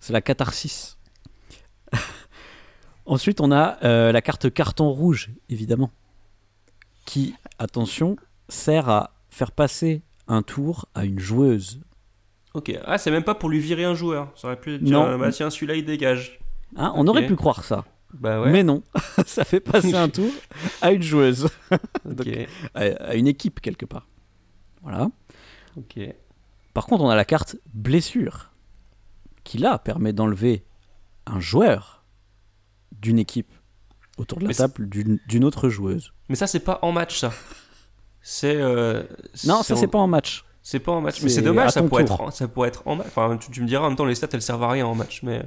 C'est 0.00 0.12
la 0.12 0.20
catharsis. 0.20 0.96
Ensuite, 3.06 3.40
on 3.40 3.50
a 3.52 3.78
euh, 3.84 4.12
la 4.12 4.20
carte 4.22 4.52
carton 4.52 4.90
rouge, 4.90 5.30
évidemment, 5.48 5.90
qui, 7.06 7.34
attention, 7.58 8.16
sert 8.48 8.88
à 8.88 9.14
faire 9.30 9.52
passer 9.52 10.02
un 10.26 10.42
tour 10.42 10.86
à 10.94 11.04
une 11.04 11.18
joueuse. 11.18 11.80
Ok. 12.54 12.72
Ah, 12.84 12.98
c'est 12.98 13.10
même 13.10 13.24
pas 13.24 13.34
pour 13.34 13.48
lui 13.48 13.60
virer 13.60 13.84
un 13.84 13.94
joueur. 13.94 14.30
Ça 14.36 14.48
aurait 14.48 14.60
pu 14.60 14.78
dire, 14.78 14.92
Non. 14.98 15.06
euh, 15.06 15.16
bah 15.18 15.30
tiens, 15.32 15.48
celui-là 15.50 15.74
il 15.76 15.84
dégage. 15.84 16.38
Hein, 16.76 16.92
on 16.96 17.06
aurait 17.06 17.26
pu 17.26 17.34
croire 17.34 17.64
ça, 17.64 17.84
Bah 18.12 18.42
ouais. 18.42 18.50
mais 18.50 18.62
non, 18.62 18.82
ça 19.26 19.44
fait 19.46 19.60
passer 19.60 19.94
un 19.94 20.10
tour 20.10 20.30
à 20.82 20.92
une 20.92 21.02
joueuse, 21.02 21.48
à, 22.74 22.80
à 22.82 23.14
une 23.14 23.26
équipe 23.26 23.60
quelque 23.60 23.86
part. 23.86 24.06
Voilà. 24.82 25.08
Ok. 25.78 25.98
Par 26.74 26.84
contre, 26.86 27.04
on 27.04 27.08
a 27.08 27.16
la 27.16 27.24
carte 27.24 27.56
blessure, 27.72 28.50
qui 29.48 29.56
là 29.56 29.78
permet 29.78 30.12
d'enlever 30.12 30.62
un 31.24 31.40
joueur 31.40 32.04
d'une 32.92 33.18
équipe. 33.18 33.50
autour 34.18 34.38
de 34.38 34.44
la 34.44 34.48
Mais 34.48 34.54
table 34.54 34.88
d'une 34.88 35.44
autre 35.44 35.70
joueuse. 35.70 36.12
Mais 36.28 36.34
ça, 36.34 36.46
c'est 36.46 36.60
pas 36.60 36.78
en 36.82 36.92
match, 36.92 37.18
ça. 37.18 37.32
C'est. 38.20 38.56
euh, 38.56 39.04
Non, 39.46 39.62
ça 39.62 39.72
en- 39.74 39.76
c'est 39.76 39.86
pas 39.86 39.98
en 39.98 40.06
match. 40.06 40.44
C'est 40.62 40.80
pas 40.80 40.92
en 40.92 41.00
match. 41.00 41.22
Mais 41.22 41.30
c'est 41.30 41.40
dommage, 41.40 41.70
ça 41.70 41.82
pourrait, 41.82 42.02
être, 42.02 42.20
en- 42.20 42.30
ça 42.30 42.46
pourrait 42.46 42.68
être 42.68 42.82
en 42.84 42.96
match. 42.96 43.06
Enfin, 43.06 43.38
tu, 43.38 43.50
tu 43.50 43.62
me 43.62 43.66
diras, 43.66 43.86
en 43.86 43.88
même 43.88 43.96
temps, 43.96 44.04
les 44.04 44.14
stats, 44.16 44.28
elles 44.32 44.42
servent 44.42 44.64
à 44.64 44.70
rien 44.70 44.86
en 44.86 44.94
match. 44.94 45.22
Mais. 45.22 45.42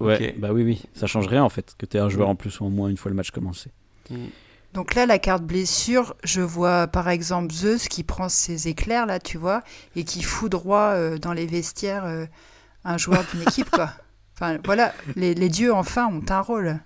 Ouais, 0.00 0.34
bah 0.38 0.52
oui, 0.52 0.62
oui, 0.64 0.82
ça 0.94 1.06
change 1.06 1.28
rien 1.28 1.44
en 1.44 1.48
fait, 1.50 1.74
que 1.78 1.86
tu 1.86 1.98
un 1.98 2.08
joueur 2.08 2.28
en 2.28 2.34
plus 2.34 2.60
ou 2.60 2.64
en 2.66 2.70
moins 2.70 2.88
une 2.88 2.96
fois 2.96 3.10
le 3.10 3.16
match 3.16 3.30
commencé. 3.30 3.70
Mm. 4.10 4.26
Donc 4.74 4.94
là, 4.94 5.06
la 5.06 5.18
carte 5.18 5.42
blessure, 5.42 6.14
je 6.24 6.40
vois 6.40 6.86
par 6.86 7.08
exemple 7.08 7.52
Zeus 7.52 7.88
qui 7.88 8.02
prend 8.02 8.28
ses 8.28 8.68
éclairs, 8.68 9.06
là, 9.06 9.18
tu 9.18 9.38
vois, 9.38 9.62
et 9.94 10.04
qui 10.04 10.22
foudroie 10.22 10.90
euh, 10.94 11.18
dans 11.18 11.32
les 11.32 11.46
vestiaires 11.46 12.04
euh, 12.04 12.26
un 12.86 12.96
joueur 12.98 13.24
d'une 13.32 13.42
équipe, 13.42 13.70
quoi. 13.70 13.90
Enfin, 14.34 14.58
voilà, 14.64 14.92
les, 15.16 15.34
les 15.34 15.48
dieux, 15.48 15.72
enfin, 15.74 16.06
ont 16.06 16.22
un 16.28 16.40
rôle. 16.40 16.78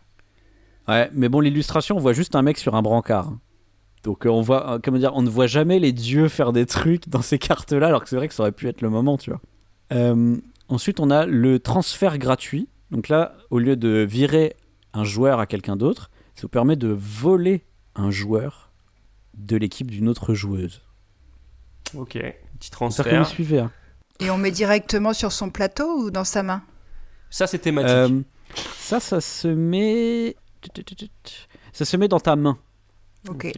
Ouais, 0.89 1.11
mais 1.13 1.29
bon, 1.29 1.41
l'illustration, 1.41 1.97
on 1.97 2.01
voit 2.01 2.13
juste 2.13 2.35
un 2.35 2.43
mec 2.43 2.59
sur 2.59 2.75
un 2.75 2.83
brancard. 2.83 3.33
Donc 4.03 4.25
euh, 4.25 4.31
on 4.31 4.41
voit, 4.41 4.73
euh, 4.75 4.79
comment 4.83 4.99
dire, 4.99 5.13
on 5.15 5.23
ne 5.23 5.29
voit 5.29 5.47
jamais 5.47 5.79
les 5.79 5.93
dieux 5.93 6.29
faire 6.29 6.53
des 6.53 6.65
trucs 6.65 7.09
dans 7.09 7.21
ces 7.23 7.39
cartes-là, 7.39 7.89
alors 7.89 8.03
que 8.03 8.09
c'est 8.09 8.17
vrai 8.17 8.29
que 8.29 8.35
ça 8.35 8.43
aurait 8.45 8.53
pu 8.53 8.67
être 8.69 8.81
le 8.81 8.89
moment, 8.89 9.19
tu 9.19 9.31
vois. 9.31 9.41
Euh, 9.93 10.37
ensuite, 10.69 11.01
on 11.01 11.11
a 11.11 11.27
le 11.27 11.59
transfert 11.59 12.17
gratuit. 12.19 12.69
Donc 12.91 13.09
là, 13.09 13.35
au 13.51 13.59
lieu 13.59 13.77
de 13.77 14.07
virer 14.09 14.57
un 14.95 15.05
joueur 15.05 15.39
à 15.39 15.47
quelqu'un 15.47 15.77
d'autre, 15.77 16.11
ça 16.35 16.43
vous 16.43 16.49
permet 16.49 16.77
de 16.77 16.89
voler 16.89 17.65
un 17.95 18.11
joueur 18.11 18.71
de 19.37 19.57
l'équipe 19.57 19.91
d'une 19.91 20.09
autre 20.09 20.35
joueuse. 20.35 20.81
Ok. 21.95 22.13
Petit 22.13 22.23
que 22.23 22.65
vous 22.65 22.71
transfert. 22.71 23.27
suivez. 23.27 23.59
hein. 23.61 23.71
Et 24.21 24.31
on 24.31 24.39
met 24.39 24.51
directement 24.51 25.13
sur 25.13 25.33
son 25.33 25.51
plateau 25.51 25.99
ou 26.05 26.11
dans 26.11 26.25
sa 26.25 26.43
main? 26.43 26.63
Ça, 27.31 27.47
c'est 27.47 27.59
thématique. 27.59 27.91
Euh, 27.91 28.21
ça, 28.77 29.01
ça 29.01 29.21
se 29.21 29.49
met, 29.49 30.37
ça 31.73 31.85
se 31.85 31.97
met 31.97 32.09
dans 32.09 32.21
ta 32.21 32.37
main. 32.37 32.59
Ok. 33.29 33.53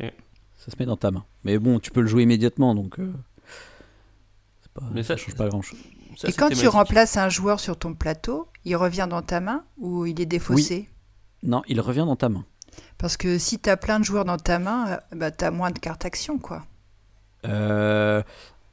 Ça 0.58 0.70
se 0.70 0.76
met 0.78 0.86
dans 0.86 0.96
ta 0.96 1.10
main. 1.10 1.24
Mais 1.44 1.58
bon, 1.58 1.80
tu 1.80 1.90
peux 1.90 2.00
le 2.00 2.06
jouer 2.06 2.22
immédiatement, 2.22 2.74
donc 2.74 3.00
euh, 3.00 3.12
pas, 4.74 4.82
Mais 4.92 5.02
ça, 5.02 5.16
ça- 5.16 5.24
change 5.24 5.34
pas 5.34 5.48
grand-chose. 5.48 5.78
Ça, 6.16 6.28
Et 6.28 6.32
quand 6.32 6.50
tu 6.50 6.68
remplaces 6.68 7.16
un 7.16 7.28
joueur 7.30 7.58
sur 7.58 7.78
ton 7.78 7.94
plateau, 7.94 8.46
il 8.64 8.76
revient 8.76 9.06
dans 9.08 9.22
ta 9.22 9.40
main 9.40 9.64
ou 9.78 10.04
il 10.06 10.20
est 10.20 10.26
défaussé? 10.26 10.88
Non, 11.42 11.62
il 11.66 11.80
revient 11.80 12.04
dans 12.06 12.16
ta 12.16 12.28
main. 12.28 12.44
Parce 12.98 13.16
que 13.16 13.38
si 13.38 13.58
tu 13.58 13.68
as 13.70 13.76
plein 13.76 13.98
de 13.98 14.04
joueurs 14.04 14.24
dans 14.26 14.36
ta 14.36 14.58
main, 14.58 14.88
euh, 14.92 14.96
bah, 15.16 15.30
tu 15.30 15.44
as 15.44 15.50
moins 15.50 15.70
de 15.70 15.78
cartes 15.78 16.04
action, 16.04 16.38
quoi. 16.38 16.64
Euh, 17.46 18.22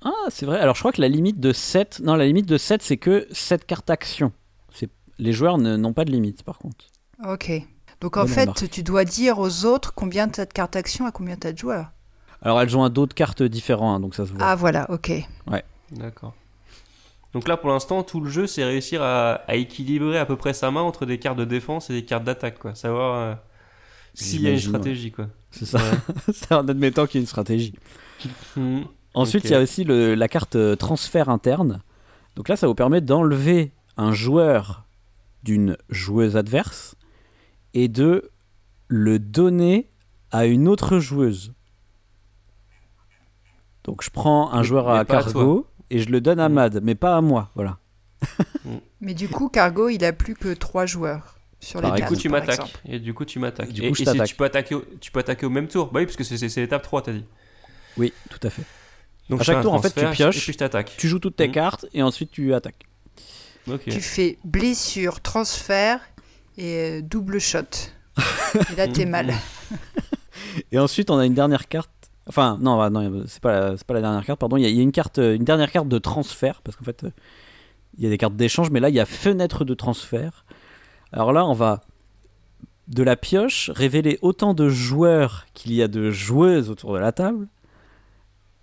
Ah, 0.04 0.12
c'est 0.30 0.46
vrai. 0.46 0.60
Alors, 0.60 0.76
je 0.76 0.80
crois 0.80 0.92
que 0.92 1.02
la 1.02 1.10
limite 1.10 1.40
de 1.40 1.52
7... 1.52 2.02
Non, 2.04 2.16
la 2.16 2.26
limite 2.26 2.46
de 2.46 2.58
7, 2.58 2.82
c'est 2.82 2.98
que 2.98 3.28
7 3.32 3.66
cartes 3.66 3.90
action. 3.90 4.32
C'est... 4.74 4.90
Les 5.18 5.34
joueurs 5.34 5.58
ne- 5.58 5.76
n'ont 5.76 5.94
pas 5.94 6.06
de 6.06 6.12
limite, 6.12 6.44
par 6.44 6.58
contre. 6.58 6.86
Ok. 7.28 7.52
Donc 8.02 8.16
en 8.16 8.22
Bonne 8.22 8.30
fait, 8.30 8.42
remarque. 8.42 8.70
tu 8.70 8.82
dois 8.84 9.04
dire 9.04 9.40
aux 9.40 9.66
autres 9.66 9.94
combien 9.94 10.30
tu 10.30 10.40
as 10.40 10.46
de 10.46 10.54
cartes 10.54 10.78
action 10.78 11.06
et 11.08 11.12
combien 11.12 11.36
tu 11.36 11.48
as 11.48 11.52
de 11.52 11.58
joueurs. 11.58 11.92
Alors, 12.42 12.62
elles 12.62 12.78
ont 12.78 12.84
un 12.86 12.90
dos 12.90 13.06
de 13.08 13.14
cartes 13.14 13.44
différents, 13.44 13.94
hein, 13.96 14.00
donc 14.00 14.16
ça 14.16 14.26
se 14.26 14.32
voit. 14.32 14.42
Ah 14.42 14.56
voilà, 14.56 14.90
ok. 14.90 15.12
D'accord. 15.92 16.34
Donc 17.34 17.48
là, 17.48 17.58
pour 17.58 17.70
l'instant, 17.70 18.04
tout 18.04 18.22
le 18.22 18.30
jeu, 18.30 18.48
c'est 18.48 18.64
réussir 18.64 19.02
à, 19.04 19.34
à 19.48 19.56
équilibrer 19.56 20.18
à 20.18 20.26
peu 20.26 20.36
près 20.38 20.54
sa 20.54 20.72
main 20.72 20.82
entre 20.82 21.06
des 21.06 21.20
cartes 21.20 21.38
de 21.38 21.46
défense 21.46 21.90
et 21.90 21.94
des 21.94 22.06
cartes 22.06 22.24
d'attaque, 22.24 22.58
quoi. 22.58 22.74
Savoir 22.74 23.16
euh, 23.16 23.36
s'il 24.14 24.42
y 24.42 24.48
a 24.48 24.52
une 24.52 24.56
ouais. 24.56 24.62
stratégie, 24.62 25.12
quoi. 25.12 25.28
C'est 25.52 25.66
ça. 25.66 25.78
Ouais. 25.80 25.98
c'est 26.34 26.54
en 26.54 26.68
admettant 26.68 27.06
qu'il 27.06 27.16
y 27.16 27.22
a 27.22 27.24
une 27.24 27.28
stratégie. 27.28 27.74
Mhm. 28.56 28.86
Ensuite, 29.22 29.46
il 29.46 29.52
y 29.52 29.56
a 29.56 29.62
aussi 29.62 29.84
le- 29.84 30.16
la 30.16 30.28
carte 30.28 30.56
euh, 30.56 30.76
transfert 30.76 31.30
interne. 31.30 31.82
Donc 32.36 32.48
là, 32.50 32.56
ça 32.56 32.68
vous 32.68 32.76
permet 32.76 33.02
d'enlever 33.02 33.72
un 33.98 34.12
joueur 34.14 34.86
d'une 35.44 35.78
joueuse 35.90 36.38
adverse 36.38 36.96
et 37.74 37.88
de 37.88 38.30
le 38.88 39.20
donner 39.20 39.90
à 40.32 40.46
une 40.46 40.68
autre 40.68 41.00
joueuse. 41.00 41.54
Donc 43.84 44.04
je 44.04 44.10
prends 44.10 44.52
un 44.54 44.64
joueur 44.64 44.88
mais 44.92 45.00
à 45.00 45.06
cargo 45.06 45.68
et 45.90 46.00
je 46.00 46.10
le 46.10 46.22
donne 46.22 46.40
à 46.40 46.50
Mm. 46.50 46.54
Mad, 46.54 46.80
mais 46.84 46.96
pas 46.96 47.16
à 47.18 47.22
moi. 47.22 47.50
Voilà. 47.56 47.78
Mais 49.02 49.14
du 49.14 49.30
coup, 49.30 49.48
Cargo, 49.48 49.88
il 49.88 50.04
a 50.04 50.12
plus 50.12 50.36
que 50.36 50.54
trois 50.54 50.86
joueurs 50.86 51.38
sur 51.62 51.82
les 51.82 51.90
Du 51.92 51.98
quatre, 52.00 52.10
coup, 52.10 52.16
tu 52.18 52.30
par 52.30 52.42
m'attaques. 52.42 52.60
exemple. 52.60 52.80
Et 52.86 53.00
du 53.00 53.14
coup, 53.14 53.24
tu 53.24 53.40
m'attaques. 53.40 53.70
Et 53.70 53.72
du 53.72 53.82
Et, 53.86 53.92
tu, 53.94 54.36
peux 54.36 54.44
attaquer 54.44 54.76
au, 54.76 54.84
tu 55.00 55.10
peux 55.12 55.20
attaquer 55.22 55.46
au 55.46 55.50
même 55.50 55.70
tour. 55.70 55.90
Bah 55.92 56.00
oui, 56.02 56.06
parce 56.06 56.18
que 56.18 56.24
c'est 56.26 56.58
l'étape 56.60 56.84
3, 56.84 57.02
t'as 57.04 57.14
dit. 57.14 57.24
Oui, 57.98 58.12
tout 58.30 58.40
à 58.44 58.50
fait. 58.50 58.64
Donc 59.30 59.42
À 59.42 59.44
chaque 59.44 59.62
tour, 59.62 59.74
en 59.74 59.82
fait, 59.82 59.90
tu 59.94 60.06
pioches. 60.12 60.38
Et 60.38 60.42
puis 60.42 60.54
je 60.54 60.58
t'attaque. 60.58 60.96
Tu 60.98 61.08
joues 61.08 61.20
toutes 61.20 61.36
tes 61.36 61.48
Mm. 61.48 61.52
cartes 61.52 61.86
et 61.94 62.02
ensuite 62.04 62.32
tu 62.32 62.54
attaques. 62.54 62.86
Tu 63.88 64.02
fais 64.02 64.40
blessure, 64.44 65.22
transfert 65.22 66.00
et 66.58 66.76
euh, 66.76 67.02
double 67.04 67.40
shot. 67.40 67.60
et 68.72 68.76
là, 68.76 68.88
t'es 68.88 69.06
mal. 69.06 69.34
Et 70.72 70.80
ensuite, 70.80 71.12
on 71.12 71.18
a 71.18 71.26
une 71.26 71.34
dernière 71.36 71.68
carte. 71.68 71.92
Enfin, 72.28 72.58
non, 72.62 72.78
bah, 72.78 72.90
non 72.90 73.24
c'est 73.28 73.42
pas, 73.42 73.52
la- 73.52 73.78
c'est 73.78 73.86
pas 73.86 73.94
la 73.94 74.02
dernière 74.02 74.26
carte, 74.26 74.40
pardon. 74.40 74.58
Il 74.58 74.66
y 74.66 74.72
y 74.72 74.80
a 74.80 74.82
une, 74.82 74.92
carte, 74.92 75.18
une 75.20 75.44
dernière 75.44 75.72
carte 75.72 75.88
de 75.88 75.98
transfert, 76.00 76.62
parce 76.64 76.76
qu'en 76.78 76.84
fait, 76.86 77.04
euh, 77.04 77.12
il 77.98 78.04
y 78.04 78.08
a 78.08 78.10
des 78.10 78.18
cartes 78.18 78.36
d'échange, 78.36 78.72
mais 78.72 78.80
là, 78.80 78.90
il 78.90 78.96
y 78.96 79.00
a 79.00 79.06
fenêtre 79.06 79.64
de 79.66 79.74
transfert. 79.76 80.46
Alors 81.12 81.34
là, 81.34 81.46
on 81.46 81.54
va 81.54 81.82
de 82.88 83.04
la 83.04 83.16
pioche 83.16 83.70
révéler 83.74 84.18
autant 84.22 84.54
de 84.56 84.70
joueurs 84.70 85.46
qu'il 85.54 85.74
y 85.74 85.84
a 85.84 85.88
de 85.88 86.10
joueuses 86.10 86.70
autour 86.72 86.94
de 86.94 87.00
la 87.00 87.12
table. 87.12 87.48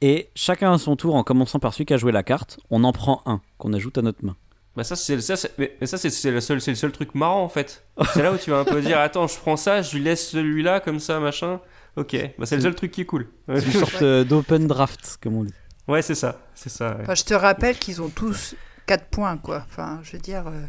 Et 0.02 0.28
chacun 0.34 0.72
à 0.72 0.78
son 0.78 0.94
tour, 0.96 1.14
en 1.14 1.22
commençant 1.24 1.58
par 1.58 1.72
celui 1.72 1.86
qui 1.86 1.94
a 1.94 1.96
joué 1.96 2.12
la 2.12 2.22
carte, 2.22 2.58
on 2.70 2.84
en 2.84 2.92
prend 2.92 3.22
un 3.26 3.40
qu'on 3.58 3.72
ajoute 3.72 3.96
à 3.98 4.02
notre 4.02 4.24
main. 4.24 4.36
Bah 4.76 4.84
ça 4.84 4.94
c'est 4.94 5.18
ça 5.22 5.36
c'est- 5.36 5.52
mais, 5.56 5.74
ça 5.86 5.96
c'est 5.96 6.10
c'est 6.10 6.30
le 6.30 6.42
seul 6.42 6.60
c'est 6.60 6.70
le 6.72 6.74
seul 6.74 6.92
truc 6.92 7.14
marrant 7.14 7.42
en 7.42 7.48
fait. 7.48 7.86
C'est 8.12 8.22
là 8.22 8.30
où 8.30 8.36
tu 8.36 8.50
vas 8.50 8.58
un 8.58 8.64
peu 8.64 8.82
dire 8.82 8.98
attends, 9.00 9.26
je 9.26 9.38
prends 9.38 9.56
ça, 9.56 9.80
je 9.80 9.96
lui 9.96 10.04
laisse 10.04 10.28
celui-là 10.28 10.80
comme 10.80 11.00
ça 11.00 11.18
machin. 11.18 11.60
OK, 11.96 12.14
bah 12.38 12.44
c'est 12.44 12.56
le 12.56 12.62
seul 12.62 12.74
truc 12.74 12.90
qui 12.90 13.00
est 13.00 13.06
cool. 13.06 13.26
C'est 13.46 13.64
une 13.64 13.72
sorte 13.80 14.02
euh, 14.02 14.22
d'open 14.22 14.66
draft, 14.66 15.16
comme 15.22 15.34
on 15.36 15.44
dit. 15.44 15.54
ouais, 15.88 16.02
c'est 16.02 16.14
ça, 16.14 16.42
c'est 16.54 16.68
ça. 16.68 16.90
Ouais. 16.96 17.02
Enfin, 17.04 17.14
je 17.14 17.24
te 17.24 17.32
rappelle 17.32 17.78
qu'ils 17.78 18.02
ont 18.02 18.10
tous 18.10 18.54
4 18.84 19.06
points, 19.06 19.38
quoi. 19.38 19.64
Enfin, 19.66 20.00
je 20.02 20.12
veux 20.12 20.18
dire. 20.18 20.46
euh, 20.46 20.66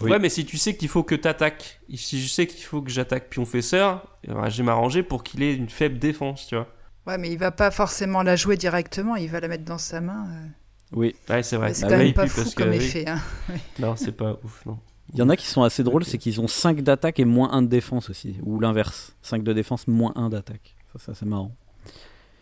Oui. 0.00 0.10
Ouais, 0.12 0.18
mais 0.18 0.30
si 0.30 0.46
tu 0.46 0.56
sais 0.56 0.74
qu'il 0.74 0.88
faut 0.88 1.02
que 1.02 1.14
t'attaques, 1.14 1.80
si 1.94 2.18
je 2.22 2.28
sais 2.30 2.46
qu'il 2.46 2.64
faut 2.64 2.80
que 2.80 2.90
j'attaque 2.90 3.28
pionfesseur, 3.28 4.06
eh 4.24 4.28
ben, 4.32 4.48
je 4.48 4.56
vais 4.56 4.62
m'arranger 4.64 5.02
pour 5.02 5.22
qu'il 5.22 5.42
ait 5.42 5.52
une 5.54 5.68
faible 5.68 5.98
défense, 5.98 6.46
tu 6.46 6.54
vois. 6.56 6.66
Ouais, 7.06 7.18
mais 7.18 7.30
il 7.30 7.38
va 7.38 7.50
pas 7.50 7.70
forcément 7.70 8.22
la 8.22 8.36
jouer 8.36 8.56
directement, 8.56 9.16
il 9.16 9.28
va 9.30 9.40
la 9.40 9.48
mettre 9.48 9.64
dans 9.64 9.78
sa 9.78 10.00
main. 10.00 10.26
euh. 10.30 10.46
Oui. 10.92 11.14
Ouais, 11.28 11.42
c'est 11.42 11.56
vrai. 11.56 11.72
C'est 11.74 11.86
quand 11.86 11.92
oui, 11.98 12.04
même 12.06 12.14
pas 12.14 12.26
fou 12.26 12.40
parce 12.42 12.54
que, 12.54 12.62
comme 12.62 12.70
oui. 12.72 12.76
effet. 12.76 13.08
hein. 13.08 13.20
Non, 13.78 13.96
c'est 13.96 14.12
pas 14.12 14.38
ouf, 14.44 14.64
non. 14.66 14.78
Il 15.12 15.18
y 15.18 15.22
en 15.22 15.28
a 15.28 15.36
qui 15.36 15.46
sont 15.46 15.62
assez 15.62 15.82
drôles, 15.82 16.04
c'est 16.04 16.18
qu'ils 16.18 16.40
ont 16.40 16.46
5 16.46 16.82
d'attaque 16.82 17.18
et 17.18 17.24
moins 17.24 17.50
1 17.52 17.62
de 17.62 17.66
défense 17.68 18.10
aussi. 18.10 18.36
Ou 18.44 18.60
l'inverse. 18.60 19.16
5 19.22 19.42
de 19.42 19.52
défense, 19.52 19.88
moins 19.88 20.12
1 20.14 20.28
d'attaque. 20.28 20.76
Ça, 20.92 20.98
ça 21.00 21.14
c'est 21.14 21.26
marrant. 21.26 21.52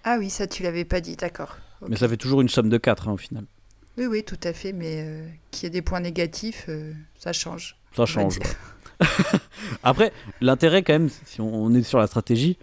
Ah 0.05 0.17
oui, 0.19 0.29
ça 0.29 0.47
tu 0.47 0.63
l'avais 0.63 0.85
pas 0.85 1.01
dit, 1.01 1.17
d'accord. 1.17 1.57
Mais 1.89 1.97
ça 1.97 2.09
fait 2.09 2.17
toujours 2.17 2.41
une 2.41 2.49
somme 2.49 2.69
de 2.69 2.77
4 2.77 3.09
au 3.11 3.17
final. 3.17 3.45
Oui, 3.97 4.07
oui, 4.07 4.23
tout 4.25 4.39
à 4.45 4.53
fait, 4.53 4.73
mais 4.73 5.03
euh, 5.03 5.29
qu'il 5.51 5.65
y 5.65 5.67
ait 5.67 5.71
des 5.71 5.83
points 5.83 6.01
négatifs, 6.01 6.67
euh, 6.69 6.93
ça 7.19 7.33
change. 7.33 7.77
Ça 7.97 8.05
change. 8.07 8.39
ouais. 8.39 9.07
Après, 9.83 10.13
l'intérêt 10.41 10.83
quand 10.83 10.93
même, 10.93 11.09
si 11.25 11.41
on 11.41 11.55
on 11.55 11.73
est 11.75 11.83
sur 11.83 11.99
la 11.99 12.07
stratégie, 12.07 12.59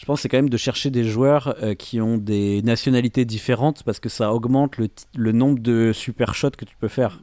je 0.00 0.06
pense 0.06 0.18
que 0.18 0.22
c'est 0.22 0.28
quand 0.30 0.38
même 0.38 0.48
de 0.48 0.56
chercher 0.56 0.88
des 0.88 1.04
joueurs 1.04 1.54
euh, 1.62 1.74
qui 1.74 2.00
ont 2.00 2.16
des 2.16 2.62
nationalités 2.62 3.26
différentes 3.26 3.82
parce 3.82 4.00
que 4.00 4.08
ça 4.08 4.32
augmente 4.32 4.78
le, 5.14 5.32
nombre 5.32 5.58
de 5.58 5.92
super 5.92 6.34
shots 6.34 6.52
que 6.56 6.64
tu 6.64 6.74
peux 6.74 6.88
faire. 6.88 7.20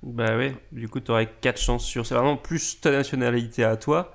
Bah 0.00 0.36
ouais, 0.36 0.54
du 0.70 0.88
coup, 0.88 1.00
t'aurais 1.00 1.28
4 1.40 1.60
chances 1.60 1.84
sur. 1.84 2.06
C'est 2.06 2.14
vraiment 2.14 2.36
plus 2.36 2.80
ta 2.80 2.92
nationalité 2.92 3.64
à 3.64 3.76
toi. 3.76 4.14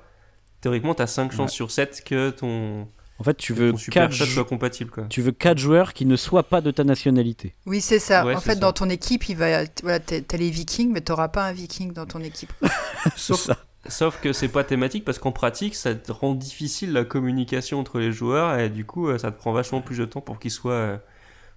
Théoriquement, 0.62 0.94
t'as 0.96 1.08
5 1.08 1.34
chances 1.34 1.52
Ouais. 1.52 1.56
sur 1.56 1.72
7 1.72 2.02
que 2.06 2.30
ton, 2.30 2.88
En 3.20 3.24
fait, 3.26 3.36
tu 3.36 3.52
veux 3.52 3.72
ton 3.72 3.78
super 3.78 4.04
4 4.08 4.14
shot 4.14 4.26
soit 4.28 4.46
compatible, 4.46 4.92
quoi. 4.92 5.04
tu 5.10 5.22
veux 5.22 5.34
quatre 5.34 5.58
joueurs 5.58 5.94
qui 5.94 6.06
ne 6.06 6.16
soient 6.16 6.44
pas 6.48 6.62
de 6.62 6.72
ta 6.72 6.86
nationalité. 6.86 7.54
Oui, 7.66 7.82
c'est 7.82 8.00
ça. 8.00 8.26
Ouais, 8.26 8.34
en 8.34 8.40
fait, 8.40 8.54
ça. 8.54 8.60
dans 8.62 8.72
ton 8.72 8.90
équipe, 8.90 9.28
il 9.28 9.36
va, 9.36 9.64
voilà, 9.84 10.00
t'as 10.00 10.38
les 10.38 10.50
Vikings, 10.50 10.90
mais 10.94 11.02
t'auras 11.02 11.28
pas 11.28 11.44
un 11.46 11.52
Viking 11.52 11.92
dans 11.92 12.06
ton 12.06 12.22
équipe. 12.22 12.54
c'est 13.04 13.18
Sauf- 13.18 13.42
ça. 13.42 13.58
Sauf 13.88 14.20
que 14.22 14.34
c'est 14.34 14.50
pas 14.50 14.64
thématique 14.64 15.06
parce 15.06 15.20
qu'en 15.20 15.32
pratique, 15.32 15.74
ça 15.76 15.96
te 15.96 16.12
rend 16.12 16.36
difficile 16.36 16.92
la 16.92 17.06
communication 17.06 17.80
entre 17.80 18.00
les 18.00 18.12
joueurs 18.12 18.60
et 18.60 18.70
du 18.70 18.86
coup, 18.86 19.08
euh, 19.08 19.18
ça 19.18 19.32
te 19.32 19.38
prend 19.38 19.54
vachement 19.54 19.82
plus 19.82 19.98
de 19.98 20.06
temps 20.06 20.20
pour 20.22 20.38
qu'ils 20.38 20.52
soient, 20.52 20.72
euh, 20.74 20.98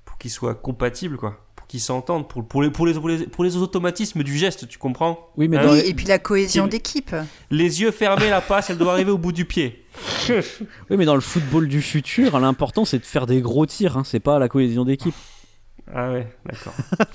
pour 0.04 0.18
qu'ils 0.18 0.30
soient 0.30 0.54
compatibles, 0.54 1.16
quoi. 1.16 1.44
Pour 1.56 1.66
qu'ils 1.66 1.80
s'entendent, 1.80 2.28
pour, 2.28 2.46
pour, 2.46 2.62
les, 2.62 2.70
pour, 2.70 2.86
les, 2.86 2.94
pour, 2.94 3.08
les, 3.08 3.26
pour 3.26 3.42
les 3.42 3.56
automatismes 3.56 4.22
du 4.22 4.38
geste, 4.38 4.68
tu 4.68 4.78
comprends? 4.78 5.30
Oui, 5.36 5.48
mais 5.48 5.56
Ah 5.58 5.72
oui, 5.72 5.80
et 5.84 5.94
puis 5.94 6.06
la 6.06 6.18
cohésion 6.20 6.64
Qui- 6.64 6.70
d'équipe. 6.70 7.14
Les 7.50 7.80
yeux 7.80 7.90
fermés, 7.90 8.30
la 8.30 8.40
passe, 8.40 8.70
elle 8.70 8.78
doit 8.78 8.92
arriver 8.92 9.10
au 9.10 9.18
bout 9.18 9.32
du 9.32 9.44
pied. 9.44 9.84
oui, 10.28 10.96
mais 10.96 11.04
dans 11.04 11.16
le 11.16 11.20
football 11.20 11.66
du 11.66 11.82
futur, 11.82 12.38
l'important 12.38 12.84
c'est 12.84 12.98
de 13.00 13.04
faire 13.04 13.26
des 13.26 13.40
gros 13.40 13.66
tirs, 13.66 13.96
hein, 13.98 14.04
c'est 14.06 14.20
pas 14.20 14.38
la 14.38 14.48
cohésion 14.48 14.84
d'équipe. 14.84 15.14
Ah 15.94 16.10
ouais, 16.12 16.26
d'accord. 16.46 16.72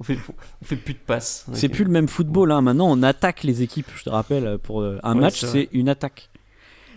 on, 0.00 0.02
fait, 0.04 0.18
on 0.62 0.64
fait 0.64 0.76
plus 0.76 0.94
de 0.94 0.98
passes. 0.98 1.46
C'est 1.54 1.68
plus 1.68 1.84
le 1.84 1.90
même 1.90 2.08
football. 2.08 2.50
Hein. 2.52 2.60
Maintenant, 2.60 2.88
on 2.90 3.02
attaque 3.02 3.44
les 3.44 3.62
équipes. 3.62 3.88
Je 3.96 4.02
te 4.04 4.10
rappelle, 4.10 4.58
pour 4.58 4.80
euh, 4.82 4.98
un 5.02 5.14
Ouais, 5.14 5.20
match, 5.20 5.44
c'est 5.44 5.68
une 5.72 5.88
attaque. 5.88 6.28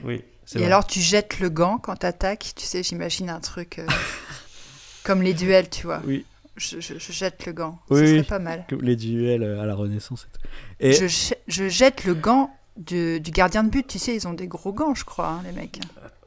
Oui, 0.03 0.23
Et 0.55 0.57
vrai. 0.57 0.65
alors, 0.65 0.87
tu 0.87 0.99
jettes 0.99 1.39
le 1.39 1.49
gant 1.49 1.77
quand 1.77 1.95
t'attaques. 1.97 2.53
Tu 2.55 2.65
sais, 2.65 2.81
j'imagine 2.83 3.29
un 3.29 3.39
truc 3.39 3.77
euh, 3.79 3.85
comme 5.03 5.21
les 5.21 5.33
duels, 5.33 5.69
tu 5.69 5.85
vois. 5.85 6.01
Oui. 6.05 6.25
Je, 6.55 6.79
je- 6.79 6.99
je 6.99 7.11
jette 7.11 7.45
le 7.45 7.51
gant. 7.53 7.79
Oui, 7.89 7.99
Ce 7.99 8.05
serait 8.07 8.23
pas 8.23 8.39
mal. 8.39 8.65
Les 8.81 8.95
duels 8.95 9.43
à 9.43 9.65
la 9.65 9.73
Renaissance 9.75 10.27
et 10.29 10.37
tout. 10.37 10.47
Et 10.79 10.93
Je, 10.93 11.07
je- 11.07 11.33
je 11.47 11.67
jette 11.69 12.05
le 12.05 12.13
gant 12.13 12.51
du, 12.77 13.19
du 13.19 13.31
gardien 13.31 13.63
de 13.63 13.69
but, 13.69 13.85
tu 13.87 13.97
sais, 13.99 14.15
ils 14.15 14.27
ont 14.27 14.33
des 14.33 14.47
gros 14.47 14.71
gants, 14.73 14.93
je 14.95 15.03
crois, 15.05 15.27
hein, 15.29 15.41
les 15.45 15.51
mecs. 15.51 15.79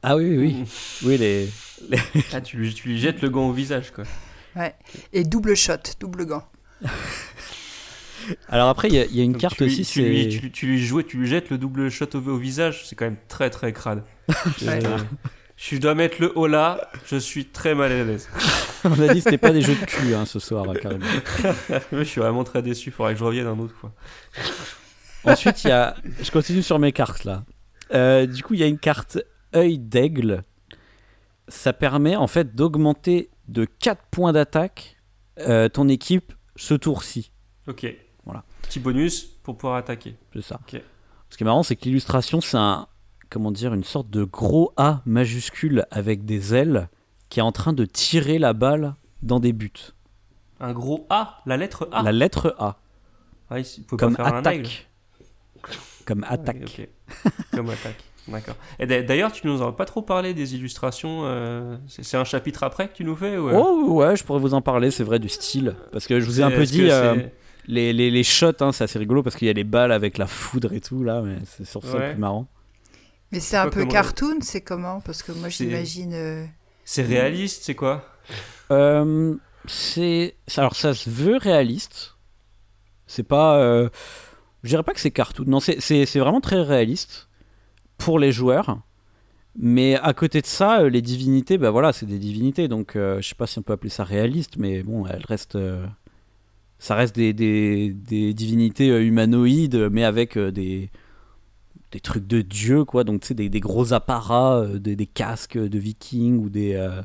Ah 0.03 0.16
oui, 0.16 0.37
oui, 0.37 0.37
oui. 0.39 0.64
Oui, 1.05 1.18
les... 1.18 1.49
Ah, 2.32 2.41
tu, 2.41 2.57
lui, 2.57 2.72
tu 2.74 2.89
lui 2.89 2.99
jettes 3.01 3.20
le 3.22 3.30
gant 3.30 3.49
au 3.49 3.53
visage, 3.53 3.93
quoi. 3.93 4.05
Et 5.12 5.24
double 5.24 5.54
shot, 5.57 5.74
double 6.00 6.26
gant. 6.26 6.44
Alors 8.48 8.68
après, 8.68 8.88
il 8.88 8.94
y, 8.94 8.98
a- 8.98 9.04
il 9.04 9.16
y 9.16 9.20
a 9.20 9.24
une 9.24 9.32
Donc, 9.32 9.40
carte 9.40 9.57
tu 9.57 9.64
lui, 9.64 9.72
aussi, 9.80 9.84
tu 9.84 10.02
lui, 10.02 10.28
tu, 10.28 10.50
tu 10.50 10.66
lui 10.66 10.84
joues- 10.84 11.02
tu 11.02 11.16
lui 11.18 11.26
jettes 11.28 11.48
le 11.50 11.59
double 11.59 11.90
shot 11.90 12.09
au, 12.14 12.18
au 12.18 12.36
visage, 12.36 12.84
c'est 12.86 12.96
quand 12.96 13.04
même 13.04 13.18
très 13.28 13.50
très 13.50 13.72
crade. 13.72 14.02
Je, 14.59 14.66
Ouais. 14.66 14.80
je 15.57 15.76
dois 15.76 15.94
mettre 15.94 16.16
le 16.20 16.36
haut 16.36 16.48
là, 16.48 16.90
je 17.07 17.16
suis 17.16 17.44
très 17.46 17.74
mal 17.74 17.92
à 17.92 18.02
l'aise. 18.04 18.28
On 18.84 18.92
a 19.00 19.09
dit 19.14 19.20
que 19.20 19.24
c'était 19.24 19.38
pas 19.38 19.52
des 19.52 19.62
jeux 19.62 19.76
de 19.76 19.84
cul 19.84 20.14
hein, 20.14 20.24
ce 20.26 20.38
soir, 20.40 20.66
carrément. 20.82 21.04
je 21.92 22.02
suis 22.04 22.20
vraiment 22.20 22.42
très 22.44 22.62
déçu, 22.62 22.90
faudrait 22.90 23.12
que 23.14 23.18
je 23.20 23.24
revienne 23.24 23.46
un 23.46 23.59
autre 23.59 23.74
fois. 23.74 23.92
Ensuite, 25.24 25.64
il 25.64 25.68
y 25.68 25.72
a... 25.72 25.96
Je 26.22 26.30
continue 26.30 26.62
sur 26.62 26.78
mes 26.78 26.92
cartes, 26.92 27.24
là. 27.24 27.44
Euh, 27.94 28.26
du 28.26 28.42
coup, 28.44 28.54
il 28.54 28.61
y 28.61 28.62
a 28.62 28.66
une 28.66 28.78
carte 28.78 29.18
œil 29.57 29.78
d'aigle. 29.78 30.42
Ça 31.48 31.72
permet, 31.72 32.14
en 32.16 32.26
fait, 32.28 32.54
d'augmenter 32.54 33.30
de 33.49 33.64
4 33.64 34.03
points 34.11 34.32
d'attaque 34.32 34.97
euh, 35.38 35.68
ton 35.68 35.88
équipe 35.88 36.32
ce 36.57 36.74
tour-ci. 36.74 37.30
Ok. 37.68 37.86
Voilà. 38.24 38.44
Petit 38.62 38.80
bonus 38.80 39.24
pour 39.42 39.57
pouvoir 39.57 39.76
attaquer. 39.76 40.16
C'est 40.32 40.42
ça. 40.42 40.61
Ce 41.30 41.36
qui 41.36 41.42
est 41.42 41.44
marrant, 41.44 41.62
c'est 41.62 41.76
que 41.76 41.84
l'illustration, 41.84 42.40
c'est 42.40 42.57
un, 42.57 42.88
comment 43.30 43.51
dire, 43.51 43.74
une 43.74 43.84
sorte 43.84 44.11
de 44.11 44.24
gros 44.24 44.72
A 44.76 45.03
majuscule 45.05 45.84
avec 45.90 46.24
des 46.24 46.55
ailes 46.55 46.88
qui 47.28 47.40
est 47.40 47.42
en 47.42 47.53
train 47.53 47.72
de 47.72 47.84
tirer 47.84 48.38
la 48.38 48.53
balle 48.53 48.94
dans 49.22 49.40
des 49.40 49.53
buts. 49.53 49.72
Un 50.61 50.72
gros 50.72 51.07
A, 51.11 51.42
la 51.47 51.57
lettre 51.57 51.88
A. 51.92 52.03
La 52.03 52.12
lettre 52.12 52.55
A, 52.59 52.78
Ah, 53.51 53.57
comme 53.99 54.16
attaque. 54.18 54.88
Comme 56.05 56.24
attaque. 56.24 56.88
Comme 57.53 57.68
attaque. 57.70 58.03
D'accord. 58.28 58.56
Et 58.80 58.86
d'a- 58.86 59.02
d'ailleurs, 59.02 59.30
tu 59.30 59.46
nous 59.46 59.62
en 59.62 59.68
as 59.68 59.72
pas 59.72 59.84
trop 59.84 60.02
parlé 60.02 60.34
des 60.34 60.54
illustrations. 60.54 61.22
euh, 61.24 61.76
C'est 61.88 62.16
un 62.16 62.24
chapitre 62.24 62.64
après 62.64 62.88
que 62.88 62.94
tu 62.94 63.04
nous 63.04 63.14
fais 63.16 63.36
ou, 63.38 63.48
euh, 63.48 63.52
Oh 63.54 63.84
ouais, 63.92 64.16
je 64.16 64.24
pourrais 64.24 64.40
vous 64.40 64.54
en 64.54 64.62
parler, 64.62 64.90
c'est 64.90 65.04
vrai, 65.04 65.18
du 65.18 65.28
style. 65.28 65.76
Parce 65.92 66.06
que 66.06 66.18
je 66.20 66.26
vous 66.26 66.40
ai 66.40 66.44
un 66.44 66.50
peu 66.50 66.64
dit, 66.64 66.90
euh, 66.90 67.14
les, 67.68 67.92
les, 67.92 68.10
les 68.10 68.22
shots, 68.24 68.52
hein, 68.60 68.72
c'est 68.72 68.84
assez 68.84 68.98
rigolo 68.98 69.22
parce 69.22 69.36
qu'il 69.36 69.46
y 69.46 69.50
a 69.50 69.54
les 69.54 69.64
balles 69.64 69.92
avec 69.92 70.18
la 70.18 70.26
foudre 70.26 70.72
et 70.72 70.80
tout, 70.80 71.04
là, 71.04 71.22
mais 71.22 71.36
c'est 71.46 71.64
sur 71.64 71.82
ça 71.84 71.94
le 71.94 71.98
Ouais. 72.00 72.10
plus 72.12 72.20
marrant. 72.20 72.46
Mais 73.32 73.40
c'est 73.40 73.56
un 73.56 73.68
peu 73.68 73.84
cartoon, 73.86 74.38
c'est 74.40 74.60
comment? 74.60 75.00
Parce 75.00 75.22
que 75.22 75.32
moi, 75.32 75.48
j'imagine. 75.48 76.12
euh, 76.14 76.44
C'est 76.84 77.02
réaliste, 77.02 77.62
c'est 77.64 77.74
quoi? 77.74 78.04
Euh, 78.72 79.34
c'est 79.66 80.34
alors 80.56 80.74
ça 80.76 80.94
se 80.94 81.08
veut 81.10 81.36
réaliste. 81.36 82.16
C'est 83.06 83.22
pas, 83.22 83.58
euh, 83.58 83.88
je 84.64 84.68
dirais 84.70 84.82
pas 84.82 84.92
que 84.92 85.00
c'est 85.00 85.10
cartoon. 85.12 85.44
Non, 85.46 85.60
c'est 85.60 85.80
c'est 85.80 86.06
c'est 86.06 86.18
vraiment 86.18 86.40
très 86.40 86.60
réaliste 86.62 87.25
pour 87.99 88.18
les 88.18 88.32
joueurs. 88.32 88.80
Mais 89.59 89.97
à 89.97 90.12
côté 90.12 90.42
de 90.42 90.47
ça, 90.47 90.82
euh, 90.82 90.90
les 90.90 91.01
divinités, 91.01 91.57
bah 91.57 91.70
voilà, 91.70 91.92
c'est 91.92 92.07
des 92.07 92.18
divinités. 92.18 92.68
Donc 92.68 92.94
euh, 92.97 93.20
je 93.22 93.28
sais 93.28 93.34
pas 93.34 93.47
si 93.47 93.59
on 93.59 93.62
peut 93.62 93.72
appeler 93.72 93.90
ça 93.90 94.05
réaliste, 94.05 94.57
mais 94.59 94.82
bon, 94.82 95.07
elles 95.07 95.24
restent, 95.26 95.57
euh, 95.57 95.86
ça 96.78 96.94
reste 96.94 97.16
des, 97.16 97.32
des, 97.32 97.90
des 97.90 98.34
divinités 98.34 98.90
euh, 98.90 99.03
humanoïdes, 99.03 99.88
mais 99.90 100.05
avec 100.05 100.38
des 100.38 100.90
des 101.92 102.01
trucs 102.01 102.26
de 102.26 102.42
dieu 102.42 102.84
quoi. 102.84 103.05
Donc 103.05 103.22
tu 103.22 103.28
sais 103.28 103.34
des, 103.34 103.49
des 103.49 103.61
gros 103.61 103.92
apparats, 103.92 104.66
des, 104.74 104.97
des 104.97 105.07
casques 105.07 105.57
de 105.59 105.78
vikings 105.78 106.38
ou 106.38 106.51
des 106.51 106.74
euh, 106.74 107.01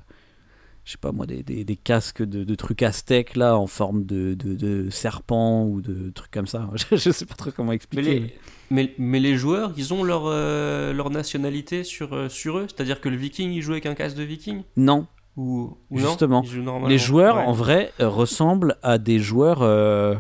je 0.84 0.92
sais 0.92 0.98
pas 0.98 1.12
moi, 1.12 1.26
des, 1.26 1.44
casques 1.84 2.24
de, 2.24 2.44
de 2.44 2.56
trucs 2.56 2.82
aztèques 2.84 3.36
là 3.36 3.58
en 3.58 3.68
forme 3.68 4.06
de, 4.06 4.34
de, 4.34 4.56
de 4.56 4.90
serpent 4.90 5.66
ou 5.66 5.82
de 5.82 6.10
trucs 6.10 6.32
comme 6.32 6.48
ça. 6.48 6.70
Je, 6.92 7.12
sais 7.12 7.26
pas 7.26 7.36
trop 7.36 7.52
comment 7.52 7.70
mais 7.70 7.76
expliquer. 7.76 8.20
les, 8.20 8.36
mais, 8.72 8.94
mais 8.98 9.20
les 9.20 9.36
joueurs, 9.38 9.72
ils 9.78 9.94
ont 9.94 10.04
leur, 10.04 10.24
euh, 10.26 10.92
leur 10.94 11.12
nationalité 11.12 11.84
sur, 11.84 12.14
euh, 12.16 12.30
sur 12.30 12.58
eux 12.58 12.66
C'est-à-dire 12.68 13.00
que 13.02 13.10
le 13.10 13.16
viking, 13.18 13.52
il 13.52 13.62
joue 13.62 13.74
avec 13.74 13.86
un 13.86 13.94
casque 13.94 14.16
de 14.18 14.24
viking 14.24 14.64
Non, 14.78 15.06
Ou, 15.38 15.78
Justement. 15.94 16.44
Les 16.88 16.98
joueurs 16.98 17.36
Ouais. 17.38 17.44
en 17.44 17.52
vrai 17.54 17.92
euh, 18.00 18.10
ressemblent 18.10 18.76
à 18.82 18.98
des 18.98 19.20
joueurs 19.20 19.62
euh, 19.62 20.16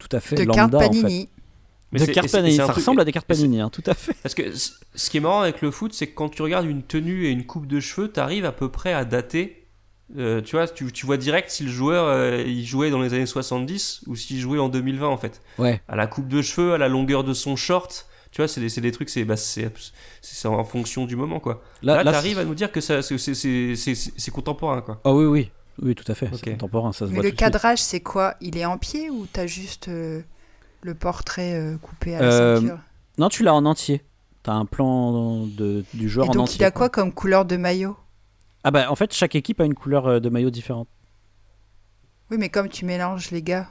tout 0.00 0.08
à 0.10 0.20
fait 0.20 0.34
de 0.36 0.42
lambda 0.44 0.56
cartes 0.56 0.74
en 0.74 0.92
fait. 0.92 1.00
Panini. 1.02 1.28
Mais 1.92 2.00
de 2.00 2.06
cartes 2.12 2.32
Panini, 2.32 2.56
ça 2.56 2.64
truc- 2.64 2.76
ressemble 2.76 3.00
à 3.00 3.04
des 3.04 3.12
cartes 3.12 3.26
Panini, 3.26 3.60
hein, 3.60 3.70
tout 3.70 3.84
à 3.86 3.94
fait. 3.94 4.16
Parce 4.22 4.34
que 4.34 4.42
ce 4.52 5.10
qui 5.10 5.18
est 5.18 5.20
marrant 5.20 5.42
avec 5.42 5.62
le 5.62 5.70
foot, 5.70 5.92
c'est 5.94 6.08
que 6.08 6.14
quand 6.14 6.28
tu 6.28 6.42
regardes 6.42 6.66
une 6.66 6.82
tenue 6.82 7.26
et 7.26 7.30
une 7.30 7.46
coupe 7.46 7.66
de 7.68 7.78
cheveux, 7.80 8.10
tu 8.12 8.18
arrives 8.18 8.44
à 8.44 8.52
peu 8.52 8.68
près 8.68 8.92
à 8.92 9.04
dater. 9.04 9.63
Euh, 10.16 10.40
tu 10.40 10.56
vois, 10.56 10.68
tu, 10.68 10.90
tu 10.92 11.06
vois 11.06 11.16
direct 11.16 11.50
si 11.50 11.64
le 11.64 11.70
joueur 11.70 12.06
euh, 12.06 12.42
il 12.46 12.64
jouait 12.64 12.90
dans 12.90 13.00
les 13.00 13.14
années 13.14 13.26
70 13.26 14.02
ou 14.06 14.14
s'il 14.16 14.38
jouait 14.38 14.58
en 14.58 14.68
2020 14.68 15.06
en 15.08 15.16
fait. 15.16 15.40
Ouais. 15.58 15.80
À 15.88 15.96
la 15.96 16.06
coupe 16.06 16.28
de 16.28 16.42
cheveux, 16.42 16.74
à 16.74 16.78
la 16.78 16.88
longueur 16.88 17.24
de 17.24 17.34
son 17.34 17.56
short, 17.56 18.06
tu 18.30 18.40
vois, 18.40 18.48
c'est 18.48 18.80
des, 18.80 18.92
trucs, 18.92 19.10
c'est 19.10 19.24
bah, 19.24 19.36
c'est 19.36 19.68
en 20.46 20.64
fonction 20.64 21.06
du 21.06 21.16
moment 21.16 21.40
quoi. 21.40 21.62
Là, 21.82 21.96
Là, 21.96 22.04
là, 22.04 22.12
t'arrives 22.12 22.38
à 22.38 22.44
nous 22.44 22.54
dire 22.54 22.72
que 22.72 22.80
c'est 22.80 24.30
contemporain 24.32 24.80
quoi. 24.80 25.00
Ah 25.04 25.12
oui, 25.12 25.24
oui, 25.24 25.50
oui, 25.82 25.94
tout 25.94 26.10
à 26.10 26.14
fait. 26.14 26.26
Ok. 26.26 26.40
C'est 26.44 26.50
contemporain, 26.52 26.92
ça 26.92 27.06
se 27.06 27.10
Mais 27.10 27.14
voit 27.16 27.22
le 27.24 27.30
tout 27.30 27.36
cadrage, 27.36 27.78
c'est 27.80 28.00
quoi? 28.00 28.34
Il 28.40 28.56
est 28.56 28.64
en 28.64 28.78
pied 28.78 29.10
ou 29.10 29.26
t'as 29.32 29.46
juste 29.46 29.88
euh, 29.88 30.20
le 30.82 30.94
portrait 30.94 31.54
euh, 31.54 31.76
coupé 31.78 32.14
à 32.14 32.22
la 32.22 32.30
ceinture? 32.60 32.78
Non, 33.18 33.28
tu 33.28 33.42
l'as 33.42 33.54
en 33.54 33.64
entier. 33.66 34.02
T'as 34.42 34.52
un 34.52 34.66
plan 34.66 35.46
de, 35.46 35.84
du 35.94 36.08
joueur 36.08 36.26
Et 36.26 36.30
en 36.30 36.32
donc, 36.32 36.42
entier. 36.44 36.60
il 36.60 36.64
a 36.64 36.70
quoi 36.70 36.88
comme 36.90 37.12
couleur 37.12 37.44
de 37.44 37.56
maillot? 37.56 37.96
Ah 38.64 38.70
bah 38.70 38.90
en 38.90 38.96
fait, 38.96 39.12
chaque 39.12 39.34
équipe 39.34 39.60
a 39.60 39.64
une 39.64 39.74
couleur 39.74 40.06
euh, 40.06 40.20
de 40.20 40.28
maillot 40.30 40.50
différente. 40.50 40.88
Oui, 42.30 42.38
mais 42.38 42.48
comme 42.48 42.68
tu 42.68 42.84
mélanges 42.84 43.30
les 43.30 43.42
gars. 43.42 43.68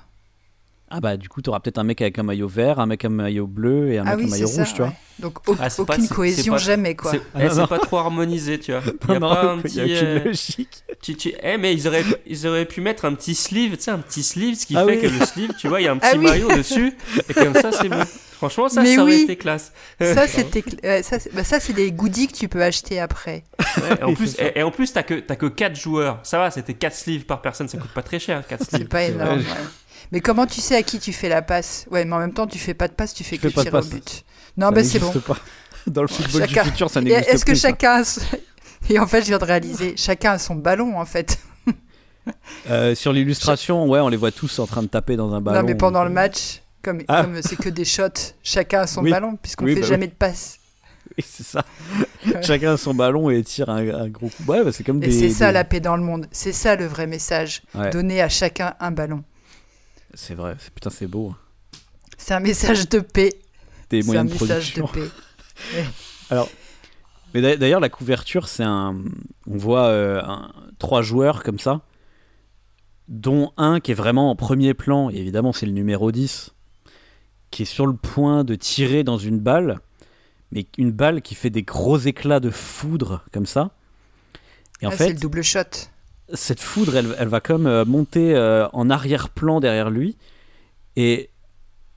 Ah 0.95 0.99
bah 0.99 1.17
du 1.17 1.27
coup, 1.27 1.41
t'auras 1.41 1.59
peut-être 1.59 1.79
un 1.79 1.83
mec 1.83 1.99
avec 2.03 2.19
un 2.19 2.23
maillot 2.23 2.47
vert, 2.47 2.79
un 2.79 2.85
mec 2.85 3.03
avec 3.03 3.11
un 3.11 3.15
maillot 3.23 3.47
bleu 3.47 3.91
et 3.93 3.97
un 3.97 4.03
ah 4.05 4.15
mec 4.15 4.19
oui, 4.19 4.25
un 4.25 4.29
maillot 4.29 4.47
ça. 4.47 4.61
rouge, 4.63 4.73
tu 4.73 4.77
vois. 4.77 4.87
ouais. 4.89 4.93
Donc, 5.17 5.49
au- 5.49 5.55
Ah, 5.59 5.69
c'est 5.71 5.83
pas- 5.85 5.93
aucune 5.93 6.05
c'est 6.07 6.13
cohésion 6.13 6.53
pas- 6.53 6.59
jamais, 6.59 6.95
quoi. 6.95 7.09
C'est 7.11 7.21
Ah, 7.33 7.39
eh, 7.45 7.67
pas 7.67 7.79
trop 7.79 7.97
harmonisé, 7.97 8.59
tu 8.59 8.71
vois. 8.73 8.81
Il 8.85 9.09
y 9.13 9.15
a 9.15 9.19
Non, 9.19 9.29
pas 9.33 9.43
un 9.53 9.55
il 9.57 9.61
petit. 9.63 9.77
y 9.77 9.81
a 9.97 10.03
euh, 10.03 10.23
logique. 10.23 10.83
Tu, 11.01 11.15
tu... 11.15 11.33
Eh, 11.41 11.57
mais 11.57 11.73
ils 11.73 11.87
auraient, 11.87 12.03
ils 12.27 12.45
auraient 12.45 12.65
pu 12.67 12.81
mettre 12.81 13.05
un 13.05 13.15
petit 13.15 13.33
sleeve, 13.33 13.75
tu 13.77 13.83
sais, 13.83 13.91
un 13.91 13.97
petit 13.99 14.21
sleeve, 14.21 14.53
ce 14.55 14.67
qui 14.67 14.77
Ah 14.77 14.85
fait 14.85 14.97
oui. 14.97 15.01
que 15.01 15.07
le 15.07 15.25
sleeve, 15.25 15.53
tu 15.57 15.67
vois, 15.67 15.81
il 15.81 15.85
y 15.85 15.87
a 15.87 15.93
un 15.93 15.97
petit 15.97 16.09
Ah 16.13 16.17
oui. 16.17 16.25
maillot 16.25 16.49
dessus, 16.55 16.95
et 17.27 17.33
comme 17.33 17.55
ça, 17.55 17.71
c'est 17.71 17.89
bon. 17.89 17.97
Franchement, 18.49 18.69
ça, 18.69 18.81
Mais 18.81 18.95
ça 18.95 19.01
aurait 19.03 19.15
oui. 19.15 19.21
été 19.23 19.35
classe. 19.37 19.71
Ça, 20.01 20.27
c'était, 20.27 20.59
cl- 20.61 20.79
euh, 20.85 21.01
ça, 21.03 21.19
c'est- 21.19 21.33
bah, 21.33 21.43
ça, 21.43 21.59
c'est 21.59 21.73
des 21.73 21.91
goodies 21.91 22.27
que 22.27 22.33
tu 22.33 22.47
peux 22.49 22.61
acheter 22.61 22.99
après. 22.99 23.43
Ouais, 23.77 23.97
et 23.99 24.03
en 24.03 24.13
plus, 24.13 24.35
et, 24.39 24.59
et 24.59 24.63
en 24.63 24.69
plus, 24.71 24.93
t'as 24.93 25.01
que, 25.03 25.15
t'as 25.15 25.35
que 25.35 25.47
4 25.47 25.75
joueurs. 25.75 26.19
Ça 26.23 26.37
va, 26.37 26.51
c'était 26.51 26.73
4 26.75 26.93
sleeves 26.93 27.25
par 27.25 27.41
personne, 27.41 27.67
ça 27.67 27.77
coûte 27.79 27.91
pas 27.91 28.03
très 28.03 28.19
cher, 28.19 28.45
4 28.47 28.59
C'est 28.69 28.75
sleeves. 28.77 28.87
pas 28.87 28.99
c'est 28.99 29.11
énorme. 29.13 29.39
vrai. 29.39 29.51
ouais. 29.51 29.67
Mais 30.11 30.19
comment 30.21 30.45
tu 30.45 30.61
sais 30.61 30.75
à 30.75 30.83
qui 30.83 30.99
tu 30.99 31.11
fais 31.13 31.29
la 31.29 31.41
passe? 31.41 31.85
Ouais, 31.89 32.05
mais 32.05 32.13
en 32.15 32.19
même 32.19 32.33
temps, 32.33 32.45
tu 32.45 32.59
fais 32.59 32.73
pas 32.75 32.87
de 32.87 32.93
passe, 32.93 33.13
tu 33.13 33.23
fais 33.23 33.37
Tu 33.37 33.41
que 33.43 33.49
fais 33.49 33.53
pas 33.55 33.63
de 33.63 33.85
tirer 33.85 33.95
au 33.97 33.99
but. 33.99 34.23
Non, 34.57 34.67
Ça 34.67 34.71
bah 34.71 34.83
c'est 34.83 34.99
bon. 34.99 35.05
n'existe 35.07 35.25
pas. 35.25 35.37
Dans 35.87 36.01
le 36.03 36.07
football 36.07 36.41
Chacun- 36.47 36.63
du 36.63 36.69
futur, 36.69 36.89
ça 36.89 37.01
n'existe 37.01 37.29
Est-ce 37.29 37.45
que 37.45 37.55
ça. 37.55 37.69
chacun 37.69 38.03
Et 38.89 38.99
en 38.99 39.07
fait, 39.07 39.21
je 39.21 39.27
viens 39.27 39.37
de 39.39 39.45
réaliser, 39.45 39.95
chacun 39.97 40.33
a 40.33 40.37
son 40.39 40.55
ballon 40.55 40.99
en 40.99 41.05
fait. 41.05 41.39
Euh, 42.69 42.95
sur 42.95 43.11
l'illustration, 43.11 43.85
ouais, 43.87 43.99
on 43.99 44.07
les 44.07 44.15
voit 44.17 44.31
tous 44.31 44.59
en 44.59 44.65
train 44.65 44.81
de 44.81 44.87
taper 44.87 45.17
dans 45.17 45.33
un 45.33 45.41
ballon. 45.41 45.59
non, 45.59 45.65
mais 45.65 45.75
pendant 45.75 46.03
le 46.03 46.09
euh, 46.09 46.13
match, 46.13 46.61
comme 46.83 47.01
Ah. 47.07 47.23
comme 47.23 47.41
c'est 47.41 47.55
que 47.55 47.69
des 47.69 47.85
shots, 47.85 48.33
chacun 48.43 48.81
a 48.81 48.87
son 48.87 49.01
Oui. 49.03 49.11
ballon, 49.11 49.35
puisqu'on 49.41 49.65
Oui, 49.65 49.73
fait 49.75 49.81
bah 49.81 49.87
jamais 49.87 50.07
de 50.07 50.13
passe. 50.13 50.59
Oui, 51.17 51.23
c'est 51.27 51.43
ça. 51.43 51.63
Chacun 52.41 52.73
a 52.73 52.77
son 52.77 52.93
ballon 52.95 53.29
et 53.29 53.43
tire 53.43 53.69
un, 53.69 53.87
un 53.87 54.09
gros 54.09 54.29
coup. 54.29 54.43
Ouais, 54.47 54.63
bah, 54.63 54.71
c'est 54.71 54.83
comme 54.83 54.97
Et 55.03 55.07
des. 55.07 55.11
c'est 55.11 55.29
ça 55.29 55.47
des- 55.47 55.53
la 55.53 55.63
paix 55.63 55.79
dans 55.79 55.95
le 55.97 56.01
monde. 56.03 56.25
C'est 56.31 56.53
ça 56.53 56.75
le 56.75 56.85
vrai 56.85 57.05
message. 57.07 57.61
Ouais, 57.75 57.89
Donner 57.91 58.21
à 58.21 58.29
chacun 58.29 58.73
un 58.79 58.91
ballon. 58.91 59.23
c'est 60.15 60.33
vrai. 60.33 60.55
C'est- 60.59 60.73
Putain, 60.73 60.89
c'est 60.89 61.05
beau. 61.07 61.35
C'est 62.17 62.33
un 62.33 62.39
message 62.39 62.87
de 62.89 62.99
paix. 62.99 63.31
Des 63.89 64.01
C'est 64.01 64.07
un 64.09 64.23
moyens 64.23 64.27
de 64.27 64.33
message 64.43 64.73
de 64.75 64.81
paix. 64.81 65.09
Mais 67.33 67.41
d'a- 67.41 67.57
d'ailleurs, 67.57 67.79
la 67.79 67.89
couverture, 67.89 68.47
c'est 68.47 68.63
un. 68.63 68.95
On 69.47 69.57
voit 69.57 69.87
euh, 69.87 70.21
un- 70.23 70.51
trois 70.79 71.01
joueurs 71.01 71.43
comme 71.43 71.59
ça, 71.59 71.81
dont 73.07 73.51
un 73.57 73.79
qui 73.79 73.91
est 73.91 73.95
vraiment 73.95 74.29
en 74.31 74.35
premier 74.35 74.73
plan, 74.73 75.09
et 75.09 75.15
évidemment, 75.17 75.51
c'est 75.51 75.65
le 75.65 75.71
numéro 75.71 76.11
10, 76.11 76.51
qui 77.53 77.61
est 77.63 77.65
sur 77.65 77.85
le 77.85 77.93
point 77.93 78.43
de 78.43 78.55
tirer 78.55 79.03
dans 79.03 79.17
une 79.17 79.37
balle, 79.39 79.79
mais 80.51 80.65
une 80.77 80.91
balle 80.91 81.21
qui 81.21 81.35
fait 81.35 81.49
des 81.51 81.63
gros 81.63 81.97
éclats 81.99 82.39
de 82.39 82.49
foudre 82.49 83.23
comme 83.31 83.45
ça. 83.45 83.71
Et 84.81 84.87
en 84.87 84.89
Ah, 84.89 84.95
c'est 84.97 85.07
fait, 85.07 85.13
le 85.13 85.19
double 85.19 85.43
shot. 85.43 85.59
cette 86.33 86.59
foudre, 86.59 86.95
elle, 86.97 87.15
elle 87.19 87.27
va 87.27 87.41
comme 87.41 87.67
euh, 87.67 87.85
monter 87.85 88.35
euh, 88.35 88.67
en 88.73 88.89
arrière-plan 88.89 89.59
derrière 89.59 89.89
lui. 89.91 90.17
Et, 90.95 91.29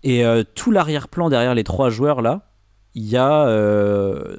et 0.02 0.24
euh, 0.26 0.44
tout 0.54 0.70
l'arrière-plan 0.70 1.30
derrière 1.30 1.54
les 1.54 1.64
trois 1.64 1.88
joueurs 1.90 2.20
là, 2.22 2.50
il 2.94 3.04
y 3.06 3.16
a 3.16 3.46
euh, 3.46 4.36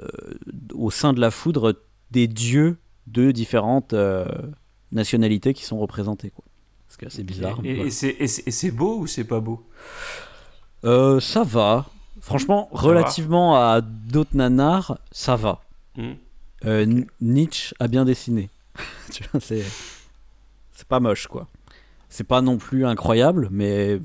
au 0.74 0.91
sein 0.91 1.13
de 1.13 1.20
la 1.20 1.32
foudre 1.32 1.76
des 2.11 2.28
dieux 2.28 2.78
de 3.07 3.32
différentes 3.32 3.93
euh, 3.93 4.26
nationalités 4.91 5.53
qui 5.55 5.63
sont 5.65 5.80
représentés. 5.80 6.30
Quoi. 6.30 6.45
Parce 6.88 6.97
que 6.97 7.09
c'est 7.09 7.24
bizarre. 7.24 7.59
Et, 7.63 7.72
et- 7.72 7.74
voilà. 7.76 7.88
et 7.88 7.91
c'est- 7.91 8.15
et 8.20 8.28
c'est 8.28 8.47
et 8.47 8.51
c'est 8.51 8.72
beau 8.72 8.99
ou 8.99 9.07
c'est 9.07 9.24
pas 9.26 9.39
beau? 9.39 9.65
Euh, 10.88 11.20
ça 11.20 11.44
va. 11.44 11.86
Franchement, 12.22 12.70
Ça 12.74 12.80
relativement 12.82 13.56
à 13.56 13.82
d'autres 13.82 14.36
nanars, 14.36 14.98
ça 15.12 15.36
va. 15.36 15.62
Hmm. 15.96 16.14
Euh, 16.66 17.04
Nietzsche 17.22 17.76
a 17.80 17.88
bien 17.88 18.06
dessiné. 18.06 18.50
C'est 19.40 19.64
pas 20.88 21.00
moche 21.00 21.28
quoi. 21.28 21.48
C'est 22.10 22.24
pas 22.24 22.42
non 22.42 22.58
plus 22.58 22.86
incroyable, 22.86 23.50
mais 23.52 24.00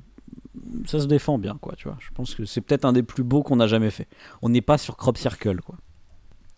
ça 0.87 0.99
se 1.01 1.07
défend 1.07 1.39
bien, 1.39 1.57
quoi, 1.61 1.75
tu 1.77 1.89
vois. 1.89 1.97
Je 2.01 2.11
pense 2.15 2.35
que 2.35 2.45
c'est 2.45 2.61
peut-être 2.61 2.85
un 2.85 2.93
des 2.93 3.03
plus 3.03 3.23
beaux 3.23 3.43
qu'on 3.43 3.61
a 3.61 3.67
jamais 3.67 3.91
fait. 3.91 4.09
On 4.43 4.49
n'est 4.49 4.61
pas 4.61 4.77
sur 4.79 4.97
Crop 4.97 5.17
Circle, 5.17 5.61
quoi. 5.61 5.77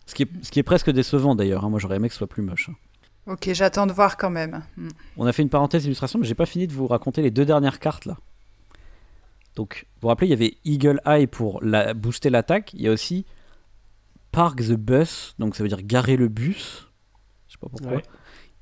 Ce 0.07 0.15
qui 0.15 0.23
est, 0.23 0.29
ce 0.41 0.51
qui 0.51 0.59
est 0.59 0.63
presque 0.63 0.89
décevant 0.89 1.35
d'ailleurs. 1.35 1.63
hein. 1.65 1.69
Moi, 1.69 1.79
j'aurais 1.79 1.97
aimé 1.97 2.07
que 2.07 2.13
ce 2.13 2.19
soit 2.19 2.27
plus 2.27 2.41
moche. 2.43 2.69
hein. 2.69 3.31
Ok, 3.33 3.49
j'attends 3.53 3.85
de 3.87 3.93
voir 3.93 4.17
quand 4.17 4.29
même. 4.29 4.63
Hmm. 4.77 4.89
On 5.17 5.25
a 5.25 5.33
fait 5.33 5.41
une 5.43 5.49
parenthèse 5.49 5.85
illustration, 5.85 6.19
mais 6.19 6.25
j'ai 6.25 6.35
pas 6.35 6.45
fini 6.45 6.67
de 6.67 6.73
vous 6.73 6.87
raconter 6.87 7.21
les 7.21 7.31
deux 7.31 7.45
dernières 7.45 7.79
cartes 7.79 8.05
là. 8.05 8.17
Donc, 9.55 9.85
vous 9.95 10.01
vous 10.01 10.07
rappelez, 10.09 10.27
il 10.27 10.31
y 10.31 10.33
avait 10.33 10.57
Eagle 10.65 10.99
Eye 11.05 11.27
pour 11.27 11.63
la, 11.63 11.93
booster 11.93 12.29
l'attaque. 12.29 12.73
Il 12.73 12.81
y 12.81 12.87
a 12.87 12.91
aussi 12.91 13.25
Park 14.31 14.59
the 14.61 14.73
Bus, 14.73 15.33
donc 15.39 15.55
ça 15.55 15.63
veut 15.63 15.69
dire 15.69 15.81
garer 15.81 16.17
le 16.17 16.27
bus. 16.27 16.87
Je 17.47 17.53
sais 17.53 17.57
pas 17.59 17.69
pourquoi. 17.69 17.97
Ouais. 17.97 18.03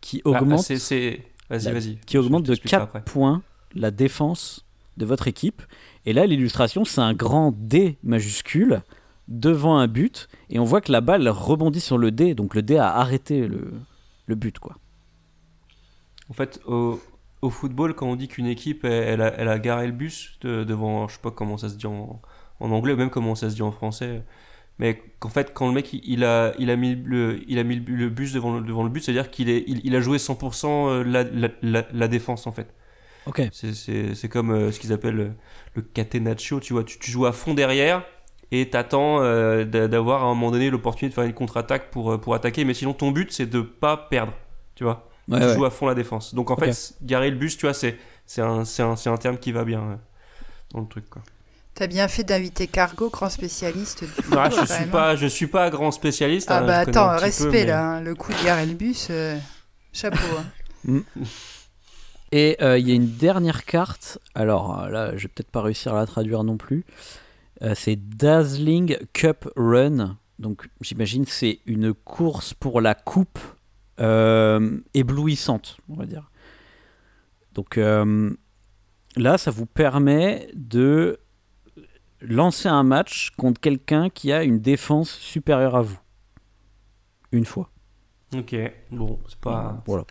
Qui 0.01 0.21
Ah, 0.25 0.29
augmente, 0.29 0.61
c'est- 0.61 1.21
Vas-y, 1.49 1.71
vas-y. 1.71 1.95
qui 2.05 2.17
augmente 2.17 2.43
de 2.43 2.47
t'expliquerai 2.49 2.81
4 2.81 2.95
après. 2.95 3.03
points 3.03 3.41
la 3.73 3.89
défense 3.91 4.65
de 4.97 5.05
votre 5.05 5.27
équipe. 5.27 5.61
Et 6.05 6.13
là, 6.13 6.25
l'illustration, 6.27 6.85
c'est 6.85 7.01
un 7.01 7.13
grand 7.15 7.51
D 7.57 7.97
majuscule 8.03 8.83
devant 9.27 9.77
un 9.79 9.87
but. 9.87 10.27
Et 10.49 10.59
on 10.59 10.63
voit 10.63 10.81
que 10.81 10.91
la 10.91 11.01
balle 11.01 11.27
rebondit 11.27 11.79
sur 11.79 11.97
le 11.97 12.11
D. 12.11 12.35
Donc 12.35 12.53
le 12.53 12.61
D 12.61 12.77
a 12.77 12.93
arrêté 12.95 13.47
le, 13.47 13.71
le 14.27 14.35
but, 14.35 14.59
quoi. 14.59 14.77
En 16.29 16.33
fait, 16.33 16.59
au, 16.67 16.99
au 17.43 17.49
football, 17.51 17.95
quand 17.95 18.07
on 18.07 18.15
dit 18.15 18.27
qu'une 18.29 18.47
équipe, 18.47 18.85
elle, 18.85 18.91
elle 18.93 19.21
a, 19.21 19.33
elle 19.39 19.49
a 19.49 19.59
garé 19.59 19.87
le 19.87 19.93
bus 19.93 20.37
de- 20.41 20.63
devant, 20.63 21.07
je 21.07 21.15
sais 21.15 21.21
pas 21.21 21.31
comment 21.31 21.57
ça 21.57 21.69
se 21.69 21.75
dit 21.75 21.87
en, 21.87 22.21
en 22.59 22.71
anglais, 22.71 22.93
ou 22.93 22.97
même 22.97 23.09
comment 23.11 23.35
ça 23.35 23.49
se 23.49 23.55
dit 23.55 23.61
en 23.63 23.71
français, 23.71 24.23
mais 24.79 25.01
qu'en 25.19 25.29
fait, 25.29 25.53
quand 25.53 25.67
le 25.67 25.73
mec, 25.73 25.93
il, 25.93 26.01
il 26.05 26.23
a, 26.25 26.53
il 26.59 26.69
a 26.71 26.75
mis 26.77 26.95
le, 26.95 27.41
il 27.47 27.59
a 27.59 27.63
mis 27.63 27.77
le, 27.77 27.95
le 27.95 28.09
bus 28.09 28.33
devant 28.33 28.55
le, 28.59 28.61
devant 28.65 28.83
le 28.83 28.89
but, 28.89 29.03
c'est-à-dire 29.03 29.31
qu'il 29.31 29.49
est, 29.49 29.63
il, 29.67 29.81
il 29.85 29.95
a 29.95 30.01
joué 30.01 30.19
100% 30.19 31.03
la, 31.03 31.23
la, 31.25 31.49
la, 31.61 31.85
la 31.93 32.07
défense, 32.09 32.47
en 32.47 32.51
fait. 32.53 32.73
Ok. 33.25 33.41
C'est- 33.51 34.27
comme 34.29 34.51
euh, 34.51 34.71
ce 34.71 34.79
qu'ils 34.79 34.93
appellent 34.93 35.19
euh, 35.19 35.29
le 35.75 35.81
catenaccio, 35.81 36.59
tu 36.59 36.73
vois. 36.73 36.83
Tu, 36.83 36.99
tu 36.99 37.11
joues 37.11 37.25
à 37.25 37.31
fond 37.31 37.53
derrière 37.53 38.03
et 38.51 38.69
t'attends 38.69 39.21
euh, 39.21 39.65
d'a- 39.65 39.87
d'avoir 39.87 40.23
à 40.23 40.25
un 40.25 40.29
moment 40.35 40.51
donné 40.51 40.69
l'opportunité 40.69 41.09
de 41.09 41.13
faire 41.15 41.23
une 41.25 41.33
contre-attaque 41.33 41.89
pour, 41.91 42.11
euh, 42.13 42.17
pour 42.17 42.35
attaquer, 42.35 42.65
mais 42.65 42.73
sinon 42.73 42.93
ton 42.93 43.11
but 43.11 43.31
c'est 43.31 43.45
de 43.45 43.61
pas 43.61 43.97
perdre, 43.97 44.33
tu 44.75 44.83
vois. 44.83 45.09
Ouais, 45.28 45.39
tu 45.39 45.45
ouais. 45.45 45.53
joues 45.55 45.65
à 45.65 45.71
fond 45.71 45.88
la 45.88 45.95
défense. 45.95 46.34
Donc 46.36 46.51
en 46.51 46.57
fait, 46.57 46.93
garer 47.01 47.30
le 47.32 47.38
bus, 47.38 47.57
tu 47.57 47.65
vois, 47.65 47.74
c'est 47.74 47.97
c'est 48.26 48.41
un, 48.41 48.65
c'est 48.65 48.84
un, 48.84 48.95
c'est 48.95 49.09
un 49.09 49.17
terme 49.17 49.38
qui 49.38 49.51
va 49.51 49.63
bien 49.63 49.82
euh, 49.82 49.95
dans 50.74 50.82
le 50.82 50.88
truc, 50.88 51.09
quoi. 51.09 51.21
T'as 51.76 51.88
bien 51.88 52.07
fait 52.07 52.24
d'inviter 52.24 52.67
Cargo, 52.67 53.09
grand 53.09 53.30
spécialiste 53.30 54.03
du 54.03 54.09
football, 54.09 54.39
Ah, 54.43 54.49
je 54.51 54.74
suis 54.74 54.86
pas, 54.86 55.15
je 55.15 55.26
suis 55.28 55.47
pas 55.47 55.69
grand 55.71 55.89
spécialiste. 55.91 56.51
Ah 56.51 56.59
hein, 56.59 56.67
bah 56.67 56.78
attends, 56.80 57.17
respect 57.17 57.45
peu, 57.45 57.51
mais- 57.51 57.65
là, 57.65 57.84
hein. 57.95 58.01
le 58.01 58.13
coup 58.13 58.32
de 58.32 58.43
garer 58.45 58.65
le 58.67 58.74
bus, 58.76 59.07
euh, 59.09 59.36
chapeau. 59.91 60.17
hein. 60.88 61.01
Et 62.32 62.57
euh, 62.61 62.78
il 62.80 62.88
y 62.88 62.91
a 62.91 62.95
une 62.95 63.11
dernière 63.15 63.63
carte. 63.65 64.17
Alors 64.34 64.88
là, 64.89 65.15
je 65.15 65.24
vais 65.24 65.28
peut-être 65.30 65.51
pas 65.51 65.61
réussir 65.61 65.93
à 65.93 65.99
la 65.99 66.05
traduire 66.07 66.43
non 66.43 66.57
plus. 66.57 66.84
Euh, 67.61 67.74
c'est 67.76 67.95
Dazzling 67.95 68.97
Cup 69.13 69.47
Run. 69.55 70.17
Donc 70.39 70.67
j'imagine 70.82 71.26
c'est 71.28 71.59
une 71.67 71.93
course 71.93 72.53
pour 72.55 72.82
la 72.82 72.95
coupe 72.95 73.38
éblouissante, 73.97 75.77
on 75.89 75.95
va 75.95 76.05
dire. 76.05 76.29
Donc 77.53 77.77
euh, 77.77 78.31
là, 79.15 79.37
ça 79.37 79.51
vous 79.51 79.65
permet 79.65 80.49
de 80.53 81.19
lancer 82.21 82.69
un 82.69 82.83
match 82.83 83.31
contre 83.37 83.59
quelqu'un 83.59 84.09
qui 84.09 84.31
a 84.31 84.43
une 84.43 84.59
défense 84.59 85.11
supérieure 85.11 85.75
à 85.75 85.81
vous. 85.81 85.99
Une 87.31 87.45
fois. 87.45 87.69
Ok, 88.35 88.55
bon, 88.89 89.19
c'est 89.27 89.39
pas. 89.39 89.83
Voilà. 89.85 90.05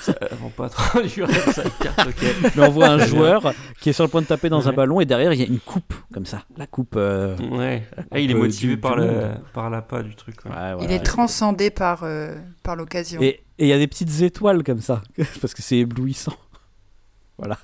Ça 0.00 0.12
pas 0.56 0.68
ça, 1.52 1.64
carte, 1.80 2.06
ok. 2.06 2.52
Mais 2.54 2.62
on 2.62 2.70
voit 2.70 2.88
un 2.88 2.98
joueur 2.98 3.52
qui 3.80 3.90
est 3.90 3.92
sur 3.92 4.04
le 4.04 4.10
point 4.10 4.22
de 4.22 4.26
taper 4.26 4.48
dans 4.48 4.68
un 4.68 4.72
ballon 4.72 5.00
et 5.00 5.06
derrière 5.06 5.32
il 5.32 5.40
y 5.40 5.42
a 5.42 5.46
une 5.46 5.58
coupe 5.58 5.92
comme 6.14 6.24
ça. 6.24 6.44
La 6.56 6.66
coupe. 6.66 6.94
euh, 6.96 7.36
Ouais. 7.50 7.86
la 8.10 8.18
il 8.20 8.30
est 8.30 8.34
motivé 8.34 8.76
du- 8.76 8.80
par, 8.80 8.94
du 8.94 9.02
le, 9.02 9.06
monde. 9.12 9.40
par 9.52 9.68
l'appât 9.68 10.02
du 10.02 10.14
truc. 10.14 10.36
ouais. 10.46 10.50
Ouais, 10.52 10.84
Il 10.84 10.90
est 10.92 11.02
transcendé 11.02 11.70
par, 11.70 12.04
euh, 12.04 12.34
par 12.62 12.76
l'occasion. 12.76 13.20
Et 13.20 13.40
et 13.58 13.66
il 13.66 13.68
y 13.68 13.72
a 13.72 13.78
des 13.78 13.86
petites 13.86 14.20
étoiles 14.22 14.64
comme 14.64 14.80
ça 14.80 15.02
parce 15.40 15.52
que 15.54 15.60
c'est 15.62 15.78
éblouissant. 15.78 16.34
Voilà. 17.38 17.58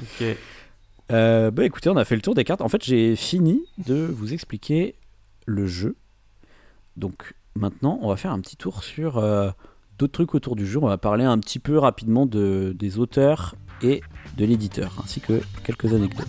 Ok. 0.00 0.26
Euh, 1.12 1.50
bah 1.52 1.64
écoutez, 1.64 1.88
on 1.88 1.96
a 1.96 2.04
fait 2.04 2.16
le 2.16 2.20
tour 2.22 2.34
des 2.34 2.42
cartes. 2.44 2.60
En 2.60 2.68
fait, 2.68 2.82
j'ai 2.84 3.14
fini 3.16 3.64
de 3.78 3.94
vous 4.04 4.32
expliquer 4.34 4.96
le 5.46 5.66
jeu. 5.66 5.94
Donc 6.96 7.34
maintenant, 7.54 7.98
on 8.02 8.08
va 8.08 8.16
faire 8.16 8.32
un 8.32 8.40
petit 8.40 8.56
tour 8.56 8.82
sur 8.82 9.18
euh, 9.18 9.50
d'autres 9.98 10.12
trucs 10.12 10.34
autour 10.34 10.56
du 10.56 10.66
jeu. 10.66 10.80
On 10.82 10.88
va 10.88 10.98
parler 10.98 11.24
un 11.24 11.38
petit 11.38 11.60
peu 11.60 11.78
rapidement 11.78 12.26
de, 12.26 12.74
des 12.76 12.98
auteurs 12.98 13.54
et 13.82 14.02
de 14.36 14.44
l'éditeur, 14.44 14.92
ainsi 15.02 15.20
que 15.20 15.40
quelques 15.64 15.92
anecdotes. 15.92 16.26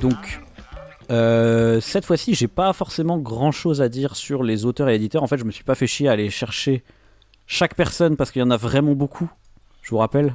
Donc, 0.00 0.40
euh, 1.10 1.80
cette 1.80 2.04
fois-ci, 2.04 2.34
j'ai 2.34 2.48
pas 2.48 2.72
forcément 2.72 3.18
grand-chose 3.18 3.82
à 3.82 3.88
dire 3.88 4.16
sur 4.16 4.42
les 4.42 4.64
auteurs 4.64 4.88
et 4.88 4.94
éditeurs. 4.94 5.22
En 5.22 5.26
fait, 5.26 5.38
je 5.38 5.44
me 5.44 5.50
suis 5.50 5.64
pas 5.64 5.74
fait 5.74 5.86
chier 5.86 6.08
à 6.08 6.12
aller 6.12 6.30
chercher 6.30 6.82
chaque 7.46 7.74
personne 7.74 8.16
parce 8.16 8.30
qu'il 8.30 8.40
y 8.40 8.42
en 8.44 8.50
a 8.50 8.56
vraiment 8.56 8.94
beaucoup. 8.94 9.30
Je 9.82 9.90
vous 9.90 9.98
rappelle. 9.98 10.34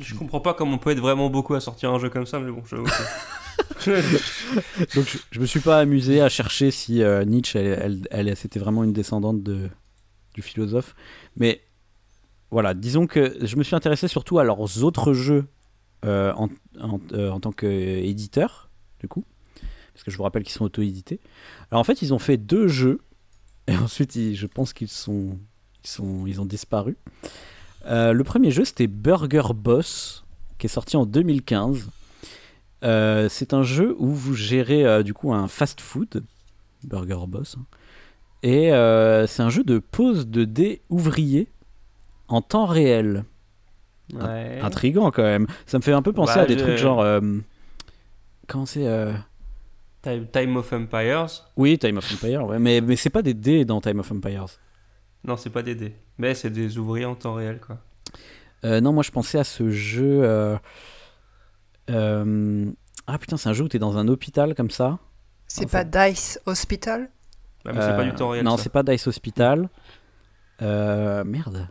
Je 0.00 0.14
comprends 0.14 0.40
pas 0.40 0.54
comment 0.54 0.74
on 0.74 0.78
peut 0.78 0.90
être 0.90 1.00
vraiment 1.00 1.30
beaucoup 1.30 1.54
à 1.54 1.60
sortir 1.60 1.92
un 1.92 1.98
jeu 1.98 2.10
comme 2.10 2.26
ça, 2.26 2.40
mais 2.40 2.50
bon, 2.50 2.62
je. 2.64 2.76
Donc, 4.94 5.06
je, 5.06 5.18
je 5.30 5.40
me 5.40 5.46
suis 5.46 5.60
pas 5.60 5.78
amusé 5.78 6.20
à 6.20 6.28
chercher 6.28 6.70
si 6.70 7.02
euh, 7.02 7.24
Nietzsche, 7.24 7.58
elle, 7.58 8.02
elle, 8.10 8.28
elle- 8.28 8.36
c'était 8.36 8.58
vraiment 8.58 8.84
une 8.84 8.92
descendante 8.92 9.42
de, 9.42 9.68
du 10.34 10.42
philosophe. 10.42 10.94
Mais 11.36 11.62
voilà, 12.50 12.74
disons 12.74 13.06
que 13.06 13.36
je 13.44 13.56
me 13.56 13.62
suis 13.62 13.74
intéressé 13.74 14.08
surtout 14.08 14.38
à 14.38 14.44
leurs 14.44 14.82
autres 14.84 15.12
jeux 15.12 15.46
euh, 16.04 16.32
en, 16.34 16.48
en, 16.80 17.00
euh, 17.12 17.30
en 17.30 17.40
tant 17.40 17.52
qu'éditeur, 17.52 18.70
du 19.00 19.08
coup. 19.08 19.24
Parce 19.94 20.04
que 20.04 20.10
je 20.10 20.16
vous 20.16 20.22
rappelle 20.22 20.42
qu'ils 20.42 20.52
sont 20.54 20.64
auto-édités. 20.64 21.20
Alors 21.70 21.80
en 21.80 21.84
fait, 21.84 22.02
ils 22.02 22.14
ont 22.14 22.18
fait 22.18 22.36
deux 22.38 22.68
jeux. 22.68 23.00
Et 23.68 23.76
ensuite, 23.76 24.16
ils- 24.16 24.34
je 24.36 24.46
pense 24.46 24.72
qu'ils 24.72 24.88
sont, 24.88 25.38
ils 25.84 25.90
sont, 25.90 26.26
ils 26.26 26.40
ont 26.40 26.46
disparu. 26.46 26.96
Euh, 27.86 28.12
le 28.12 28.24
premier 28.24 28.50
jeu, 28.50 28.64
c'était 28.64 28.86
Burger 28.86 29.54
Boss, 29.54 30.24
qui 30.58 30.66
est 30.66 30.70
sorti 30.70 30.96
en 30.96 31.06
2015. 31.06 31.88
Euh, 32.84 33.28
c'est 33.28 33.52
un 33.54 33.62
jeu 33.62 33.94
où 33.98 34.08
vous 34.08 34.34
gérez 34.34 34.84
euh, 34.84 35.02
du 35.02 35.14
coup 35.14 35.32
un 35.32 35.46
fast-food, 35.48 36.24
Burger 36.84 37.26
Boss, 37.28 37.56
hein. 37.58 37.64
et 38.42 38.70
c'est 39.28 39.42
un 39.42 39.50
jeu 39.50 39.62
de 39.62 39.78
pose 39.78 40.26
de 40.28 40.44
dés 40.44 40.82
ouvriers 40.90 41.48
en 42.28 42.42
temps 42.42 42.66
réel. 42.66 43.24
Ouais. 44.12 44.58
Intrigant 44.60 45.10
quand 45.10 45.22
même. 45.22 45.46
Ça 45.66 45.78
me 45.78 45.82
fait 45.82 45.92
un 45.92 46.02
peu 46.02 46.12
penser 46.12 46.34
Bah, 46.34 46.42
à 46.42 46.46
des 46.46 46.54
je- 46.58 46.64
trucs 46.64 46.76
genre. 46.76 47.04
comment 48.48 48.66
c'est 48.66 48.86
Time, 50.02 50.26
Time 50.32 50.56
of 50.56 50.72
Empires. 50.72 51.26
Oui, 51.56 51.78
Time 51.78 51.98
of 51.98 52.12
Empire, 52.12 52.44
ouais, 52.46 52.58
mais, 52.58 52.80
mais 52.80 52.96
c'est 52.96 53.10
pas 53.10 53.22
des 53.22 53.34
dés 53.34 53.64
dans 53.64 53.80
Time 53.80 54.00
of 54.00 54.10
Empires. 54.10 54.46
Non, 55.24 55.36
c'est 55.36 55.50
pas 55.50 55.62
des 55.62 55.74
dés. 55.74 55.94
Mais 56.18 56.34
c'est 56.34 56.50
des 56.50 56.78
ouvriers 56.78 57.04
en 57.06 57.14
temps 57.14 57.34
réel, 57.34 57.60
quoi. 57.60 57.78
Euh, 58.64 58.80
non, 58.80 58.92
moi 58.92 59.02
je 59.02 59.10
pensais 59.10 59.38
à 59.38 59.44
ce 59.44 59.70
jeu. 59.70 60.20
euh, 60.24 60.56
euh, 61.90 62.70
Ah 63.06 63.18
putain, 63.18 63.36
c'est 63.36 63.48
un 63.48 63.52
jeu 63.52 63.64
où 63.64 63.68
t'es 63.68 63.78
dans 63.80 63.98
un 63.98 64.06
hôpital 64.08 64.54
comme 64.54 64.70
ça. 64.70 64.98
C'est 65.48 65.64
enfin- 65.66 65.84
pas 65.84 66.08
Dice 66.10 66.40
Hospital 66.46 67.10
Ah, 67.64 67.72
mais 67.72 67.80
c'est 67.80 67.96
pas 67.96 68.04
du 68.04 68.12
temps 68.14 68.28
réel. 68.30 68.44
Non, 68.44 68.56
ça. 68.56 68.62
c'est 68.64 68.70
pas 68.72 68.82
Dice 68.82 69.06
Hospital. 69.06 69.68
Euh, 70.62 71.24
merde. 71.24 71.68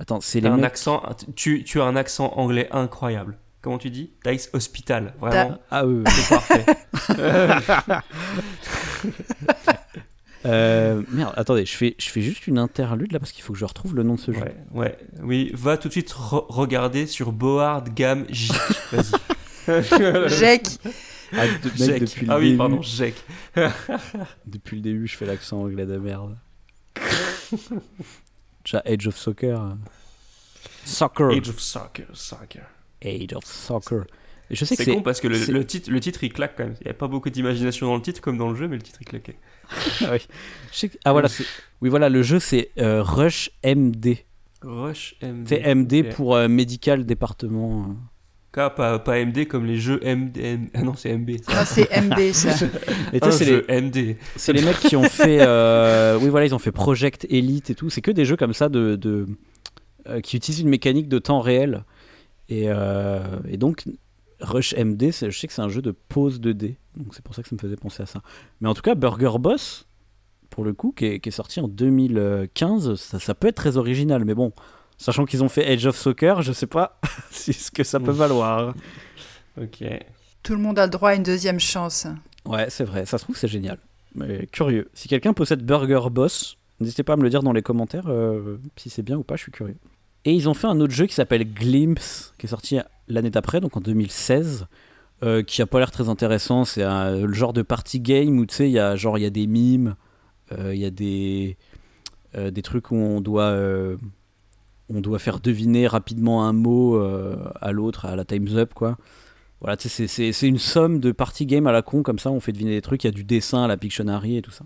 Attends, 0.00 0.20
c'est 0.20 0.40
les 0.40 0.48
T'as 0.48 0.54
un 0.54 0.56
mecs. 0.56 0.64
accent, 0.66 1.02
tu, 1.36 1.62
tu 1.62 1.80
as 1.80 1.84
un 1.84 1.94
accent 1.94 2.32
anglais 2.36 2.68
incroyable. 2.72 3.38
Comment 3.62 3.78
tu 3.78 3.90
dis? 3.90 4.12
Dice 4.26 4.50
Hospital. 4.52 5.14
Vraiment, 5.20 5.58
Ah 5.70 5.86
oui, 5.86 6.02
oui. 6.04 6.04
c'est 6.12 6.34
parfait. 6.34 6.66
Euh, 10.46 11.02
merde, 11.10 11.32
attendez, 11.36 11.64
je 11.64 11.74
fais, 11.74 11.94
je 11.98 12.08
fais 12.10 12.20
juste 12.20 12.46
une 12.46 12.58
interlude 12.58 13.12
là 13.12 13.18
parce 13.18 13.32
qu'il 13.32 13.42
faut 13.42 13.52
que 13.54 13.58
je 13.58 13.64
retrouve 13.64 13.94
le 13.94 14.02
nom 14.02 14.14
de 14.16 14.20
ce 14.20 14.32
jeu. 14.32 14.40
ouais, 14.40 14.54
ouais. 14.72 14.98
Oui, 15.22 15.50
va 15.54 15.76
tout 15.78 15.88
de 15.88 15.92
suite 15.92 16.10
re- 16.12 16.44
regarder 16.48 17.06
sur 17.06 17.32
Board 17.32 17.94
Gamme 17.94 18.26
J. 18.28 18.52
Vas-y. 18.92 19.12
Jake 20.38 20.66
Ah, 21.32 21.46
de- 21.46 21.68
mec, 21.68 21.76
Jek. 21.76 22.00
depuis, 22.00 22.26
le 22.26 22.32
Ah 22.32 22.38
oui, 22.38 22.44
début, 22.46 22.58
pardon, 22.58 22.82
Jek. 22.82 23.14
depuis 24.46 24.76
le 24.76 24.82
début, 24.82 25.06
je 25.08 25.16
fais 25.16 25.26
l'accent 25.26 25.62
anglais 25.62 25.86
de 25.86 25.96
merde. 25.98 26.36
Déjà, 28.64 28.82
Age 28.86 29.06
of 29.06 29.16
Soccer. 29.16 29.76
Soccer. 30.84 31.30
Age 31.30 31.48
of 31.48 31.58
Soccer. 31.60 32.06
Soccer. 32.12 32.62
Age 33.04 33.32
of 33.34 33.44
Soccer. 33.44 34.04
Je 34.50 34.64
sais 34.64 34.76
que 34.76 34.84
C'est 34.84 34.90
c'est. 34.90 34.96
con 34.96 35.02
parce 35.02 35.20
que 35.20 35.28
le 35.28 35.64
titre, 35.66 35.90
le 35.90 36.00
titre 36.00 36.22
il 36.24 36.32
claque 36.32 36.54
quand 36.56 36.64
même. 36.64 36.76
Il 36.82 36.84
n'y 36.84 36.90
a 36.90 36.94
pas 36.94 37.08
beaucoup 37.08 37.30
d'imagination 37.30 37.86
dans 37.86 37.96
le 37.96 38.02
titre 38.02 38.20
comme 38.20 38.36
dans 38.36 38.50
le 38.50 38.56
jeu, 38.56 38.68
mais 38.68 38.76
le 38.76 38.82
titre 38.82 38.98
il 39.00 39.06
claquait. 39.06 39.36
Ah, 40.02 40.08
oui. 40.12 40.18
Je 40.72 40.78
sais 40.78 40.88
que- 40.88 40.98
ah, 41.04 41.12
voilà, 41.12 41.28
c'est- 41.28 41.44
oui, 41.80 41.88
voilà, 41.88 42.08
le 42.08 42.22
jeu 42.22 42.38
c'est 42.40 42.70
euh, 42.78 43.02
Rush 43.02 43.50
MD. 43.64 44.18
Rush 44.62 45.14
MD. 45.22 45.46
C'est 45.48 45.74
MD 45.74 46.02
pour 46.14 46.34
euh, 46.36 46.48
Medical 46.48 47.04
Département. 47.04 47.86
euh. 47.90 48.68
pas, 48.70 48.98
pas 48.98 49.18
MD 49.24 49.46
comme 49.46 49.66
les 49.66 49.76
jeux 49.76 50.00
MD. 50.02 50.70
Ah 50.74 50.82
non, 50.82 50.94
c'est 50.96 51.12
MB. 51.16 51.30
ça. 51.42 51.52
Ah, 51.58 51.64
c'est 51.64 51.88
MB, 52.00 52.32
ça. 52.32 52.52
Sais, 52.56 52.70
c'est 53.30 53.44
les, 53.44 53.80
MD. 53.80 54.16
c'est 54.36 54.52
les 54.52 54.62
mecs 54.62 54.78
qui 54.78 54.96
ont 54.96 55.02
fait. 55.04 55.38
euh, 55.40 56.18
oui, 56.20 56.28
voilà, 56.28 56.46
ils 56.46 56.54
ont 56.54 56.58
fait 56.58 56.72
Project 56.72 57.26
Elite 57.30 57.70
et 57.70 57.74
tout. 57.74 57.90
C'est 57.90 58.00
que 58.00 58.10
des 58.10 58.24
jeux 58.24 58.36
comme 58.36 58.54
ça 58.54 58.68
de, 58.68 58.96
de- 58.96 59.26
euh, 60.08 60.20
qui 60.20 60.36
utilisent 60.36 60.60
une 60.60 60.68
mécanique 60.68 61.08
de 61.08 61.18
temps 61.18 61.40
réel. 61.40 61.84
Et, 62.48 62.64
euh, 62.68 63.20
et 63.48 63.56
donc, 63.56 63.84
Rush 64.40 64.74
MD, 64.76 65.10
c'est- 65.12 65.30
je 65.30 65.38
sais 65.38 65.46
que 65.46 65.52
c'est 65.52 65.62
un 65.62 65.68
jeu 65.68 65.82
de 65.82 65.90
pause 65.92 66.40
2D. 66.40 66.76
Donc 66.96 67.14
c'est 67.14 67.22
pour 67.24 67.34
ça 67.34 67.42
que 67.42 67.48
ça 67.48 67.54
me 67.54 67.60
faisait 67.60 67.76
penser 67.76 68.02
à 68.02 68.06
ça. 68.06 68.20
Mais 68.60 68.68
en 68.68 68.74
tout 68.74 68.82
cas, 68.82 68.94
Burger 68.94 69.38
Boss, 69.38 69.86
pour 70.50 70.64
le 70.64 70.72
coup, 70.72 70.92
qui 70.96 71.06
est, 71.06 71.20
qui 71.20 71.28
est 71.30 71.32
sorti 71.32 71.60
en 71.60 71.68
2015, 71.68 72.94
ça, 72.96 73.18
ça 73.18 73.34
peut 73.34 73.48
être 73.48 73.56
très 73.56 73.76
original. 73.76 74.24
Mais 74.24 74.34
bon, 74.34 74.52
sachant 74.98 75.24
qu'ils 75.24 75.42
ont 75.42 75.48
fait 75.48 75.66
Age 75.66 75.86
of 75.86 75.96
Soccer, 75.96 76.42
je 76.42 76.52
sais 76.52 76.66
pas 76.66 77.00
si 77.30 77.52
ce 77.52 77.70
que 77.70 77.84
ça 77.84 78.00
peut 78.00 78.12
valoir. 78.12 78.74
Ok. 79.60 79.82
Tout 80.42 80.54
le 80.54 80.60
monde 80.60 80.78
a 80.78 80.84
le 80.86 80.90
droit 80.90 81.10
à 81.10 81.14
une 81.14 81.22
deuxième 81.22 81.60
chance. 81.60 82.06
Ouais, 82.44 82.68
c'est 82.70 82.84
vrai, 82.84 83.06
ça 83.06 83.18
se 83.18 83.24
trouve, 83.24 83.36
c'est 83.36 83.48
génial. 83.48 83.78
Mais 84.14 84.46
curieux. 84.46 84.88
Si 84.94 85.08
quelqu'un 85.08 85.32
possède 85.32 85.64
Burger 85.64 86.10
Boss, 86.10 86.58
n'hésitez 86.80 87.02
pas 87.02 87.14
à 87.14 87.16
me 87.16 87.22
le 87.22 87.30
dire 87.30 87.42
dans 87.42 87.52
les 87.52 87.62
commentaires 87.62 88.04
euh, 88.08 88.58
si 88.76 88.90
c'est 88.90 89.02
bien 89.02 89.16
ou 89.16 89.22
pas, 89.24 89.36
je 89.36 89.42
suis 89.42 89.52
curieux. 89.52 89.76
Et 90.24 90.32
ils 90.32 90.48
ont 90.48 90.54
fait 90.54 90.66
un 90.66 90.80
autre 90.80 90.92
jeu 90.94 91.06
qui 91.06 91.14
s'appelle 91.14 91.44
Glimpse, 91.52 92.32
qui 92.38 92.46
est 92.46 92.48
sorti 92.48 92.78
l'année 93.08 93.30
d'après, 93.30 93.60
donc 93.60 93.76
en 93.76 93.80
2016, 93.80 94.66
euh, 95.22 95.42
qui 95.42 95.60
a 95.62 95.66
pas 95.66 95.78
l'air 95.78 95.90
très 95.90 96.08
intéressant. 96.08 96.64
C'est 96.64 96.82
un- 96.82 97.20
le 97.26 97.32
genre 97.34 97.52
de 97.52 97.62
party 97.62 98.00
game 98.00 98.38
où 98.38 98.46
tu 98.46 98.54
sais, 98.54 98.68
il 98.68 98.72
y 98.72 98.78
a 98.78 98.96
genre 98.96 99.18
il 99.18 99.22
y 99.22 99.26
a 99.26 99.30
des 99.30 99.46
mimes, 99.46 99.96
euh, 100.52 100.74
il 100.74 100.80
y 100.80 100.84
a 100.86 100.90
des 100.90 101.56
euh, 102.36 102.50
des 102.50 102.62
trucs 102.62 102.90
où 102.90 102.96
on 102.96 103.20
doit 103.20 103.44
euh, 103.44 103.96
on 104.88 105.00
doit 105.00 105.18
faire 105.18 105.40
deviner 105.40 105.86
rapidement 105.86 106.46
un 106.46 106.52
mot 106.52 106.96
euh, 106.96 107.36
à 107.60 107.70
l'autre 107.72 108.06
à 108.06 108.16
la 108.16 108.24
Times 108.24 108.48
Up 108.56 108.74
quoi. 108.74 108.96
Voilà, 109.60 109.76
tu 109.76 109.88
sais, 109.88 110.06
c'est- 110.06 110.08
c'est 110.08 110.32
c'est 110.32 110.48
une 110.48 110.58
somme 110.58 111.00
de 111.00 111.12
party 111.12 111.46
game 111.46 111.66
à 111.66 111.72
la 111.72 111.82
con 111.82 112.02
comme 112.02 112.18
ça, 112.18 112.30
on 112.30 112.40
fait 112.40 112.52
deviner 112.52 112.72
des 112.72 112.82
trucs, 112.82 113.04
il 113.04 113.06
y 113.06 113.08
a 113.08 113.12
du 113.12 113.24
dessin 113.24 113.64
à 113.64 113.68
la 113.68 113.76
Pictionary 113.76 114.38
et 114.38 114.42
tout 114.42 114.50
ça. 114.50 114.64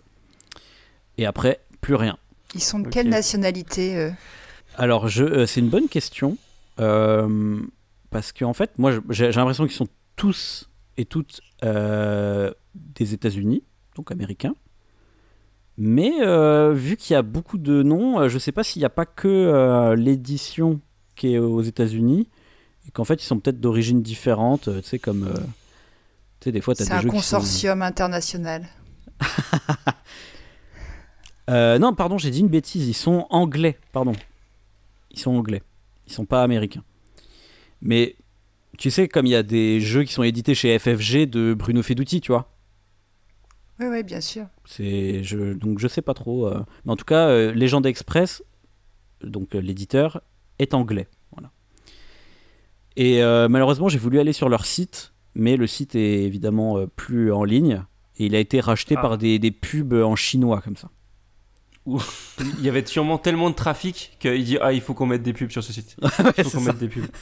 Et 1.18 1.26
après, 1.26 1.60
plus 1.80 1.94
rien. 1.96 2.16
Ils 2.54 2.62
sont 2.62 2.78
de 2.78 2.88
quelle 2.88 3.08
nationalité 3.08 3.96
euh 3.98 4.10
Alors, 4.78 5.08
je, 5.08 5.24
euh, 5.24 5.46
c'est 5.46 5.60
une 5.60 5.68
bonne 5.68 5.88
question. 5.88 6.36
euh, 6.80 7.60
parce 8.10 8.32
qu'en 8.32 8.52
fait, 8.54 8.70
moi, 8.78 8.92
j'ai 9.10 9.30
l'impression 9.32 9.64
qu'ils 9.66 9.76
sont 9.76 9.88
tous 10.16 10.70
et 10.96 11.04
toutes 11.04 11.40
euh, 11.64 12.50
des 12.74 13.12
États-Unis, 13.12 13.62
donc 13.96 14.10
américains. 14.10 14.54
Mais 15.76 16.12
euh, 16.22 16.72
vu 16.72 16.96
qu'il 16.96 17.12
y 17.14 17.16
a 17.16 17.22
beaucoup 17.22 17.58
de 17.58 17.82
noms, 17.82 18.26
je 18.28 18.38
sais 18.38 18.50
pas 18.52 18.62
s'il 18.64 18.80
n'y 18.80 18.86
a 18.86 18.90
pas 18.90 19.04
que 19.06 19.94
l'édition 19.96 20.80
qui 21.16 21.34
est 21.34 21.38
aux 21.38 21.60
États-Unis 21.60 22.28
et 22.86 22.90
qu'en 22.90 23.04
fait, 23.04 23.22
ils 23.22 23.26
sont 23.26 23.38
peut-être 23.38 23.60
d'origine 23.60 24.02
différente. 24.02 24.68
tu 24.82 24.88
sais, 24.88 24.98
comme. 24.98 25.28
tu 26.40 26.44
sais, 26.44 26.52
des 26.52 26.60
fois, 26.62 26.74
tu 26.74 26.82
as 26.82 26.86
C'est 26.86 26.90
des 26.92 26.96
un 26.96 27.00
jeux 27.02 27.10
qui 27.10 27.16
sont- 27.20 27.36
consortium 27.36 27.82
international. 27.82 28.66
Euh, 31.50 31.78
non, 31.78 31.94
pardon, 31.94 32.18
j'ai 32.18 32.30
dit 32.30 32.40
une 32.40 32.48
bêtise. 32.48 32.86
Ils 32.88 32.92
sont 32.94 33.26
anglais, 33.30 33.78
pardon. 33.92 34.12
Ils 35.10 35.18
sont 35.18 35.32
anglais. 35.32 35.62
Ils 36.06 36.12
sont 36.12 36.26
pas 36.26 36.42
américains. 36.42 36.84
Mais 37.80 38.16
tu 38.76 38.90
sais, 38.90 39.08
comme 39.08 39.26
il 39.26 39.30
y 39.30 39.34
a 39.34 39.42
des 39.42 39.80
jeux 39.80 40.04
qui 40.04 40.12
sont 40.12 40.22
édités 40.22 40.54
chez 40.54 40.78
FFG 40.78 41.26
de 41.26 41.54
Bruno 41.54 41.82
Feduti, 41.82 42.20
tu 42.20 42.32
vois. 42.32 42.52
Oui, 43.80 43.86
oui, 43.86 44.02
bien 44.02 44.20
sûr. 44.20 44.46
C'est, 44.64 45.22
je, 45.22 45.52
donc 45.52 45.78
je 45.78 45.86
sais 45.88 46.02
pas 46.02 46.14
trop. 46.14 46.46
euh. 46.48 46.64
Mais 46.84 46.92
en 46.92 46.96
tout 46.96 47.04
cas, 47.04 47.28
euh, 47.28 47.52
Legend 47.52 47.84
Express, 47.86 48.42
donc 49.22 49.54
euh, 49.54 49.60
l'éditeur, 49.60 50.20
est 50.58 50.74
anglais. 50.74 51.06
Voilà. 51.32 51.50
Et 52.96 53.22
euh, 53.22 53.48
malheureusement, 53.48 53.88
j'ai 53.88 53.98
voulu 53.98 54.18
aller 54.18 54.32
sur 54.32 54.48
leur 54.48 54.66
site, 54.66 55.12
mais 55.34 55.56
le 55.56 55.66
site 55.68 55.94
est 55.94 56.24
évidemment 56.24 56.84
plus 56.96 57.32
en 57.32 57.44
ligne. 57.44 57.84
Et 58.18 58.26
il 58.26 58.34
a 58.34 58.40
été 58.40 58.58
racheté 58.60 58.96
Ah. 58.98 59.02
par 59.02 59.18
des, 59.18 59.38
des 59.38 59.52
pubs 59.52 59.92
en 59.92 60.16
chinois 60.16 60.60
comme 60.60 60.74
ça. 60.76 60.90
Il 62.58 62.64
y 62.64 62.68
avait 62.68 62.84
sûrement 62.84 63.18
tellement 63.18 63.50
de 63.50 63.54
trafic 63.54 64.16
qu'il 64.18 64.44
dit 64.44 64.58
Ah, 64.60 64.72
il 64.72 64.80
faut 64.80 64.94
qu'on 64.94 65.06
mette 65.06 65.22
des 65.22 65.32
pubs 65.32 65.50
sur 65.50 65.62
ce 65.64 65.72
site. 65.72 65.96
Il 66.38 66.44
faut 66.44 66.58
qu'on 66.58 66.64
mette 66.64 66.78
des 66.78 66.88
pubs. 66.88 67.06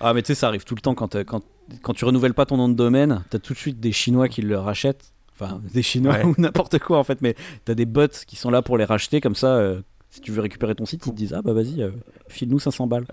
Ah, 0.00 0.12
mais 0.12 0.22
tu 0.22 0.28
sais, 0.28 0.34
ça 0.34 0.48
arrive 0.48 0.64
tout 0.64 0.74
le 0.74 0.80
temps 0.80 0.94
quand, 0.94 1.14
euh, 1.14 1.24
quand, 1.24 1.42
quand 1.82 1.94
tu 1.94 2.04
renouvelles 2.04 2.34
pas 2.34 2.44
ton 2.44 2.56
nom 2.56 2.68
de 2.68 2.74
domaine, 2.74 3.24
t'as 3.30 3.38
tout 3.38 3.54
de 3.54 3.58
suite 3.58 3.80
des 3.80 3.92
Chinois 3.92 4.28
qui 4.28 4.42
le 4.42 4.58
rachètent. 4.58 5.12
Enfin, 5.32 5.60
des 5.72 5.82
Chinois 5.82 6.14
Ouais. 6.16 6.24
ou 6.24 6.34
n'importe 6.38 6.78
quoi 6.78 6.98
en 6.98 7.04
fait, 7.04 7.22
mais 7.22 7.34
t'as 7.64 7.74
des 7.74 7.86
bots 7.86 8.08
qui 8.26 8.36
sont 8.36 8.50
là 8.50 8.60
pour 8.62 8.76
les 8.78 8.84
racheter, 8.84 9.20
comme 9.20 9.34
ça, 9.34 9.54
euh, 9.56 9.80
si 10.10 10.20
tu 10.20 10.32
veux 10.32 10.40
récupérer 10.42 10.74
ton 10.74 10.84
site, 10.86 11.06
ils 11.06 11.10
te 11.12 11.16
disent 11.16 11.32
Ah 11.34 11.40
bah 11.42 11.52
vas-y, 11.52 11.82
euh, 11.82 11.90
file-nous 12.28 12.58
500 12.58 12.86
balles. 12.86 13.06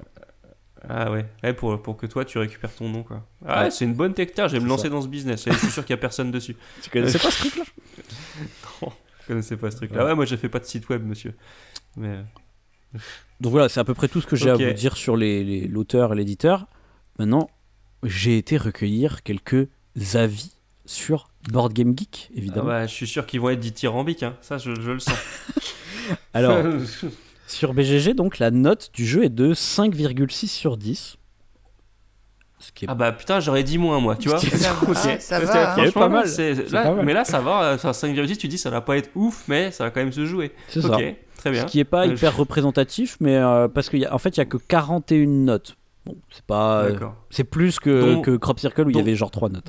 Ah 0.89 1.09
ouais, 1.11 1.25
ouais 1.43 1.53
pour, 1.53 1.81
pour 1.81 1.95
que 1.95 2.05
toi 2.05 2.25
tu 2.25 2.37
récupères 2.37 2.73
ton 2.75 2.89
nom 2.89 3.03
quoi. 3.03 3.25
Ah 3.45 3.63
Ouais. 3.63 3.71
c'est 3.71 3.85
une 3.85 3.93
bonne 3.93 4.13
technique, 4.13 4.47
je 4.49 4.53
vais 4.57 4.59
me 4.59 4.67
lancer 4.67 4.83
ça. 4.83 4.89
dans 4.89 5.01
ce 5.01 5.07
business. 5.07 5.45
Je 5.47 5.53
suis 5.57 5.71
sûr 5.71 5.85
qu'il 5.85 5.93
y 5.93 5.97
a 5.97 6.01
personne 6.01 6.31
dessus. 6.31 6.57
Tu 6.81 6.89
connaissais 6.89 7.19
pas 7.19 7.31
ce 7.31 7.47
truc 7.47 7.55
là 7.57 7.63
Je 9.23 9.27
connaissais 9.27 9.57
pas 9.57 9.71
ce 9.71 9.77
truc 9.77 9.91
là. 9.95 10.05
Ouais, 10.05 10.15
moi 10.15 10.25
j'ai 10.25 10.37
fait 10.37 10.49
pas 10.49 10.59
de 10.59 10.65
site 10.65 10.89
web 10.89 11.03
monsieur. 11.05 11.33
Mais 11.97 12.07
euh, 12.09 12.99
Donc 13.41 13.51
voilà, 13.51 13.69
c'est 13.69 13.79
à 13.79 13.83
peu 13.83 13.93
près 13.93 14.07
tout 14.07 14.21
ce 14.21 14.27
que 14.27 14.35
j'ai 14.35 14.49
à 14.49 14.55
vous 14.55 14.73
dire 14.73 14.95
sur 14.97 15.15
les- 15.17 15.43
les- 15.43 15.67
l'auteur 15.67 16.13
et 16.13 16.15
l'éditeur. 16.15 16.67
Maintenant, 17.19 17.49
j'ai 18.03 18.37
été 18.37 18.57
recueillir 18.57 19.23
quelques 19.23 19.67
avis 20.15 20.51
sur 20.85 21.29
Board 21.49 21.71
Game 21.73 21.97
Geek, 21.97 22.29
ah 22.29 22.37
évidemment. 22.37 22.65
bah, 22.67 22.87
je 22.87 22.93
suis 22.93 23.07
sûr 23.07 23.25
qu'ils 23.25 23.39
vont 23.39 23.49
être 23.49 23.59
dithyrambiques, 23.59 24.23
hein. 24.23 24.35
ça 24.41 24.57
je, 24.57 24.73
je 24.75 24.91
le 24.91 24.99
sens. 24.99 25.15
Alors, 26.33 26.57
Sur 27.47 27.73
BGG, 27.73 28.13
donc, 28.15 28.39
la 28.39 28.51
note 28.51 28.89
du 28.93 29.05
jeu 29.05 29.23
est 29.25 29.29
de 29.29 29.53
5,6 29.53 30.47
sur 30.47 30.75
10. 30.77 31.17
Ce 32.65 32.71
qui 32.71 32.85
est 32.85 32.87
ah 32.89 32.95
bah 32.95 33.11
putain, 33.11 33.39
j'aurais 33.41 33.63
dit 33.63 33.77
moins 33.77 33.99
moi, 33.99 34.15
tu 34.15 34.29
vois. 34.29 34.39
Ça 34.39 34.47
va, 34.73 34.91
Ok. 34.91 34.97
ça 35.19 35.39
va, 35.39 35.73
hein. 35.75 35.91
Pas 35.93 36.07
mal. 36.07 36.27
c'est- 36.27 36.55
C'est 36.55 36.71
là- 36.71 36.83
pas 36.83 36.93
mal. 36.93 37.05
mais 37.05 37.13
là 37.13 37.25
ça 37.25 37.39
va, 37.41 37.77
ça 37.77 37.91
5,6 37.91 38.37
tu 38.37 38.47
dis 38.47 38.57
ça 38.57 38.69
va 38.69 38.79
pas 38.81 38.97
être 38.97 39.09
ouf, 39.15 39.43
mais 39.47 39.71
ça 39.71 39.83
va 39.83 39.89
quand 39.91 39.99
même 39.99 40.13
se 40.13 40.25
jouer. 40.25 40.51
c'est 40.69 40.81
ça. 40.81 40.97
très 41.37 41.51
bien. 41.51 41.67
Ce 41.67 41.71
qui 41.71 41.79
est 41.79 41.83
pas 41.83 42.07
Euh, 42.07 42.13
hyper 42.13 42.35
représentatif, 42.37 43.17
mais 43.19 43.35
euh, 43.35 43.67
parce 43.67 43.89
qu'en 43.89 43.97
en 44.11 44.17
fait, 44.17 44.37
il 44.37 44.39
y 44.39 44.41
a 44.41 44.45
que 44.45 44.55
41 44.57 45.27
notes. 45.27 45.75
Bon, 46.05 46.15
c'est 46.31 46.45
pas. 46.45 46.83
euh, 46.83 46.91
D'accord. 46.93 47.15
c'est 47.29 47.43
plus 47.43 47.79
que, 47.79 48.21
que 48.21 48.35
Crop 48.37 48.59
Circle 48.59 48.87
où 48.87 48.89
il 48.91 48.95
y 48.95 48.99
avait 48.99 49.15
genre 49.15 49.31
3 49.31 49.49
notes. 49.49 49.67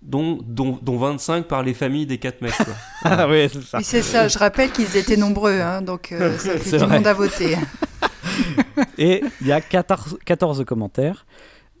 Dont, 0.00 0.38
dont, 0.44 0.78
dont 0.82 0.96
25 0.98 1.46
par 1.46 1.62
les 1.62 1.74
familles 1.74 2.06
des 2.06 2.18
4 2.18 2.40
mecs 2.42 2.56
quoi. 2.56 2.66
Ah 3.04 3.28
oui, 3.28 3.48
c'est 3.52 3.62
ça. 3.62 3.78
C'est 3.82 4.02
ça. 4.02 4.26
Je 4.28 4.36
rappelle 4.38 4.70
qu'ils 4.72 4.96
étaient 4.96 5.16
nombreux, 5.16 5.60
hein, 5.60 5.80
donc 5.82 6.10
euh, 6.12 6.36
ça 6.38 6.58
fait 6.58 6.78
du 6.78 6.84
vrai. 6.84 6.96
monde 6.96 7.06
à 7.06 7.14
voter. 7.14 7.56
Et 8.98 9.22
il 9.40 9.46
y 9.46 9.52
a 9.52 9.60
14, 9.60 10.18
14 10.24 10.64
commentaires. 10.64 11.24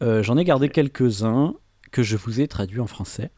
Euh, 0.02 0.22
J'en 0.22 0.36
ai 0.36 0.44
gardé 0.44 0.68
quelques-uns 0.68 1.54
que 1.90 2.02
je 2.02 2.16
vous 2.16 2.40
ai 2.40 2.48
traduits 2.48 2.80
en 2.80 2.86
français. 2.86 3.30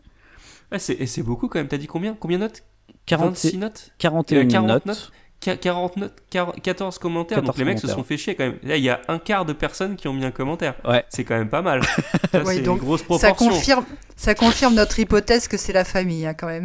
Ouais, 0.72 0.78
c'est- 0.78 0.94
et 0.94 1.06
c'est 1.06 1.22
beaucoup 1.22 1.48
quand 1.48 1.58
même, 1.58 1.68
t'as 1.68 1.76
dit 1.76 1.86
combien? 1.86 2.14
Combien 2.18 2.38
de 2.38 2.44
notes? 2.44 2.64
40, 3.06 3.30
26 3.34 3.58
notes? 3.58 3.90
41 3.98 4.46
40 4.48 4.68
notes. 4.68 4.86
notes. 4.86 5.12
Qu- 5.40 5.56
40 5.58 5.96
notes, 5.98 6.14
40 6.30 6.62
14 6.62 6.98
commentaires, 6.98 7.36
14 7.38 7.46
donc 7.46 7.58
les 7.58 7.64
mecs 7.70 7.78
se 7.78 7.86
sont 7.88 8.02
fait 8.02 8.16
chier 8.16 8.34
quand 8.34 8.44
même. 8.44 8.58
Là, 8.62 8.76
il 8.78 8.82
y 8.82 8.88
a 8.88 9.02
un 9.08 9.18
quart 9.18 9.44
de 9.44 9.52
personnes 9.52 9.96
qui 9.96 10.08
ont 10.08 10.14
mis 10.14 10.24
un 10.24 10.30
commentaire. 10.30 10.74
Ouais. 10.86 11.04
C'est 11.10 11.24
quand 11.24 11.36
même 11.36 11.50
pas 11.50 11.60
mal. 11.60 11.82
Ça, 12.32 12.42
Ouais, 12.42 12.54
c'est 12.56 12.62
donc, 12.62 12.78
une 12.78 12.84
grosse 12.84 13.02
Ça 13.20 13.32
confirme, 13.32 13.84
ça 14.16 14.34
confirme 14.34 14.74
notre 14.74 14.98
hypothèse 14.98 15.46
que 15.48 15.58
c'est 15.58 15.74
la 15.74 15.84
famille, 15.84 16.24
hein, 16.26 16.32
quand 16.34 16.46
même. 16.46 16.64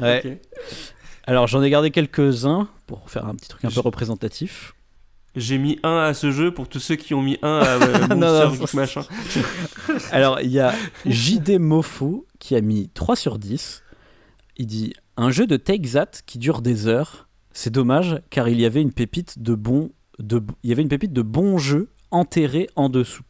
Ouais. 0.00 0.22
Ok. 0.26 0.32
Alors 1.28 1.46
j'en 1.46 1.62
ai 1.62 1.70
gardé 1.70 1.90
quelques-uns 1.90 2.68
pour 2.86 3.08
faire 3.10 3.26
un 3.26 3.34
petit 3.34 3.48
truc 3.48 3.64
un 3.64 3.68
peu 3.68 3.74
Je- 3.74 3.80
représentatif. 3.80 4.74
J'ai 5.36 5.58
mis 5.58 5.78
un 5.82 5.98
à 5.98 6.14
ce 6.14 6.30
jeu 6.32 6.52
pour 6.52 6.68
tous 6.68 6.80
ceux 6.80 6.96
qui 6.96 7.12
ont 7.14 7.20
mis 7.22 7.38
un 7.42 7.58
à 7.58 7.68
euh, 7.82 8.06
Non, 8.08 8.16
non, 8.16 8.66
ça- 8.66 8.76
machin. 8.76 9.02
Alors, 10.10 10.40
il 10.40 10.50
y 10.50 10.58
a 10.60 10.74
JD 11.04 11.58
Mofo 11.60 12.26
qui 12.38 12.56
a 12.56 12.60
mis 12.62 12.88
3 12.94 13.16
sur 13.16 13.38
10. 13.38 13.82
Il 14.56 14.66
dit 14.66 14.94
Un 15.18 15.30
jeu 15.30 15.46
de 15.46 15.56
Take 15.56 15.90
That 15.90 16.10
qui 16.24 16.38
dure 16.38 16.62
des 16.62 16.86
heures. 16.86 17.28
C'est 17.52 17.70
dommage 17.70 18.20
car 18.30 18.48
il 18.48 18.60
y 18.60 18.64
avait 18.64 18.82
une 18.82 18.92
pépite 18.92 19.38
de 19.42 19.54
bon 19.54 19.90
de 20.18 20.42
il 20.62 20.70
y 20.70 20.72
avait 20.72 20.82
une 20.82 20.88
pépite 20.88 21.12
de 21.12 21.22
bons 21.22 21.58
jeux 21.58 21.90
enterrés 22.10 22.68
en 22.74 22.88
dessous. 22.88 23.22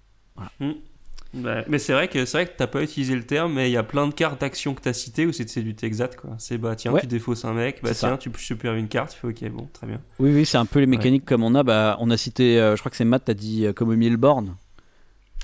Ouais, 1.35 1.65
mais 1.69 1.79
c'est 1.79 1.93
vrai 1.93 2.09
que 2.09 2.25
c'est 2.25 2.39
vrai 2.39 2.47
que 2.47 2.57
t'as 2.57 2.67
pas 2.67 2.83
utilisé 2.83 3.15
le 3.15 3.25
terme, 3.25 3.53
mais 3.55 3.69
il 3.69 3.73
y 3.73 3.77
a 3.77 3.83
plein 3.83 4.07
de 4.07 4.15
cartes 4.15 4.41
d'action 4.41 4.75
que 4.75 4.81
t'as 4.81 4.93
citées 4.95 5.27
où 5.27 5.33
c'est 5.33 5.45
du 5.63 5.75
Texat 5.75 6.17
quoi. 6.17 6.31
C'est 6.39 6.57
bah 6.57 6.75
tiens 6.77 6.93
Ouais. 6.93 7.01
tu 7.01 7.07
défausses 7.07 7.45
un 7.45 7.53
mec, 7.53 7.81
bah 7.83 7.89
C'est 7.89 7.95
ça. 7.95 8.09
tiens 8.09 8.17
tu 8.17 8.31
super 8.41 8.73
une 8.75 8.89
carte, 8.89 9.13
tu 9.13 9.19
fais 9.19 9.27
ok 9.47 9.51
bon 9.53 9.69
très 9.73 9.87
bien. 9.87 10.01
Oui 10.19 10.33
oui, 10.33 10.47
c'est 10.47 10.57
un 10.57 10.65
peu 10.65 10.79
les 10.81 10.87
mécaniques 10.87 11.25
comme 11.27 11.43
on 11.43 11.55
a 11.55 11.63
bah 11.63 11.97
on 12.01 12.11
a 12.11 12.17
cité 12.17 12.59
euh, 12.59 12.75
je 12.77 12.81
crois 12.81 12.91
que 12.91 12.97
c'est 12.97 13.05
Matt 13.05 13.25
t'as 13.27 13.35
dit 13.35 13.67
euh, 13.67 13.73
comme 13.75 13.91
au. 13.91 14.57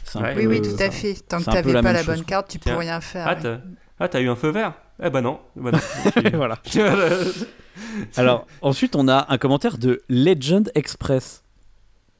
C'est 0.04 0.18
un 0.18 0.22
Ouais. 0.22 0.34
peu- 0.34 0.40
Oui, 0.40 0.46
oui, 0.46 0.62
tout 0.62 0.82
à 0.82 0.90
fait. 0.90 1.14
Tant 1.28 1.38
que 1.40 1.44
la 1.72 1.82
pas 1.82 1.92
la 1.92 2.02
bonne 2.04 2.24
carte, 2.24 2.48
tu 2.48 2.58
peux 2.58 2.70
Tiens. 2.70 2.78
rien 2.78 3.00
faire. 3.00 3.26
Ah 3.28 3.34
ouais. 3.34 3.40
t'as 3.42 3.58
ah, 4.00 4.08
t'as 4.08 4.20
eu 4.20 4.28
un 4.28 4.36
feu 4.36 4.48
vert 4.50 4.72
Eh 5.02 5.10
bah 5.10 5.20
non, 5.20 5.40
bah 5.56 5.70
non. 5.72 5.78
Voilà. 6.34 6.58
Alors 8.16 8.46
ensuite 8.62 8.96
on 8.96 9.08
a 9.08 9.26
un 9.28 9.38
commentaire 9.38 9.78
de 9.78 10.02
Legend 10.08 10.70
Express. 10.74 11.42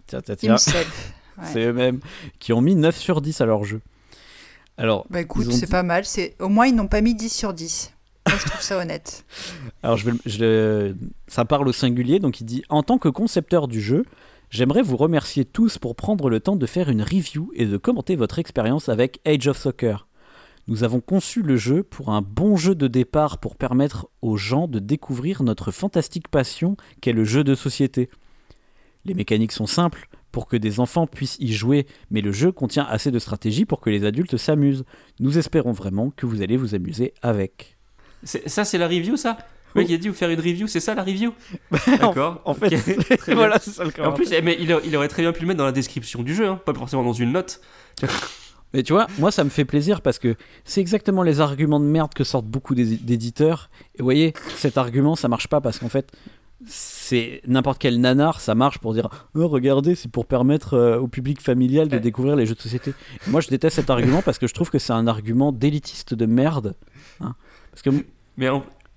Tiens 0.07 0.21
tiens 0.21 0.37
tiens. 0.37 0.53
Himself. 0.53 1.13
Ouais. 1.43 1.49
C'est 1.53 1.65
eux-mêmes 1.67 2.01
qui 2.39 2.53
ont 2.53 2.61
mis 2.61 2.75
9 2.75 2.97
sur 2.97 3.21
10 3.21 3.41
à 3.41 3.47
leur 3.47 3.65
jeu. 3.65 3.81
Alors, 4.79 5.07
Bah 5.11 5.21
écoute, 5.21 5.47
c'est 5.53 5.67
dit- 5.67 5.71
pas 5.71 5.83
mal. 5.83 6.05
C'est 6.05 6.35
Au 6.41 6.49
moins, 6.49 6.67
ils 6.67 6.75
n'ont 6.75 6.89
pas 6.89 7.01
mis 7.03 7.15
10 7.15 7.29
sur 7.31 7.53
10. 7.53 7.93
Moi, 8.29 8.37
je 8.39 8.45
trouve 8.49 8.61
ça 8.63 8.79
honnête. 8.79 9.25
alors 9.83 9.97
je 9.97 10.07
vais, 10.07 10.13
le- 10.13 10.19
je 10.27 10.39
le- 10.39 10.97
ça 11.29 11.45
parle 11.45 11.69
au 11.69 11.73
singulier, 11.73 12.19
donc 12.21 12.41
il 12.41 12.45
dit 12.45 12.63
En 12.69 12.83
tant 12.83 12.99
que 12.99 13.09
concepteur 13.09 13.69
du 13.69 13.81
jeu, 13.81 14.05
J'aimerais 14.51 14.83
vous 14.83 14.99
remercier 14.99 15.47
tous 15.47 15.79
pour 15.79 15.97
prendre 15.97 16.29
le 16.29 16.39
temps 16.39 16.57
de 16.57 16.67
faire 16.67 16.91
une 16.91 17.01
review 17.01 17.51
et 17.55 17.65
de 17.65 17.79
commenter 17.79 18.17
votre 18.17 18.39
expérience 18.39 18.91
avec 18.91 19.19
Age 19.25 19.47
of 19.49 19.57
Soccer. 19.57 20.07
Nous 20.69 20.85
avons 20.85 21.01
conçu 21.01 21.41
le 21.41 21.57
jeu 21.57 21.83
pour 21.83 22.11
un 22.11 22.21
bon 22.21 22.59
jeu 22.59 22.75
de 22.75 22.87
départ 22.87 23.39
pour 23.39 23.57
permettre 23.57 24.09
aux 24.21 24.37
gens 24.37 24.69
de 24.69 24.79
découvrir 24.79 25.43
notre 25.43 25.71
fantastique 25.71 26.29
passion 26.29 26.77
qu'est 27.01 27.15
le 27.15 27.25
jeu 27.25 27.45
de 27.45 27.55
société. 27.55 28.11
Les 29.07 29.15
mécaniques 29.15 29.53
sont 29.53 29.67
simples 29.67 30.07
pour 30.33 30.47
que 30.47 30.57
des 30.57 30.81
enfants 30.81 31.07
puissent 31.07 31.37
y 31.39 31.53
jouer, 31.53 31.87
mais 32.11 32.21
le 32.23 32.33
jeu 32.33 32.51
contient 32.51 32.85
assez 32.85 33.11
de 33.11 33.19
stratégie 33.19 33.65
pour 33.67 33.81
que 33.81 33.91
les 33.91 34.05
adultes 34.05 34.37
s'amusent. 34.37 34.85
Nous 35.21 35.39
espérons 35.39 35.73
vraiment 35.73 36.11
que 36.11 36.27
vous 36.27 36.43
allez 36.43 36.57
vous 36.57 36.75
amuser 36.75 37.13
avec. 37.23 37.77
Ça, 38.25 38.65
c'est 38.65 38.79
la 38.79 38.89
review, 38.89 39.17
ça? 39.17 39.37
Le 39.75 39.81
mec, 39.83 39.91
il 39.91 39.95
a 39.95 39.99
dit 39.99 40.09
vous 40.09 40.15
faire 40.15 40.31
une 40.31 40.39
review, 40.41 40.67
c'est 40.67 40.81
ça 40.81 40.95
la 40.95 41.03
review? 41.03 41.33
D'accord. 41.87 42.43
En 42.45 42.53
fait, 42.55 42.71
très 43.17 43.35
voilà, 43.35 43.59
c'est 43.59 43.71
ça 43.71 43.85
le 43.85 43.91
En 43.91 43.93
commentaire. 43.93 44.15
plus, 44.15 44.33
eh, 44.33 44.43
mais 44.43 44.57
il, 44.61 44.97
aurait 44.97 45.09
très 45.09 45.23
bien 45.23 45.33
pu 45.33 45.41
le 45.43 45.47
mettre 45.47 45.59
dans 45.59 45.65
la 45.65 45.73
description 45.73 46.23
du 46.23 46.35
jeu, 46.35 46.47
hein, 46.47 46.61
pas 46.65 46.75
forcément 46.75 47.03
dans 47.05 47.13
une 47.15 47.33
note. 47.33 47.61
Mais 48.75 48.83
tu 48.83 48.95
vois, 48.95 49.07
moi 49.19 49.31
ça 49.31 49.45
me 49.45 49.51
fait 49.51 49.67
plaisir 49.67 50.01
parce 50.01 50.19
que 50.19 50.35
c'est 50.65 50.81
exactement 50.81 51.23
les 51.23 51.41
arguments 51.41 51.79
de 51.79 51.85
merde 51.85 52.15
que 52.15 52.25
sortent 52.25 52.47
beaucoup 52.47 52.75
d'é- 52.75 52.97
d'éditeurs. 52.97 53.69
Et 53.95 53.99
vous 53.99 54.05
voyez, 54.05 54.33
cet 54.57 54.79
argument 54.79 55.15
ça 55.15 55.29
marche 55.29 55.47
pas 55.49 55.61
parce 55.61 55.79
qu'en 55.79 55.91
fait, 55.91 56.11
c'est 56.67 57.41
n'importe 57.47 57.79
quel 57.79 58.01
nanar, 58.01 58.41
ça 58.41 58.55
marche 58.55 58.79
pour 58.79 58.95
dire 58.95 59.09
oh, 59.35 59.49
regardez, 59.49 59.95
c'est 59.95 60.11
pour 60.11 60.27
permettre 60.27 60.75
euh, 60.75 60.99
au 60.99 61.09
public 61.09 61.41
familial 61.41 61.89
de 61.89 61.99
découvrir 61.99 62.37
les 62.37 62.47
jeux 62.47 62.55
de 62.55 62.61
société. 62.61 62.95
Moi 63.27 63.41
je 63.41 63.49
déteste 63.49 63.77
cet 63.77 63.91
argument 63.91 64.23
parce 64.23 64.39
que 64.39 64.47
je 64.47 64.55
trouve 64.55 64.71
que 64.71 64.79
c'est 64.79 64.93
un 64.93 65.07
argument 65.07 65.53
d'élitiste 65.53 66.15
de 66.15 66.27
merde. 66.27 66.75
hein. 67.21 67.35
Parce 67.71 67.83
que 67.83 67.91
Mais 68.37 68.49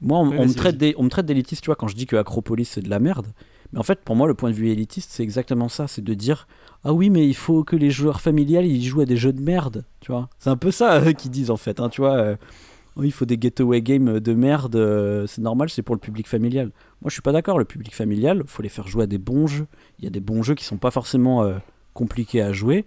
moi, 0.01 0.19
on, 0.19 0.25
me 0.25 0.53
traite 0.53 0.83
on 0.97 1.03
me 1.03 1.09
traite 1.09 1.25
d'élitiste, 1.25 1.61
tu 1.63 1.67
vois, 1.67 1.75
quand 1.75 1.87
je 1.87 1.95
dis 1.95 2.05
que 2.05 2.15
Acropolis 2.15 2.65
c'est 2.69 2.81
de 2.81 2.89
la 2.89 2.99
merde. 2.99 3.27
Mais 3.73 3.79
en 3.79 3.83
fait, 3.83 4.01
pour 4.03 4.15
moi, 4.15 4.27
le 4.27 4.35
point 4.35 4.51
de 4.51 4.55
vue 4.55 4.69
élitiste, 4.69 5.09
c'est 5.11 5.23
exactement 5.23 5.69
ça 5.69 5.87
c'est 5.87 6.03
de 6.03 6.13
dire 6.13 6.47
Ah 6.83 6.93
oui, 6.93 7.09
mais 7.09 7.27
il 7.27 7.35
faut 7.35 7.63
que 7.63 7.75
les 7.75 7.89
joueurs 7.89 8.21
familiales 8.21 8.65
ils 8.65 8.83
jouent 8.83 9.01
à 9.01 9.05
des 9.05 9.17
jeux 9.17 9.33
de 9.33 9.41
merde, 9.41 9.85
tu 10.01 10.11
vois. 10.11 10.29
C'est 10.37 10.49
un 10.49 10.57
peu 10.57 10.71
ça 10.71 10.95
euh, 11.01 11.13
qu'ils 11.13 11.31
disent 11.31 11.49
en 11.49 11.57
fait, 11.57 11.79
hein, 11.79 11.89
tu 11.89 12.01
vois. 12.01 12.15
euh, 12.15 12.35
Oh, 12.97 13.03
il 13.03 13.11
faut 13.11 13.25
des 13.25 13.37
getaway 13.39 13.81
games 13.81 14.19
de 14.21 14.33
merde, 14.33 14.75
euh, 14.77 15.27
c'est 15.27 15.41
normal, 15.41 15.69
c'est 15.69 15.81
pour 15.81 15.95
le 15.95 15.99
public 15.99 16.27
familial. 16.29 16.67
Moi, 17.01 17.09
je 17.09 17.13
suis 17.13 17.21
pas 17.21 17.33
d'accord. 17.33 17.59
Le 17.59 17.65
public 17.65 17.93
familial, 17.93 18.43
faut 18.47 18.63
les 18.63 18.69
faire 18.69 18.87
jouer 18.87 19.03
à 19.03 19.07
des 19.07 19.17
bons 19.17 19.47
jeux. 19.47 19.67
Il 19.99 20.05
y 20.05 20.07
a 20.07 20.11
des 20.11 20.21
bons 20.21 20.43
jeux 20.43 20.55
qui 20.55 20.63
sont 20.63 20.77
pas 20.77 20.91
forcément 20.91 21.43
euh, 21.43 21.55
compliqués 21.93 22.41
à 22.41 22.53
jouer, 22.53 22.85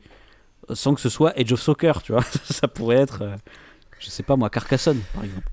euh, 0.70 0.74
sans 0.74 0.94
que 0.94 1.00
ce 1.02 1.10
soit 1.10 1.38
Age 1.38 1.52
of 1.52 1.60
Soccer, 1.60 2.02
tu 2.02 2.12
vois. 2.12 2.22
ça 2.44 2.68
pourrait 2.68 2.96
être, 2.96 3.20
euh, 3.20 3.36
je 3.98 4.08
sais 4.08 4.22
pas 4.22 4.36
moi, 4.36 4.48
Carcassonne, 4.48 5.00
par 5.12 5.24
exemple. 5.24 5.46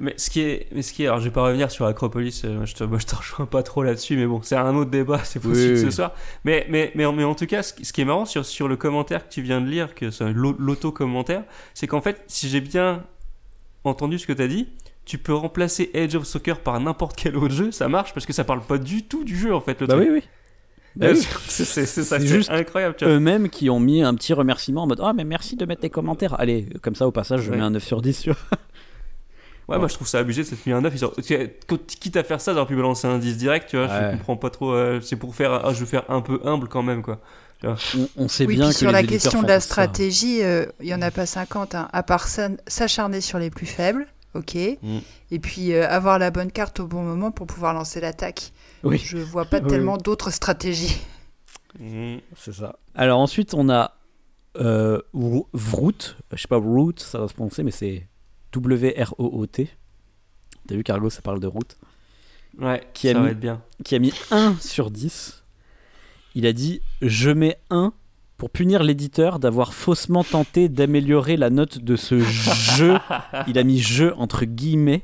Mais 0.00 0.14
ce 0.16 0.30
qui 0.30 0.40
est, 0.40 0.68
mais 0.72 0.80
ce 0.80 0.94
qui 0.94 1.02
est, 1.02 1.06
alors 1.08 1.18
je 1.18 1.24
vais 1.24 1.30
pas 1.30 1.42
revenir 1.42 1.70
sur 1.70 1.84
Acropolis, 1.84 2.40
euh, 2.46 2.64
je 2.64 2.74
te, 2.74 2.84
moi 2.84 2.98
je 2.98 3.04
te 3.06 3.14
rejoins 3.16 3.44
pas 3.44 3.62
trop 3.62 3.82
là-dessus, 3.82 4.16
mais 4.16 4.24
bon, 4.26 4.40
c'est 4.40 4.56
un 4.56 4.74
autre 4.76 4.90
débat, 4.90 5.20
c'est 5.24 5.40
possible 5.40 5.74
Oui, 5.74 5.80
ce 5.80 5.86
oui. 5.86 5.92
soir. 5.92 6.14
Mais, 6.44 6.64
mais, 6.70 6.90
mais, 6.94 7.04
en- 7.04 7.12
mais 7.12 7.24
en 7.24 7.34
tout 7.34 7.46
cas, 7.46 7.62
ce, 7.62 7.74
qui- 7.74 7.84
ce 7.84 7.92
qui 7.92 8.00
est 8.00 8.04
marrant 8.06 8.24
sur, 8.24 8.46
sur 8.46 8.66
le 8.66 8.76
commentaire 8.78 9.28
que 9.28 9.32
tu 9.34 9.42
viens 9.42 9.60
de 9.60 9.66
lire, 9.66 9.94
que 9.94 10.06
l'auto-commentaire, 10.32 11.44
c'est 11.74 11.86
qu'en 11.86 12.00
fait, 12.00 12.22
si 12.28 12.48
j'ai 12.48 12.60
bien 12.62 13.02
entendu 13.84 14.18
ce 14.18 14.26
que 14.26 14.32
tu 14.32 14.42
as 14.42 14.48
dit, 14.48 14.68
tu 15.04 15.18
peux 15.18 15.34
remplacer 15.34 15.90
Age 15.94 16.14
of 16.14 16.24
Soccer 16.24 16.60
par 16.60 16.78
n'importe 16.80 17.16
quel 17.16 17.36
autre 17.36 17.54
jeu, 17.54 17.70
ça 17.72 17.88
marche 17.88 18.12
parce 18.14 18.26
que 18.26 18.32
ça 18.32 18.44
parle 18.44 18.60
pas 18.62 18.78
du 18.78 19.04
tout 19.04 19.24
du 19.24 19.36
jeu 19.36 19.54
en 19.54 19.60
fait. 19.60 19.80
Le 19.80 19.86
Bah 19.86 19.94
truc. 19.94 20.08
oui, 20.08 20.14
oui. 20.16 20.22
Bah 20.96 21.06
Euh, 21.06 21.14
oui. 21.14 21.26
c'est 21.48 21.64
ça, 21.64 21.86
C'est 22.18 22.26
juste 22.26 22.50
incroyable. 22.50 22.94
Tu 22.96 23.04
vois. 23.04 23.14
eux-mêmes 23.14 23.48
qui 23.48 23.70
ont 23.70 23.80
mis 23.80 24.02
un 24.02 24.14
petit 24.14 24.32
remerciement 24.32 24.82
en 24.82 24.86
mode 24.86 25.00
Ah, 25.02 25.12
mais 25.12 25.24
merci 25.24 25.56
de 25.56 25.64
mettre 25.64 25.82
tes 25.82 25.90
commentaires. 25.90 26.38
Allez, 26.40 26.66
comme 26.82 26.94
ça, 26.94 27.06
au 27.06 27.12
passage, 27.12 27.42
je 27.42 27.50
Ouais. 27.50 27.56
mets 27.56 27.62
un 27.62 27.70
9 27.70 27.82
sur 27.84 28.02
10 28.02 28.12
sur. 28.18 28.36
Ouais, 29.68 29.78
moi 29.78 29.86
je 29.86 29.94
trouve 29.94 30.08
ça 30.08 30.18
abusé 30.18 30.42
de 30.42 30.48
s'être 30.48 30.66
mis 30.66 30.72
un 30.72 30.80
9. 30.80 30.92
Ils 30.96 31.04
ont- 31.04 31.12
quand- 31.68 31.86
Quitte 31.86 32.16
à 32.16 32.24
faire 32.24 32.40
ça, 32.40 32.52
auraient 32.54 32.66
pu 32.66 32.74
balancer 32.74 33.06
un 33.06 33.18
10 33.18 33.36
direct, 33.36 33.68
tu 33.70 33.76
vois. 33.76 33.86
Ouais. 33.86 34.08
Je 34.10 34.16
comprends 34.16 34.36
pas 34.36 34.50
trop. 34.50 34.72
euh, 34.72 35.00
c'est 35.00 35.14
pour 35.14 35.32
faire. 35.36 35.52
Ah, 35.64 35.72
je 35.72 35.78
veux 35.78 35.86
faire 35.86 36.02
un 36.10 36.22
peu 36.22 36.40
humble 36.44 36.66
quand 36.66 36.82
même, 36.82 37.02
quoi. 37.02 37.20
On, 37.62 37.76
on 38.16 38.28
sait 38.28 38.46
oui, 38.46 38.56
bien 38.56 38.66
puis 38.66 38.72
que 38.72 38.78
sur 38.78 38.86
les 38.88 38.92
la 38.94 39.02
question 39.02 39.42
de 39.42 39.48
la 39.48 39.60
stratégie, 39.60 40.42
euh, 40.42 40.64
il 40.80 40.86
y 40.88 40.94
en 40.94 41.02
a 41.02 41.10
pas 41.10 41.26
50, 41.26 41.74
hein, 41.74 41.88
à 41.92 42.02
part 42.02 42.26
s'acharner 42.26 43.20
sur 43.20 43.38
les 43.38 43.50
plus 43.50 43.66
faibles, 43.66 44.06
ok, 44.34 44.56
Mm. 44.82 44.98
et 45.30 45.38
puis 45.38 45.72
euh, 45.74 45.86
avoir 45.88 46.18
la 46.18 46.30
bonne 46.30 46.50
carte 46.50 46.80
au 46.80 46.86
bon 46.86 47.02
moment 47.02 47.30
pour 47.30 47.46
pouvoir 47.46 47.74
lancer 47.74 48.00
l'attaque. 48.00 48.52
Oui, 48.82 48.96
Je 48.98 49.18
vois 49.18 49.44
pas 49.44 49.60
Oui, 49.60 49.66
tellement 49.68 49.98
d'autres 49.98 50.30
stratégies. 50.30 50.96
Mm. 51.78 52.16
c'est 52.36 52.54
ça. 52.54 52.76
Alors 52.94 53.20
ensuite, 53.20 53.52
on 53.54 53.68
a 53.68 53.94
euh, 54.56 55.00
Vroot. 55.12 56.16
Je 56.32 56.40
sais 56.40 56.48
pas, 56.48 56.56
Root, 56.56 56.94
ça 56.98 57.18
va 57.20 57.28
se 57.28 57.34
prononcer, 57.34 57.62
mais 57.62 57.70
c'est 57.70 58.06
W-R-O-O-T. 58.52 59.68
T'as 60.66 60.74
vu, 60.74 60.82
Cargo, 60.82 61.10
ça 61.10 61.20
parle 61.22 61.40
de 61.40 61.46
route. 61.46 61.76
Ouais, 62.58 62.82
Qui 62.94 63.08
a 63.08 63.12
ça 63.12 63.18
mis- 63.18 63.24
va 63.26 63.30
être 63.32 63.40
bien. 63.40 63.62
Qui 63.84 63.94
a 63.94 63.98
mis 63.98 64.12
1 64.30 64.56
sur 64.60 64.90
10. 64.90 65.39
Il 66.34 66.46
a 66.46 66.52
dit 66.52 66.80
Je 67.02 67.30
mets 67.30 67.58
1 67.70 67.92
pour 68.36 68.50
punir 68.50 68.82
l'éditeur 68.82 69.38
d'avoir 69.38 69.74
faussement 69.74 70.24
tenté 70.24 70.68
d'améliorer 70.68 71.36
la 71.36 71.50
note 71.50 71.78
de 71.78 71.96
ce 71.96 72.20
jeu. 72.20 72.96
Il 73.46 73.58
a 73.58 73.64
mis 73.64 73.80
jeu 73.80 74.14
entre 74.16 74.44
guillemets. 74.44 75.02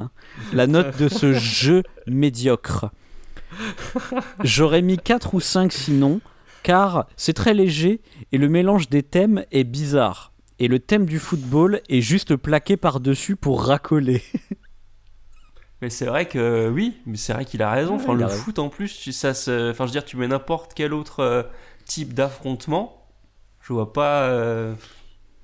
hein. 0.00 0.10
la 0.52 0.66
note 0.66 0.98
de 0.98 1.08
ce 1.08 1.32
jeu 1.34 1.82
médiocre. 2.06 2.86
J'aurais 4.44 4.82
mis 4.82 4.98
4 4.98 5.34
ou 5.34 5.40
5 5.40 5.72
sinon, 5.72 6.20
car 6.62 7.06
c'est 7.16 7.32
très 7.34 7.54
léger 7.54 8.00
et 8.32 8.38
le 8.38 8.48
mélange 8.48 8.88
des 8.88 9.02
thèmes 9.02 9.44
est 9.52 9.64
bizarre. 9.64 10.32
Et 10.60 10.68
le 10.68 10.78
thème 10.80 11.06
du 11.06 11.18
football 11.18 11.80
est 11.88 12.00
juste 12.00 12.36
plaqué 12.36 12.76
par-dessus 12.76 13.36
pour 13.36 13.62
racoler. 13.64 14.22
Mais 15.80 15.90
c'est 15.90 16.06
vrai 16.06 16.26
que 16.26 16.68
oui, 16.68 17.00
mais 17.06 17.16
c'est 17.16 17.32
vrai 17.32 17.44
qu'il 17.44 17.62
a 17.62 17.70
raison. 17.70 17.96
Ouais, 17.96 18.02
Enfin, 18.02 18.14
le 18.14 18.24
a 18.24 18.26
raison. 18.28 18.42
foot 18.42 18.58
en 18.58 18.68
plus, 18.68 18.98
tu, 18.98 19.12
ça 19.12 19.32
se... 19.34 19.70
enfin, 19.70 19.84
je 19.84 19.90
veux 19.90 19.92
dire, 19.92 20.04
tu 20.04 20.16
mets 20.16 20.26
n'importe 20.28 20.74
quel 20.74 20.92
autre 20.92 21.20
euh, 21.20 21.42
type 21.84 22.14
d'affrontement, 22.14 23.06
je 23.60 23.72
vois 23.72 23.92
pas. 23.92 24.22
euh, 24.22 24.74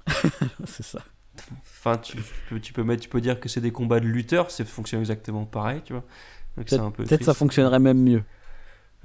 c'est 0.67 0.83
ça. 0.85 0.99
Enfin, 1.63 1.99
tu, 1.99 2.17
peux, 2.49 2.61
tu 2.61 2.73
peux 2.73 2.83
mettre, 2.83 3.03
tu 3.03 3.09
peux 3.09 3.21
dire 3.21 3.39
que 3.39 3.49
c'est 3.49 3.61
des 3.61 3.71
combats 3.73 4.01
de 4.01 4.07
lutteurs, 4.07 4.51
ça 4.51 4.65
fonctionne 4.65 5.01
exactement 5.01 5.45
pareil, 5.45 5.83
tu 5.85 5.93
vois. 5.93 6.05
Donc 6.57 6.67
c'est 6.69 6.79
un 6.79 6.91
peu. 6.91 7.05
Peut-être 7.05 7.25
ça 7.25 7.35
fonctionnerait 7.35 7.79
même 7.81 8.03
mieux. 8.03 8.23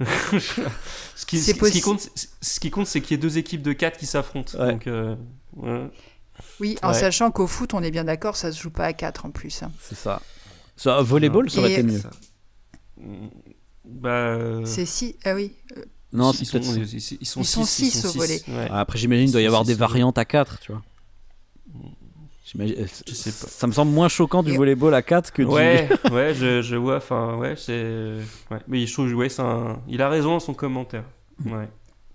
ce, 0.00 0.36
qui, 0.36 0.40
C'est 0.40 0.60
ce 1.16 1.26
qui- 1.26 1.38
ce 1.40 1.52
qui 1.52 1.58
possible. 1.58 1.84
compte, 1.84 2.00
c'est- 2.14 2.28
ce 2.40 2.60
qui 2.60 2.70
compte, 2.70 2.86
c'est 2.86 3.00
qu'il 3.00 3.12
y 3.12 3.14
ait 3.14 3.22
deux 3.22 3.38
équipes 3.38 3.62
de 3.62 3.72
4 3.72 3.98
qui 3.98 4.06
s'affrontent. 4.06 4.58
Ouais. 4.58 4.72
Donc, 4.72 4.86
euh, 4.86 5.14
ouais. 5.56 5.90
Oui, 6.58 6.78
en 6.82 6.88
Ouais. 6.88 6.94
sachant 6.94 7.30
qu'au 7.30 7.46
foot, 7.46 7.74
on 7.74 7.82
est 7.82 7.90
bien 7.90 8.04
d'accord, 8.04 8.34
ça 8.36 8.50
se 8.50 8.60
joue 8.62 8.70
pas 8.70 8.86
à 8.86 8.92
4 8.94 9.26
en 9.26 9.30
plus. 9.30 9.62
hein. 9.62 9.70
C'est 9.80 9.94
ça. 9.96 10.22
Ça, 10.82 11.02
volleyball, 11.02 11.50
ça 11.50 11.58
aurait 11.60 11.70
Et- 11.70 11.74
été 11.74 11.82
mieux. 11.82 11.98
Ça. 11.98 12.10
Bah. 13.84 14.08
euh, 14.10 14.64
C'est 14.64 14.86
si. 14.86 15.16
Ah 15.24 15.34
oui. 15.34 15.52
Non, 16.12 16.32
ils, 16.32 16.36
c'est 16.38 16.44
sont, 16.46 16.58
ils, 16.60 16.82
ils- 16.94 17.18
ils 17.20 17.26
sont 17.26 17.40
Ils 17.40 17.44
sont 17.44 17.64
six, 17.64 17.90
six 17.90 18.04
au 18.04 18.08
six, 18.08 18.18
volley. 18.18 18.40
ouais. 18.48 18.68
Après, 18.70 18.98
j'imagine 18.98 19.26
qu'il 19.26 19.32
doit 19.32 19.42
y 19.42 19.46
avoir 19.46 19.64
des 19.64 19.74
variantes 19.74 20.16
à 20.18 20.24
4, 20.24 20.58
tu 20.60 20.72
vois. 20.72 20.82
J'imagine- 22.46 22.76
euh, 22.80 22.86
Je 23.06 23.14
sais 23.14 23.30
pas. 23.30 23.46
Ça 23.52 23.66
me 23.66 23.72
semble 23.72 23.92
moins 23.92 24.08
choquant 24.08 24.42
du 24.42 24.52
Et- 24.52 24.56
volleyball 24.56 24.94
à 24.94 25.02
4 25.02 25.32
que 25.32 25.42
du. 25.42 25.48
Ouais, 25.48 25.88
ouais, 26.12 26.34
je, 26.34 26.62
je 26.62 26.76
vois, 26.76 26.96
enfin, 26.96 27.36
ouais, 27.36 27.54
c'est. 27.56 28.16
Ouais. 28.50 28.58
Mais 28.66 28.86
je 28.86 28.92
trouve, 28.92 29.12
ouais, 29.14 29.28
c'est 29.28 29.42
un... 29.42 29.80
il 29.86 30.00
a 30.02 30.08
raison 30.08 30.30
dans 30.30 30.40
son 30.40 30.54
commentaire. 30.54 31.04
Ouais, 31.44 31.68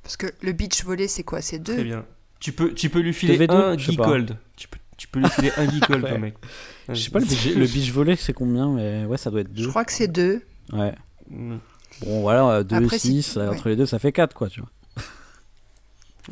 Parce 0.04 0.18
que 0.18 0.28
le 0.42 0.52
beach 0.54 0.84
volley, 0.84 1.08
c'est 1.08 1.24
quoi? 1.24 1.42
C'est 1.42 1.64
très 1.64 1.78
2 1.78 1.84
bien. 1.84 2.06
Tu 2.40 2.52
peux, 2.52 2.74
tu 2.74 2.90
peux 2.90 3.00
lui 3.00 3.14
filer 3.14 3.38
TV2, 3.38 3.52
un 3.54 3.78
je 3.78 3.86
sais 3.86 3.92
geek 3.92 3.98
pas. 4.00 4.06
gold. 4.08 4.38
Tu 4.58 4.68
peux, 4.68 4.78
tu 4.98 5.08
peux 5.08 5.20
lui 5.20 5.30
filer 5.30 5.52
un 5.58 5.66
gold, 5.66 6.04
Ouais. 6.04 6.12
le 6.12 6.18
mec. 6.18 6.36
Je 6.90 6.94
sais 6.96 7.10
pas, 7.10 7.20
le 7.20 7.26
beach, 7.26 7.46
le 7.56 7.66
beach 7.68 7.92
volley, 7.92 8.16
c'est 8.16 8.34
combien 8.34 8.70
mais 8.74 9.06
Ouais, 9.06 9.18
ça 9.18 9.30
doit 9.32 9.42
être 9.42 9.52
2. 9.54 9.64
Je 9.64 9.70
crois 9.70 9.86
que 9.86 9.92
c'est 9.92 10.08
2. 10.08 10.42
Ouais. 10.74 10.94
Mm. 11.30 11.58
Bon, 12.02 12.22
voilà, 12.22 12.64
2 12.64 12.76
et 12.76 12.84
Après, 12.86 13.00
si- 13.00 13.22
6, 13.24 13.38
ouais. 13.38 13.48
entre 13.48 13.70
les 13.70 13.76
deux, 13.76 13.86
ça 13.86 14.00
fait 14.00 14.12
4, 14.12 14.34
quoi, 14.34 14.50
tu 14.50 14.60
vois. 14.62 14.70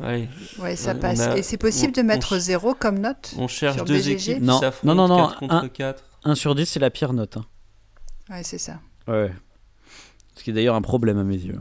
Allez, 0.02 0.28
Ouais, 0.58 0.76
ça 0.76 0.92
On 0.94 0.98
passe. 0.98 1.20
a- 1.20 1.36
Et 1.38 1.42
c'est 1.42 1.56
possible 1.56 1.92
on- 1.96 2.00
de 2.02 2.06
mettre 2.06 2.36
on- 2.36 2.40
0 2.40 2.74
comme 2.74 2.98
note 2.98 3.34
on 3.38 3.46
cherche 3.48 3.76
Sur 3.76 3.84
deux 3.84 3.94
BGG? 3.94 4.12
équipes 4.32 4.42
Non, 4.42 4.60
non, 4.82 4.94
non, 4.94 5.08
non, 5.08 5.16
4 5.28 5.38
contre 5.38 5.54
un- 5.54 5.68
4. 5.68 6.04
1 6.24 6.34
sur 6.34 6.54
10, 6.54 6.66
c'est 6.66 6.80
la 6.80 6.90
pire 6.90 7.12
note. 7.12 7.36
hein. 7.36 7.44
Ouais, 8.30 8.42
c'est 8.42 8.58
ça. 8.58 8.80
Ouais. 9.06 9.32
Ce 10.34 10.42
qui 10.42 10.50
est 10.50 10.52
d'ailleurs 10.52 10.74
un 10.74 10.82
problème 10.82 11.18
à 11.18 11.24
mes 11.24 11.36
yeux. 11.36 11.60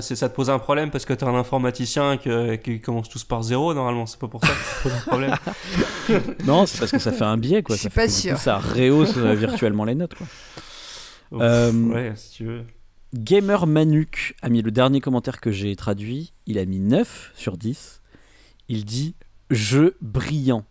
C'est- 0.00 0.16
ça 0.16 0.28
te 0.28 0.34
pose 0.34 0.50
un 0.50 0.58
problème 0.58 0.90
parce 0.90 1.04
que 1.04 1.12
t'es 1.12 1.24
un 1.24 1.34
informaticien 1.34 2.16
que- 2.16 2.56
qui 2.56 2.80
commence 2.80 3.08
tous 3.08 3.24
par 3.24 3.42
zéro 3.42 3.74
normalement, 3.74 4.06
c'est 4.06 4.18
pas 4.18 4.28
pour 4.28 4.40
ça 4.44 4.48
que 4.48 4.54
ça 4.54 4.76
te 4.76 4.82
pose 4.82 4.92
un 4.92 5.00
problème. 5.00 5.34
non, 6.46 6.66
c'est 6.66 6.78
parce 6.78 6.90
que 6.92 6.98
ça 6.98 7.12
fait 7.12 7.24
un 7.24 7.36
biais, 7.36 7.62
quoi. 7.62 7.76
Je 7.76 7.80
suis 7.82 7.88
pas 7.90 8.06
coup, 8.06 8.12
sûre. 8.12 8.38
Ça 8.38 8.58
rehausse 8.58 9.16
euh, 9.16 9.34
virtuellement 9.34 9.84
les 9.84 9.94
notes, 9.94 10.14
quoi. 10.14 10.26
Ouf, 11.32 11.42
Euh, 11.42 11.72
ouais, 11.72 12.12
si 12.16 12.30
tu 12.32 12.44
veux. 12.44 12.64
Gamer 13.14 13.66
Manuk 13.66 14.34
a 14.42 14.48
mis 14.48 14.60
le 14.62 14.70
dernier 14.72 15.00
commentaire 15.00 15.40
que 15.40 15.52
j'ai 15.52 15.74
traduit. 15.76 16.32
Il 16.46 16.58
a 16.58 16.64
mis 16.64 16.80
9 16.80 17.30
sur 17.36 17.56
10. 17.56 18.00
Il 18.68 18.84
dit 18.84 19.14
Jeu 19.50 19.96
brillant. 20.00 20.64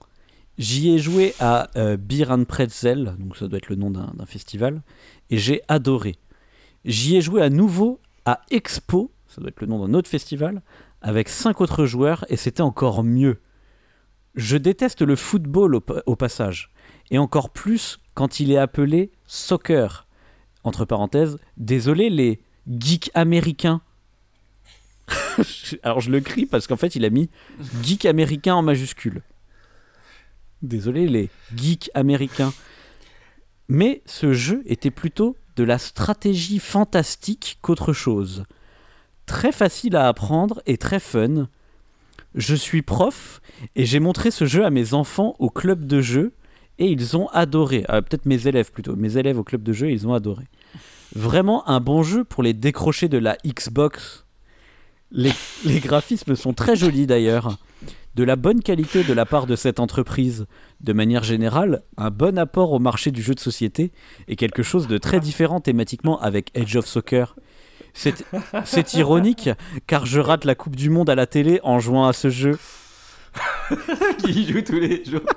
J'y 0.58 0.92
ai 0.94 1.00
joué 1.00 1.34
à 1.40 1.70
euh, 1.78 1.96
Beer 1.98 2.26
and 2.30 2.44
Pretzel, 2.46 3.16
donc 3.18 3.38
ça 3.38 3.48
doit 3.48 3.58
être 3.58 3.70
le 3.70 3.76
nom 3.76 3.90
d'un 3.90 4.26
festival, 4.28 4.82
et 5.32 5.38
j'ai 5.38 5.62
adoré. 5.68 6.16
J'y 6.86 7.16
ai 7.16 7.22
joué 7.22 7.42
à 7.42 7.50
nouveau 7.50 8.00
à 8.26 8.42
Expo, 8.52 9.10
ça 9.34 9.42
doit 9.42 9.50
être 9.50 9.62
le 9.62 9.68
nom 9.68 9.86
d'un 9.86 9.94
autre 9.94 10.10
festival, 10.10 10.62
avec 11.02 11.30
5 11.30 11.60
autres 11.62 11.86
joueurs, 11.86 12.26
et 12.30 12.38
c'était 12.38 12.62
encore 12.62 13.04
mieux. 13.04 13.40
Je 14.36 14.58
déteste 14.58 15.02
le 15.02 15.16
football 15.16 15.76
au, 15.76 15.84
au 16.06 16.16
passage, 16.16 16.72
et 17.10 17.18
encore 17.18 17.50
plus 17.50 18.00
quand 18.14 18.40
il 18.40 18.52
est 18.52 18.58
appelé 18.58 19.12
soccer. 19.26 20.08
Entre 20.64 20.86
parenthèses, 20.86 21.40
désolé 21.58 22.10
les 22.10 22.42
geeks 22.68 23.12
américains. 23.14 23.82
Alors 25.84 26.00
je 26.00 26.10
le 26.10 26.22
crie 26.22 26.46
parce 26.46 26.68
qu'en 26.68 26.78
fait 26.78 26.96
il 26.96 27.04
a 27.04 27.10
mis 27.10 27.30
geek 27.82 28.06
américain 28.06 28.56
en 28.56 28.62
majuscule. 28.62 29.22
Désolé 30.62 31.08
les 31.08 31.30
geeks 31.56 31.92
américains. 31.94 32.54
Mais 33.68 34.02
ce 34.06 34.34
jeu 34.34 34.64
était 34.66 34.92
plutôt 34.92 35.36
de 35.56 35.64
la 35.64 35.78
stratégie 35.78 36.60
fantastique 36.60 37.60
qu'autre 37.62 37.94
chose. 37.94 38.46
Très 39.26 39.52
facile 39.52 39.96
à 39.96 40.08
apprendre 40.08 40.62
et 40.66 40.78
très 40.78 41.00
fun. 41.00 41.48
Je 42.36 42.56
suis 42.56 42.82
prof 42.82 43.42
et 43.76 43.86
j'ai 43.86 44.00
montré 44.00 44.32
ce 44.32 44.46
jeu 44.46 44.66
à 44.66 44.70
mes 44.70 44.94
enfants 44.94 45.36
au 45.40 45.50
club 45.50 45.86
de 45.86 46.02
jeu 46.02 46.34
et 46.80 46.88
ils 46.88 47.16
ont 47.16 47.28
adoré. 47.28 47.86
Ah, 47.88 48.02
Peut-être 48.02 48.26
mes 48.26 48.48
élèves 48.48 48.72
plutôt. 48.72 48.96
Mes 48.96 49.18
élèves 49.18 49.38
au 49.38 49.44
club 49.44 49.64
de 49.64 49.74
jeu, 49.74 49.92
ils 49.92 50.08
ont 50.08 50.14
adoré. 50.14 50.46
Vraiment 51.16 51.68
un 51.70 51.80
bon 51.80 52.02
jeu 52.02 52.24
pour 52.24 52.42
les 52.42 52.54
décrocher 52.54 53.08
de 53.08 53.20
la 53.20 53.38
Xbox. 53.46 54.26
Les, 55.12 55.32
les 55.64 55.80
graphismes 55.80 56.36
sont 56.36 56.54
très 56.54 56.76
jolis 56.76 57.06
d'ailleurs. 57.06 57.58
De 58.16 58.24
la 58.24 58.36
bonne 58.36 58.62
qualité 58.62 59.04
de 59.04 59.14
la 59.14 59.26
part 59.26 59.46
de 59.46 59.56
cette 59.56 59.80
entreprise. 59.80 60.48
De 60.82 60.94
manière 60.94 61.24
générale, 61.24 61.84
un 61.98 62.10
bon 62.10 62.38
apport 62.38 62.72
au 62.72 62.80
marché 62.80 63.12
du 63.12 63.22
jeu 63.22 63.36
de 63.36 63.40
société 63.40 63.92
et 64.28 64.36
quelque 64.36 64.64
chose 64.64 64.88
de 64.88 64.98
très 64.98 65.20
différent 65.20 65.62
thématiquement 65.62 66.20
avec 66.20 66.50
Edge 66.56 66.76
of 66.76 66.88
Soccer. 66.88 67.36
C'est 67.94 68.94
ironique 68.96 69.50
car 69.88 70.06
je 70.06 70.20
rate 70.20 70.46
la 70.46 70.56
Coupe 70.56 70.76
du 70.76 70.90
Monde 70.90 71.10
à 71.10 71.16
la 71.16 71.26
télé 71.28 71.60
en 71.64 71.80
jouant 71.80 72.08
à 72.08 72.14
ce 72.14 72.30
jeu. 72.30 72.58
qui 74.20 74.48
joue 74.52 74.62
tous 74.62 74.80
les 74.80 75.04
jours. 75.06 75.22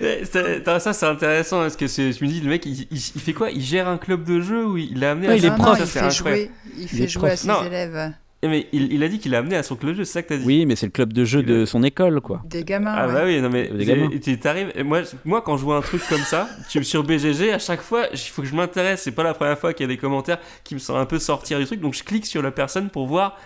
Eh, 0.00 0.24
ça 0.24 0.92
c'est 0.94 1.06
intéressant 1.06 1.60
parce 1.60 1.76
que 1.76 1.86
je 1.86 2.02
me 2.24 2.26
dis 2.26 2.40
le 2.40 2.48
mec 2.48 2.64
il, 2.64 2.86
il- 2.90 3.12
il 3.14 3.20
fait 3.20 3.34
quoi? 3.34 3.50
Il 3.50 3.60
gère 3.60 3.86
un 3.86 3.98
club 3.98 4.24
de 4.24 4.40
jeu 4.40 4.64
ou 4.66 4.78
il 4.78 4.98
l'a 4.98 5.10
amené 5.10 5.28
à 5.28 5.36
il 5.36 5.44
est 5.44 5.50
non, 5.50 5.74
il 5.74 5.84
fait 5.84 6.10
jouer, 6.10 6.50
il 6.78 6.88
fait 6.88 7.06
jouer 7.08 7.32
à 7.32 7.36
ses 7.36 7.48
Non. 7.48 7.62
élèves. 7.64 8.12
Eh, 8.44 8.48
Mais 8.48 8.66
il, 8.72 8.92
il 8.92 9.02
a 9.02 9.08
dit 9.08 9.18
qu'il 9.18 9.32
l'a 9.32 9.38
amené 9.38 9.56
à 9.56 9.62
son 9.62 9.74
club 9.74 9.92
de 9.92 9.96
jeu, 9.98 10.04
c'est 10.04 10.12
ça 10.12 10.22
que 10.22 10.28
t'as 10.28 10.36
dit 10.36 10.44
Oui, 10.44 10.66
mais 10.66 10.76
c'est 10.76 10.86
le 10.86 10.92
club 10.92 11.12
de 11.12 11.24
jeu 11.24 11.42
de 11.42 11.64
son 11.64 11.82
école, 11.82 12.20
quoi. 12.20 12.42
Des 12.44 12.62
gamins. 12.62 12.94
Ah 12.94 13.06
ouais. 13.08 13.12
bah 13.14 13.22
oui, 13.24 13.40
non 13.40 13.48
mais 13.50 13.68
Des 13.68 13.84
gamins. 13.86 14.10
c'est- 14.12 14.20
tu- 14.20 14.38
t'arrives. 14.38 14.72
Moi, 14.84 15.00
moi, 15.24 15.40
quand 15.42 15.56
je 15.56 15.64
vois 15.64 15.76
un 15.78 15.80
truc 15.80 16.02
comme 16.08 16.20
ça, 16.20 16.48
tu, 16.70 16.84
sur 16.84 17.02
BGG, 17.02 17.52
à 17.52 17.58
chaque 17.58 17.80
fois, 17.80 18.06
il 18.12 18.18
faut 18.18 18.42
que 18.42 18.48
je 18.48 18.54
m'intéresse. 18.54 19.02
C'est 19.02 19.12
pas 19.12 19.22
la 19.24 19.34
première 19.34 19.58
fois 19.58 19.72
qu'il 19.72 19.84
y 19.84 19.88
a 19.90 19.92
des 19.92 19.96
commentaires 19.98 20.38
qui 20.62 20.74
me 20.74 20.78
sont 20.80 20.94
un 20.96 21.06
peu 21.06 21.18
sortir 21.18 21.58
du 21.58 21.64
truc, 21.66 21.80
donc 21.80 21.94
je 21.94 22.04
clique 22.04 22.26
sur 22.26 22.42
la 22.42 22.50
personne 22.50 22.90
pour 22.90 23.06
voir 23.06 23.38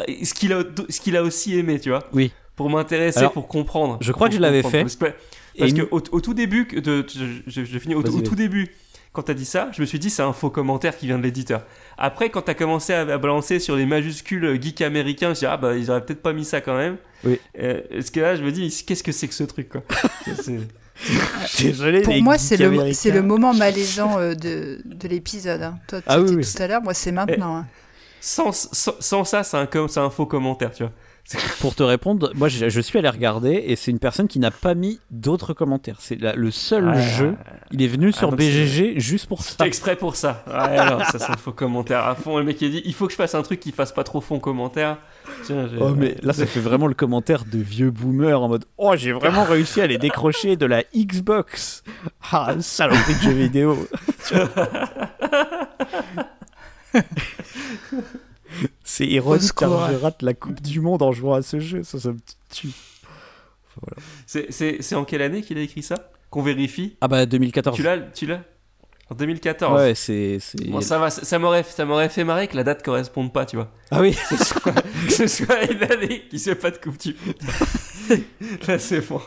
euh, 0.00 0.04
ce 0.24 0.32
qu'il 0.32 0.52
a, 0.52 0.62
ce 0.88 1.00
qu'il 1.00 1.16
a 1.16 1.22
aussi 1.22 1.58
aimé, 1.58 1.78
tu 1.78 1.90
vois. 1.90 2.04
Oui. 2.12 2.32
Pour 2.56 2.70
m'intéresser, 2.70 3.26
pour 3.32 3.46
comprendre. 3.48 3.98
je 4.00 4.10
crois 4.12 4.28
que 4.28 4.34
je 4.34 4.40
l'avais 4.40 4.62
fait. 4.64 4.80
Parce 4.80 4.96
que, 4.96 5.04
Et 5.06 5.12
parce 5.58 5.70
une- 5.70 5.76
que 5.78 5.88
au, 5.92 6.00
au 6.10 6.20
tout 6.20 6.34
début, 6.34 6.64
de, 6.66 7.04
je, 7.08 7.24
je- 7.46 7.64
je 7.64 7.78
finis 7.78 7.94
au, 7.94 8.02
tout 8.02 8.34
début. 8.34 8.68
Quand 9.12 9.22
t'as 9.22 9.34
dit 9.34 9.44
ça, 9.46 9.70
je 9.72 9.80
me 9.80 9.86
suis 9.86 9.98
dit 9.98 10.10
c'est 10.10 10.22
un 10.22 10.32
faux 10.32 10.50
commentaire 10.50 10.96
qui 10.96 11.06
vient 11.06 11.18
de 11.18 11.22
l'éditeur. 11.22 11.62
Après, 11.96 12.30
quand 12.30 12.42
t'as 12.42 12.54
commencé 12.54 12.92
à, 12.92 13.00
à 13.00 13.18
balancer 13.18 13.58
sur 13.58 13.74
les 13.74 13.86
majuscules 13.86 14.44
euh, 14.44 14.60
geek 14.60 14.80
américains, 14.82 15.26
je 15.26 15.30
me 15.30 15.34
suis 15.34 15.46
dit, 15.46 15.50
ah 15.52 15.56
bah 15.56 15.74
ils 15.76 15.90
auraient 15.90 16.04
peut-être 16.04 16.22
pas 16.22 16.32
mis 16.32 16.44
ça 16.44 16.60
quand 16.60 16.76
même. 16.76 16.96
Oui. 17.24 17.40
Euh, 17.58 17.80
parce 17.90 18.10
que 18.10 18.20
là, 18.20 18.36
je 18.36 18.42
me 18.42 18.52
dis, 18.52 18.84
qu'est-ce 18.86 19.02
que 19.02 19.10
c'est 19.12 19.26
que 19.26 19.34
ce 19.34 19.44
truc 19.44 19.70
quoi 19.70 19.82
C'est- 20.42 20.60
Désolé, 21.62 22.02
Pour 22.02 22.20
moi, 22.22 22.38
c'est 22.38 22.56
le, 22.56 22.66
américains. 22.66 22.92
c'est 22.98 23.10
le 23.12 23.22
moment 23.22 23.54
malaisant 23.54 24.18
euh, 24.18 24.34
de, 24.34 24.80
de 24.84 25.08
l'épisode. 25.08 25.62
hein. 25.62 25.78
Toi, 25.86 26.00
Ah 26.06 26.20
oui, 26.20 26.26
c'était 26.28 26.36
oui. 26.36 26.52
tout 26.56 26.62
à 26.62 26.66
l'heure, 26.66 26.82
moi, 26.82 26.92
c'est 26.94 27.12
maintenant. 27.12 27.56
hein. 27.58 27.66
sans, 28.20 28.50
sans, 28.52 28.94
sans 29.00 29.24
ça, 29.24 29.44
c'est 29.44 29.56
un, 29.56 29.66
com- 29.66 29.86
c'est 29.88 30.00
un 30.00 30.10
faux 30.10 30.26
commentaire, 30.26 30.72
tu 30.72 30.82
vois. 30.82 30.92
Pour 31.60 31.74
te 31.74 31.82
répondre, 31.82 32.32
moi 32.34 32.48
je, 32.48 32.68
je 32.70 32.80
suis 32.80 32.98
allé 32.98 33.08
regarder 33.08 33.62
et 33.66 33.76
c'est 33.76 33.90
une 33.90 33.98
personne 33.98 34.28
qui 34.28 34.38
n'a 34.38 34.50
pas 34.50 34.74
mis 34.74 34.98
d'autres 35.10 35.52
commentaires. 35.52 35.96
C'est 36.00 36.18
la- 36.20 36.34
le 36.34 36.50
seul 36.50 36.88
Ah, 36.94 37.00
jeu. 37.00 37.34
Il 37.70 37.82
est 37.82 37.86
venu 37.88 38.12
sur 38.12 38.30
donc 38.30 38.38
BGG 38.38 38.98
juste 38.98 39.26
pour 39.26 39.42
C'est 39.42 39.58
ça. 39.58 39.66
exprès 39.66 39.96
pour 39.96 40.16
ça. 40.16 40.42
Ouais, 40.46 40.76
non, 40.90 41.00
ça 41.04 41.18
c'est 41.18 41.30
un 41.30 41.36
faux 41.36 41.52
commentaire 41.52 42.06
à 42.06 42.14
fond. 42.14 42.38
Le 42.38 42.44
mec 42.44 42.60
il 42.62 42.70
dit, 42.70 42.82
il 42.84 42.94
faut 42.94 43.06
que 43.06 43.12
je 43.12 43.16
fasse 43.18 43.34
un 43.34 43.42
truc 43.42 43.60
qui 43.60 43.72
fasse 43.72 43.92
pas 43.92 44.04
trop 44.04 44.20
fond 44.22 44.38
commentaire. 44.38 44.96
Tiens, 45.44 45.68
Oh 45.80 45.90
mais 45.90 46.16
là 46.22 46.32
ça 46.32 46.46
fait 46.46 46.60
vraiment 46.60 46.86
le 46.86 46.94
commentaire 46.94 47.44
de 47.44 47.58
vieux 47.58 47.90
boomer 47.90 48.40
en 48.40 48.48
mode 48.48 48.64
Oh 48.78 48.94
j'ai 48.96 49.12
vraiment 49.12 49.44
réussi 49.48 49.82
à 49.82 49.86
les 49.86 49.98
décrocher 49.98 50.56
de 50.56 50.64
la 50.64 50.82
Xbox 50.96 51.82
Ah 52.32 52.54
saloperie 52.60 53.14
de 53.16 53.20
jeux 53.20 53.30
vidéo 53.32 53.86
C'est 58.84 59.06
ironique 59.06 59.52
car 59.54 59.90
je 59.90 59.96
rate 59.96 60.22
la 60.22 60.34
coupe 60.34 60.60
du 60.60 60.80
monde 60.80 61.02
en 61.02 61.12
jouant 61.12 61.34
à 61.34 61.42
ce 61.42 61.60
jeu, 61.60 61.82
ça, 61.82 61.98
ça 61.98 62.12
me 62.12 62.18
tue. 62.50 62.68
C'est, 64.26 64.94
en 64.94 65.04
quelle 65.04 65.22
année 65.22 65.42
qu'il 65.42 65.58
a 65.58 65.60
écrit 65.60 65.82
ça? 65.82 66.10
Qu'on 66.30 66.42
vérifie? 66.42 66.96
Ah 67.00 67.08
bah 67.08 67.26
2014 67.26 67.76
Tu 67.76 67.82
l'as 67.82 67.98
Tu 67.98 68.26
l'as? 68.26 68.42
En 69.10 69.14
2014. 69.14 69.80
Ouais 69.80 69.94
c'est... 69.94 70.38
Bon, 70.66 70.80
ça 70.80 70.98
va, 70.98 71.10
ça, 71.10 71.38
m'aurait, 71.38 71.62
ça 71.62 71.84
m'aurait 71.86 72.10
fait 72.10 72.24
marrer 72.24 72.48
que 72.48 72.56
la 72.56 72.64
date 72.64 72.82
corresponde 72.82 73.32
pas, 73.32 73.46
tu 73.46 73.56
vois. 73.56 73.72
Ah 73.90 74.00
oui 74.00 74.12
Que 74.12 74.36
ce 74.36 74.44
soit, 74.44 74.72
que 74.72 75.12
ce 75.12 75.26
soit 75.26 75.70
une 75.70 75.82
année 75.84 76.24
qui 76.28 76.38
se 76.38 76.50
fait 76.50 76.56
pas 76.56 76.70
de 76.70 76.76
coupe 76.76 76.98
du 76.98 77.14
monde. 77.24 78.22
Là 78.68 78.78
c'est 78.78 79.00
bon. 79.08 79.20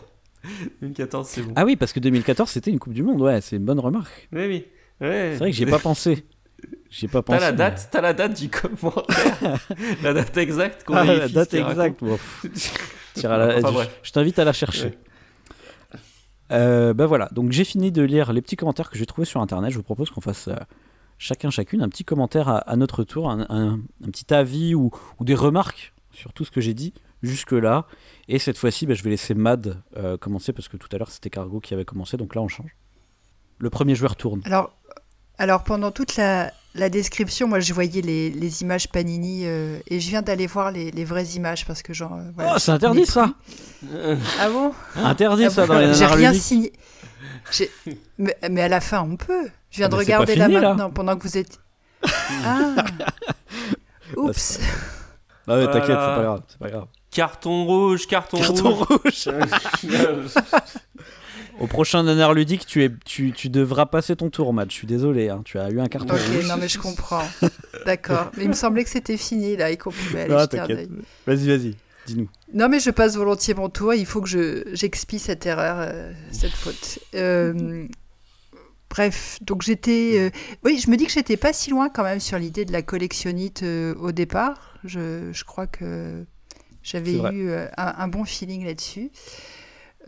2014 0.82 1.28
c'est 1.28 1.42
bon. 1.42 1.54
Ah 1.56 1.66
oui 1.66 1.76
parce 1.76 1.94
que 1.94 2.00
2014 2.00 2.50
c'était 2.50 2.72
une 2.72 2.80
coupe 2.80 2.94
du 2.94 3.04
monde, 3.04 3.22
ouais 3.22 3.42
c'est 3.42 3.56
une 3.56 3.66
bonne 3.66 3.80
remarque. 3.80 4.28
Oui, 4.32 4.46
oui. 4.48 4.66
Ouais. 5.00 5.30
C'est 5.34 5.40
vrai 5.40 5.52
que 5.52 5.58
j'y 5.58 5.64
ai 5.64 5.68
pas 5.68 5.80
pensé. 5.80 6.26
J'y 6.92 7.06
ai 7.06 7.08
pas 7.08 7.20
T'as 7.24 7.34
pensé. 7.34 7.40
la 7.40 7.52
mais- 7.52 7.58
date, 7.58 7.88
t'as 7.90 8.02
la 8.02 8.14
date 8.14 8.40
du 8.40 8.50
commentaire. 8.50 9.60
la 10.04 10.14
date 10.14 10.38
exacte 10.38 10.84
qu'on 10.84 10.94
Ah, 10.96 11.06
la 11.06 11.28
date 11.30 11.54
exacte. 11.56 12.02
Bon, 12.04 12.18
pff, 12.18 12.46
tire 13.16 13.32
à 13.32 13.38
la- 13.38 13.58
Enfin, 13.66 13.88
je- 14.04 14.12
t'invite 14.12 14.38
à 14.40 14.44
la 14.44 14.52
chercher. 14.54 14.88
Ouais. 14.88 14.98
Euh, 16.52 16.94
bah 16.94 17.06
voilà, 17.06 17.30
donc 17.32 17.52
j'ai 17.54 17.64
fini 17.64 17.92
de 17.94 18.02
lire 18.02 18.34
les 18.34 18.42
petits 18.42 18.58
commentaires 18.58 18.90
que 18.90 18.98
j'ai 18.98 19.06
trouvés 19.06 19.26
sur 19.26 19.42
internet. 19.42 19.72
Je 19.72 19.78
vous 19.78 19.84
propose 19.84 20.10
qu'on 20.10 20.20
fasse 20.20 20.50
euh, 20.50 20.56
chacun, 21.18 21.50
chacune 21.50 21.82
un 21.82 21.88
petit 21.88 22.04
commentaire 22.04 22.50
à, 22.50 22.58
à 22.58 22.76
notre 22.76 23.06
tour, 23.06 23.30
un, 23.32 23.46
un- 23.50 23.80
un 24.06 24.10
petit 24.12 24.34
avis 24.34 24.76
ou, 24.76 24.92
ou 25.20 25.24
des 25.24 25.36
remarques 25.36 25.94
sur 26.12 26.34
tout 26.34 26.44
ce 26.44 26.52
que 26.52 26.60
j'ai 26.60 26.74
dit 26.74 26.94
jusque-là. 27.24 27.86
Et 28.28 28.38
cette 28.38 28.58
fois-ci, 28.58 28.86
bah, 28.86 28.96
je 28.96 29.04
vais 29.04 29.12
laisser 29.12 29.34
Mad 29.34 29.82
euh, 29.96 30.18
commencer 30.18 30.52
parce 30.52 30.68
que 30.68 30.76
tout 30.76 30.90
à 30.92 30.98
l'heure 30.98 31.10
c'était 31.12 31.30
Cargo 31.30 31.62
qui 31.62 31.74
avait 31.74 31.86
commencé, 31.86 32.18
donc 32.18 32.36
là 32.36 32.42
on 32.42 32.50
change. 32.50 32.76
Le 33.60 33.70
premier 33.70 33.96
joueur 33.96 34.18
tourne. 34.18 34.42
Alors, 34.44 34.76
alors, 35.38 35.64
pendant 35.64 35.92
toute 35.92 36.18
la, 36.18 36.52
la 36.76 36.90
description, 36.90 37.48
moi, 37.48 37.60
je 37.60 37.74
voyais 37.74 38.02
les, 38.02 38.30
les 38.30 38.62
images 38.62 38.88
Panini 38.88 39.42
euh, 39.46 39.78
et 39.88 40.00
je 40.00 40.10
viens 40.10 40.22
d'aller 40.22 40.48
voir 40.48 40.72
les, 40.72 40.92
les 40.92 41.04
vraies 41.06 41.26
images 41.36 41.66
parce 41.66 41.82
que, 41.82 41.94
genre. 41.94 42.14
euh, 42.14 42.32
voilà, 42.36 42.54
oh, 42.56 42.60
c'est 42.60 42.72
interdit 42.72 43.06
ça 43.06 43.34
Ah 44.40 44.50
bon? 44.50 44.74
Interdit 44.96 45.46
Ah 45.46 45.50
ça 45.50 45.66
bon 45.66 45.74
dans 45.74 45.80
les 45.80 45.94
J'ai 45.94 46.06
rien 46.06 46.30
ludiques. 46.32 46.44
signé. 46.44 46.74
J'ai- 47.52 47.72
Mais, 48.18 48.38
mais 48.50 48.62
à 48.62 48.68
la 48.70 48.80
fin, 48.82 49.02
on 49.02 49.18
peut. 49.18 49.50
Je 49.70 49.78
viens 49.78 49.88
Ah, 49.88 49.90
de 49.90 49.96
mais 49.96 50.00
regarder 50.04 50.36
là 50.36 50.46
fini, 50.46 50.56
là. 50.60 50.70
maintenant 50.70 50.90
pendant 50.92 51.18
que 51.18 51.24
vous 51.24 51.38
êtes. 51.38 51.60
Ah 52.46 52.76
Oups 54.18 54.60
Ah 55.48 55.56
ouais, 55.58 55.66
t'inquiète, 55.66 55.88
c'est 55.88 55.94
Voilà. 55.94 56.16
pas 56.16 56.22
grave. 56.24 56.42
C'est 56.48 56.60
pas 56.60 56.70
grave. 56.70 56.86
Carton 57.12 57.66
rouge, 57.66 58.08
carton, 58.08 58.38
Carton 58.40 58.70
rouge. 58.74 59.28
rouge 59.28 59.28
Au 61.62 61.68
prochain 61.68 62.04
nanar 62.04 62.34
ludique, 62.34 62.66
tu, 62.66 62.84
es, 62.84 62.90
tu, 63.06 63.32
tu 63.34 63.50
devras 63.50 63.86
passer 63.86 64.16
ton 64.16 64.30
tour, 64.30 64.52
Mad. 64.54 64.70
Je 64.72 64.76
suis 64.76 64.88
désolé, 64.88 65.30
hein, 65.30 65.42
tu 65.46 65.60
as 65.60 65.70
eu 65.70 65.80
un 65.80 65.88
carton 65.88 66.16
Ok, 66.16 66.20
rouge. 66.34 66.48
non, 66.48 66.58
mais 66.58 66.68
je 66.68 66.80
comprends. 66.80 67.24
D'accord. 67.86 68.32
Mais 68.36 68.44
il 68.46 68.50
me 68.50 68.54
semblait 68.54 68.84
que 68.84 68.90
c'était 68.90 69.18
fini, 69.18 69.56
là, 69.58 69.70
et 69.70 69.78
qu'on 69.78 69.92
pouvait 69.92 70.22
aller 70.24 70.40
jeter 70.40 70.60
un 70.60 70.68
t'inquiète. 70.68 70.90
œil. 70.90 70.90
Vas-y, 71.28 71.48
vas-y, 71.48 71.76
dis-nous. 72.08 72.28
Non, 72.54 72.68
mais 72.68 72.80
je 72.80 72.90
passe 72.90 73.16
volontiers 73.16 73.54
mon 73.54 73.70
tour. 73.70 73.94
Il 73.94 74.06
faut 74.08 74.22
que 74.22 74.28
je 74.28 74.64
j'expie 74.74 75.20
cette 75.20 75.46
erreur, 75.46 75.78
euh, 75.80 76.12
cette 76.32 76.52
faute. 76.54 77.00
Euh, 77.16 77.86
bref, 78.90 79.38
donc 79.42 79.62
j'étais. 79.62 80.14
euh, 80.18 80.30
Oui, 80.64 80.80
je 80.84 80.90
me 80.90 80.98
dis 80.98 81.06
que 81.06 81.12
j'étais 81.12 81.38
pas 81.38 81.54
si 81.54 81.70
loin 81.70 81.90
quand 81.90 82.04
même 82.04 82.20
sur 82.20 82.38
l'idée 82.40 82.66
de 82.66 82.72
la 82.74 82.82
collectionnite 82.82 83.64
au 84.00 84.12
départ. 84.12 84.74
Je, 84.84 85.30
je 85.32 85.44
crois 85.44 85.68
que 85.68 86.26
j'avais 86.84 87.14
eu 87.14 87.52
un, 87.54 87.68
un 87.78 88.08
bon 88.08 88.26
feeling 88.26 88.66
là-dessus. 88.66 89.12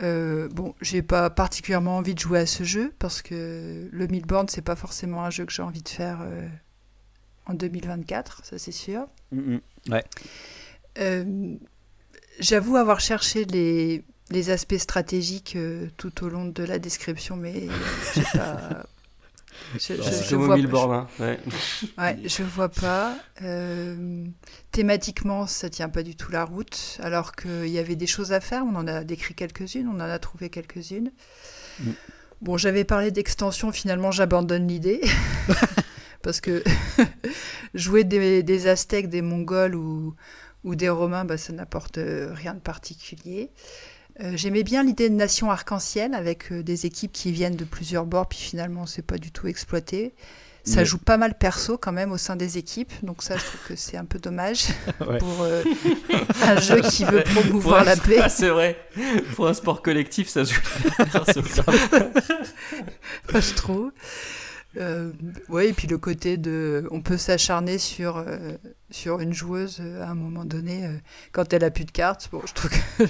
Euh, 0.01 0.49
bon, 0.49 0.73
j'ai 0.81 1.01
pas 1.01 1.29
particulièrement 1.29 1.97
envie 1.97 2.15
de 2.15 2.19
jouer 2.19 2.39
à 2.39 2.45
ce 2.45 2.63
jeu 2.63 2.93
parce 2.97 3.21
que 3.21 3.89
le 3.91 4.07
Milborn, 4.07 4.47
c'est 4.49 4.63
pas 4.63 4.75
forcément 4.75 5.23
un 5.23 5.29
jeu 5.29 5.45
que 5.45 5.51
j'ai 5.51 5.61
envie 5.61 5.83
de 5.83 5.89
faire 5.89 6.19
euh, 6.21 6.47
en 7.45 7.53
2024, 7.53 8.45
ça 8.45 8.57
c'est 8.57 8.71
sûr. 8.71 9.05
Mm, 9.31 9.57
mm. 9.87 9.99
Euh, 10.99 11.55
J'avoue 12.39 12.77
avoir 12.77 12.99
cherché 12.99 13.45
les, 13.45 14.03
les 14.31 14.49
aspects 14.49 14.77
stratégiques 14.77 15.55
euh, 15.55 15.87
tout 15.97 16.23
au 16.23 16.29
long 16.29 16.45
de 16.45 16.63
la 16.63 16.79
description, 16.79 17.35
mais 17.35 17.67
j'ai 18.15 18.23
pas. 18.33 18.85
Je, 19.75 19.95
je- 19.95 20.01
C'est 20.01 20.23
je 20.25 20.29
comme 20.31 20.43
au 20.43 20.45
vois, 20.45 20.55
Milborn, 20.55 20.93
hein. 20.93 21.07
Ouais. 21.19 21.39
ouais, 21.97 22.17
je 22.25 22.43
vois 22.43 22.69
pas. 22.69 23.15
Euh, 23.41 24.25
thématiquement, 24.71 25.47
ça 25.47 25.69
tient 25.69 25.89
pas 25.89 26.03
du 26.03 26.15
tout 26.15 26.31
la 26.31 26.45
route, 26.45 26.97
alors 27.01 27.35
qu'il 27.35 27.67
y 27.67 27.79
avait 27.79 27.95
des 27.95 28.07
choses 28.07 28.31
à 28.33 28.39
faire. 28.39 28.63
On 28.65 28.75
en 28.75 28.87
a 28.87 29.03
décrit 29.03 29.33
quelques-unes, 29.33 29.87
on 29.87 29.95
en 29.95 29.99
a 30.01 30.19
trouvé 30.19 30.49
quelques-unes. 30.49 31.11
Mm. 31.79 31.91
Bon, 32.41 32.57
j'avais 32.57 32.83
parlé 32.83 33.11
d'extension, 33.11 33.71
finalement, 33.71 34.11
j'abandonne 34.11 34.67
l'idée. 34.67 35.01
Parce 36.21 36.39
que 36.39 36.63
jouer 37.73 38.03
des, 38.03 38.43
des 38.43 38.67
Aztèques, 38.67 39.09
des 39.09 39.21
Mongols 39.21 39.75
ou, 39.75 40.15
ou 40.63 40.75
des 40.75 40.89
Romains, 40.89 41.25
bah, 41.25 41.37
ça 41.37 41.51
n'apporte 41.53 41.97
euh, 41.97 42.31
rien 42.33 42.53
de 42.53 42.59
particulier. 42.59 43.49
Euh, 44.21 44.33
J'aimais 44.35 44.63
bien 44.63 44.83
l'idée 44.83 45.09
de 45.09 45.15
nation 45.15 45.49
arc-en-ciel 45.49 46.13
avec 46.13 46.51
euh, 46.51 46.61
des 46.63 46.85
équipes 46.85 47.11
qui 47.11 47.31
viennent 47.31 47.55
de 47.55 47.65
plusieurs 47.65 48.05
bords, 48.05 48.27
puis 48.27 48.37
finalement, 48.39 48.85
c'est 48.85 49.01
pas 49.01 49.17
du 49.17 49.31
tout 49.31 49.47
exploité. 49.47 50.13
Ça 50.65 50.77
Mais- 50.81 50.85
joue 50.85 50.97
pas 50.99 51.17
mal 51.17 51.37
perso 51.37 51.77
quand 51.77 51.91
même 51.91 52.11
au 52.13 52.17
sein 52.17 52.37
des 52.37 52.57
équipes, 52.57 52.93
donc 53.03 53.21
ça 53.21 53.35
je 53.35 53.43
trouve 53.43 53.59
que 53.67 53.75
c'est 53.75 53.97
un 53.97 54.05
peu 54.05 54.17
dommage 54.17 54.67
Ouais. 55.05 55.17
pour 55.17 55.41
euh, 55.41 55.61
un 56.41 56.57
jeu 56.61 56.79
qui 56.81 57.03
veut 57.03 57.21
promouvoir 57.23 57.83
la 57.83 57.97
paix. 57.97 58.19
ah, 58.21 58.29
c'est 58.29 58.47
vrai. 58.47 58.77
Pour 59.35 59.47
un 59.47 59.53
sport 59.53 59.81
collectif, 59.81 60.29
ça 60.29 60.43
joue. 60.45 60.61
Enfin, 63.27 63.39
je 63.41 63.53
trouve. 63.55 63.91
Euh, 64.77 65.11
ouais, 65.49 65.69
et 65.69 65.73
puis 65.73 65.87
le 65.87 65.97
côté 65.97 66.37
de. 66.37 66.87
On 66.91 67.01
peut 67.01 67.17
s'acharner 67.17 67.77
sur, 67.77 68.17
euh, 68.17 68.37
sur 68.89 69.19
une 69.19 69.33
joueuse 69.33 69.81
à 70.01 70.09
un 70.09 70.15
moment 70.15 70.45
donné 70.45 70.87
quand 71.31 71.51
elle 71.53 71.63
a 71.63 71.71
plus 71.71 71.85
de 71.85 71.91
cartes. 71.91 72.29
Bon, 72.31 72.41
je 72.45 72.53
trouve, 72.53 72.71
que- 72.71 73.03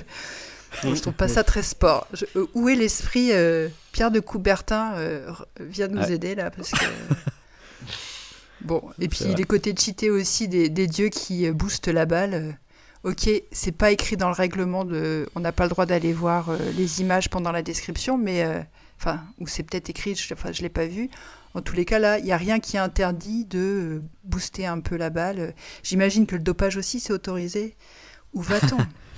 je 0.81 0.99
trouve 1.01 1.13
pas 1.13 1.27
ça 1.27 1.43
très 1.43 1.63
sport. 1.63 2.07
Je- 2.13 2.25
euh, 2.35 2.47
où 2.53 2.69
est 2.69 2.75
l'esprit 2.75 3.29
euh, 3.31 3.69
Pierre 3.91 4.11
de 4.11 4.19
Coubertin 4.19 4.93
euh, 4.95 5.31
vient 5.59 5.87
nous 5.87 6.01
Ouais. 6.01 6.13
aider 6.13 6.35
là 6.35 6.49
parce 6.51 6.71
que. 6.71 6.85
Bon, 8.61 8.81
et 8.99 9.09
puis 9.09 9.25
les 9.35 9.43
côtés 9.43 9.75
cheatés 9.77 10.09
aussi 10.09 10.47
des, 10.47 10.69
des 10.69 10.87
dieux 10.87 11.09
qui 11.09 11.45
euh, 11.47 11.51
boostent 11.53 11.89
la 11.89 12.05
balle. 12.05 12.57
Ok, 13.03 13.29
c'est 13.51 13.73
pas 13.73 13.91
écrit 13.91 14.15
dans 14.15 14.29
le 14.29 14.33
règlement 14.33 14.85
de. 14.85 15.27
On 15.35 15.41
n'a 15.41 15.51
pas 15.51 15.63
le 15.65 15.69
droit 15.69 15.85
d'aller 15.85 16.13
voir 16.13 16.51
les 16.77 17.01
images 17.01 17.29
pendant 17.29 17.51
la 17.51 17.61
description, 17.61 18.17
mais. 18.17 18.45
Enfin, 18.97 19.21
ou 19.39 19.47
c'est 19.47 19.63
peut-être 19.63 19.89
écrit, 19.89 20.15
je, 20.15 20.33
enfin, 20.33 20.53
je 20.53 20.61
l'ai 20.61 20.69
pas 20.69 20.85
vu. 20.85 21.09
En 21.55 21.61
tous 21.61 21.75
les 21.75 21.83
cas, 21.83 21.99
là, 21.99 22.19
il 22.19 22.23
n'y 22.23 22.31
a 22.31 22.37
rien 22.37 22.61
qui 22.61 22.77
interdit 22.77 23.43
de 23.43 24.01
booster 24.23 24.65
un 24.65 24.79
peu 24.79 24.95
la 24.95 25.09
balle. 25.09 25.53
J'imagine 25.83 26.25
que 26.25 26.37
le 26.37 26.41
dopage 26.41 26.77
aussi, 26.77 27.01
c'est 27.01 27.11
autorisé. 27.11 27.75
Où 28.33 28.41
va-t-on? 28.41 28.77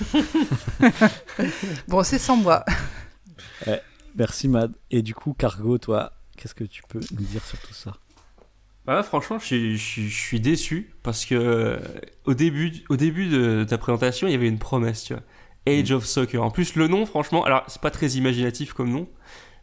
Bon, 1.88 2.02
c'est 2.02 2.18
sans 2.18 2.36
moi. 2.36 2.64
Merci 4.16 4.48
Mad. 4.48 4.72
Et 4.90 5.02
du 5.02 5.14
coup, 5.14 5.32
Cargo, 5.32 5.78
toi, 5.78 6.12
qu'est-ce 6.36 6.54
que 6.54 6.64
tu 6.64 6.82
peux 6.88 7.00
nous 7.12 7.24
dire 7.24 7.44
sur 7.44 7.58
tout 7.60 7.74
ça? 7.74 7.92
Bah, 8.86 9.02
franchement, 9.02 9.38
je 9.38 9.44
suis, 9.44 9.76
je 9.76 9.84
suis- 9.84 10.08
je 10.08 10.16
suis 10.20 10.40
déçu 10.40 10.94
parce 11.02 11.24
que 11.26 11.34
euh, 11.34 11.78
au 12.24 12.34
début, 12.34 12.72
au 12.88 12.96
début 12.96 13.26
de 13.28 13.64
ta 13.68 13.76
présentation, 13.78 14.26
il 14.26 14.32
y 14.32 14.34
avait 14.34 14.48
une 14.48 14.58
promesse, 14.58 15.04
tu 15.04 15.12
vois. 15.14 15.22
Age 15.66 15.92
of 15.92 16.06
Soccer. 16.06 16.42
En 16.42 16.50
plus, 16.50 16.74
le 16.74 16.88
nom, 16.88 17.04
franchement, 17.04 17.44
alors 17.44 17.64
c'est 17.68 17.82
pas 17.82 17.90
très 17.90 18.08
imaginatif 18.12 18.72
comme 18.72 18.90
nom, 18.90 19.06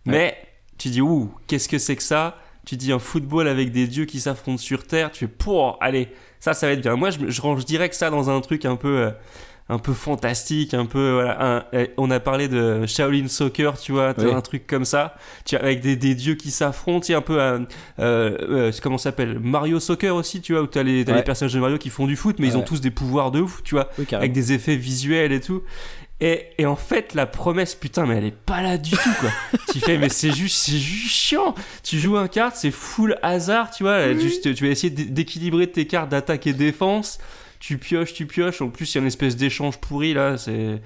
mais 0.06 0.38
tu 0.78 0.90
dis 0.90 1.02
ouh, 1.02 1.34
qu'est-ce 1.48 1.68
que 1.68 1.80
c'est 1.80 1.95
que 1.95 2.03
ça? 2.03 2.38
Tu 2.66 2.78
dis 2.78 2.91
un 2.91 2.99
football 2.99 3.48
avec 3.48 3.72
des 3.72 3.88
dieux 3.88 4.06
qui 4.06 4.20
s'affrontent 4.20 4.57
sur 4.62 4.86
terre. 4.86 5.12
Tu 5.12 5.20
fais 5.20 5.28
pour, 5.28 5.78
allez, 5.82 6.10
ça, 6.40 6.53
ça 6.53 6.68
va 6.68 6.74
être 6.74 6.82
bien. 6.82 6.95
Moi, 6.95 7.10
je 7.10 7.41
range 7.41 7.66
direct 7.66 7.94
ça 7.95 8.10
dans 8.12 8.30
un 8.30 8.40
truc 8.41 8.66
un 8.66 8.76
peu. 8.76 8.98
euh, 8.99 9.12
un 9.68 9.80
peu 9.80 9.94
fantastique, 9.94 10.76
un 10.76 10.86
peu 10.86 11.14
voilà, 11.14 11.58
un- 11.58 11.64
euh, 11.74 11.88
on 11.98 12.12
a 12.12 12.20
parlé 12.20 12.48
de 12.48 12.86
Shaolin 12.86 13.28
Soccer, 13.28 13.80
tu 13.80 13.94
vois, 13.94 14.14
Oui. 14.18 14.32
un 14.32 14.42
truc 14.42 14.68
comme 14.68 14.86
ça, 14.86 15.16
tu 15.44 15.56
vois, 15.56 15.66
avec 15.66 15.82
des, 15.82 15.96
des 15.96 16.14
dieux 16.14 16.36
qui 16.36 16.52
s'affrontent, 16.52 17.00
tu 17.00 17.08
sais, 17.08 17.14
un 17.16 17.22
peu 17.22 17.42
euh, 17.42 17.60
euh, 18.00 18.38
euh, 18.50 18.72
comment 18.84 19.00
ça 19.00 19.06
s'appelle 19.06 19.40
Mario 19.40 19.80
Soccer 19.80 20.16
aussi, 20.16 20.42
tu 20.42 20.54
vois, 20.54 20.62
où 20.62 20.68
t'as 20.68 20.84
les, 20.84 21.04
t'as 21.04 21.14
Ouais. 21.14 21.18
les 21.18 21.24
personnages 21.24 21.54
de 21.54 21.60
Mario 21.60 21.78
qui 21.80 21.90
font 21.90 22.06
du 22.06 22.16
foot, 22.16 22.36
mais 22.40 22.48
ils 22.48 22.58
ont 22.58 22.62
tous 22.62 22.80
des 22.80 22.92
pouvoirs 22.92 23.32
de 23.32 23.40
ouf, 23.42 23.64
tu 23.64 23.74
vois, 23.76 23.90
Oui, 23.98 24.06
avec 24.12 24.34
des 24.34 24.54
effets 24.54 24.76
visuels 24.76 25.32
et 25.32 25.42
tout. 25.42 25.64
Et, 26.22 26.46
et 26.60 26.66
en 26.66 26.78
fait, 26.78 27.14
la 27.14 27.26
promesse, 27.26 27.76
putain, 27.76 28.06
mais 28.06 28.18
elle 28.18 28.26
est 28.26 28.32
pas 28.36 28.62
là 28.62 28.78
du 28.78 28.92
tout, 28.92 29.14
quoi. 29.20 29.32
tu 29.74 29.80
fais, 29.80 29.98
mais 29.98 30.08
c'est 30.10 30.32
juste, 30.32 30.56
c'est 30.58 30.78
juste 30.78 31.14
chiant. 31.14 31.56
Tu 31.84 32.00
joues 32.00 32.16
un 32.18 32.28
carte, 32.30 32.56
c'est 32.56 32.72
full 32.72 33.18
hasard, 33.22 33.70
tu 33.72 33.84
vois. 33.84 34.14
Juste, 34.14 34.54
tu 34.54 34.64
vas 34.66 34.70
essayer 34.72 34.92
d'é- 34.92 35.04
d'équilibrer 35.06 35.68
tes 35.68 35.88
cartes 35.88 36.10
d'attaque 36.10 36.48
et 36.48 36.54
défense. 36.54 37.18
Tu 37.60 37.77
pioches, 37.77 38.14
tu 38.14 38.26
pioches. 38.27 38.61
En 38.61 38.69
plus, 38.69 38.94
il 38.94 38.95
y 38.95 38.99
a 38.99 39.02
une 39.02 39.07
espèce 39.07 39.36
d'échange 39.36 39.77
pourri, 39.80 40.14
là. 40.14 40.38
C'est. 40.38 40.82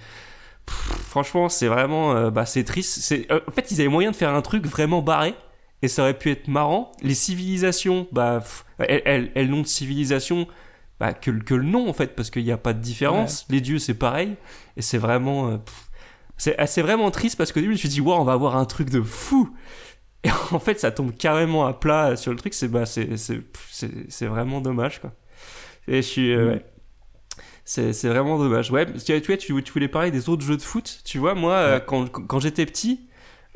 Franchement, 0.68 1.50
c'est 1.50 1.68
vraiment. 1.68 2.16
euh, 2.16 2.30
bah, 2.30 2.46
c'est 2.46 2.64
triste. 2.64 3.00
C'est... 3.02 3.32
euh, 3.32 3.40
en 3.48 3.52
fait, 3.52 3.72
ils 3.72 3.80
avaient 3.82 3.90
moyen 3.90 4.12
de 4.12 4.16
faire 4.16 4.34
un 4.34 4.42
truc 4.42 4.66
vraiment 4.66 5.02
barré. 5.02 5.34
Et 5.82 5.88
ça 5.88 6.02
aurait 6.02 6.18
pu 6.18 6.30
être 6.30 6.48
marrant. 6.50 6.92
Les 7.02 7.14
civilisations, 7.14 8.08
bah, 8.12 8.40
pff, 8.42 8.66
elles, 8.80 9.02
elles, 9.06 9.32
elles 9.34 9.50
n'ont 9.50 9.62
de 9.62 9.68
civilisation 9.68 10.46
bah, 11.00 11.14
que, 11.14 11.32
que 11.32 11.56
le 11.56 11.64
nom, 11.64 11.90
en 11.90 11.94
fait, 11.94 12.16
parce 12.16 12.30
qu'il 12.30 12.44
n'y 12.44 12.52
a 12.52 12.58
pas 12.58 12.74
de 12.74 12.80
différence. 12.82 13.46
Les 13.50 13.62
dieux, 13.62 13.80
c'est 13.80 13.94
pareil. 13.94 14.36
Et 14.76 14.82
c'est 14.82 14.98
vraiment. 14.98 15.50
euh, 15.52 15.58
c'est, 16.38 16.56
ah, 16.58 16.68
c'est 16.68 16.82
vraiment 16.82 17.12
triste 17.12 17.38
parce 17.38 17.52
qu'au 17.52 17.62
début, 17.62 17.72
je 17.74 17.78
me 17.78 17.80
suis 17.80 17.90
dit, 17.90 18.02
waouh, 18.02 18.20
on 18.20 18.26
va 18.26 18.34
avoir 18.34 18.58
un 18.58 18.66
truc 18.66 18.90
de 18.90 19.02
fou. 19.02 19.56
Et 20.26 20.30
en 20.52 20.60
fait, 20.60 20.80
ça 20.80 20.92
tombe 20.92 21.16
carrément 21.16 21.66
à 21.66 21.74
plat 21.74 22.18
sur 22.18 22.32
le 22.32 22.38
truc. 22.38 22.54
C'est, 22.54 22.68
bah, 22.68 22.86
c'est, 22.86 23.16
c'est, 23.16 23.42
c'est, 23.72 23.90
c'est 24.10 24.26
vraiment 24.28 24.60
dommage, 24.60 25.00
quoi. 25.00 25.14
Et 25.90 25.98
je 25.98 26.08
suis. 26.08 26.32
euh, 26.34 26.52
ouais. 26.54 26.66
C'est, 27.66 27.94
c'est 27.94 28.08
vraiment 28.10 28.38
dommage. 28.40 28.72
Ouais, 28.72 28.86
tu, 28.86 29.22
tu, 29.22 29.38
tu, 29.38 29.64
tu 29.64 29.74
voulais 29.74 29.88
parler 29.88 30.12
des 30.12 30.30
autres 30.30 30.44
jeux 30.44 30.58
de 30.58 30.62
foot. 30.62 31.02
Tu 31.04 31.18
vois, 31.18 31.36
moi, 31.36 31.54
euh, 31.54 31.76
Ouais. 31.78 31.84
quand, 31.86 32.10
quand 32.10 32.40
j'étais 32.40 32.66
petit, 32.66 33.02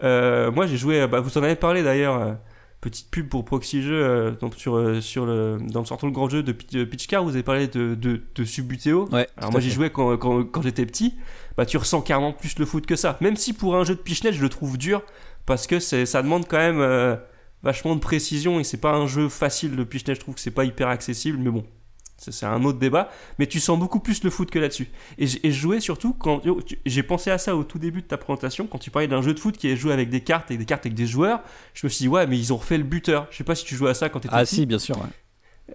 euh, 0.03 0.51
moi, 0.51 0.67
j'ai 0.67 0.77
joué. 0.77 1.07
Bah, 1.07 1.19
vous 1.19 1.37
en 1.37 1.43
avez 1.43 1.55
parlé 1.55 1.81
d'ailleurs. 1.83 2.17
euh, 2.17 2.33
petite 2.81 3.09
pub 3.09 3.29
pour 3.29 3.45
Proxy 3.45 3.81
Jeux 3.81 4.35
donc 4.41 4.55
sur, 4.55 5.01
sur 5.01 5.25
le, 5.25 5.57
dans 5.71 5.79
le 5.79 5.85
sortant 5.85 6.05
le 6.05 6.11
grand 6.11 6.27
jeu 6.27 6.43
de, 6.43 6.53
de 6.73 6.83
Pitch 6.83 7.07
Car, 7.07 7.23
vous 7.23 7.29
avez 7.29 7.41
parlé 7.41 7.69
de, 7.69 7.95
de, 7.95 8.21
de 8.35 8.43
Subbuteo. 8.43 9.07
Ouais, 9.09 9.25
Alors 9.37 9.53
moi 9.53 9.61
j'y 9.61 9.71
jouais 9.71 9.89
quand, 9.89 10.17
quand, 10.17 10.43
quand 10.43 10.61
j'étais 10.61 10.85
petit, 10.85 11.15
bah 11.55 11.65
tu 11.65 11.77
ressens 11.77 12.01
carrément 12.01 12.33
plus 12.33 12.59
le 12.59 12.65
foot 12.65 12.85
que 12.85 12.97
ça. 12.97 13.17
Même 13.21 13.37
si 13.37 13.53
pour 13.53 13.77
un 13.77 13.85
jeu 13.85 13.95
de 13.95 14.01
pichenette 14.01 14.33
je 14.33 14.41
le 14.41 14.49
trouve 14.49 14.77
dur, 14.77 15.01
parce 15.45 15.65
que 15.65 15.79
c'est, 15.79 16.05
ça 16.05 16.21
demande 16.21 16.45
quand 16.45 16.57
même 16.57 16.81
euh, 16.81 17.15
vachement 17.63 17.95
de 17.95 18.01
précision 18.01 18.59
et 18.59 18.65
c'est 18.65 18.81
pas 18.81 18.91
un 18.91 19.07
jeu 19.07 19.29
facile 19.29 19.77
de 19.77 19.83
pichenette, 19.85 20.17
je 20.17 20.21
trouve 20.21 20.35
que 20.35 20.41
c'est 20.41 20.51
pas 20.51 20.65
hyper 20.65 20.89
accessible, 20.89 21.37
mais 21.41 21.51
bon, 21.51 21.63
c'est, 22.17 22.45
un 22.45 22.63
autre 22.63 22.79
débat. 22.79 23.09
Mais 23.39 23.47
tu 23.47 23.59
sens 23.59 23.77
beaucoup 23.77 23.99
plus 23.99 24.23
le 24.23 24.29
foot 24.29 24.49
que 24.51 24.59
là-dessus. 24.59 24.87
Et, 25.17 25.25
et 25.43 25.51
je 25.51 25.59
jouais 25.59 25.79
surtout 25.79 26.13
quand, 26.13 26.41
tu- 26.65 26.79
j'ai 26.85 27.03
pensé 27.03 27.31
à 27.31 27.37
ça 27.37 27.55
au 27.55 27.63
tout 27.63 27.79
début 27.79 28.01
de 28.01 28.07
ta 28.07 28.17
présentation, 28.17 28.67
quand 28.67 28.77
tu 28.79 28.91
parlais 28.91 29.07
d'un 29.07 29.21
jeu 29.21 29.33
de 29.33 29.39
foot 29.39 29.57
qui 29.57 29.67
est 29.69 29.75
joué 29.75 29.91
avec 29.93 30.09
des 30.09 30.21
cartes 30.21 30.51
et 30.51 30.57
des 30.57 30.65
cartes 30.65 30.85
avec 30.85 30.95
des 30.95 31.07
joueurs, 31.07 31.41
je 31.73 31.85
me 31.85 31.89
suis 31.89 32.03
dit 32.03 32.07
ouais 32.09 32.25
mais 32.27 32.37
ils 32.37 32.53
ont 32.53 32.57
refait 32.57 32.77
le 32.77 32.83
buteur. 32.83 33.27
Je 33.31 33.37
sais 33.37 33.43
pas 33.43 33.55
si 33.55 33.65
tu 33.65 33.75
jouais 33.75 33.89
à 33.89 33.93
ça 33.93 34.09
quand 34.09 34.19
t'étais 34.21 34.33
Ah 34.37 34.45
petit. 34.45 34.55
si, 34.55 34.65
bien 34.65 34.79
sûr. 34.79 34.95
ouais. 34.97 35.07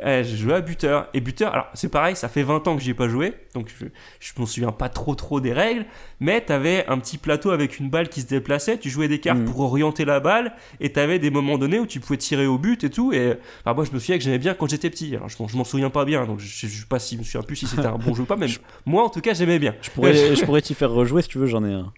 Eh, 0.04 0.22
j'ai 0.22 0.36
joué 0.36 0.52
à 0.52 0.60
buteur. 0.60 1.08
Et 1.14 1.20
buteur, 1.20 1.52
alors 1.54 1.66
c'est 1.72 1.88
pareil, 1.88 2.14
ça 2.14 2.28
fait 2.28 2.42
20 2.42 2.68
ans 2.68 2.76
que 2.76 2.82
j'y 2.82 2.90
ai 2.90 2.94
pas 2.94 3.08
joué, 3.08 3.32
donc 3.54 3.72
je, 3.80 3.86
je 4.20 4.32
m'en 4.38 4.44
souviens 4.44 4.70
pas 4.70 4.90
trop 4.90 5.14
trop 5.14 5.40
des 5.40 5.52
règles, 5.54 5.86
mais 6.20 6.42
t'avais 6.42 6.84
un 6.88 6.98
petit 6.98 7.16
plateau 7.16 7.50
avec 7.50 7.78
une 7.78 7.88
balle 7.88 8.10
qui 8.10 8.20
se 8.20 8.26
déplaçait, 8.26 8.76
tu 8.78 8.90
jouais 8.90 9.08
des 9.08 9.18
cartes 9.18 9.38
Mhm. 9.38 9.46
pour 9.46 9.60
orienter 9.60 10.04
la 10.04 10.20
balle, 10.20 10.52
et 10.80 10.92
t'avais 10.92 11.18
des 11.18 11.30
moments 11.30 11.56
donnés 11.56 11.78
où 11.78 11.86
tu 11.86 12.00
pouvais 12.00 12.18
tirer 12.18 12.46
au 12.46 12.58
but 12.58 12.84
et 12.84 12.90
tout, 12.90 13.14
et 13.14 13.38
enfin, 13.64 13.74
moi 13.74 13.84
je 13.86 13.92
me 13.92 13.98
souviens 13.98 14.18
que 14.18 14.24
j'aimais 14.24 14.38
bien 14.38 14.52
quand 14.52 14.68
j'étais 14.68 14.90
petit, 14.90 15.16
alors 15.16 15.30
je, 15.30 15.36
m'en- 15.42 15.48
je 15.48 15.56
m'en 15.56 15.64
souviens 15.64 15.90
pas 15.90 16.04
bien, 16.04 16.26
donc 16.26 16.38
je, 16.38 16.46
je 16.46 16.80
sais 16.80 16.86
pas 16.86 16.98
si 16.98 17.14
je 17.14 17.20
me 17.20 17.24
souviens 17.24 17.42
plus 17.42 17.56
si 17.56 17.66
c'était 17.66 17.86
un 17.86 17.96
bon 17.96 18.14
jeu 18.14 18.22
ou 18.22 18.26
pas, 18.26 18.36
mais 18.36 18.48
moi 18.84 19.04
en 19.04 19.08
tout 19.08 19.22
cas 19.22 19.32
j'aimais 19.32 19.58
bien. 19.58 19.74
Je 19.80 19.88
pourrais, 19.90 20.12
je 20.36 20.44
pourrais 20.44 20.60
t'y 20.60 20.74
faire 20.74 20.90
rejouer 20.90 21.22
si 21.22 21.28
tu 21.28 21.38
veux, 21.38 21.46
j'en 21.46 21.64
ai 21.64 21.72
un. 21.72 21.92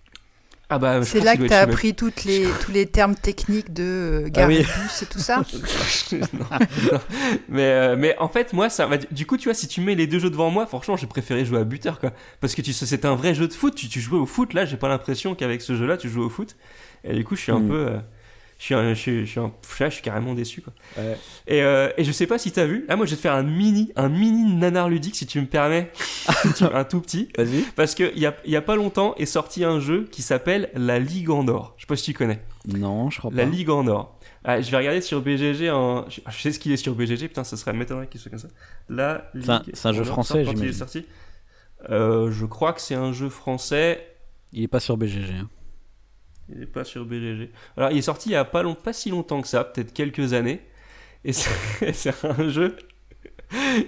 Ah 0.72 0.78
bah, 0.78 1.02
C'est 1.05 1.20
là 1.20 1.36
que 1.36 1.42
tu 1.47 1.52
as 1.52 1.60
appris 1.60 1.94
toutes 1.94 2.24
les, 2.24 2.47
tous 2.64 2.70
les 2.70 2.86
termes 2.86 3.16
techniques 3.16 3.72
de 3.72 3.82
euh, 3.82 4.22
Ah 4.26 4.30
Gary 4.30 4.59
oui. 4.59 4.66
Et 5.02 5.06
tout 5.06 5.18
ça. 5.18 5.38
non, 6.12 6.18
non. 6.92 6.98
Mais, 7.48 7.62
euh, 7.62 7.97
mais 7.98 8.16
en 8.18 8.28
fait, 8.28 8.52
moi, 8.52 8.70
ça 8.70 8.86
va. 8.86 8.97
Du 8.97 9.26
coup, 9.26 9.36
tu 9.36 9.48
vois, 9.48 9.55
si 9.55 9.66
tu 9.68 9.80
mets 9.80 9.94
les 9.94 10.06
deux 10.06 10.18
jeux 10.20 10.30
devant 10.30 10.51
moi, 10.51 10.66
franchement, 10.66 10.97
j'ai 10.97 11.06
préféré 11.09 11.44
jouer 11.44 11.59
à 11.59 11.64
buteur, 11.64 11.98
quoi. 12.01 12.12
Parce 12.40 12.55
que 12.55 12.62
tu 12.62 12.72
sais, 12.72 12.86
c'est 12.86 13.05
un 13.05 13.14
vrai 13.16 13.34
jeu 13.34 13.48
de 13.48 13.52
foot. 13.52 13.74
Tu, 13.74 13.88
tu 13.88 14.01
jouais 14.01 14.18
au 14.18 14.26
foot. 14.26 14.55
Là, 14.55 14.64
j'ai 14.64 14.76
pas 14.76 14.88
l'impression 14.88 15.34
qu'avec 15.34 15.60
ce 15.62 15.74
jeu-là, 15.76 15.97
tu 15.97 16.09
joues 16.09 16.22
au 16.22 16.30
foot. 16.30 16.56
Et 17.05 17.14
du 17.14 17.24
coup, 17.24 17.34
je 17.36 17.40
suis 17.42 17.52
un 17.52 17.59
Mm. 17.60 17.68
peu. 17.68 17.74
euh, 17.88 17.98
je 18.60 18.64
suis, 18.66 18.74
un- 18.74 18.90
je, 18.92 19.00
suis, 19.00 19.20
je, 19.24 19.30
suis 19.30 19.40
un- 19.40 19.52
je 19.80 19.88
suis 19.88 20.02
carrément 20.02 20.34
déçu, 20.34 20.60
quoi. 20.60 20.74
Ouais. 20.98 21.16
Et, 21.46 21.62
euh, 21.62 21.88
et 21.96 22.04
je 22.04 22.12
sais 22.12 22.26
pas 22.26 22.38
si 22.38 22.52
t'as 22.52 22.66
vu. 22.66 22.84
Là, 22.88 22.96
moi, 22.96 23.06
je 23.06 23.12
vais 23.12 23.16
te 23.16 23.22
faire 23.22 23.32
un 23.32 23.42
mini, 23.42 23.90
un 23.96 24.10
mini 24.10 24.54
nanar 24.54 24.90
ludique, 24.90 25.16
si 25.16 25.24
tu 25.26 25.40
me 25.40 25.46
permets. 25.46 25.90
un 26.74 26.84
tout 26.84 27.00
petit. 27.00 27.30
Vas-y. 27.38 27.62
Parce 27.74 27.94
qu'il 27.94 28.18
y 28.18 28.26
a, 28.26 28.36
y 28.44 28.56
a 28.56 28.60
pas 28.60 28.76
longtemps 28.76 29.14
est 29.16 29.24
sorti 29.24 29.64
un 29.64 29.80
jeu 29.80 30.06
qui 30.12 30.20
s'appelle 30.20 30.68
La 30.74 30.98
Ligue 30.98 31.30
en 31.30 31.48
or. 31.48 31.72
Je 31.78 31.82
sais 31.82 31.86
pas 31.86 31.96
si 31.96 32.04
tu 32.04 32.12
connais. 32.12 32.38
Non, 32.68 33.08
je 33.08 33.18
crois 33.18 33.30
La 33.34 33.44
pas. 33.44 33.50
Ligue 33.50 33.70
en 33.70 33.86
or. 33.86 34.18
Ah, 34.44 34.60
je 34.60 34.70
vais 34.70 34.76
regarder 34.76 35.00
sur 35.00 35.22
BGG 35.22 35.70
en. 35.70 36.04
Je 36.10 36.20
sais 36.40 36.52
ce 36.52 36.58
qu'il 36.58 36.72
est 36.72 36.76
sur 36.76 36.94
BGG, 36.94 37.28
putain, 37.28 37.44
ça 37.44 37.56
serait 37.56 37.72
m'étonnerait 37.72 38.08
qu'il 38.08 38.20
soit 38.20 38.30
comme 38.30 38.38
ça. 38.38 38.48
La 38.90 39.30
Ligue 39.32 39.44
C'est 39.46 39.50
un- 39.52 39.62
c'est 39.72 39.88
un 39.88 39.92
jeu 39.94 40.04
français, 40.04 40.44
j'imagine. 40.44 41.04
Euh, 41.88 42.30
je 42.30 42.44
crois 42.44 42.74
que 42.74 42.80
c'est 42.82 42.94
un 42.94 43.12
jeu 43.14 43.30
français. 43.30 44.06
Il 44.52 44.62
est 44.62 44.68
pas 44.68 44.80
sur 44.80 44.98
BGG. 44.98 45.32
hein. 45.40 45.48
Il 46.52 46.60
n'est 46.60 46.66
pas 46.66 46.85
sur 46.85 47.05
BGG. 47.05 47.51
Alors, 47.77 47.90
il 47.90 47.98
est 47.98 48.02
sorti 48.02 48.31
il 48.31 48.32
y 48.32 48.36
a 48.36 48.44
pas, 48.44 48.62
long, 48.62 48.74
pas 48.74 48.93
si 48.93 49.10
longtemps 49.10 49.40
que 49.43 49.48
ça, 49.48 49.64
peut-être 49.64 49.93
quelques 49.93 50.32
années. 50.32 50.60
Et 51.24 51.32
c'est 51.32 52.14
un 52.24 52.48
jeu. 52.48 52.77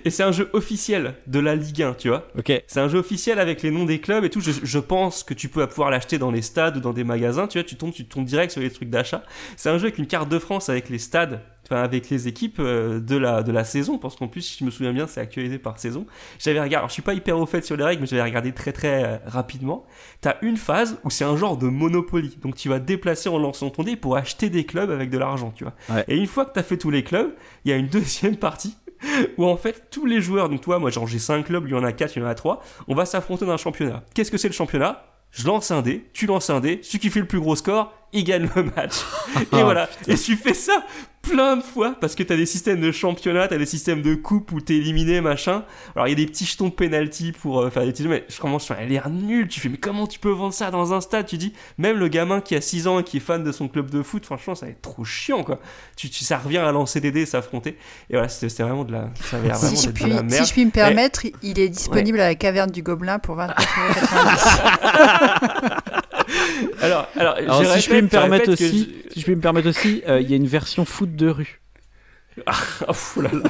Et 0.04 0.10
c'est 0.10 0.24
un 0.24 0.32
jeu 0.32 0.50
officiel 0.54 1.14
de 1.28 1.38
la 1.38 1.54
Ligue 1.54 1.82
1, 1.82 1.94
tu 1.94 2.08
vois. 2.08 2.28
Ok. 2.36 2.52
C'est 2.66 2.80
un 2.80 2.88
jeu 2.88 2.98
officiel 2.98 3.38
avec 3.38 3.62
les 3.62 3.70
noms 3.70 3.84
des 3.84 4.00
clubs 4.00 4.24
et 4.24 4.30
tout. 4.30 4.40
Je, 4.40 4.50
je 4.62 4.78
pense 4.78 5.22
que 5.22 5.34
tu 5.34 5.48
peux 5.48 5.66
pouvoir 5.68 5.90
l'acheter 5.90 6.18
dans 6.18 6.30
les 6.30 6.42
stades 6.42 6.76
ou 6.76 6.80
dans 6.80 6.92
des 6.92 7.04
magasins. 7.04 7.46
Tu 7.46 7.58
vois, 7.58 7.64
tu 7.64 7.76
tombes, 7.76 7.92
tu 7.92 8.04
tombes 8.04 8.24
direct 8.24 8.52
sur 8.52 8.60
les 8.60 8.70
trucs 8.70 8.90
d'achat. 8.90 9.22
C'est 9.56 9.70
un 9.70 9.78
jeu 9.78 9.84
avec 9.84 9.98
une 9.98 10.06
carte 10.06 10.28
de 10.28 10.38
France 10.38 10.68
avec 10.68 10.88
les 10.88 10.98
stades, 10.98 11.40
avec 11.80 12.10
les 12.10 12.28
équipes 12.28 12.58
euh, 12.60 13.00
de 13.00 13.16
la 13.16 13.42
de 13.42 13.52
la 13.52 13.64
saison. 13.64 13.98
Parce 13.98 14.16
qu'en 14.16 14.28
plus, 14.28 14.42
si 14.42 14.58
je 14.60 14.64
me 14.64 14.70
souviens 14.70 14.92
bien, 14.92 15.06
c'est 15.06 15.20
actualisé 15.20 15.58
par 15.58 15.78
saison. 15.78 16.06
J'avais 16.38 16.58
regardé. 16.58 16.76
Alors, 16.76 16.88
je 16.88 16.94
suis 16.94 17.02
pas 17.02 17.14
hyper 17.14 17.38
au 17.38 17.46
fait 17.46 17.64
sur 17.64 17.76
les 17.76 17.84
règles, 17.84 18.02
mais 18.02 18.06
j'avais 18.06 18.22
regardé 18.22 18.52
très 18.52 18.72
très 18.72 19.04
euh, 19.04 19.16
rapidement. 19.26 19.84
T'as 20.20 20.36
une 20.42 20.56
phase 20.56 20.98
où 21.04 21.10
c'est 21.10 21.24
un 21.24 21.36
genre 21.36 21.56
de 21.56 21.66
Monopoly. 21.68 22.38
Donc, 22.42 22.56
tu 22.56 22.68
vas 22.68 22.78
déplacer 22.78 23.28
en 23.28 23.38
lançant 23.38 23.70
ton 23.70 23.82
dé 23.82 23.96
pour 23.96 24.16
acheter 24.16 24.50
des 24.50 24.64
clubs 24.64 24.90
avec 24.90 25.10
de 25.10 25.18
l'argent, 25.18 25.52
tu 25.54 25.64
vois. 25.64 25.74
Ouais. 25.88 26.04
Et 26.08 26.16
une 26.16 26.26
fois 26.26 26.44
que 26.44 26.52
t'as 26.52 26.62
fait 26.62 26.76
tous 26.76 26.90
les 26.90 27.04
clubs, 27.04 27.32
il 27.64 27.70
y 27.70 27.74
a 27.74 27.76
une 27.76 27.88
deuxième 27.88 28.36
partie 28.36 28.76
où 29.36 29.46
en 29.46 29.56
fait 29.56 29.88
tous 29.90 30.06
les 30.06 30.20
joueurs, 30.20 30.48
donc 30.48 30.60
toi, 30.60 30.78
moi 30.78 30.90
genre 30.90 31.06
j'ai 31.06 31.18
5 31.18 31.44
clubs, 31.46 31.64
il 31.66 31.72
y 31.72 31.74
en 31.74 31.84
a 31.84 31.92
4, 31.92 32.16
il 32.16 32.22
y 32.22 32.24
en 32.24 32.28
a 32.28 32.34
3, 32.34 32.62
on 32.88 32.94
va 32.94 33.04
s'affronter 33.04 33.44
dans 33.44 33.52
un 33.52 33.56
championnat. 33.56 34.02
Qu'est-ce 34.14 34.30
que 34.30 34.38
c'est 34.38 34.48
le 34.48 34.54
championnat? 34.54 35.04
Je 35.30 35.46
lance 35.46 35.70
un 35.70 35.80
dé, 35.80 36.04
tu 36.12 36.26
lances 36.26 36.50
un 36.50 36.60
dé, 36.60 36.80
celui 36.82 36.98
qui 36.98 37.10
fait 37.10 37.20
le 37.20 37.26
plus 37.26 37.40
gros 37.40 37.56
score, 37.56 37.92
il 38.12 38.22
gagne 38.24 38.48
le 38.54 38.64
match. 38.64 38.96
Et 39.40 39.46
Ah, 39.52 39.64
voilà. 39.64 39.88
Et 40.06 40.14
tu 40.14 40.36
fais 40.36 40.54
ça 40.54 40.84
plein 41.22 41.56
de 41.56 41.62
fois 41.62 41.94
parce 42.00 42.14
que 42.16 42.22
t'as 42.24 42.36
des 42.36 42.46
systèmes 42.46 42.80
de 42.80 42.90
championnat, 42.90 43.46
t'as 43.48 43.56
des 43.56 43.64
systèmes 43.66 44.02
de 44.02 44.14
coupe 44.16 44.50
où 44.52 44.60
t'es 44.60 44.74
éliminé, 44.74 45.20
machin. 45.20 45.64
Alors 45.94 46.08
il 46.08 46.10
y 46.10 46.12
a 46.12 46.16
des 46.16 46.26
petits 46.26 46.44
jetons 46.44 46.66
de 46.68 46.72
penalty 46.72 47.32
pour 47.32 47.60
euh, 47.60 47.70
faire 47.70 47.84
des 47.84 47.92
petits 47.92 48.06
mais 48.08 48.24
je 48.28 48.38
commence 48.40 48.70
à 48.70 48.84
l'air 48.84 49.08
nul. 49.08 49.46
Tu 49.48 49.60
fais, 49.60 49.68
mais 49.68 49.76
comment 49.76 50.06
tu 50.06 50.18
peux 50.18 50.30
vendre 50.32 50.52
ça 50.52 50.70
dans 50.72 50.92
un 50.92 51.00
stade? 51.00 51.26
Tu 51.26 51.38
dis, 51.38 51.52
même 51.78 51.98
le 51.98 52.08
gamin 52.08 52.40
qui 52.40 52.54
a 52.56 52.60
6 52.60 52.88
ans 52.88 52.98
et 52.98 53.04
qui 53.04 53.18
est 53.18 53.20
fan 53.20 53.44
de 53.44 53.52
son 53.52 53.68
club 53.68 53.88
de 53.90 54.02
foot, 54.02 54.24
franchement, 54.26 54.54
ça 54.56 54.66
va 54.66 54.72
être 54.72 54.82
trop 54.82 55.04
chiant, 55.04 55.44
quoi. 55.44 55.60
Tu, 55.96 56.10
tu 56.10 56.24
ça 56.24 56.38
revient 56.38 56.58
à 56.58 56.72
lancer 56.72 57.00
des 57.00 57.12
dés, 57.12 57.24
s'affronter. 57.24 57.78
Et 58.10 58.14
voilà, 58.14 58.28
c'était 58.28 58.62
vraiment 58.64 58.84
de 58.84 58.92
la, 58.92 59.10
ça 59.22 59.36
avait 59.36 59.48
l'air 59.48 59.56
vraiment 59.58 59.76
Si 59.76 59.88
puis, 59.92 60.04
de 60.04 60.08
la 60.10 60.22
merde. 60.22 60.30
si 60.32 60.44
je 60.44 60.52
puis 60.52 60.64
me 60.64 60.70
permettre, 60.70 61.22
il 61.42 61.58
est 61.60 61.68
disponible 61.68 62.18
à 62.20 62.26
la 62.28 62.34
caverne 62.34 62.70
du 62.70 62.82
Gobelin 62.82 63.18
pour 63.20 63.36
29,90€. 63.36 63.52
Alors, 66.80 67.06
alors, 67.16 67.34
Alors, 67.34 67.62
je 67.64 67.68
si 67.70 67.80
je 67.80 67.86
puis 67.86 67.94
répète- 67.96 68.02
me 68.04 68.08
permettre 68.08 68.50
aussi, 68.52 68.92
si 69.12 69.20
je 69.20 69.24
puis 69.24 69.36
me 69.36 69.40
permettre 69.40 69.68
aussi, 69.68 70.02
euh, 70.08 70.20
il 70.20 70.30
y 70.30 70.32
a 70.32 70.36
une 70.36 70.46
version 70.46 70.84
foot 70.84 71.11
de 71.16 71.28
rue. 71.28 71.60
Ah, 72.46 72.56
oh 72.88 73.20
là 73.20 73.30
là. 73.32 73.42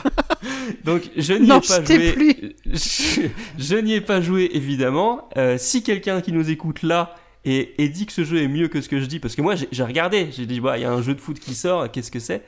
Donc 0.84 1.02
je 1.16 1.34
n'y 1.34 1.47
ai 1.51 1.60
pas 1.60 1.84
joué. 1.84 2.12
plus. 2.12 2.55
Je, 2.66 3.28
je 3.59 3.76
n'y 3.76 3.94
ai 3.94 4.01
pas 4.01 4.20
joué 4.20 4.51
évidemment. 4.55 5.28
Euh, 5.36 5.56
si 5.59 5.82
quelqu'un 5.82 6.20
qui 6.20 6.32
nous 6.32 6.51
écoute 6.51 6.82
là 6.82 7.14
et, 7.44 7.74
et 7.82 7.89
dit 7.89 8.06
que 8.06 8.12
ce 8.12 8.24
jeu 8.24 8.43
est 8.43 8.48
mieux 8.48 8.68
que 8.68 8.80
ce 8.80 8.89
que 8.89 8.98
je 9.01 9.05
dis, 9.06 9.20
parce 9.20 9.34
que 9.36 9.43
moi 9.43 9.55
j'ai 9.56 9.84
regardé, 9.84 10.28
j'ai 10.32 10.47
dit 10.47 10.60
bah 10.60 10.78
il 10.78 10.82
y 10.82 10.84
a 10.84 10.90
un 10.93 11.01
jeu 11.02 11.14
de 11.14 11.20
foot 11.20 11.39
qui 11.39 11.55
sort, 11.55 11.90
qu'est-ce 11.93 12.10
que 12.10 12.18
c'est? 12.20 12.43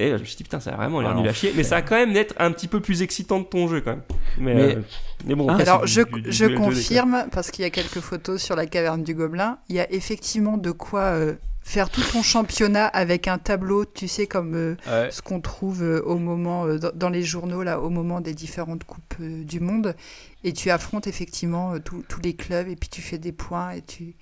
Et 0.00 0.08
je 0.08 0.14
me 0.14 0.24
suis 0.24 0.36
dit 0.36 0.42
putain 0.44 0.60
ça 0.60 0.72
a 0.72 0.76
vraiment 0.76 1.00
l'air 1.02 1.12
Ah, 1.14 1.20
nul 1.20 1.28
à 1.28 1.32
chier, 1.32 1.52
mais 1.54 1.62
ça 1.62 1.76
a 1.76 1.82
quand 1.82 1.94
même 1.96 2.14
d'être 2.14 2.34
un 2.38 2.50
petit 2.52 2.66
peu 2.68 2.80
plus 2.80 3.02
excitant 3.02 3.38
de 3.38 3.44
ton 3.44 3.68
jeu 3.68 3.80
quand 3.80 3.90
même. 3.90 4.02
Mais, 4.38 4.54
Mais- 4.54 4.76
euh, 4.76 4.80
mais 5.26 5.34
bon. 5.36 5.46
Ah, 5.48 5.52
après, 5.52 5.68
Alors, 5.68 5.86
je, 5.86 6.00
du- 6.02 6.10
du- 6.14 6.20
du 6.22 6.32
je 6.32 6.44
duel 6.46 6.56
2D, 6.58 6.62
quoi. 6.62 6.66
confirme, 6.72 7.26
parce 7.30 7.50
qu'il 7.52 7.62
y 7.62 7.66
a 7.66 7.70
quelques 7.70 8.00
photos 8.00 8.42
sur 8.42 8.56
la 8.56 8.66
caverne 8.66 9.04
du 9.04 9.14
Gobelin, 9.14 9.58
il 9.68 9.76
y 9.76 9.80
a 9.80 9.92
effectivement 9.92 10.56
de 10.56 10.70
quoi 10.70 11.02
euh, 11.02 11.34
faire 11.70 11.88
tout 11.88 12.02
ton 12.12 12.22
championnat 12.22 12.86
avec 12.86 13.28
un 13.28 13.38
tableau, 13.38 13.84
tu 13.84 14.08
sais, 14.08 14.26
comme 14.26 14.54
euh, 14.54 15.10
ce 15.10 15.22
qu'on 15.22 15.40
trouve 15.40 15.82
euh, 15.82 16.02
au 16.04 16.16
moment, 16.18 16.66
euh, 16.66 16.78
dans, 16.78 16.90
dans 16.94 17.08
les 17.10 17.22
journaux, 17.22 17.62
là, 17.62 17.80
au 17.80 17.90
moment 17.90 18.20
des 18.20 18.34
différentes 18.34 18.82
coupes 18.84 19.14
euh, 19.20 19.44
du 19.44 19.60
monde. 19.60 19.94
Et 20.42 20.52
tu 20.52 20.70
affrontes 20.70 21.06
effectivement 21.06 21.74
euh, 21.74 21.78
tous 21.78 22.02
tous 22.08 22.20
les 22.22 22.34
clubs, 22.34 22.66
et 22.68 22.74
puis 22.76 22.88
tu 22.88 23.02
fais 23.02 23.18
des 23.18 23.32
points, 23.32 23.70
et 23.72 23.82
tu. 23.82 24.14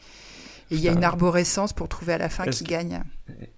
Il 0.70 0.80
y 0.80 0.88
a 0.90 0.92
une 0.92 1.02
arborescence 1.02 1.72
pour 1.72 1.88
trouver 1.88 2.12
à 2.12 2.18
la 2.18 2.28
fin 2.28 2.44
qui 2.44 2.62
que- 2.62 2.68
gagne. 2.68 3.02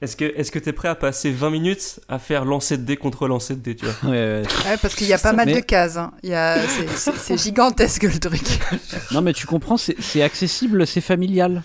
Est-ce 0.00 0.14
que 0.14 0.24
est-ce 0.36 0.52
que 0.52 0.60
t'es 0.60 0.72
prêt 0.72 0.86
à 0.86 0.94
passer 0.94 1.32
20 1.32 1.50
minutes 1.50 1.98
à 2.08 2.20
faire 2.20 2.44
lancer 2.44 2.76
de 2.76 2.84
dés 2.84 2.96
contre 2.96 3.26
lancer 3.26 3.56
de 3.56 3.60
dés, 3.60 3.74
tu 3.74 3.84
vois? 3.84 3.94
Ouais, 4.12 4.16
ouais. 4.16 4.42
Ouais, 4.70 4.76
parce 4.80 4.94
qu'il 4.94 5.08
y 5.08 5.12
a 5.12 5.18
pas 5.18 5.32
mal 5.32 5.46
Mais- 5.46 5.54
de 5.54 5.60
cases. 5.60 5.96
hein. 5.96 6.12
Il 6.22 6.28
y 6.30 6.34
a... 6.34 6.58
c'est- 6.68 7.36
gigantesque 7.36 8.04
le 8.04 8.16
truc. 8.20 8.60
Non, 9.10 9.22
mais 9.22 9.32
tu 9.32 9.48
comprends, 9.48 9.76
c'est 9.76 10.22
accessible, 10.22 10.86
c'est 10.86 11.00
familial. 11.00 11.64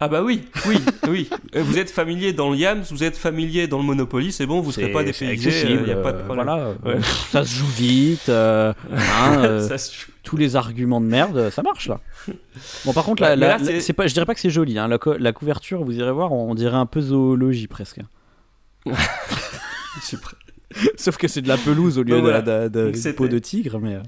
Ah 0.00 0.06
bah 0.08 0.22
oui, 0.22 0.42
oui, 0.66 0.76
oui. 1.08 1.28
Euh, 1.56 1.62
Vous 1.64 1.76
êtes 1.76 1.90
familier 1.90 2.32
dans 2.32 2.50
le 2.50 2.56
Yams, 2.56 2.82
vous 2.90 3.02
êtes 3.02 3.16
familier 3.16 3.66
dans 3.66 3.78
le 3.78 3.84
Monopoly, 3.84 4.30
c'est 4.30 4.46
bon, 4.46 4.60
vous 4.60 4.70
serez 4.70 4.92
pas 4.92 5.02
dépaysé, 5.02 5.64
il 5.68 5.88
y 5.88 5.90
a 5.90 5.96
pas 5.96 6.12
de 6.12 6.18
euh, 6.18 6.24
problème. 6.24 6.46
Voilà, 6.46 6.68
Ouais. 6.84 6.94
euh, 6.96 7.02
ça 7.32 7.44
se 7.44 7.52
joue 7.56 7.66
vite. 7.66 8.28
euh, 8.28 8.72
hein, 8.92 9.38
euh, 9.44 9.68
tous 10.22 10.36
les 10.36 10.54
arguments 10.54 11.00
de 11.00 11.06
merde, 11.06 11.50
ça 11.50 11.62
marche 11.62 11.88
là. 11.88 12.00
Bon, 12.84 12.92
par 12.92 13.04
contre, 13.04 13.22
Ouais, 13.24 13.30
la- 13.30 13.36
mais 13.36 13.46
la- 13.48 13.58
là, 13.58 13.64
c'est- 13.64 13.72
la- 13.72 13.80
c'est 13.80 13.92
pas, 13.92 14.06
je 14.06 14.12
dirais 14.14 14.26
pas 14.26 14.34
que 14.34 14.40
c'est 14.40 14.50
joli. 14.50 14.78
Hein, 14.78 14.86
la, 14.86 14.98
co- 14.98 15.16
la 15.18 15.32
couverture, 15.32 15.82
vous 15.82 15.96
irez 15.96 16.12
voir, 16.12 16.30
on 16.32 16.54
dirait 16.54 16.76
un 16.76 16.86
peu 16.86 17.00
zoologie 17.00 17.66
presque. 17.66 17.98
Sauf 20.96 21.16
que 21.16 21.26
c'est 21.28 21.42
de 21.42 21.48
la 21.48 21.56
pelouse 21.56 21.98
au 21.98 22.02
lieu 22.02 22.16
de 22.16 22.20
voilà. 22.20 22.42
de, 22.42 22.68
de- 22.92 23.12
peau 23.12 23.26
de 23.26 23.38
tigre, 23.38 23.80
mais. 23.80 23.98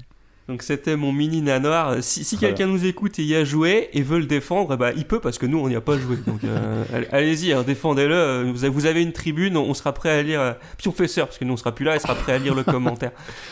Donc 0.47 0.63
c'était 0.63 0.97
mon 0.97 1.13
mini 1.13 1.41
nanoir. 1.41 1.97
Si, 2.01 2.37
quelqu'un 2.37 2.67
nous 2.67 2.85
écoute 2.85 3.19
et 3.19 3.23
y 3.23 3.35
a 3.35 3.45
joué 3.45 3.89
et 3.93 4.01
veut 4.01 4.19
le 4.19 4.25
défendre, 4.25 4.75
bah, 4.75 4.91
il 4.95 5.05
peut 5.05 5.19
parce 5.19 5.37
que 5.37 5.45
nous 5.45 5.57
on 5.59 5.69
n'y 5.69 5.75
a 5.75 5.81
pas 5.81 5.97
joué. 5.97 6.17
Donc 6.27 6.43
euh, 6.43 6.83
allez- 6.93 7.07
allez-y, 7.11 7.53
hein, 7.53 7.63
défendez-le. 7.65 8.51
Vous 8.51 8.85
avez, 8.85 9.01
une 9.01 9.13
tribune, 9.13 9.55
on 9.55 9.73
sera 9.73 9.93
prêt 9.93 10.09
à 10.09 10.21
lire. 10.23 10.41
euh, 10.41 10.53
Puis 10.77 10.87
on 10.89 10.91
fait 10.91 11.07
sœur 11.07 11.27
parce 11.27 11.37
que 11.37 11.45
nous 11.45 11.53
on 11.53 11.57
sera 11.57 11.73
plus 11.73 11.85
là, 11.85 11.95
il 11.95 12.01
sera 12.01 12.15
prêt 12.15 12.33
à 12.33 12.37
lire 12.37 12.53
le 12.55 12.63
commentaire. 12.65 13.11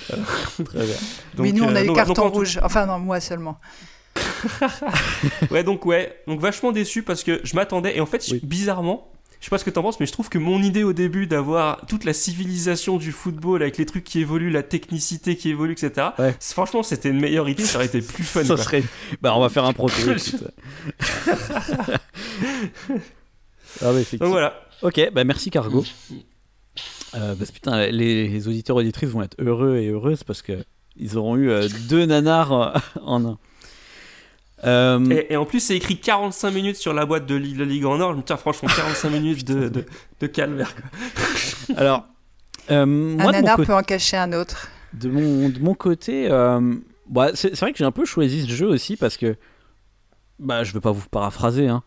Très 0.10 0.86
bien. 0.86 0.96
Donc, 1.36 1.46
Mais 1.46 1.52
nous, 1.54 1.64
on 1.64 1.70
euh, 1.70 1.76
a 1.76 1.84
eu 1.84 1.88
donc, 1.88 1.96
carton 1.96 2.14
donc, 2.26 2.34
rouge. 2.34 2.60
Enfin, 2.64 2.86
non, 2.86 3.00
moi 3.00 3.20
seulement. 3.20 3.60
Ouais, 5.52 5.64
donc 5.64 5.86
ouais, 5.86 6.18
donc 6.28 6.40
vachement 6.40 6.72
déçu 6.72 7.04
parce 7.04 7.24
que 7.24 7.40
je 7.44 7.56
m'attendais 7.56 7.96
et 7.98 8.02
en 8.02 8.06
fait, 8.06 8.24
Oui. 8.32 8.40
bizarrement, 8.44 9.09
je 9.40 9.46
sais 9.46 9.50
pas 9.50 9.58
ce 9.58 9.66
que 9.66 9.70
t'en 9.70 9.82
penses, 9.82 10.00
mais 10.00 10.06
je 10.06 10.12
trouve 10.12 10.30
que 10.30 10.38
mon 10.38 10.62
idée 10.62 10.84
au 10.84 10.94
début 10.94 11.28
d'avoir 11.28 11.86
toute 11.88 12.04
la 12.04 12.14
civilisation 12.14 12.98
du 12.98 13.12
football 13.12 13.62
avec 13.62 13.78
les 13.78 13.86
trucs 13.86 14.04
qui 14.04 14.20
évoluent, 14.20 14.50
la 14.50 14.64
technicité 14.64 15.38
qui 15.38 15.50
évolue, 15.50 15.74
etc. 15.74 16.10
Ouais. 16.18 16.36
Franchement, 16.40 16.84
c'était 16.84 17.10
une 17.10 17.20
meilleure 17.20 17.48
idée, 17.48 17.64
ça 17.64 17.78
aurait 17.78 17.88
été 17.88 18.02
plus 18.02 18.24
fun. 18.24 18.44
Ça 18.44 18.56
quoi. 18.56 18.64
serait. 18.64 18.84
Bah, 19.22 19.36
on 19.36 19.40
va 19.40 19.50
faire 19.50 19.66
un 19.66 19.74
proto. 19.74 19.96
ah, 23.82 23.94
ouais, 23.94 24.02
effectivement. 24.02 24.26
Donc 24.26 24.32
voilà. 24.32 24.62
Ok, 24.82 25.10
bah 25.14 25.24
merci 25.24 25.50
Cargo. 25.50 25.84
Euh, 27.16 27.36
parce 27.36 27.50
que 27.50 27.56
putain, 27.56 27.88
les, 27.88 28.28
les 28.28 28.48
auditeurs 28.48 28.76
auditrices 28.76 29.10
vont 29.10 29.22
être 29.22 29.36
heureux 29.40 29.78
et 29.78 29.88
heureuses 29.88 30.24
parce 30.24 30.42
que 30.42 30.64
ils 30.96 31.18
auront 31.18 31.38
eu 31.38 31.50
euh, 31.50 31.68
deux 31.88 32.06
nanars 32.06 32.52
euh, 32.52 32.72
en 33.02 33.26
un. 33.26 33.38
Euh, 34.66 35.00
Et, 35.10 35.34
et 35.34 35.38
en 35.38 35.46
plus, 35.46 35.60
c'est 35.60 35.76
écrit 35.76 35.98
45 35.98 36.52
minutes 36.52 36.76
sur 36.76 36.94
la 36.94 37.06
boîte 37.06 37.26
de 37.26 37.36
la 37.36 37.66
Ligue 37.66 37.86
en 37.86 38.00
Or. 38.00 38.12
Je 38.12 38.16
me 38.16 38.22
dis, 38.22 38.26
tiens, 38.26 38.38
franchement, 38.38 38.70
45 38.76 39.10
minutes 39.10 39.46
de, 39.46 39.70
de, 39.70 39.86
de 40.20 40.28
calvaire. 40.28 40.74
quoi. 40.76 41.76
Alors, 41.78 42.06
euh, 42.72 42.86
moi 42.86 43.18
de 43.18 43.24
mon, 43.24 43.32
nanar 43.32 43.56
côté, 43.56 43.68
peut 43.68 43.74
en 43.76 43.84
cacher 43.84 44.18
un 44.18 44.34
autre. 44.34 44.68
de 44.94 45.10
mon, 45.10 45.50
de 45.50 45.60
mon 45.60 45.74
côté, 45.76 46.28
euh, 46.30 46.76
bah, 47.10 47.32
c'est 47.34 47.58
vrai 47.60 47.72
que 47.72 47.78
j'ai 47.78 47.86
un 47.86 47.92
peu 47.92 48.06
choisi 48.06 48.44
ce 48.44 48.50
jeu 48.52 48.68
aussi 48.68 48.98
parce 48.98 49.18
que, 49.18 49.36
bah, 50.40 50.64
je 50.64 50.74
veux 50.74 50.82
pas 50.82 50.92
vous 50.92 51.08
paraphraser, 51.10 51.68
hein. 51.68 51.84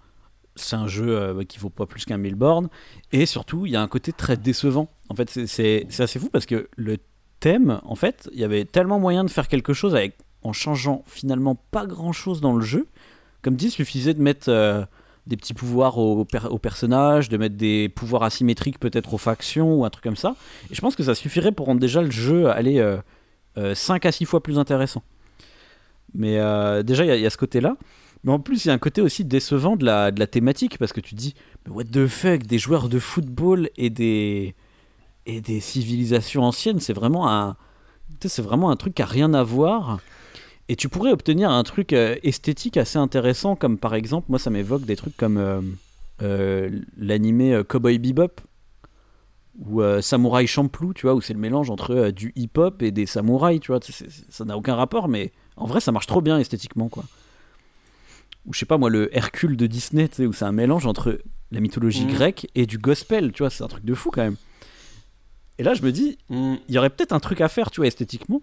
c'est 0.57 0.77
un 0.77 0.89
jeu 0.89 1.17
euh, 1.17 1.45
qui 1.45 1.59
vaut 1.59 1.71
pas 1.71 1.87
plus 1.87 2.05
qu'un 2.05 2.17
1000 2.19 2.35
bornes 2.35 2.69
et 3.13 3.27
surtout 3.27 3.67
il 3.67 3.73
y 3.73 3.77
a 3.77 3.83
un 3.83 3.89
côté 3.89 4.13
très 4.13 4.37
décevant. 4.37 4.89
En 5.09 5.15
fait, 5.15 5.47
c'est 5.47 5.87
assez 5.99 6.19
fou 6.19 6.29
parce 6.31 6.47
que 6.47 6.69
le 6.77 6.97
thème, 7.39 7.81
en 7.85 7.95
fait, 7.97 8.29
il 8.33 8.41
y 8.41 8.45
avait 8.45 8.65
tellement 8.65 8.99
moyen 8.99 9.25
de 9.25 9.31
faire 9.31 9.47
quelque 9.49 9.73
chose 9.75 9.95
avec 9.95 10.17
en 10.43 10.53
changeant 10.53 11.05
finalement 11.07 11.57
pas 11.71 11.87
grand 11.87 12.13
chose 12.13 12.41
dans 12.41 12.55
le 12.55 12.65
jeu. 12.65 12.87
Comme 13.43 13.57
dit, 13.57 13.67
il 13.67 13.71
suffisait 13.71 14.15
de 14.15 14.23
mettre 14.23 14.49
euh, 14.49 14.85
des 15.27 15.37
petits 15.37 15.55
pouvoirs 15.55 15.99
aux, 15.99 16.27
aux 16.51 16.59
personnages, 16.59 17.29
de 17.29 17.37
mettre 17.37 17.57
des 17.57 17.89
pouvoirs 17.89 18.23
asymétriques 18.23 18.79
peut-être 18.79 19.15
aux 19.15 19.19
factions 19.19 19.75
ou 19.75 19.85
un 19.85 19.91
truc 19.91 20.05
comme 20.05 20.17
ça. 20.17 20.37
Et 20.71 20.75
je 20.75 20.81
pense 20.81 20.97
que 20.97 21.03
ça 21.03 21.15
suffirait 21.15 21.53
pour 21.53 21.67
rendre 21.67 21.81
déjà 21.81 22.03
le 22.03 22.11
jeu 22.11 22.49
aller 22.51 22.79
euh, 23.59 23.75
5 23.75 24.07
à 24.07 24.13
6 24.13 24.25
fois 24.25 24.43
plus 24.43 24.59
intéressant. 24.59 25.03
Mais 26.15 26.39
euh, 26.39 26.83
déjà, 26.83 27.05
il 27.05 27.21
y, 27.21 27.27
a- 27.27 27.31
ce 27.31 27.37
côté-là. 27.37 27.77
Mais 28.25 28.33
en 28.33 28.39
plus, 28.39 28.65
il 28.65 28.69
y 28.69 28.71
a 28.71 28.75
un 28.75 28.79
côté 28.79 29.01
aussi 29.01 29.25
décevant 29.25 29.77
de 29.77 29.85
la, 29.85 30.13
thématique 30.27 30.79
parce 30.79 30.93
que 30.93 31.01
tu 31.01 31.15
te 31.15 31.21
dis, 31.21 31.35
mais 31.67 31.73
what 31.73 31.85
the 31.85 32.07
fuck, 32.07 32.45
des 32.45 32.59
joueurs 32.59 32.89
de 32.89 32.99
football 32.99 33.69
et 33.77 33.91
des, 33.91 34.55
et 35.27 35.41
des 35.41 35.61
civilisations 35.61 36.45
anciennes, 36.45 36.79
c'est 36.79 36.93
vraiment 36.93 37.29
un, 37.31 37.57
vraiment 38.39 38.71
un 38.71 38.77
truc 38.77 38.95
qui 38.95 39.03
a 39.03 39.07
rien 39.07 39.35
à 39.35 39.43
voir. 39.43 39.99
Et 40.69 40.77
tu 40.77 40.89
pourrais 40.89 41.13
obtenir 41.13 41.51
un 41.51 41.63
truc 41.65 41.93
euh, 41.93 42.17
esthétique 42.23 42.77
assez 42.77 42.99
intéressant, 42.99 43.57
comme 43.57 43.79
par 43.79 43.95
exemple, 43.95 44.27
moi 44.31 44.39
ça 44.39 44.49
m'évoque 44.51 44.85
des 44.85 44.97
trucs 44.97 45.17
comme 45.17 45.37
euh, 45.37 45.61
euh, 46.23 46.71
l'animé 46.97 47.53
euh, 47.53 47.65
Cowboy 47.65 47.99
Bebop 47.99 48.41
ou 49.67 49.83
Samurai 50.01 50.47
Champloo, 50.47 50.95
tu 50.95 51.03
vois, 51.07 51.15
où 51.15 51.21
c'est 51.21 51.35
le 51.35 51.39
mélange 51.39 51.69
entre 51.69 52.09
du 52.11 52.33
hip-hop 52.37 52.81
et 52.83 52.91
des 52.91 53.05
samouraïs, 53.05 53.61
tu 53.61 53.71
vois. 53.71 53.81
ça 54.31 54.45
n'a 54.47 54.57
aucun 54.57 54.75
rapport, 54.75 55.09
mais 55.09 55.31
en 55.57 55.67
vrai 55.67 55.81
ça 55.83 55.93
marche 55.93 56.07
trop 56.07 56.23
bien 56.23 56.39
esthétiquement, 56.39 56.89
quoi. 56.89 57.05
Ou 58.47 58.55
je 58.55 58.59
sais 58.61 58.67
pas 58.67 58.79
moi, 58.79 58.89
le 58.89 59.15
Hercule 59.15 59.59
de 59.59 59.67
Disney, 59.67 60.09
tu 60.09 60.15
sais, 60.17 60.27
où 60.27 60.33
c'est 60.33 60.47
un 60.47 60.53
mélange 60.53 60.87
entre 60.87 61.21
la 61.51 61.61
mythologie 61.61 62.07
Mhm. 62.07 62.13
grecque 62.15 62.47
et 62.55 62.65
du 62.65 62.79
gospel, 62.79 63.31
tu 63.33 63.43
vois, 63.43 63.51
c'est 63.51 63.63
un 63.63 63.69
truc 63.69 63.85
de 63.85 63.93
fou 63.95 64.11
quand 64.11 64.23
même. 64.23 64.37
Et 65.59 65.63
là 65.63 65.75
je 65.75 65.83
me 65.83 65.93
dis, 65.93 66.17
Mm. 66.31 66.55
il 66.69 66.75
y 66.75 66.79
aurait 66.79 66.89
peut-être 66.91 67.13
un 67.13 67.21
truc 67.21 67.43
à 67.43 67.49
faire, 67.49 67.71
tu 67.71 67.81
vois, 67.81 67.87
esthétiquement. 67.89 68.41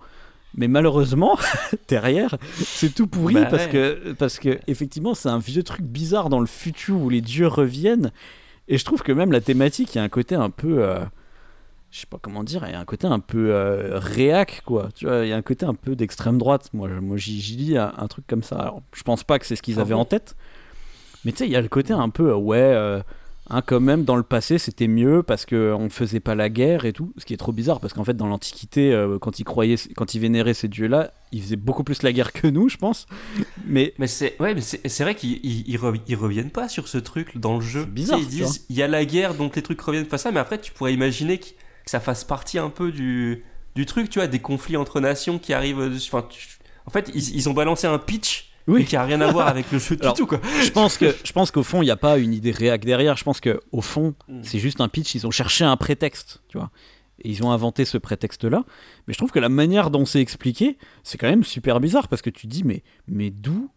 Mais 0.55 0.67
malheureusement, 0.67 1.38
derrière, 1.88 2.35
c'est 2.53 2.93
tout 2.93 3.07
pourri 3.07 3.35
Bah 3.35 3.45
parce 3.45 3.65
ouais. 3.65 3.71
que 3.71 4.13
parce 4.13 4.39
que 4.39 4.59
effectivement, 4.67 5.13
c'est 5.13 5.30
un 5.30 5.39
vieux 5.39 5.63
truc 5.63 5.84
bizarre 5.85 6.30
dans 6.30 6.39
le 6.39 6.47
futur 6.47 6.97
où 6.97 7.09
les 7.09 7.21
dieux 7.21 7.47
reviennent. 7.47 8.11
Et 8.67 8.77
je 8.77 8.85
trouve 8.85 9.01
que 9.01 9.11
même 9.11 9.31
la 9.31 9.41
thématique, 9.41 9.95
il 9.95 9.97
y 9.97 10.01
a 10.01 10.03
un 10.03 10.09
côté 10.09 10.35
un 10.35 10.49
peu, 10.49 10.84
euh, 10.84 10.99
je 11.91 12.01
sais 12.01 12.07
pas 12.07 12.19
comment 12.21 12.43
dire, 12.43 12.63
il 12.67 12.71
y 12.71 12.76
a 12.76 12.80
un 12.80 12.85
côté 12.85 13.07
un 13.07 13.19
peu 13.19 13.51
euh, 13.51 13.99
réac, 13.99 14.61
quoi. 14.65 14.89
Tu 14.95 15.05
vois, 15.05 15.26
il 15.26 15.30
y 15.30 15.34
a 15.34 15.38
un 15.38 15.41
côté 15.41 15.65
un 15.65 15.73
peu 15.73 15.95
d'extrême 15.95 16.38
droite. 16.38 16.69
Moi, 16.73 16.89
moi, 17.01 17.17
j'y 17.17 17.39
j'y 17.41 17.55
lis 17.55 17.77
un, 17.77 17.93
un 17.97 18.07
truc 18.07 18.26
comme 18.27 18.43
ça. 18.43 18.57
Alors, 18.57 18.81
je 18.95 19.03
pense 19.03 19.23
pas 19.23 19.39
que 19.39 19.45
c'est 19.45 19.55
ce 19.55 19.61
qu'ils 19.61 19.80
Ah 19.80 19.81
avaient 19.81 19.93
bon 19.93 20.01
en 20.01 20.05
tête. 20.05 20.35
Mais 21.26 21.31
tu 21.31 21.39
sais, 21.39 21.45
il 21.45 21.51
y 21.51 21.55
a 21.55 21.61
le 21.61 21.67
côté 21.67 21.93
un 21.93 22.09
peu, 22.09 22.30
euh, 22.31 22.35
ouais. 22.35 23.01
Hein, 23.51 23.63
quand 23.65 23.80
même, 23.80 24.03
dans 24.03 24.15
le 24.15 24.23
passé, 24.23 24.59
c'était 24.59 24.88
mieux 24.88 25.23
parce 25.23 25.45
qu'on 25.47 25.80
ne 25.84 25.89
faisait 25.89 26.19
pas 26.19 26.35
la 26.35 26.49
guerre 26.49 26.85
et 26.85 26.93
tout. 26.93 27.13
Ce 27.17 27.26
qui 27.26 27.34
est 27.34 27.38
trop 27.38 27.51
bizarre 27.51 27.80
parce 27.80 27.93
qu'en 27.93 28.03
fait, 28.03 28.13
dans 28.15 28.27
l'Antiquité, 28.27 28.93
euh, 28.93 29.17
quand 29.19 29.39
ils 29.39 29.43
croyaient, 29.43 29.76
quand 29.95 30.13
ils 30.13 30.19
vénéraient 30.19 30.53
ces 30.53 30.67
dieux-là, 30.67 31.11
ils 31.31 31.41
faisaient 31.41 31.55
beaucoup 31.55 31.84
plus 31.84 32.03
la 32.03 32.11
guerre 32.13 32.31
que 32.31 32.45
nous, 32.47 32.69
je 32.69 32.77
pense. 32.77 33.07
Mais 33.65 33.93
Mais 33.97 34.07
c'est 34.07 34.39
ouais, 34.39 34.53
mais 34.53 34.61
c'est 34.61 34.88
c'est 34.88 35.03
vrai 35.03 35.15
qu'ils 35.15 35.39
ils, 35.43 35.67
ils 35.67 35.77
rev- 35.77 35.99
ils 36.07 36.15
reviennent 36.15 36.51
pas 36.51 36.69
sur 36.69 36.88
ce 36.88 36.97
truc 36.99 37.38
dans 37.38 37.55
le 37.55 37.61
jeu. 37.61 37.85
Bizarre, 37.85 38.19
Tu 38.19 38.26
sais, 38.26 38.31
Ils 38.31 38.35
disent 38.45 38.65
il 38.69 38.76
y 38.76 38.84
a 38.84 38.88
la 38.88 39.03
guerre 39.05 39.34
donc 39.34 39.55
les 39.55 39.61
trucs 39.61 39.81
reviennent 39.81 40.05
pas 40.05 40.17
ça, 40.19 40.31
mais 40.31 40.39
après 40.39 40.59
tu 40.59 40.71
pourrais 40.71 40.93
imaginer 40.93 41.39
que, 41.39 41.45
que 41.47 41.51
ça 41.91 41.99
fasse 41.99 42.23
partie 42.23 42.59
un 42.59 42.69
peu 42.69 42.91
du 42.91 43.43
du 43.76 43.85
truc, 43.85 44.09
tu 44.09 44.19
vois, 44.19 44.27
des 44.27 44.39
conflits 44.39 44.77
entre 44.77 44.99
nations 44.99 45.39
qui 45.39 45.53
arrivent. 45.53 45.80
Enfin, 45.95 46.26
tu- 46.30 46.57
en 46.85 46.91
fait, 46.91 47.11
ils, 47.13 47.35
ils 47.35 47.49
ont 47.49 47.53
balancé 47.53 47.88
un 47.88 47.97
pitch 47.99 48.48
Oui. 48.73 48.85
qui 48.85 48.95
a 48.95 49.03
rien 49.03 49.19
à 49.21 49.31
voir 49.31 49.47
avec 49.47 49.71
le 49.71 49.79
jeu 49.79 49.95
du 49.95 50.07
tout 50.13 50.25
quoi. 50.25 50.39
je 50.63 50.69
pense 50.71 50.97
que 50.97 51.15
je 51.23 51.31
pense 51.31 51.51
qu'au 51.51 51.63
fond 51.63 51.81
il 51.81 51.85
n'y 51.85 51.91
a 51.91 51.95
pas 51.97 52.17
une 52.17 52.33
idée 52.33 52.51
réac 52.51 52.85
derrière 52.85 53.17
je 53.17 53.23
pense 53.23 53.39
que 53.39 53.59
au 53.71 53.81
fond 53.81 54.13
Mm. 54.27 54.39
c'est 54.43 54.59
juste 54.59 54.81
un 54.81 54.87
pitch 54.87 55.15
ils 55.15 55.25
ont 55.27 55.31
cherché 55.31 55.63
un 55.65 55.75
prétexte 55.77 56.41
tu 56.47 56.57
vois 56.57 56.69
et 57.21 57.29
ils 57.29 57.43
ont 57.43 57.51
inventé 57.51 57.83
ce 57.85 57.97
prétexte 57.97 58.45
là 58.45 58.63
mais 59.07 59.13
je 59.13 59.17
trouve 59.17 59.31
que 59.31 59.39
la 59.39 59.49
manière 59.49 59.89
dont 59.89 60.05
c'est 60.05 60.21
expliqué 60.21 60.77
c'est 61.03 61.17
quand 61.17 61.29
même 61.29 61.43
super 61.43 61.79
bizarre 61.79 62.07
parce 62.07 62.21
que 62.21 62.29
tu 62.29 62.47
dis 62.47 62.63
mais 62.63 62.83
mais 63.07 63.29
d'où 63.29 63.69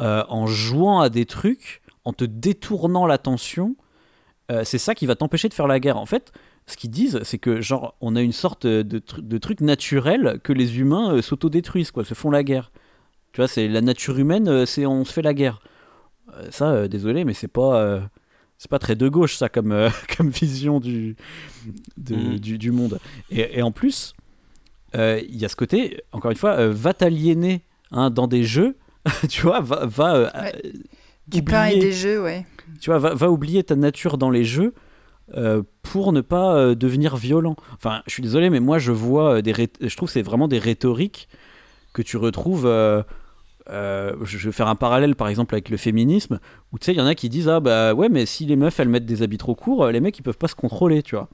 euh, 0.00 0.24
en 0.28 0.46
jouant 0.46 1.00
à 1.00 1.08
des 1.08 1.24
trucs 1.26 1.82
en 2.04 2.12
te 2.12 2.24
détournant 2.24 3.06
l'attention 3.06 3.76
euh, 4.50 4.62
c'est 4.64 4.78
ça 4.78 4.94
qui 4.94 5.06
va 5.06 5.14
t'empêcher 5.16 5.48
de 5.48 5.54
faire 5.54 5.66
la 5.66 5.80
guerre 5.80 5.96
en 5.96 6.06
fait 6.06 6.32
ce 6.66 6.78
qu'ils 6.78 6.90
disent, 6.90 7.20
c'est 7.24 7.36
que 7.36 7.60
genre 7.60 7.94
on 8.00 8.16
a 8.16 8.22
une 8.22 8.32
sorte 8.32 8.66
de 8.66 9.38
truc 9.38 9.60
naturel 9.60 10.40
que 10.42 10.50
les 10.54 10.78
humains 10.78 11.12
euh, 11.16 11.20
s'autodétruisent, 11.20 11.90
quoi, 11.90 12.06
se 12.06 12.14
font 12.14 12.30
la 12.30 12.42
guerre. 12.42 12.72
Tu 13.34 13.40
vois, 13.40 13.48
c'est 13.48 13.68
la 13.68 13.80
nature 13.82 14.18
humaine, 14.18 14.48
euh, 14.48 14.64
c'est 14.64 14.86
on 14.86 15.04
se 15.04 15.12
fait 15.12 15.20
la 15.22 15.34
guerre. 15.34 15.60
Euh, 16.34 16.46
ça, 16.50 16.70
euh, 16.70 16.88
désolé, 16.88 17.24
mais 17.24 17.34
c'est 17.34 17.48
pas, 17.48 17.76
euh, 17.80 18.00
c'est 18.58 18.70
pas 18.70 18.78
très 18.78 18.94
de 18.94 19.08
gauche 19.08 19.36
ça 19.36 19.48
comme, 19.48 19.72
euh, 19.72 19.90
comme 20.16 20.30
vision 20.30 20.80
du, 20.80 21.16
de- 21.98 22.14
Mhm. 22.14 22.38
du, 22.38 22.58
du 22.58 22.70
monde. 22.70 22.98
Et, 23.30 23.58
et 23.58 23.62
en 23.62 23.72
plus, 23.72 24.14
euh, 24.94 25.20
il 25.28 25.36
y 25.36 25.44
a 25.44 25.48
ce 25.48 25.56
côté, 25.56 26.00
encore 26.12 26.30
une 26.30 26.36
fois, 26.36 26.52
euh, 26.52 26.72
va 26.72 26.94
t'aliéner 26.94 27.62
hein, 27.90 28.08
dans 28.10 28.28
des 28.28 28.44
jeux, 28.44 28.76
tu 29.28 29.42
vois, 29.42 29.60
va, 29.60 29.84
va 29.84 30.30
Ouais. 30.40 30.62
Du 31.26 31.42
pain 31.42 31.66
et 31.66 31.72
oublier- 31.72 31.80
des 31.86 31.92
jeux, 31.92 32.22
ouais. 32.22 32.46
tu 32.80 32.90
vois, 32.90 32.98
va, 32.98 33.14
va 33.14 33.30
oublier 33.30 33.64
ta 33.64 33.74
nature 33.76 34.16
dans 34.18 34.30
les 34.30 34.44
jeux 34.44 34.74
euh, 35.36 35.62
pour 35.82 36.12
ne 36.12 36.20
pas 36.20 36.54
euh, 36.54 36.74
devenir 36.74 37.16
violent. 37.16 37.56
Enfin, 37.74 38.02
je 38.06 38.12
suis 38.12 38.22
désolé, 38.22 38.48
mais 38.50 38.60
moi 38.60 38.78
je 38.78 38.92
vois 38.92 39.36
euh, 39.38 39.42
des, 39.42 39.54
je 39.80 39.96
trouve 39.96 40.08
que 40.08 40.12
c'est 40.12 40.22
vraiment 40.22 40.46
des 40.48 40.58
rhétoriques 40.58 41.28
que 41.94 42.02
tu 42.02 42.16
retrouves. 42.18 42.66
euh, 42.66 43.02
euh, 43.70 44.14
je 44.22 44.36
vais 44.38 44.52
faire 44.52 44.68
un 44.68 44.74
parallèle 44.74 45.16
par 45.16 45.28
exemple 45.28 45.54
avec 45.54 45.68
le 45.68 45.76
féminisme, 45.76 46.38
où 46.72 46.78
tu 46.78 46.86
sais, 46.86 46.92
il 46.92 46.98
y 46.98 47.00
en 47.00 47.06
a 47.06 47.14
qui 47.14 47.28
disent 47.28 47.48
ah 47.48 47.60
bah 47.60 47.94
ouais, 47.94 48.08
mais 48.08 48.26
si 48.26 48.44
les 48.46 48.56
meufs 48.56 48.78
elles 48.80 48.88
mettent 48.88 49.06
des 49.06 49.22
habits 49.22 49.38
trop 49.38 49.54
courts, 49.54 49.86
les 49.88 50.00
mecs 50.00 50.18
ils 50.18 50.22
peuvent 50.22 50.38
pas 50.38 50.48
se 50.48 50.54
contrôler, 50.54 51.02
tu 51.02 51.14
vois. 51.16 51.28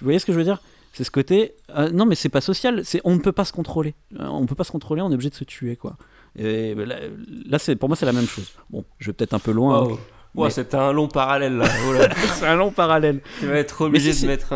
Vous 0.00 0.04
voyez 0.04 0.18
ce 0.18 0.26
que 0.26 0.32
je 0.32 0.38
veux 0.38 0.44
dire? 0.44 0.60
C'est 0.92 1.04
ce 1.04 1.10
côté. 1.10 1.54
euh, 1.76 1.90
non, 1.90 2.04
mais 2.06 2.16
c'est 2.16 2.28
pas 2.30 2.40
social, 2.40 2.84
c'est 2.84 3.00
on 3.04 3.14
ne 3.14 3.20
peut 3.20 3.32
pas 3.32 3.44
se 3.44 3.52
contrôler. 3.52 3.94
Euh, 4.18 4.26
on 4.26 4.40
ne 4.40 4.46
peut 4.46 4.56
pas 4.56 4.64
se 4.64 4.72
contrôler, 4.72 5.02
on 5.02 5.10
est 5.10 5.14
obligé 5.14 5.30
de 5.30 5.34
se 5.36 5.44
tuer, 5.44 5.76
quoi. 5.76 5.96
Et 6.36 6.74
là, 6.74 6.96
là, 7.46 7.58
c'est 7.58 7.76
pour 7.76 7.88
moi 7.88 7.96
c'est 7.96 8.06
la 8.06 8.12
même 8.12 8.26
chose. 8.26 8.50
Bon, 8.70 8.84
je 8.98 9.06
vais 9.08 9.12
peut-être 9.12 9.34
un 9.34 9.38
peu 9.38 9.52
loin. 9.52 9.84
hein. 9.94 9.98
Wow. 10.36 10.44
Mais- 10.44 10.50
c'était 10.50 10.76
un 10.76 10.92
long 10.92 11.08
parallèle 11.08 11.56
là. 11.56 11.64
Oh 11.88 11.92
là. 11.92 12.08
c'est 12.38 12.46
un 12.46 12.54
long 12.54 12.70
parallèle. 12.70 13.20
tu 13.40 13.46
vas 13.46 13.54
être 13.56 13.80
obligé 13.80 14.12
de 14.12 14.26
mettre 14.28 14.52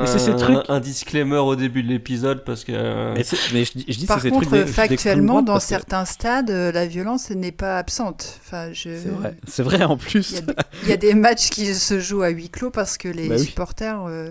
un, 0.69 0.79
disclaimer 0.81 1.39
au 1.39 1.57
début 1.57 1.83
de 1.83 1.89
l'épisode 1.89 2.45
parce 2.45 2.63
que. 2.63 2.71
euh, 2.73 3.13
Mais, 3.17 3.25
mais 3.53 3.65
je, 3.65 3.73
dis- 3.73 3.85
je 3.89 3.99
dis 3.99 4.07
Par 4.07 4.19
c'est 4.21 4.29
ces 4.29 4.31
contre, 4.31 4.47
trucs 4.51 4.67
factuellement, 4.69 5.43
dans 5.43 5.57
que- 5.57 5.63
certains 5.65 6.05
stades, 6.05 6.51
euh, 6.51 6.71
la 6.71 6.87
violence 6.87 7.31
n'est 7.31 7.51
pas 7.51 7.77
absente. 7.79 8.39
Enfin, 8.45 8.73
je... 8.73 8.91
C'est 9.03 9.09
vrai, 9.09 9.37
c'est 9.49 9.63
vrai 9.65 9.83
en 9.83 9.97
plus. 9.97 10.43
il 10.85 10.89
y 10.89 10.93
a 10.93 10.97
des 10.97 11.15
matchs 11.15 11.51
qui 11.51 11.75
se 11.75 11.99
jouent 11.99 12.23
à 12.23 12.29
huis 12.29 12.51
clos 12.51 12.71
parce 12.71 12.97
que 12.97 13.09
les 13.09 13.29
Bah 13.29 13.35
oui. 13.37 13.45
supporters 13.45 14.05
euh, 14.07 14.31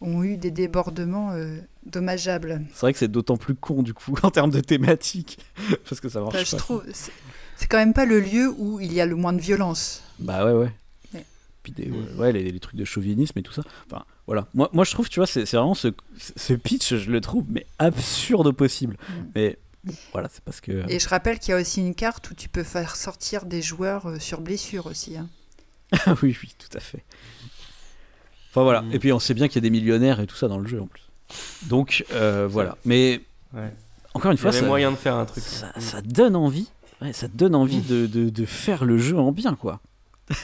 ont 0.00 0.24
eu 0.24 0.36
des 0.36 0.50
débordements 0.50 1.30
euh, 1.32 1.58
dommageables. 1.86 2.62
C'est 2.72 2.80
vrai 2.80 2.92
que 2.92 2.98
c'est 2.98 3.08
d'autant 3.10 3.36
plus 3.36 3.54
con 3.54 3.82
du 3.84 3.94
coup 3.94 4.14
en 4.24 4.30
termes 4.32 4.50
de 4.50 4.60
thématique 4.60 5.38
parce 5.88 6.00
que 6.00 6.08
ça 6.08 6.20
marche 6.20 6.34
Enfin, 6.34 6.44
je 6.44 6.50
pas. 6.50 6.56
trouve, 6.56 6.82
c'est 6.92 7.12
c'est 7.58 7.68
quand 7.68 7.78
même 7.78 7.94
pas 7.94 8.04
le 8.04 8.20
lieu 8.20 8.52
où 8.58 8.80
il 8.80 8.92
y 8.92 9.00
a 9.00 9.06
le 9.06 9.14
moins 9.14 9.32
de 9.32 9.40
violence. 9.40 10.02
Bah 10.18 10.44
ouais 10.46 10.52
ouais. 10.52 10.72
Ouais. 11.14 11.24
Puis 11.62 11.72
des, 11.72 11.90
ouais, 11.90 12.14
ouais, 12.18 12.32
les, 12.32 12.50
les 12.50 12.60
trucs 12.60 12.76
de 12.76 12.84
chauvinisme 12.84 13.38
et 13.38 13.42
tout 13.42 13.52
ça. 13.52 13.62
Enfin 13.90 14.04
voilà. 14.26 14.46
Moi, 14.54 14.68
moi 14.72 14.84
je 14.84 14.90
trouve 14.92 15.08
tu 15.08 15.20
vois 15.20 15.26
c'est 15.26 15.46
c'est 15.46 15.56
vraiment 15.56 15.74
ce, 15.74 15.88
ce 16.36 16.52
pitch 16.54 16.94
je 16.96 17.10
le 17.10 17.20
trouve 17.20 17.44
mais 17.48 17.66
absurde 17.78 18.46
au 18.46 18.52
possible. 18.52 18.96
Mm. 19.08 19.12
Mais 19.34 19.58
voilà 20.12 20.28
c'est 20.32 20.42
parce 20.42 20.60
que 20.60 20.88
Et 20.90 20.98
je 20.98 21.08
rappelle 21.08 21.38
qu'il 21.38 21.50
y 21.50 21.54
a 21.54 21.60
aussi 21.60 21.80
une 21.80 21.94
carte 21.94 22.30
où 22.30 22.34
tu 22.34 22.48
peux 22.48 22.62
faire 22.64 22.96
sortir 22.96 23.46
des 23.46 23.62
joueurs 23.62 24.06
euh, 24.08 24.18
sur 24.18 24.40
blessure 24.40 24.86
aussi. 24.86 25.16
hein. 25.16 25.28
oui 26.22 26.36
oui 26.42 26.54
tout 26.58 26.76
à 26.76 26.80
fait. 26.80 27.04
Enfin 28.50 28.62
voilà. 28.62 28.82
Mm. 28.82 28.92
Et 28.94 28.98
puis 28.98 29.12
on 29.12 29.18
sait 29.18 29.34
bien 29.34 29.48
qu'il 29.48 29.56
y 29.56 29.58
a 29.58 29.68
des 29.68 29.70
millionnaires 29.70 30.20
et 30.20 30.26
tout 30.26 30.36
ça 30.36 30.48
dans 30.48 30.58
le 30.58 30.66
jeu 30.66 30.80
en 30.80 30.86
plus. 30.86 31.02
Donc 31.64 32.04
euh, 32.12 32.46
voilà. 32.50 32.76
Mais 32.84 33.20
Ouais. 33.54 33.72
encore 34.14 34.32
une 34.32 34.36
Il 34.36 34.40
y 34.40 34.42
fois 34.42 34.52
ça, 34.52 34.62
moyen 34.66 34.90
de 34.90 34.96
faire 34.96 35.14
un 35.14 35.24
truc. 35.24 35.42
ça, 35.44 35.72
ça 35.78 36.02
donne 36.02 36.34
envie. 36.36 36.68
Ouais, 37.00 37.12
ça 37.12 37.28
donne 37.28 37.54
envie 37.54 37.78
Mm. 37.78 37.86
de, 37.86 38.06
de, 38.06 38.28
de 38.30 38.44
faire 38.44 38.84
le 38.84 38.98
jeu 38.98 39.16
en 39.18 39.30
bien 39.32 39.54
quoi. 39.54 39.80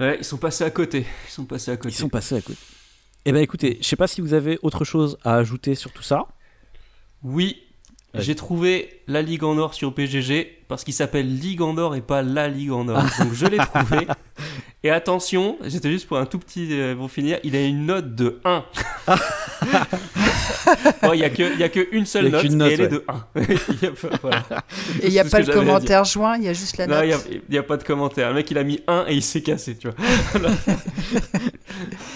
Ouais, 0.00 0.16
ils 0.18 0.24
sont 0.24 0.38
passés 0.38 0.64
à 0.64 0.70
côté. 0.70 1.06
Ils 1.28 1.30
sont 1.30 1.44
passés 1.44 1.70
à 1.70 1.76
côté. 1.76 1.94
Ils 1.94 1.98
sont 1.98 2.08
passés 2.08 2.34
à 2.36 2.40
côté. 2.40 2.58
Eh 3.24 3.30
ben 3.32 3.40
écoutez, 3.40 3.78
je 3.80 3.86
sais 3.86 3.94
pas 3.96 4.06
si 4.08 4.20
vous 4.20 4.34
avez 4.34 4.58
autre 4.62 4.84
chose 4.84 5.16
à 5.22 5.34
ajouter 5.36 5.74
sur 5.74 5.92
tout 5.92 6.02
ça. 6.02 6.26
Oui, 7.22 7.62
Ouais. 8.14 8.20
j'ai 8.20 8.34
trouvé 8.34 9.00
la 9.06 9.22
Ligue 9.22 9.42
en 9.42 9.56
or 9.56 9.72
sur 9.72 9.94
PGG 9.94 10.64
parce 10.68 10.84
qu'il 10.84 10.92
s'appelle 10.92 11.38
Ligue 11.38 11.62
en 11.62 11.78
or 11.78 11.94
et 11.96 12.02
pas 12.02 12.20
la 12.22 12.46
Ligue 12.48 12.70
en 12.72 12.86
or. 12.88 13.02
Donc 13.18 13.32
je 13.32 13.46
l'ai 13.46 13.56
trouvé. 13.74 14.06
Et 14.82 14.90
attention, 14.90 15.56
j'étais 15.64 15.90
juste 15.90 16.06
pour 16.08 16.18
un 16.18 16.26
tout 16.26 16.38
petit 16.38 16.68
euh, 16.72 16.94
pour 16.96 17.10
finir, 17.10 17.38
il 17.44 17.54
a 17.56 17.62
une 17.64 17.86
note 17.86 18.14
de 18.14 18.38
1. 18.44 18.64
Bon, 21.02 21.12
Il 21.12 21.18
n'y 21.18 21.24
a 21.24 21.30
que 21.30 21.52
il 21.54 21.58
y 21.58 21.62
a 21.62 21.68
que 21.68 21.88
une 21.94 22.06
seule 22.06 22.24
Il 22.26 22.26
y 22.26 22.28
a 22.28 22.32
note, 22.36 22.42
qu'une 22.42 22.56
note, 22.58 22.70
et 22.70 22.74
elle 22.74 22.80
est 22.82 22.88
de 22.88 23.04
1. 23.08 23.26
Il 23.36 23.82
y 23.82 23.86
a 23.86 23.90
pas- 23.90 24.16
voilà. 24.22 24.44
Et 25.02 25.06
il 25.06 25.10
n'y 25.12 25.18
a 25.18 25.24
pas 25.24 25.42
dire. 25.42 25.54
commentaire 25.54 26.04
joint, 26.04 26.36
il 26.36 26.44
y 26.44 26.48
a 26.48 26.52
juste 26.52 26.76
la 26.76 26.86
Non, 26.86 26.96
note. 26.96 27.04
il 27.04 27.08
n'y 27.08 27.14
a, 27.14 27.40
il 27.48 27.54
y 27.54 27.58
a 27.58 27.62
pas 27.62 27.76
de 27.76 27.84
commentaire. 27.84 28.28
Le 28.28 28.34
mec, 28.36 28.50
il 28.50 28.58
a 28.58 28.64
mis 28.64 28.80
1 28.86 29.06
et 29.08 29.14
il 29.14 29.22
s'est 29.22 29.42
cassé, 29.42 29.76
tu 29.76 29.88
vois. 29.88 29.96
Voilà, 30.32 30.50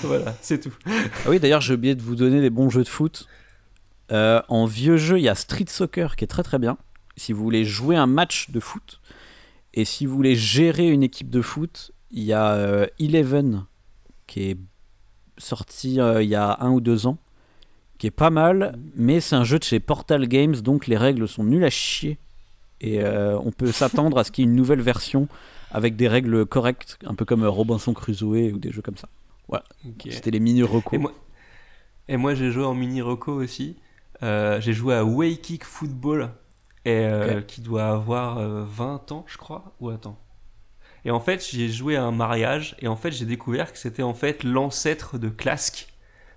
Voilà, 0.03 0.35
c'est 0.41 0.61
tout. 0.61 0.73
Ah 0.87 1.29
oui, 1.29 1.41
d'ailleurs, 1.41 1.61
j'ai 1.61 1.75
oublié 1.75 1.95
de 1.95 2.03
vous 2.03 2.15
donner 2.17 2.41
des 2.41 2.51
bons 2.51 2.71
jeux 2.71 2.85
de 2.85 2.89
foot. 2.89 3.27
Euh, 4.13 4.41
en 4.49 4.67
vieux 4.67 4.97
jeu, 4.97 5.19
il 5.19 5.23
y 5.25 5.29
a 5.29 5.35
Street 5.35 5.65
Soccer 5.69 6.17
qui 6.17 6.25
est 6.25 6.29
très 6.29 6.43
très 6.43 6.59
bien. 6.59 6.77
Si 7.17 7.33
vous 7.33 7.43
voulez 7.43 7.65
jouer 7.65 7.97
un 7.97 8.07
match 8.07 8.51
de 8.51 8.61
foot 8.61 9.01
et 9.75 9.85
si 9.85 10.07
vous 10.07 10.15
voulez 10.15 10.37
gérer 10.37 10.87
une 10.89 11.03
équipe 11.03 11.31
de 11.31 11.41
foot, 11.43 11.91
il 12.11 12.23
y 12.23 12.33
a 12.33 12.53
euh, 12.53 12.87
Eleven 13.01 13.65
qui 14.27 14.51
est 14.51 14.57
sorti 15.39 16.01
euh, 16.01 16.23
il 16.23 16.29
y 16.29 16.35
a 16.35 16.57
un 16.61 16.71
ou 16.71 16.81
deux 16.81 17.07
ans, 17.07 17.19
qui 17.99 18.07
est 18.07 18.13
pas 18.13 18.31
mal, 18.31 18.79
mais 18.95 19.21
c'est 19.21 19.37
un 19.37 19.45
jeu 19.45 19.59
de 19.59 19.65
chez 19.65 19.81
Portal 19.81 20.27
Games, 20.27 20.57
donc 20.57 20.87
les 20.87 20.97
règles 20.97 21.27
sont 21.27 21.45
nulles 21.45 21.65
à 21.65 21.71
chier. 21.71 22.19
Et 22.81 23.03
euh, 23.03 23.39
on 23.39 23.53
peut 23.53 23.73
s'attendre 23.73 24.19
à 24.19 24.25
ce 24.25 24.31
qu'il 24.31 24.45
y 24.45 24.47
ait 24.47 24.51
une 24.51 24.57
nouvelle 24.57 24.83
version 24.83 25.29
avec 25.71 25.97
des 25.97 26.09
règles 26.09 26.45
correctes, 26.47 26.99
un 27.07 27.15
peu 27.15 27.25
comme 27.25 27.45
Robinson 27.45 27.95
Crusoe 27.95 28.53
ou 28.53 28.59
des 28.59 28.71
jeux 28.71 28.83
comme 28.83 28.97
ça. 28.97 29.09
Ok. 29.49 30.09
C'était 30.11 30.31
les 30.31 30.41
mini 30.41 30.63
recos. 30.63 31.01
Et 32.09 32.17
moi, 32.17 32.35
j'ai 32.35 32.51
joué 32.51 32.65
en 32.65 32.75
mini 32.75 33.03
reco 33.03 33.33
aussi. 33.33 33.77
Euh, 34.23 34.61
j'ai 34.61 34.73
joué 34.73 34.95
à 34.95 35.05
Way 35.05 35.37
Kick 35.37 35.65
Football, 35.65 36.31
et, 36.85 37.05
euh, 37.05 37.41
qui 37.43 37.61
doit 37.61 37.89
avoir 37.89 38.39
euh, 38.39 38.65
20 38.65 39.13
ans, 39.13 39.25
je 39.27 39.37
crois. 39.37 39.75
Ou 39.81 39.91
attends. 39.91 40.19
Et 41.05 41.11
en 41.11 41.21
fait, 41.21 41.47
j'ai 41.49 41.69
joué 41.69 41.97
à 41.97 42.05
un 42.05 42.13
mariage, 42.13 42.77
et 42.81 42.89
en 42.89 42.97
fait, 42.97 43.11
j'ai 43.11 43.27
découvert 43.27 43.73
que 43.73 43.79
c'était 43.79 44.03
en 44.03 44.15
fait 44.15 44.45
l'ancêtre 44.45 45.19
de 45.19 45.29
Clask. 45.29 45.89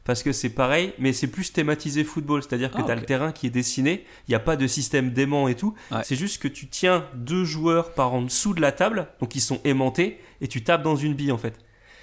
Parce 0.09 0.23
que 0.23 0.31
c'est 0.31 0.49
pareil, 0.49 0.91
mais 0.97 1.13
c'est 1.13 1.27
plus 1.27 1.53
thématisé 1.53 2.03
football, 2.03 2.41
c'est-à-dire 2.41 2.71
que 2.71 2.77
Ah, 2.79 2.83
tu 2.83 2.91
as 2.91 2.95
le 2.95 3.03
terrain 3.03 3.31
qui 3.31 3.45
est 3.45 3.51
dessiné, 3.51 4.05
il 4.27 4.31
n'y 4.31 4.35
a 4.35 4.39
pas 4.39 4.55
de 4.55 4.65
système 4.65 5.11
d'aimant 5.11 5.47
et 5.47 5.53
tout, 5.53 5.75
Ouais. 5.91 5.99
c'est 6.03 6.15
juste 6.15 6.41
que 6.41 6.47
tu 6.47 6.67
tiens 6.67 7.05
deux 7.13 7.43
joueurs 7.45 7.93
par 7.93 8.11
en 8.15 8.23
dessous 8.23 8.55
de 8.55 8.59
la 8.61 8.71
table, 8.71 9.05
donc 9.19 9.35
ils 9.35 9.39
sont 9.39 9.61
aimantés, 9.65 10.19
et 10.41 10.47
tu 10.47 10.63
tapes 10.63 10.81
dans 10.81 10.95
une 10.95 11.13
bille 11.13 11.31
en 11.31 11.37
fait. 11.37 11.53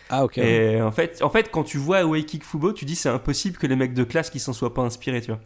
Ah 0.09 0.24
ok. 0.24 0.39
Et 0.39 0.81
en 0.81 0.93
fait, 0.93 1.20
en 1.20 1.31
fait, 1.31 1.51
quand 1.51 1.65
tu 1.65 1.78
vois 1.78 1.99
Away 1.99 2.23
Kick 2.23 2.45
Football, 2.45 2.74
tu 2.74 2.85
dis 2.85 2.95
c'est 2.95 3.09
impossible 3.09 3.57
que 3.57 3.66
les 3.66 3.74
mecs 3.74 3.93
de 3.93 4.05
classe 4.05 4.31
qui 4.31 4.39
s'en 4.39 4.53
soient 4.53 4.73
pas 4.73 4.83
inspirés, 4.83 5.20
tu 5.20 5.33
vois. 5.33 5.41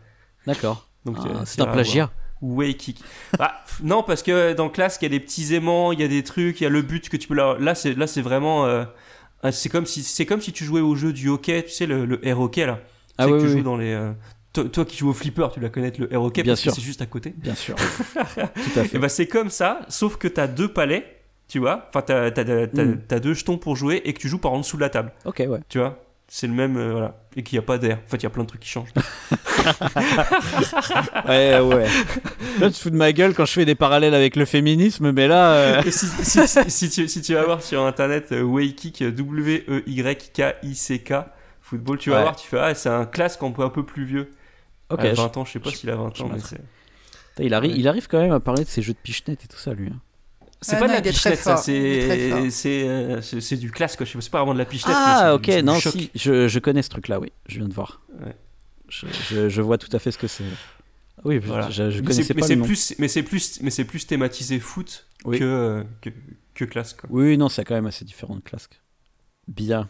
D'accord. 0.46 0.86
Donc 1.06 1.16
Ah, 1.20 1.28
euh, 1.28 1.42
c'est 1.46 1.62
un 1.62 1.66
plagiat. 1.66 2.10
Way 2.42 2.74
Kick. 2.74 3.02
Bah, 3.38 3.54
non, 3.82 4.02
parce 4.02 4.22
que 4.22 4.52
dans 4.52 4.68
classe, 4.68 4.98
il 5.00 5.04
y 5.04 5.06
a 5.06 5.10
des 5.10 5.20
petits 5.20 5.54
aimants, 5.54 5.92
il 5.92 6.00
y 6.00 6.04
a 6.04 6.08
des 6.08 6.22
trucs, 6.24 6.60
il 6.60 6.64
y 6.64 6.66
a 6.66 6.70
le 6.70 6.82
but 6.82 7.08
que 7.08 7.16
tu 7.16 7.26
peux 7.26 7.34
là. 7.34 7.56
Là, 7.58 7.74
c'est 7.74 7.94
là, 7.94 8.06
c'est 8.06 8.20
vraiment. 8.22 8.66
euh, 8.66 8.84
euh, 9.44 9.52
c'est 9.52 9.68
comme 9.68 9.86
si 9.86 10.02
c'est 10.02 10.26
comme 10.26 10.40
si 10.40 10.52
tu 10.52 10.64
jouais 10.64 10.80
au 10.80 10.94
jeu 10.94 11.12
du 11.12 11.28
hockey, 11.28 11.62
tu 11.64 11.70
sais 11.70 11.86
le, 11.86 12.04
le 12.04 12.26
air 12.26 12.40
hockey 12.40 12.66
là. 12.66 12.80
Ah 13.18 13.24
tu 13.26 13.30
sais 13.30 13.34
oui, 13.34 13.38
que 13.38 13.42
tu 13.42 13.46
oui, 13.46 13.50
joues 13.52 13.56
oui. 13.58 13.62
dans 13.64 13.76
les. 13.76 13.92
euh, 13.92 14.12
toi, 14.52 14.64
toi 14.64 14.84
qui 14.84 14.96
joues 14.96 15.10
au 15.10 15.12
flipper, 15.12 15.48
tu 15.54 15.60
dois 15.60 15.68
connaître 15.70 16.00
le 16.00 16.12
air 16.12 16.22
hockey 16.22 16.42
Bien 16.42 16.52
parce 16.52 16.60
sûr. 16.62 16.72
que 16.72 16.76
c'est 16.80 16.84
juste 16.84 17.02
à 17.02 17.06
côté. 17.06 17.34
Bien 17.36 17.54
sûr. 17.54 17.76
Tout 18.14 18.18
à 18.80 18.84
fait. 18.84 18.94
Et 18.96 18.98
bah 18.98 19.08
c'est 19.08 19.26
comme 19.26 19.50
ça, 19.50 19.80
sauf 19.88 20.16
que 20.16 20.26
t'as 20.28 20.46
deux 20.48 20.68
palets, 20.72 21.20
tu 21.48 21.58
vois. 21.58 21.86
Enfin, 21.88 22.02
t'as 22.02 22.30
t'as- 22.30 22.44
t'as- 22.44 22.66
t'as- 22.66 22.84
Mm. 22.84 23.00
t'as 23.06 23.18
deux 23.20 23.34
jetons 23.34 23.58
pour 23.58 23.76
jouer 23.76 24.02
et 24.04 24.12
que 24.12 24.18
tu 24.18 24.28
joues 24.28 24.38
par 24.38 24.52
en 24.52 24.58
dessous 24.58 24.76
de 24.76 24.82
la 24.82 24.90
table. 24.90 25.12
Ok, 25.24 25.42
ouais. 25.48 25.60
Tu 25.68 25.78
vois? 25.78 26.02
C'est 26.32 26.46
le 26.46 26.52
même, 26.52 26.76
euh, 26.76 26.92
voilà. 26.92 27.16
Et 27.34 27.42
qu'il 27.42 27.58
n'y 27.58 27.64
a 27.64 27.66
pas 27.66 27.76
d'air. 27.76 27.98
En 28.06 28.08
fait, 28.08 28.18
il 28.18 28.22
y 28.22 28.26
a 28.26 28.30
plein 28.30 28.44
de 28.44 28.48
trucs 28.48 28.60
qui 28.60 28.68
changent. 28.68 28.92
Ouais, 31.26 31.58
ouais. 31.60 31.86
Là, 32.60 32.68
tu 32.68 32.72
te 32.72 32.78
fous 32.78 32.90
de 32.90 32.96
ma 32.96 33.12
gueule 33.12 33.34
quand 33.34 33.44
je 33.44 33.52
fais 33.52 33.64
des 33.64 33.74
parallèles 33.74 34.14
avec 34.14 34.36
le 34.36 34.44
féminisme, 34.44 35.10
mais 35.12 35.26
là. 35.28 35.52
euh, 35.54 35.82
si, 35.90 36.06
si- 36.06 36.46
si- 36.48 36.70
si 36.70 36.88
tu, 36.90 37.08
si 37.08 37.20
tu 37.22 37.34
vas 37.34 37.42
voir 37.44 37.62
sur 37.62 37.82
internet 37.84 38.30
euh, 38.32 38.42
Waykick, 38.42 39.02
W-E-Y-K-I-C-K, 40.00 41.12
football, 41.60 41.98
tu 41.98 42.10
vas 42.10 42.16
Ouais. 42.16 42.22
voir, 42.22 42.36
tu 42.36 42.46
fais 42.48 42.58
Ah, 42.58 42.74
c'est 42.74 42.88
un 42.88 43.06
classe 43.06 43.36
qu'on 43.36 43.52
peut 43.52 43.62
un 43.64 43.68
peu 43.70 43.84
plus 43.84 44.04
vieux. 44.04 44.30
Ok. 44.90 45.00
À 45.00 45.10
je- 45.14 45.20
20 45.20 45.36
ans, 45.36 45.44
je 45.44 45.52
sais 45.52 45.58
pas 45.60 45.70
s'il 45.70 45.90
a 45.90 45.96
20 45.96 46.16
je 46.16 46.22
ans, 46.22 46.30
mais 46.32 46.38
c'est. 46.40 46.60
Il 47.38 47.54
arrive, 47.54 47.72
Ouais. 47.72 47.76
il 47.78 47.88
arrive 47.88 48.06
quand 48.08 48.20
même 48.20 48.32
à 48.32 48.40
parler 48.40 48.64
de 48.64 48.68
ses 48.68 48.82
jeux 48.82 48.92
de 48.92 48.98
pichenette 48.98 49.44
et 49.44 49.48
tout 49.48 49.56
ça, 49.58 49.72
lui. 49.74 49.88
hein. 49.88 50.00
C'est 50.62 50.74
Ouais, 50.74 50.80
pas 50.80 50.86
non, 50.88 50.92
de 50.92 51.04
la 51.06 51.10
pichenette, 51.10 51.38
ça, 51.38 51.56
c'est 51.56 51.72
euh, 52.86 53.20
c'est- 53.22 53.56
du 53.56 53.70
classe, 53.70 53.96
quoi. 53.96 54.04
Je 54.04 54.10
sais 54.12 54.18
pas, 54.18 54.22
c'est 54.22 54.30
pas 54.30 54.38
vraiment 54.40 54.52
de 54.54 54.58
la 54.58 54.66
pichenette. 54.66 54.94
mais 54.96 55.02
Ah, 55.06 55.34
ok, 55.34 55.40
du- 55.42 55.52
c'est 55.52 55.56
du 55.58 55.62
non, 55.66 55.80
si, 55.80 56.10
je, 56.14 56.48
je 56.48 56.58
connais 56.58 56.82
ce 56.82 56.90
truc-là, 56.90 57.18
oui. 57.18 57.32
Je 57.46 57.58
viens 57.60 57.68
de 57.68 57.72
voir. 57.72 58.02
Ouais. 58.22 58.36
Je, 58.88 59.06
je- 59.30 59.48
je 59.48 59.62
vois 59.62 59.78
tout 59.78 59.88
à 59.96 59.98
fait 59.98 60.10
ce 60.12 60.18
que 60.18 60.26
c'est. 60.26 60.44
Oui, 61.24 61.38
Voilà. 61.38 61.70
je, 61.70 61.90
je 61.90 61.98
Mais 62.00 62.06
connaissais 62.06 62.22
c'est- 62.24 62.34
mais 62.34 62.40
pas 62.42 62.48
le 62.48 62.54
nom. 62.56 62.64
plus, 62.66 62.94
mais 62.98 63.08
c'est 63.08 63.22
plus, 63.22 63.60
mais 63.62 63.70
c'est 63.70 63.84
plus 63.84 64.06
thématisé 64.06 64.58
foot 64.60 65.06
Oui. 65.24 65.38
que, 65.38 65.84
que 66.02 66.10
que 66.54 66.64
classe 66.66 66.92
quoi. 66.94 67.08
Oui, 67.12 67.38
non, 67.38 67.48
c'est 67.48 67.64
quand 67.64 67.74
même 67.74 67.86
assez 67.86 68.04
différent 68.04 68.34
de 68.36 68.40
Clask. 68.40 68.80
Bien. 69.48 69.88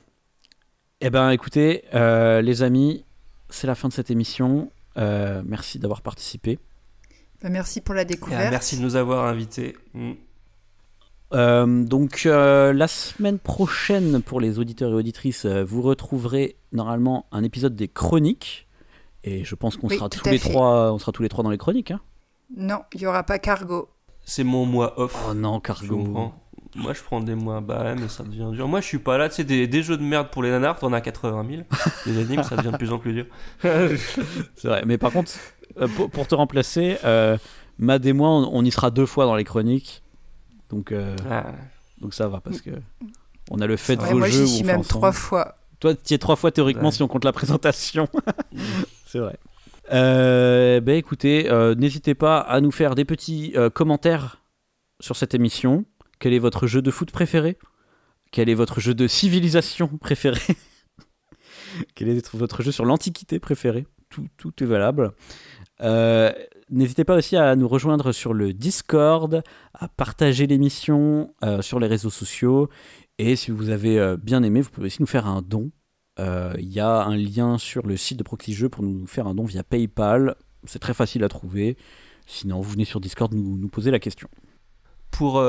Eh 1.01 1.11
ben, 1.11 1.31
écoutez, 1.31 1.85
euh, 1.95 2.43
les 2.43 2.63
amis, 2.63 3.05
c'est 3.49 3.67
la 3.67 3.75
fin 3.75 3.89
de 3.89 3.93
cette 3.93 4.11
émission. 4.11 4.71
Euh, 4.99 5.43
merci 5.45 5.79
d'avoir 5.79 6.03
participé. 6.03 6.59
Bah, 7.43 7.49
merci 7.49 7.81
pour 7.81 7.95
la 7.95 8.03
Et, 8.03 8.05
découverte. 8.05 8.43
ah, 8.47 8.51
merci 8.51 8.77
de 8.77 8.83
nous 8.83 8.95
avoir 8.97 9.25
invités. 9.27 9.77
Mm. 9.95 10.13
Euh, 11.33 11.85
donc 11.85 12.23
euh, 12.27 12.73
la 12.73 12.89
semaine 12.89 13.39
prochaine 13.39 14.21
pour 14.21 14.41
les 14.41 14.59
auditeurs 14.59 14.91
et 14.91 14.95
auditrices, 14.95 15.45
euh, 15.45 15.63
vous 15.65 15.81
retrouverez 15.83 16.57
normalement 16.73 17.27
un 17.31 17.45
épisode 17.45 17.77
des 17.77 17.87
chroniques 17.89 18.67
et 19.23 19.45
je 19.45 19.55
pense 19.55 19.77
qu'on 19.77 19.89
Oui, 19.89 19.97
sera 19.97 20.09
tous 20.09 20.29
les 20.29 20.39
fait. 20.39 20.51
trois, 20.51 20.93
on 20.93 20.99
sera 20.99 21.13
tous 21.13 21.23
les 21.23 21.29
trois 21.29 21.45
dans 21.45 21.51
les 21.51 21.59
chroniques. 21.59 21.93
Hein 21.93 22.01
Non, 22.57 22.81
il 22.95 23.03
y 23.03 23.07
aura 23.07 23.23
pas 23.23 23.39
cargo. 23.39 23.89
C'est 24.25 24.45
mon 24.45 24.67
mois 24.67 24.99
off. 25.01 25.17
oh 25.29 25.35
non, 25.35 25.61
cargo. 25.61 26.33
Moi, 26.77 26.93
je 26.95 27.03
prends 27.03 27.21
des 27.21 27.35
mois 27.35 27.61
bas, 27.61 27.83
ouais, 27.83 27.95
mais 27.97 28.07
ça 28.09 28.23
devient 28.23 28.49
dur. 28.53 28.69
Moi, 28.69 28.81
je 28.81 28.87
suis 28.87 28.99
pas 29.01 29.19
là. 29.19 29.29
Tu 29.29 29.35
sais, 29.37 29.45
des, 29.45 29.67
des 29.67 29.83
jeux 29.83 29.97
de 29.97 30.05
merde 30.05 30.29
pour 30.31 30.43
les 30.45 30.51
nanars, 30.51 30.79
t'en 30.79 30.93
as 30.93 31.01
80 31.01 31.45
000. 31.51 31.63
Les 32.07 32.19
animes, 32.23 32.45
ça 32.45 32.55
devient 32.57 32.71
de 32.71 32.77
plus 32.77 32.93
en 32.93 32.99
plus 32.99 33.13
dur. 33.13 33.27
C'est 33.61 34.69
vrai. 34.69 34.85
Mais 34.87 34.97
par 34.97 35.11
contre, 35.11 35.33
pour, 35.97 36.11
pour 36.11 36.27
te 36.29 36.35
remplacer, 36.37 36.97
euh, 37.05 37.37
Mad 37.79 38.07
et 38.07 38.13
moi, 38.13 38.29
on, 38.29 38.51
on 38.53 38.65
y 38.65 38.71
sera 38.71 38.93
deux 38.93 39.07
fois 39.07 39.25
dans 39.27 39.35
les 39.35 39.43
chroniques. 39.45 40.03
Donc, 40.71 40.93
euh, 40.93 41.17
Ah, 41.31 41.53
donc 42.01 42.15
ça 42.15 42.29
va 42.29 42.41
parce 42.41 42.61
que 42.61 42.71
on 43.51 43.61
a 43.61 43.67
le 43.67 43.77
fait 43.77 43.97
de 43.97 44.03
vos 44.03 44.19
moi, 44.19 44.29
jeux. 44.29 44.45
j'y 44.47 44.53
où 44.53 44.57
suis 44.57 44.65
même 44.65 44.81
ensemble. 44.81 44.89
trois 44.89 45.13
fois. 45.13 45.57
Toi, 45.81 45.95
tu 45.95 46.13
y 46.13 46.15
es 46.15 46.19
trois 46.19 46.37
fois 46.37 46.53
théoriquement 46.53 46.85
Ouais. 46.89 46.93
si 46.93 47.03
on 47.03 47.09
compte 47.09 47.25
la 47.25 47.33
présentation. 47.33 48.09
C'est 49.07 49.19
vrai. 49.19 49.39
Euh, 49.93 50.81
ben 50.81 50.95
écoutez, 50.97 51.51
euh, 51.51 51.75
n'hésitez 51.75 52.15
pas 52.15 52.39
à 52.39 52.61
nous 52.61 52.71
faire 52.71 52.95
des 52.95 53.05
petits 53.05 53.53
euh, 53.57 53.71
commentaires 53.71 54.41
sur 55.01 55.17
cette 55.17 55.35
émission. 55.35 55.85
Quel 56.21 56.33
est 56.33 56.39
votre 56.39 56.67
jeu 56.67 56.81
de 56.83 56.91
foot 56.91 57.11
préféré? 57.11 57.59
Quel 58.31 58.49
est 58.49 58.55
votre 58.55 58.79
jeu 58.79 58.95
de 58.95 59.09
civilisation 59.09 59.89
préféré? 60.01 60.41
Quel 61.95 62.09
est 62.09 62.35
votre 62.35 62.63
jeu 62.63 62.71
sur 62.73 62.85
l'Antiquité 62.85 63.39
préféré? 63.41 63.87
Tout, 64.11 64.27
tout 64.37 64.53
est 64.63 64.67
valable. 64.67 65.13
Euh, 65.81 66.31
N'hésitez 66.71 67.05
pas 67.05 67.17
aussi 67.17 67.37
à 67.37 67.57
nous 67.57 67.67
rejoindre 67.69 68.13
sur 68.13 68.33
le 68.33 68.53
Discord, 68.53 69.43
à 69.75 69.89
partager 69.89 70.47
l'émission 70.47 71.35
euh, 71.45 71.63
sur 71.63 71.81
les 71.81 71.87
réseaux 71.87 72.11
sociaux. 72.11 72.69
Et 73.19 73.37
si 73.37 73.51
vous 73.51 73.71
avez 73.71 73.99
euh, 73.99 74.17
bien 74.17 74.43
aimé, 74.43 74.61
vous 74.61 74.71
pouvez 74.71 74.87
aussi 74.87 75.03
nous 75.03 75.07
faire 75.07 75.27
un 75.27 75.43
don. 75.43 75.71
Euh, 76.19 76.55
Il 76.59 76.69
y 76.73 76.81
a 76.81 77.03
un 77.05 77.17
lien 77.17 77.59
sur 77.59 77.87
le 77.87 77.97
site 77.97 78.19
de 78.19 78.23
Proxy 78.23 78.53
Jeux 78.55 78.69
pour 78.69 78.83
nous 78.85 79.07
faire 79.07 79.27
un 79.27 79.35
don 79.35 79.45
via 79.45 79.63
PayPal. 79.63 80.37
C'est 80.65 80.79
très 80.79 80.95
facile 80.95 81.25
à 81.25 81.29
trouver. 81.29 81.77
Sinon, 82.27 82.61
vous 82.61 82.71
venez 82.71 82.85
sur 82.85 83.01
Discord 83.01 83.35
nous, 83.35 83.59
nous 83.59 83.69
poser 83.69 83.91
la 83.91 83.99
question. 83.99 84.29
pour, 85.11 85.43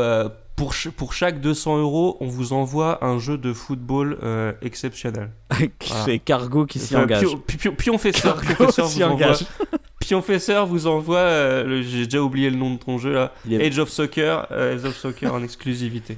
pour, 0.56 0.74
ch- 0.74 0.92
pour 0.94 1.14
chaque 1.14 1.40
200 1.40 1.78
euros, 1.80 2.18
on 2.20 2.28
vous 2.28 2.52
envoie 2.54 3.04
un 3.06 3.20
jeu 3.20 3.38
de 3.38 3.54
football 3.54 4.18
euh, 4.24 4.54
exceptionnel. 4.62 5.32
C'est 6.06 6.18
Cargo 6.20 6.66
qui 6.66 6.80
s'y 6.80 6.96
engage. 6.96 7.26
Pion- 7.48 7.76
Pionfesseur, 7.76 8.36
Cargo 8.42 8.56
Pionfesseur 8.56 8.88
s'y 8.88 9.04
engage. 9.04 9.46
Pionfesseur 10.02 10.66
vous 10.68 10.88
envoie, 10.88 11.18
euh, 11.20 11.64
le- 11.64 11.82
j'ai 11.82 12.06
déjà 12.06 12.22
oublié 12.22 12.50
le 12.50 12.58
nom 12.58 12.74
de 12.74 12.80
ton 12.80 12.98
jeu 12.98 13.14
là, 13.14 13.34
Il 13.46 13.54
est- 13.54 13.68
Age 13.68 13.80
of 13.80 13.90
Soccer, 13.90 14.48
euh, 14.52 14.76
Age 14.76 14.84
of 14.86 14.98
Soccer 14.98 15.34
en 15.34 15.42
exclusivité. 15.44 16.18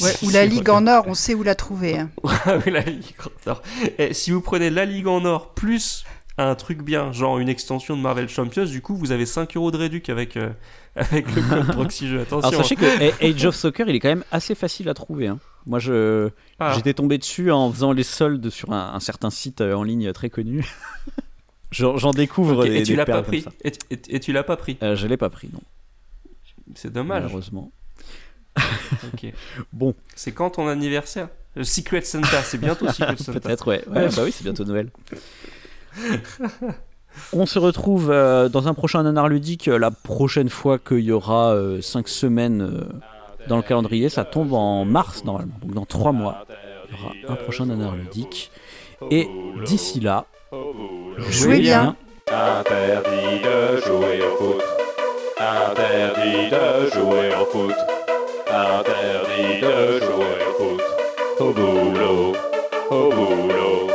Ouais, 0.00 0.12
ou 0.22 0.30
la 0.30 0.44
Ligue 0.44 0.68
en 0.68 0.86
or, 0.86 1.04
on 1.06 1.14
sait 1.14 1.34
où 1.34 1.42
la 1.42 1.54
trouver. 1.54 1.98
hein. 1.98 2.10
Ah 2.44 2.58
oui, 2.64 2.72
la 2.72 2.80
Ligue 2.82 3.14
en 3.46 3.50
Or. 3.52 3.62
Et 3.98 4.12
si 4.12 4.30
vous 4.30 4.40
prenez 4.40 4.68
la 4.70 4.84
Ligue 4.84 5.06
en 5.06 5.24
Or 5.24 5.54
plus 5.54 6.04
un 6.38 6.54
truc 6.54 6.82
bien, 6.82 7.12
genre 7.12 7.38
une 7.38 7.48
extension 7.48 7.96
de 7.96 8.02
Marvel 8.02 8.28
Champions, 8.28 8.64
du 8.64 8.80
coup 8.82 8.96
vous 8.96 9.12
avez 9.12 9.26
5 9.26 9.56
euros 9.56 9.70
de 9.70 9.76
réduc 9.76 10.08
avec, 10.08 10.36
euh, 10.36 10.50
avec 10.96 11.34
le 11.34 11.42
code 11.42 11.66
Proxy 11.72 12.08
Jeu. 12.08 12.20
Attention. 12.20 12.48
Alors 12.48 12.62
sachez 12.62 12.76
que 12.76 12.84
A- 12.86 13.26
Age 13.26 13.44
of 13.46 13.54
Soccer, 13.54 13.88
il 13.88 13.94
est 13.96 14.00
quand 14.00 14.08
même 14.08 14.24
assez 14.32 14.54
facile 14.54 14.88
à 14.88 14.94
trouver. 14.94 15.28
hein. 15.28 15.38
Moi, 15.66 15.78
je 15.78 16.30
Ah. 16.58 16.72
j'étais 16.74 16.94
tombé 16.94 17.18
dessus 17.18 17.50
en 17.50 17.70
faisant 17.70 17.92
les 17.92 18.02
soldes 18.02 18.48
sur 18.48 18.72
un, 18.72 18.94
un 18.94 19.00
certain 19.00 19.28
site 19.28 19.60
euh, 19.60 19.74
en 19.74 19.82
ligne 19.82 20.10
très 20.14 20.30
connu. 20.30 20.64
J'en 21.70 22.10
découvre 22.12 22.58
Ok, 22.60 22.66
des, 22.68 22.76
et 22.78 22.82
tu 22.82 22.92
des 22.92 22.96
l'as 22.96 23.04
pas 23.04 23.12
perles 23.12 23.24
pris 23.26 23.42
comme 23.44 23.52
ça. 23.52 23.58
et, 23.64 23.94
et- 23.94 24.16
et 24.16 24.20
tu 24.20 24.32
l'as 24.32 24.42
pas 24.42 24.56
pris. 24.56 24.76
Je 24.80 25.06
l'ai 25.06 25.16
pas 25.16 25.30
pris, 25.30 25.48
non. 25.52 25.60
C'est 26.74 26.92
dommage. 26.92 27.22
Malheureusement. 27.24 27.70
Ok. 29.14 29.32
Bon, 29.72 29.94
C'est 30.16 30.32
quand 30.32 30.50
ton 30.50 30.66
anniversaire? 30.68 31.28
Le 31.56 31.64
Secret 31.64 32.02
Santa, 32.02 32.42
c'est 32.42 32.58
bientôt 32.58 32.88
Secret 32.88 33.16
Santa. 33.16 33.40
peut-être, 33.40 33.66
ouais. 33.68 33.84
ouais. 33.88 34.08
Bah 34.14 34.22
oui, 34.24 34.32
c'est 34.32 34.44
bientôt 34.44 34.64
Noël. 34.64 34.90
On 37.32 37.44
se 37.44 37.58
retrouve 37.58 38.10
euh, 38.10 38.48
dans 38.48 38.68
un 38.68 38.74
prochain 38.74 39.02
nanar 39.02 39.28
ludique 39.28 39.66
euh, 39.68 39.78
la 39.78 39.90
prochaine 39.90 40.48
fois 40.48 40.78
qu'il 40.78 41.00
y 41.00 41.10
aura 41.12 41.56
5 41.80 42.06
semaines 42.08 42.62
euh, 42.62 42.84
dans 43.48 43.56
le 43.56 43.62
calendrier. 43.62 44.08
Ça 44.08 44.24
tombe 44.24 44.52
en 44.52 44.84
mars 44.84 45.24
normalement, 45.24 45.54
donc 45.62 45.74
dans 45.74 45.86
3 45.86 46.12
mois. 46.12 46.46
Il 46.88 46.96
y 47.22 47.24
aura 47.24 47.32
un 47.32 47.36
prochain 47.36 47.66
nanar 47.66 47.96
ludique. 47.96 48.50
Et 49.10 49.28
d'ici 49.64 49.98
là, 50.00 50.26
Jouez 51.28 51.58
bien. 51.58 51.96
Interdit 52.28 53.40
de 53.42 53.80
jouer 53.84 54.22
au 54.22 54.36
foot. 54.36 54.62
Interdit 55.38 56.50
de 56.50 56.90
jouer 56.90 57.30
au 57.40 57.44
foot. 57.46 57.74
Interdit 58.48 59.60
de 59.60 60.00
jouer 60.00 60.38
au 60.48 60.52
foot. 60.58 60.82
Au 61.38 61.50
boulot, 61.52 62.32
au 62.90 63.10
boulot. 63.10 63.88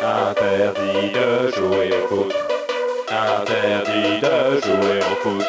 Interdit 0.00 1.12
de 1.12 1.50
jouer 1.56 1.90
au 1.92 2.08
foot. 2.08 2.34
Interdit 3.08 4.20
de 4.20 4.60
jouer 4.60 5.00
au 5.10 5.16
foot. 5.22 5.46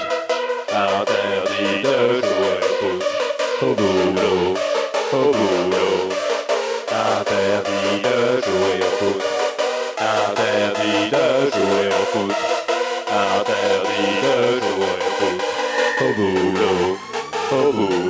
Interdit 0.71 1.83
de 1.83 2.21
jouer 2.27 2.59
au 2.61 2.73
foot. 2.79 3.03
Au 3.61 3.73
boulot, 3.73 4.53
au 5.13 5.31
boulot. 5.31 6.09
Interdit 6.91 8.01
de 8.03 8.41
jouer 8.41 8.79
au 8.79 8.91
foot. 8.99 9.32
Au 17.53 18.02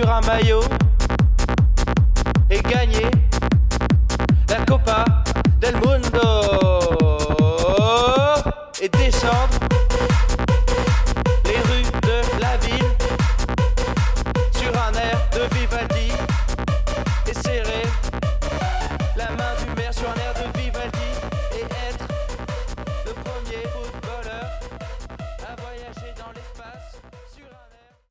sur 0.00 0.10
un 0.10 0.20
maillot 0.22 0.83